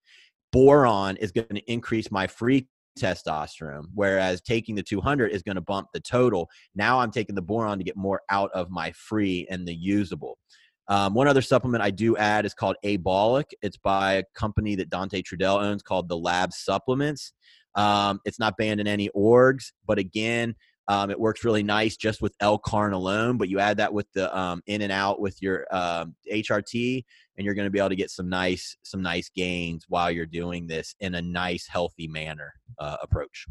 Boron 0.52 1.16
is 1.16 1.32
going 1.32 1.48
to 1.48 1.72
increase 1.72 2.12
my 2.12 2.28
free 2.28 2.68
testosterone, 2.98 3.86
whereas 3.94 4.42
taking 4.42 4.76
the 4.76 4.84
200 4.84 5.32
is 5.32 5.44
going 5.44 5.56
to 5.56 5.62
bump 5.62 5.88
the 5.94 6.00
total. 6.00 6.50
Now 6.76 7.00
I'm 7.00 7.12
taking 7.12 7.36
the 7.36 7.42
boron 7.42 7.78
to 7.78 7.84
get 7.84 7.96
more 7.96 8.22
out 8.30 8.52
of 8.54 8.70
my 8.70 8.92
free 8.92 9.48
and 9.50 9.68
the 9.68 9.76
usable. 9.76 10.38
Um, 10.90 11.14
one 11.14 11.28
other 11.28 11.42
supplement 11.42 11.84
I 11.84 11.92
do 11.92 12.16
add 12.16 12.46
is 12.46 12.54
called 12.54 12.78
Abolic. 12.86 13.52
It's 13.62 13.78
by 13.78 14.14
a 14.14 14.24
company 14.36 14.76
that 14.76 14.90
Dante 14.90 15.22
Trudel 15.22 15.62
owns 15.62 15.84
called 15.84 16.08
the 16.08 16.18
Lab 16.18 16.54
Supplements. 16.54 17.34
Um, 17.76 18.20
it's 18.26 18.40
not 18.40 18.58
banned 18.58 18.80
in 18.80 18.88
any 18.88 19.10
orgs, 19.16 19.72
but 19.86 20.00
again, 20.00 20.56
um, 20.88 21.10
it 21.12 21.20
works 21.20 21.44
really 21.44 21.64
nice 21.64 21.98
just 21.98 22.22
with 22.22 22.36
L-carn 22.40 22.94
alone. 22.94 23.38
But 23.38 23.50
you 23.50 23.60
add 23.60 23.78
that 23.78 23.94
with 23.94 24.12
the 24.14 24.36
um, 24.38 24.62
in 24.68 24.82
and 24.82 24.92
out 24.92 25.20
with 25.20 25.42
your 25.42 25.66
um, 25.72 26.16
HRT, 26.32 27.04
and 27.38 27.46
you're 27.46 27.56
going 27.56 27.66
to 27.68 27.72
be 27.72 27.80
able 27.80 27.90
to 27.90 27.96
get 27.96 28.12
some 28.12 28.30
nice 28.30 28.78
some 28.84 29.02
nice 29.02 29.30
gains 29.30 29.86
while 29.88 30.12
you're 30.12 30.26
doing 30.26 30.68
this 30.68 30.96
in 31.00 31.16
a 31.16 31.22
nice, 31.22 31.68
healthy 31.68 32.08
manner 32.08 32.54
uh, 32.80 32.98
approach. 33.02 33.46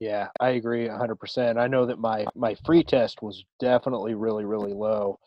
Yeah, 0.00 0.28
I 0.40 0.50
agree 0.50 0.88
100%. 0.88 1.58
I 1.58 1.68
know 1.68 1.86
that 1.86 1.98
my 1.98 2.26
my 2.34 2.56
free 2.66 2.82
test 2.82 3.22
was 3.22 3.44
definitely 3.60 4.14
really 4.14 4.44
really 4.44 4.72
low. 4.72 5.18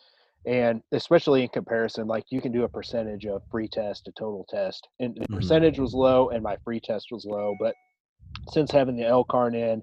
And 0.46 0.82
especially 0.92 1.42
in 1.42 1.50
comparison, 1.50 2.06
like 2.08 2.26
you 2.30 2.40
can 2.40 2.52
do 2.52 2.66
a 2.66 2.70
percentage 2.70 3.26
of 3.26 3.42
free 3.50 3.68
test 3.68 4.06
to 4.06 4.12
total 4.12 4.46
test. 4.48 4.88
And 5.00 5.16
the 5.16 5.28
Mhm. 5.28 5.34
percentage 5.34 5.80
was 5.80 5.96
low 5.96 6.30
and 6.30 6.44
my 6.44 6.56
free 6.64 6.80
test 6.80 7.08
was 7.12 7.26
low, 7.26 7.56
but 7.60 7.74
since 8.52 8.70
having 8.70 8.96
the 8.96 9.08
L-carn 9.08 9.56
in 9.56 9.82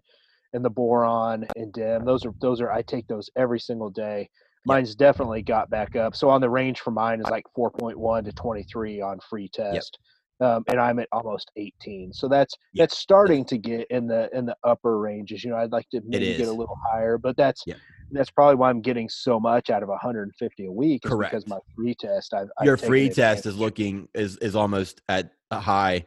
and 0.52 0.64
the 0.64 0.70
boron 0.70 1.46
and 1.56 1.72
DIM, 1.72 2.04
those 2.04 2.24
are 2.24 2.32
those 2.40 2.60
are 2.60 2.70
I 2.70 2.82
take 2.82 3.06
those 3.08 3.30
every 3.36 3.60
single 3.60 3.90
day. 3.90 4.28
Mine's 4.64 4.94
definitely 4.94 5.42
got 5.42 5.70
back 5.70 5.96
up. 5.96 6.14
So 6.14 6.28
on 6.30 6.40
the 6.40 6.48
range 6.48 6.80
for 6.80 6.92
mine 6.92 7.18
is 7.20 7.26
like 7.28 7.44
4.1 7.58 8.24
to 8.26 8.32
23 8.32 9.00
on 9.00 9.18
free 9.28 9.48
test. 9.52 9.98
um, 10.40 10.64
and 10.68 10.80
I'm 10.80 10.98
at 10.98 11.08
almost 11.12 11.50
18. 11.56 12.12
So 12.12 12.26
that's 12.28 12.54
Yeah. 12.72 12.82
that's 12.84 12.96
starting 12.98 13.44
to 13.46 13.58
get 13.58 13.86
in 13.90 14.06
the 14.08 14.28
in 14.36 14.44
the 14.46 14.56
upper 14.64 14.98
ranges. 14.98 15.44
You 15.44 15.50
know, 15.50 15.56
I'd 15.56 15.70
like 15.72 15.88
to 15.90 16.00
maybe 16.04 16.34
get 16.36 16.48
a 16.48 16.52
little 16.52 16.76
higher, 16.90 17.16
but 17.18 17.36
that's 17.36 17.62
Yeah. 17.66 17.74
that's 18.10 18.30
probably 18.30 18.56
why 18.56 18.68
I'm 18.70 18.80
getting 18.82 19.08
so 19.08 19.38
much 19.40 19.70
out 19.70 19.82
of 19.84 19.88
150 19.88 20.66
a 20.66 20.72
week. 20.72 21.04
Is 21.04 21.10
Correct. 21.10 21.32
Because 21.32 21.46
my 21.48 21.58
free 21.76 21.94
test, 21.94 22.34
I've, 22.34 22.48
I've 22.58 22.66
Your 22.66 22.76
free 22.76 23.08
test 23.08 23.46
is 23.46 23.56
looking 23.56 24.08
is 24.14 24.36
is 24.38 24.54
almost 24.56 25.00
at 25.08 25.32
a 25.50 25.60
high 25.60 26.06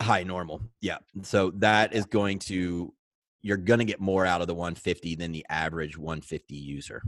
high 0.00 0.22
normal. 0.24 0.60
Yeah. 0.80 0.98
So 1.22 1.50
that 1.56 1.92
is 1.92 2.06
going 2.06 2.38
to 2.40 2.92
you're 3.42 3.56
going 3.56 3.78
to 3.78 3.84
get 3.84 4.00
more 4.00 4.26
out 4.26 4.40
of 4.40 4.46
the 4.46 4.54
150 4.54 5.14
than 5.14 5.32
the 5.32 5.44
average 5.48 5.96
150 5.96 6.54
user. 6.54 7.02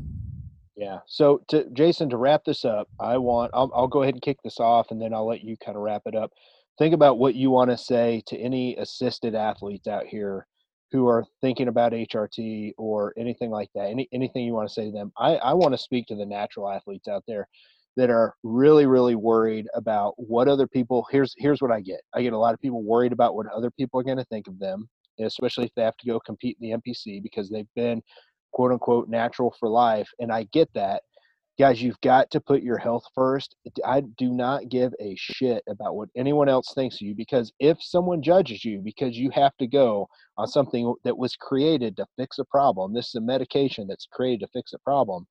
Yeah. 0.76 1.00
So, 1.06 1.42
to 1.48 1.68
Jason, 1.70 2.08
to 2.10 2.16
wrap 2.16 2.44
this 2.44 2.64
up, 2.64 2.88
I 2.98 3.18
want 3.18 3.50
I'll, 3.52 3.70
I'll 3.74 3.88
go 3.88 4.02
ahead 4.02 4.14
and 4.14 4.22
kick 4.22 4.38
this 4.42 4.60
off, 4.60 4.90
and 4.90 5.00
then 5.00 5.12
I'll 5.12 5.26
let 5.26 5.44
you 5.44 5.56
kind 5.64 5.76
of 5.76 5.82
wrap 5.82 6.02
it 6.06 6.14
up. 6.14 6.30
Think 6.78 6.94
about 6.94 7.18
what 7.18 7.34
you 7.34 7.50
want 7.50 7.70
to 7.70 7.76
say 7.76 8.22
to 8.28 8.38
any 8.38 8.76
assisted 8.76 9.34
athletes 9.34 9.86
out 9.86 10.06
here 10.06 10.46
who 10.92 11.06
are 11.06 11.24
thinking 11.40 11.68
about 11.68 11.92
HRT 11.92 12.72
or 12.78 13.12
anything 13.16 13.50
like 13.50 13.68
that. 13.74 13.90
Any 13.90 14.08
anything 14.12 14.44
you 14.44 14.54
want 14.54 14.68
to 14.68 14.74
say 14.74 14.86
to 14.86 14.90
them? 14.90 15.12
I 15.18 15.36
I 15.36 15.52
want 15.52 15.74
to 15.74 15.78
speak 15.78 16.06
to 16.06 16.16
the 16.16 16.26
natural 16.26 16.70
athletes 16.70 17.08
out 17.08 17.24
there 17.28 17.46
that 17.96 18.08
are 18.08 18.34
really 18.42 18.86
really 18.86 19.16
worried 19.16 19.66
about 19.74 20.14
what 20.16 20.48
other 20.48 20.66
people. 20.66 21.06
Here's 21.10 21.34
here's 21.36 21.60
what 21.60 21.70
I 21.70 21.80
get. 21.80 22.00
I 22.14 22.22
get 22.22 22.32
a 22.32 22.38
lot 22.38 22.54
of 22.54 22.60
people 22.60 22.82
worried 22.82 23.12
about 23.12 23.34
what 23.34 23.46
other 23.48 23.70
people 23.70 24.00
are 24.00 24.04
going 24.04 24.16
to 24.16 24.24
think 24.24 24.48
of 24.48 24.58
them, 24.58 24.88
especially 25.18 25.64
if 25.64 25.74
they 25.74 25.82
have 25.82 25.96
to 25.98 26.06
go 26.06 26.20
compete 26.20 26.56
in 26.60 26.70
the 26.70 26.76
NPC 26.76 27.22
because 27.22 27.50
they've 27.50 27.66
been 27.74 28.02
quote 28.52 28.72
unquote 28.72 29.08
natural 29.08 29.54
for 29.58 29.68
life. 29.68 30.08
And 30.18 30.32
I 30.32 30.44
get 30.52 30.68
that. 30.74 31.02
Guys, 31.58 31.82
you've 31.82 32.00
got 32.00 32.30
to 32.30 32.40
put 32.40 32.62
your 32.62 32.78
health 32.78 33.04
first. 33.14 33.54
I 33.84 34.00
do 34.16 34.30
not 34.32 34.70
give 34.70 34.94
a 34.98 35.14
shit 35.16 35.62
about 35.68 35.94
what 35.94 36.08
anyone 36.16 36.48
else 36.48 36.72
thinks 36.74 36.96
of 36.96 37.02
you 37.02 37.14
because 37.14 37.52
if 37.60 37.76
someone 37.82 38.22
judges 38.22 38.64
you 38.64 38.80
because 38.82 39.18
you 39.18 39.30
have 39.34 39.54
to 39.58 39.66
go 39.66 40.06
on 40.38 40.46
something 40.46 40.94
that 41.04 41.18
was 41.18 41.36
created 41.36 41.98
to 41.98 42.06
fix 42.16 42.38
a 42.38 42.46
problem, 42.46 42.94
this 42.94 43.08
is 43.08 43.16
a 43.16 43.20
medication 43.20 43.86
that's 43.86 44.06
created 44.10 44.40
to 44.40 44.52
fix 44.54 44.72
a 44.72 44.78
problem, 44.78 45.26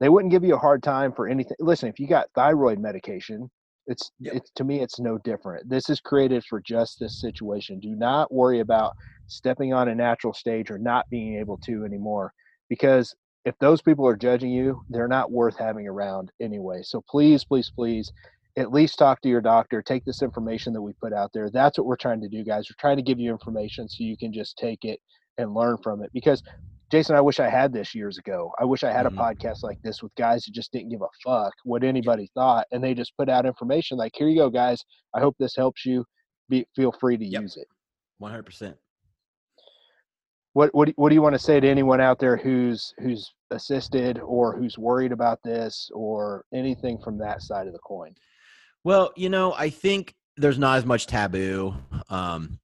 they 0.00 0.10
wouldn't 0.10 0.32
give 0.32 0.44
you 0.44 0.54
a 0.54 0.58
hard 0.58 0.82
time 0.82 1.12
for 1.12 1.28
anything. 1.28 1.56
Listen, 1.60 1.88
if 1.88 1.98
you 1.98 2.06
got 2.06 2.28
thyroid 2.34 2.78
medication, 2.78 3.50
it's 3.86 4.10
Yep. 4.20 4.34
it's 4.36 4.50
to 4.52 4.64
me 4.64 4.80
it's 4.80 4.98
no 5.00 5.18
different. 5.18 5.68
This 5.68 5.90
is 5.90 6.00
created 6.00 6.44
for 6.44 6.60
just 6.60 6.98
this 6.98 7.20
situation. 7.20 7.80
Do 7.80 7.94
not 7.94 8.32
worry 8.32 8.60
about 8.60 8.92
stepping 9.26 9.72
on 9.72 9.88
a 9.88 9.94
natural 9.94 10.34
stage 10.34 10.70
or 10.70 10.78
not 10.78 11.06
being 11.10 11.38
able 11.38 11.58
to 11.58 11.84
anymore 11.84 12.32
because 12.68 13.14
if 13.44 13.54
those 13.58 13.82
people 13.82 14.06
are 14.06 14.16
judging 14.16 14.50
you, 14.50 14.82
they're 14.88 15.08
not 15.08 15.30
worth 15.30 15.56
having 15.58 15.86
around 15.86 16.30
anyway. 16.40 16.80
So 16.82 17.02
please, 17.08 17.44
please, 17.44 17.70
please, 17.74 18.10
at 18.56 18.72
least 18.72 18.98
talk 18.98 19.20
to 19.20 19.28
your 19.28 19.40
doctor. 19.40 19.82
Take 19.82 20.04
this 20.04 20.22
information 20.22 20.72
that 20.72 20.82
we 20.82 20.92
put 20.94 21.12
out 21.12 21.30
there. 21.34 21.50
That's 21.50 21.78
what 21.78 21.86
we're 21.86 21.96
trying 21.96 22.22
to 22.22 22.28
do, 22.28 22.42
guys. 22.42 22.66
We're 22.70 22.80
trying 22.80 22.96
to 22.96 23.02
give 23.02 23.18
you 23.18 23.30
information 23.30 23.88
so 23.88 23.96
you 24.04 24.16
can 24.16 24.32
just 24.32 24.56
take 24.56 24.84
it 24.84 24.98
and 25.36 25.52
learn 25.52 25.76
from 25.82 26.02
it. 26.02 26.10
Because, 26.14 26.42
Jason, 26.94 27.16
I 27.16 27.20
wish 27.20 27.40
I 27.40 27.48
had 27.48 27.72
this 27.72 27.92
years 27.92 28.18
ago. 28.18 28.52
I 28.56 28.64
wish 28.64 28.84
I 28.84 28.92
had 28.92 29.04
Mhm. 29.04 29.14
a 29.14 29.20
podcast 29.20 29.64
like 29.64 29.82
this 29.82 30.00
with 30.00 30.14
guys 30.14 30.44
who 30.44 30.52
just 30.52 30.70
didn't 30.70 30.90
give 30.90 31.02
a 31.02 31.08
fuck 31.24 31.52
what 31.64 31.82
anybody 31.82 32.30
thought, 32.34 32.68
and 32.70 32.84
they 32.84 32.94
just 32.94 33.16
put 33.16 33.28
out 33.28 33.46
information 33.46 33.98
like, 33.98 34.12
"Here 34.14 34.28
you 34.28 34.36
go, 34.36 34.48
guys. 34.48 34.80
I 35.12 35.18
hope 35.18 35.34
this 35.40 35.56
helps 35.56 35.84
you. 35.84 36.04
Be 36.48 36.64
feel 36.76 36.92
free 36.92 37.16
to 37.16 37.24
Yep. 37.24 37.42
use 37.42 37.56
it." 37.56 37.66
100%. 38.18 38.78
what 40.52 40.72
what 40.72 40.84
do- 40.86 40.92
what 40.94 41.08
do 41.08 41.16
you 41.16 41.22
want 41.22 41.32
to 41.32 41.38
say 41.38 41.58
to 41.58 41.68
anyone 41.68 42.00
out 42.00 42.20
there 42.20 42.36
who's 42.36 42.94
who's 42.98 43.34
assisted 43.50 44.20
or 44.20 44.54
who's 44.56 44.78
worried 44.78 45.10
about 45.10 45.42
this 45.42 45.90
or 45.92 46.44
anything 46.54 46.96
from 46.98 47.18
that 47.18 47.42
side 47.42 47.66
of 47.66 47.72
the 47.72 47.78
coin? 47.80 48.14
Well, 48.84 49.12
you 49.16 49.28
know, 49.28 49.52
I 49.54 49.68
think 49.68 50.14
there's 50.36 50.56
not 50.60 50.78
as 50.78 50.86
much 50.86 51.08
taboo. 51.08 51.74
Um, 52.08 52.60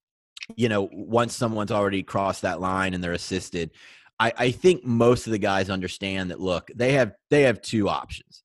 you 0.57 0.69
know, 0.69 0.89
once 0.93 1.35
someone's 1.35 1.73
already 1.73 2.05
crossed 2.05 2.43
that 2.43 2.61
line 2.61 2.94
and 2.94 3.02
they're 3.02 3.12
assisted, 3.12 3.73
I, 4.21 4.33
I 4.37 4.51
think 4.51 4.85
most 4.85 5.27
of 5.27 5.33
the 5.33 5.39
guys 5.39 5.71
understand 5.71 6.31
that. 6.31 6.41
Look, 6.41 6.71
they 6.75 6.93
have 6.93 7.15
they 7.31 7.43
have 7.43 7.63
two 7.63 7.89
options. 7.89 8.45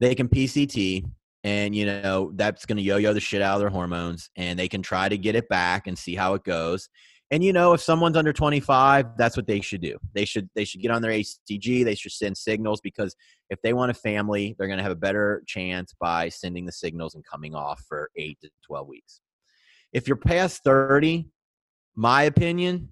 They 0.00 0.14
can 0.14 0.28
PCT, 0.28 1.04
and 1.42 1.74
you 1.74 1.86
know 1.86 2.30
that's 2.36 2.64
going 2.64 2.76
to 2.76 2.82
yo-yo 2.82 3.12
the 3.12 3.20
shit 3.20 3.42
out 3.42 3.56
of 3.56 3.60
their 3.60 3.68
hormones, 3.68 4.30
and 4.36 4.56
they 4.56 4.68
can 4.68 4.80
try 4.80 5.08
to 5.08 5.18
get 5.18 5.34
it 5.34 5.48
back 5.48 5.88
and 5.88 5.98
see 5.98 6.14
how 6.14 6.34
it 6.34 6.44
goes. 6.44 6.88
And 7.30 7.44
you 7.44 7.52
know, 7.52 7.74
if 7.74 7.82
someone's 7.82 8.16
under 8.16 8.32
25, 8.32 9.18
that's 9.18 9.36
what 9.36 9.46
they 9.46 9.60
should 9.60 9.82
do. 9.82 9.98
They 10.14 10.24
should 10.24 10.48
they 10.54 10.64
should 10.64 10.80
get 10.80 10.92
on 10.92 11.02
their 11.02 11.10
HCG. 11.10 11.84
They 11.84 11.96
should 11.96 12.12
send 12.12 12.38
signals 12.38 12.80
because 12.80 13.16
if 13.50 13.60
they 13.62 13.72
want 13.72 13.90
a 13.90 13.94
family, 13.94 14.54
they're 14.56 14.68
going 14.68 14.78
to 14.78 14.84
have 14.84 14.92
a 14.92 14.96
better 14.96 15.42
chance 15.46 15.94
by 16.00 16.28
sending 16.28 16.64
the 16.64 16.72
signals 16.72 17.16
and 17.16 17.24
coming 17.24 17.56
off 17.56 17.82
for 17.88 18.08
eight 18.16 18.38
to 18.42 18.50
12 18.66 18.86
weeks. 18.86 19.20
If 19.92 20.06
you're 20.06 20.16
past 20.16 20.62
30, 20.64 21.28
my 21.96 22.22
opinion, 22.22 22.90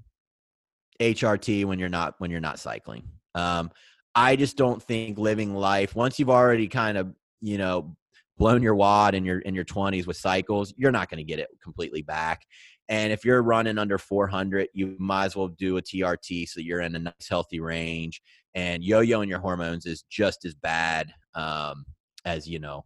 HRT 1.01 1.65
when 1.65 1.79
you're 1.79 1.89
not 1.89 2.15
when 2.19 2.31
you're 2.31 2.41
not 2.41 2.59
cycling. 2.59 3.05
Um, 3.35 3.71
I 4.15 4.37
just 4.37 4.57
don't 4.57 4.83
think 4.83 5.19
living 5.19 5.55
life 5.55 5.95
once 5.95 6.19
you've 6.19 6.31
already 6.31 6.69
kind 6.69 6.97
of 6.97 7.15
you 7.41 7.59
know 7.59 7.97
blown 8.39 8.63
your 8.63 8.75
wad 8.75 9.15
in 9.15 9.25
your 9.25 9.41
in 9.41 9.55
your 9.55 9.65
20s 9.65 10.07
with 10.07 10.17
cycles, 10.17 10.75
you're 10.77 10.93
not 10.93 11.09
going 11.09 11.19
to 11.19 11.25
get 11.25 11.39
it 11.39 11.49
completely 11.63 12.03
back. 12.03 12.43
And 12.89 13.13
if 13.13 13.25
you're 13.25 13.43
running 13.43 13.79
under 13.79 13.99
400, 13.99 14.69
you 14.73 14.95
might 14.99 15.27
as 15.27 15.37
well 15.37 15.49
do 15.49 15.77
a 15.77 15.83
TRT 15.83 16.49
so 16.49 16.61
you're 16.61 16.81
in 16.81 16.95
a 16.95 17.01
nice 17.01 17.29
healthy 17.29 17.59
range. 17.59 18.23
And 18.55 18.85
yo-yoing 18.85 19.29
your 19.29 19.41
hormones 19.41 19.87
is 19.87 20.05
just 20.09 20.45
as 20.45 20.55
bad 20.55 21.13
um, 21.35 21.85
as 22.25 22.49
you 22.49 22.59
know 22.59 22.85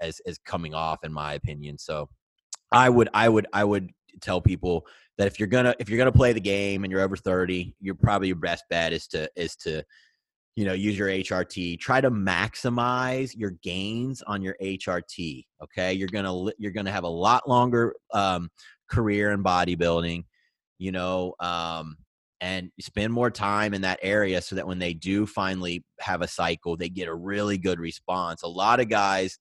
as 0.00 0.20
as 0.26 0.38
coming 0.38 0.74
off, 0.74 1.04
in 1.04 1.12
my 1.12 1.34
opinion. 1.34 1.78
So 1.78 2.08
I 2.72 2.88
would 2.88 3.08
I 3.14 3.28
would 3.28 3.46
I 3.52 3.64
would 3.64 3.90
tell 4.20 4.40
people 4.40 4.86
that 5.18 5.26
if 5.26 5.38
you're 5.38 5.48
gonna 5.48 5.74
if 5.78 5.88
you're 5.88 5.98
gonna 5.98 6.12
play 6.12 6.32
the 6.32 6.40
game 6.40 6.84
and 6.84 6.90
you're 6.90 7.00
over 7.00 7.16
30, 7.16 7.74
you're 7.80 7.94
probably 7.94 8.28
your 8.28 8.36
best 8.36 8.64
bet 8.70 8.92
is 8.92 9.06
to 9.08 9.28
is 9.36 9.56
to 9.56 9.82
you 10.56 10.64
know 10.64 10.72
use 10.72 10.98
your 10.98 11.08
HRT. 11.08 11.78
Try 11.78 12.00
to 12.00 12.10
maximize 12.10 13.32
your 13.36 13.50
gains 13.62 14.22
on 14.22 14.42
your 14.42 14.56
HRT. 14.62 15.44
Okay, 15.62 15.92
you're 15.92 16.08
gonna 16.08 16.50
you're 16.58 16.72
gonna 16.72 16.92
have 16.92 17.04
a 17.04 17.08
lot 17.08 17.48
longer 17.48 17.94
um, 18.12 18.48
career 18.90 19.32
in 19.32 19.42
bodybuilding. 19.42 20.24
You 20.78 20.92
know, 20.92 21.34
um, 21.40 21.96
and 22.40 22.70
spend 22.80 23.12
more 23.12 23.30
time 23.30 23.72
in 23.72 23.82
that 23.82 24.00
area 24.02 24.42
so 24.42 24.56
that 24.56 24.66
when 24.66 24.78
they 24.78 24.92
do 24.92 25.26
finally 25.26 25.84
have 26.00 26.20
a 26.20 26.28
cycle, 26.28 26.76
they 26.76 26.88
get 26.88 27.08
a 27.08 27.14
really 27.14 27.56
good 27.56 27.78
response. 27.78 28.42
A 28.42 28.48
lot 28.48 28.80
of 28.80 28.88
guys 28.88 29.38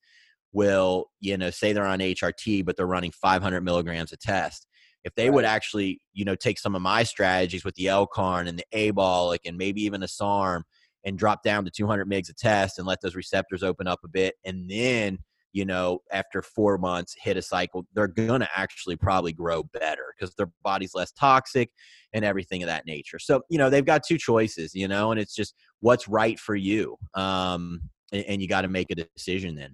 will, 0.53 1.07
you 1.19 1.37
know, 1.37 1.49
say 1.49 1.73
they're 1.73 1.85
on 1.85 1.99
HRT, 1.99 2.63
but 2.63 2.77
they're 2.77 2.85
running 2.85 3.11
500 3.11 3.61
milligrams 3.61 4.13
a 4.13 4.17
test. 4.17 4.67
If 5.03 5.13
they 5.15 5.30
would 5.30 5.45
actually, 5.45 5.99
you 6.13 6.25
know, 6.25 6.35
take 6.35 6.57
some 6.59 6.75
of 6.75 6.81
my 6.81 7.03
strategies 7.03 7.65
with 7.65 7.75
the 7.75 7.88
L-Carn 7.88 8.47
and 8.47 8.57
the 8.57 8.65
Abolic 8.73 9.39
and 9.45 9.57
maybe 9.57 9.84
even 9.84 10.03
a 10.03 10.07
SARM 10.07 10.63
and 11.03 11.17
drop 11.17 11.43
down 11.43 11.65
to 11.65 11.71
200 11.71 12.09
mgs 12.09 12.30
a 12.30 12.34
test 12.34 12.77
and 12.77 12.88
let 12.88 13.01
those 13.01 13.15
receptors 13.15 13.63
open 13.63 13.88
up 13.88 13.99
a 14.05 14.07
bit, 14.07 14.35
and 14.45 14.69
then, 14.69 15.19
you 15.51 15.65
know, 15.65 15.99
after 16.11 16.41
four 16.41 16.77
months 16.77 17.13
hit 17.21 17.38
a 17.38 17.41
cycle, 17.41 17.85
they're 17.93 18.07
gonna 18.07 18.47
actually 18.55 18.95
probably 18.95 19.34
grow 19.34 19.63
better 19.63 20.13
because 20.17 20.34
their 20.35 20.51
body's 20.63 20.95
less 20.95 21.11
toxic 21.11 21.69
and 22.13 22.23
everything 22.23 22.63
of 22.63 22.67
that 22.67 22.85
nature. 22.85 23.19
So, 23.19 23.41
you 23.49 23.57
know, 23.57 23.69
they've 23.69 23.85
got 23.85 24.03
two 24.03 24.17
choices, 24.17 24.73
you 24.73 24.88
know, 24.88 25.11
and 25.11 25.19
it's 25.19 25.35
just 25.35 25.55
what's 25.81 26.07
right 26.07 26.39
for 26.39 26.55
you. 26.55 26.95
Um, 27.13 27.81
and, 28.11 28.23
and 28.25 28.41
you 28.41 28.47
got 28.47 28.61
to 28.61 28.69
make 28.69 28.89
a 28.91 28.95
decision 28.95 29.55
then. 29.55 29.73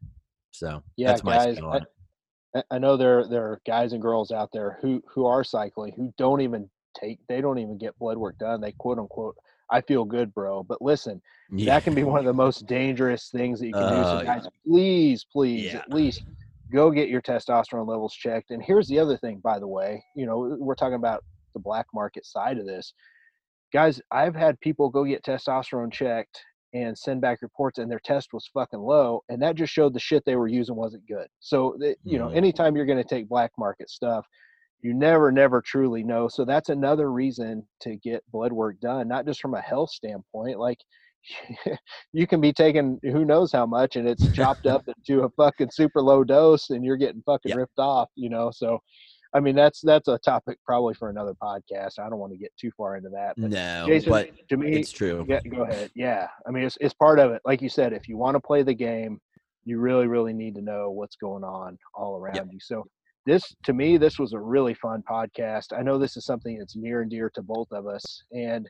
So 0.51 0.81
Yeah, 0.97 1.09
that's 1.09 1.23
my 1.23 1.37
guys. 1.37 1.53
spin 1.53 1.65
on 1.65 1.77
it. 1.77 1.83
I, 1.83 1.85
I 2.71 2.79
know 2.79 2.97
there 2.97 3.27
there 3.27 3.43
are 3.45 3.61
guys 3.65 3.93
and 3.93 4.01
girls 4.01 4.31
out 4.31 4.49
there 4.51 4.77
who 4.81 5.03
who 5.07 5.25
are 5.25 5.43
cycling 5.43 5.93
who 5.95 6.13
don't 6.17 6.41
even 6.41 6.69
take 6.99 7.19
they 7.27 7.41
don't 7.41 7.59
even 7.59 7.77
get 7.77 7.97
blood 7.99 8.17
work 8.17 8.37
done. 8.39 8.59
They 8.61 8.71
quote 8.73 8.97
unquote 8.97 9.35
I 9.71 9.81
feel 9.81 10.03
good, 10.03 10.33
bro. 10.33 10.63
But 10.63 10.81
listen, 10.81 11.21
Yeah. 11.51 11.73
that 11.75 11.83
can 11.83 11.93
be 11.93 12.03
one 12.03 12.19
of 12.19 12.25
the 12.25 12.33
most 12.33 12.65
dangerous 12.65 13.29
things 13.29 13.59
that 13.59 13.67
you 13.67 13.73
can 13.73 13.87
do. 13.89 13.95
Uh, 13.99 14.19
So 14.19 14.25
guys, 14.25 14.47
please, 14.65 15.23
please, 15.31 15.73
yeah. 15.73 15.79
at 15.79 15.93
least 15.93 16.23
go 16.71 16.89
get 16.89 17.07
your 17.09 17.21
testosterone 17.21 17.87
levels 17.87 18.15
checked. 18.15 18.49
And 18.49 18.63
here's 18.63 18.87
the 18.87 18.97
other 18.99 19.15
thing, 19.17 19.39
by 19.39 19.59
the 19.59 19.67
way, 19.67 20.03
you 20.15 20.25
know, 20.25 20.55
we're 20.59 20.73
talking 20.75 20.95
about 20.95 21.23
the 21.53 21.59
black 21.59 21.85
market 21.93 22.25
side 22.25 22.57
of 22.57 22.65
this. 22.65 22.93
Guys, 23.71 24.01
I've 24.09 24.35
had 24.35 24.59
people 24.59 24.89
go 24.89 25.03
get 25.05 25.23
testosterone 25.23 25.91
checked 25.93 26.43
and 26.73 26.97
send 26.97 27.21
back 27.21 27.41
reports 27.41 27.79
and 27.79 27.89
their 27.89 27.99
test 27.99 28.33
was 28.33 28.49
fucking 28.53 28.79
low 28.79 29.21
and 29.29 29.41
that 29.41 29.55
just 29.55 29.73
showed 29.73 29.93
the 29.93 29.99
shit 29.99 30.23
they 30.25 30.35
were 30.35 30.47
using 30.47 30.75
wasn't 30.75 31.07
good. 31.07 31.27
So, 31.39 31.75
that, 31.79 31.97
you 32.03 32.19
know, 32.19 32.29
anytime 32.29 32.75
you're 32.75 32.85
going 32.85 33.01
to 33.01 33.07
take 33.09 33.27
black 33.29 33.51
market 33.57 33.89
stuff, 33.89 34.25
you 34.81 34.93
never 34.93 35.31
never 35.31 35.61
truly 35.61 36.03
know 36.03 36.27
so 36.27 36.45
that's 36.45 36.69
another 36.69 37.11
reason 37.11 37.65
to 37.81 37.97
get 37.97 38.23
blood 38.31 38.53
work 38.53 38.79
done 38.79 39.07
not 39.07 39.25
just 39.25 39.41
from 39.41 39.53
a 39.53 39.61
health 39.61 39.89
standpoint 39.89 40.57
like 40.59 40.79
you 42.13 42.25
can 42.25 42.39
be 42.39 42.53
taking 42.53 42.97
who 43.03 43.25
knows 43.25 43.51
how 43.51 43.65
much 43.65 43.95
and 43.97 44.07
it's 44.07 44.29
chopped 44.29 44.65
up 44.65 44.83
into 44.97 45.23
a 45.23 45.29
fucking 45.31 45.69
super 45.71 46.01
low 46.01 46.23
dose 46.23 46.69
and 46.69 46.85
you're 46.85 46.97
getting 46.97 47.21
fucking 47.25 47.51
Yep. 47.51 47.59
ripped 47.59 47.77
off 47.77 48.09
you 48.15 48.29
know 48.29 48.51
so 48.51 48.79
i 49.33 49.39
mean 49.39 49.55
that's 49.55 49.81
that's 49.81 50.07
a 50.07 50.17
topic 50.19 50.57
probably 50.65 50.93
for 50.93 51.09
another 51.09 51.33
podcast 51.41 51.99
i 51.99 52.09
don't 52.09 52.19
want 52.19 52.31
to 52.31 52.37
get 52.37 52.51
too 52.59 52.71
far 52.75 52.97
into 52.97 53.09
that 53.09 53.33
but 53.37 53.51
no, 53.51 53.85
jason 53.87 54.09
but 54.09 54.29
to 54.49 54.57
me 54.57 54.79
it's 54.79 54.91
true. 54.91 55.25
yeah, 55.27 55.39
go 55.49 55.63
ahead. 55.63 55.91
Yeah, 55.95 56.27
I 56.47 56.51
mean, 56.51 56.63
it's 56.63 56.77
it's 56.81 56.93
part 56.93 57.19
of 57.19 57.31
it. 57.31 57.41
Like 57.45 57.61
you 57.61 57.69
said, 57.69 57.93
if 57.93 58.07
you 58.07 58.17
want 58.17 58.35
to 58.35 58.39
play 58.39 58.63
the 58.63 58.73
game, 58.73 59.19
you 59.65 59.79
really, 59.79 60.07
really 60.07 60.33
need 60.33 60.55
to 60.55 60.61
know 60.61 60.91
what's 60.91 61.15
going 61.15 61.43
on 61.43 61.77
all 61.93 62.17
around 62.17 62.49
you. 62.51 62.59
So, 62.59 62.85
this 63.25 63.55
to 63.63 63.73
me 63.73 63.97
this 63.97 64.17
was 64.17 64.33
a 64.33 64.39
really 64.39 64.73
fun 64.73 65.03
podcast 65.07 65.77
i 65.77 65.83
know 65.83 65.99
this 65.99 66.15
is 66.17 66.25
something 66.25 66.57
that's 66.57 66.75
near 66.75 67.01
and 67.01 67.11
dear 67.11 67.29
to 67.29 67.41
both 67.41 67.67
of 67.71 67.85
us 67.85 68.23
and 68.31 68.67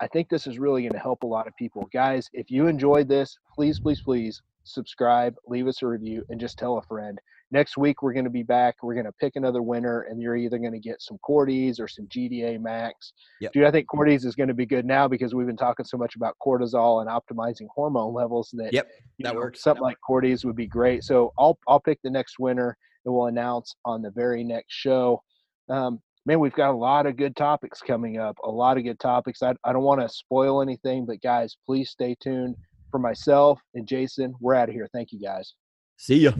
i 0.00 0.06
think 0.06 0.28
this 0.28 0.46
is 0.46 0.58
really 0.58 0.82
going 0.82 0.92
to 0.92 0.98
help 0.98 1.22
a 1.22 1.26
lot 1.26 1.48
of 1.48 1.56
people 1.56 1.88
guys 1.92 2.28
if 2.34 2.50
you 2.50 2.66
enjoyed 2.66 3.08
this 3.08 3.38
please 3.52 3.80
please 3.80 4.00
please 4.02 4.42
subscribe 4.64 5.34
leave 5.46 5.66
us 5.66 5.82
a 5.82 5.86
review 5.86 6.22
and 6.28 6.38
just 6.38 6.58
tell 6.58 6.76
a 6.76 6.82
friend 6.82 7.18
next 7.50 7.76
week 7.78 8.02
we're 8.02 8.12
going 8.12 8.24
to 8.24 8.30
be 8.30 8.42
back 8.42 8.76
we're 8.82 8.94
going 8.94 9.06
to 9.06 9.12
pick 9.12 9.36
another 9.36 9.62
winner 9.62 10.02
and 10.02 10.20
you're 10.20 10.36
either 10.36 10.58
going 10.58 10.72
to 10.72 10.78
get 10.78 11.00
some 11.00 11.16
cordy's 11.18 11.80
or 11.80 11.88
some 11.88 12.06
gda 12.08 12.60
max. 12.60 13.12
Yep. 13.40 13.52
dude 13.52 13.64
i 13.64 13.70
think 13.70 13.86
cordy's 13.88 14.24
is 14.24 14.34
going 14.34 14.48
to 14.48 14.54
be 14.54 14.66
good 14.66 14.84
now 14.84 15.08
because 15.08 15.34
we've 15.34 15.46
been 15.46 15.56
talking 15.56 15.84
so 15.86 15.96
much 15.96 16.16
about 16.16 16.34
cortisol 16.44 17.00
and 17.00 17.08
optimizing 17.10 17.66
hormone 17.74 18.12
levels 18.12 18.50
that 18.54 18.72
Yep, 18.72 18.88
that 19.20 19.34
know, 19.34 19.40
works. 19.40 19.62
something 19.62 19.82
like 19.82 19.96
cordy's 20.06 20.44
would 20.44 20.56
be 20.56 20.66
great. 20.66 21.04
So 21.04 21.32
i'll 21.38 21.58
i'll 21.68 21.80
pick 21.80 21.98
the 22.02 22.10
next 22.10 22.38
winner 22.38 22.76
and 23.04 23.14
we'll 23.14 23.26
announce 23.26 23.74
on 23.84 24.02
the 24.02 24.10
very 24.10 24.44
next 24.44 24.74
show. 24.74 25.22
Um, 25.70 26.00
man 26.26 26.40
we've 26.40 26.52
got 26.52 26.70
a 26.72 26.76
lot 26.76 27.06
of 27.06 27.16
good 27.16 27.34
topics 27.36 27.80
coming 27.80 28.18
up 28.18 28.36
a 28.44 28.50
lot 28.50 28.76
of 28.76 28.84
good 28.84 29.00
topics. 29.00 29.42
I, 29.42 29.54
I 29.64 29.72
don't 29.72 29.84
want 29.84 30.00
to 30.02 30.08
spoil 30.08 30.60
anything 30.60 31.06
but 31.06 31.22
guys 31.22 31.56
please 31.64 31.90
stay 31.90 32.14
tuned 32.20 32.56
for 32.90 32.98
myself 32.98 33.58
and 33.74 33.86
jason. 33.86 34.34
We're 34.40 34.54
out 34.54 34.68
of 34.68 34.74
here. 34.74 34.88
Thank 34.92 35.12
you 35.12 35.20
guys. 35.20 35.54
See 35.96 36.20
ya. 36.20 36.32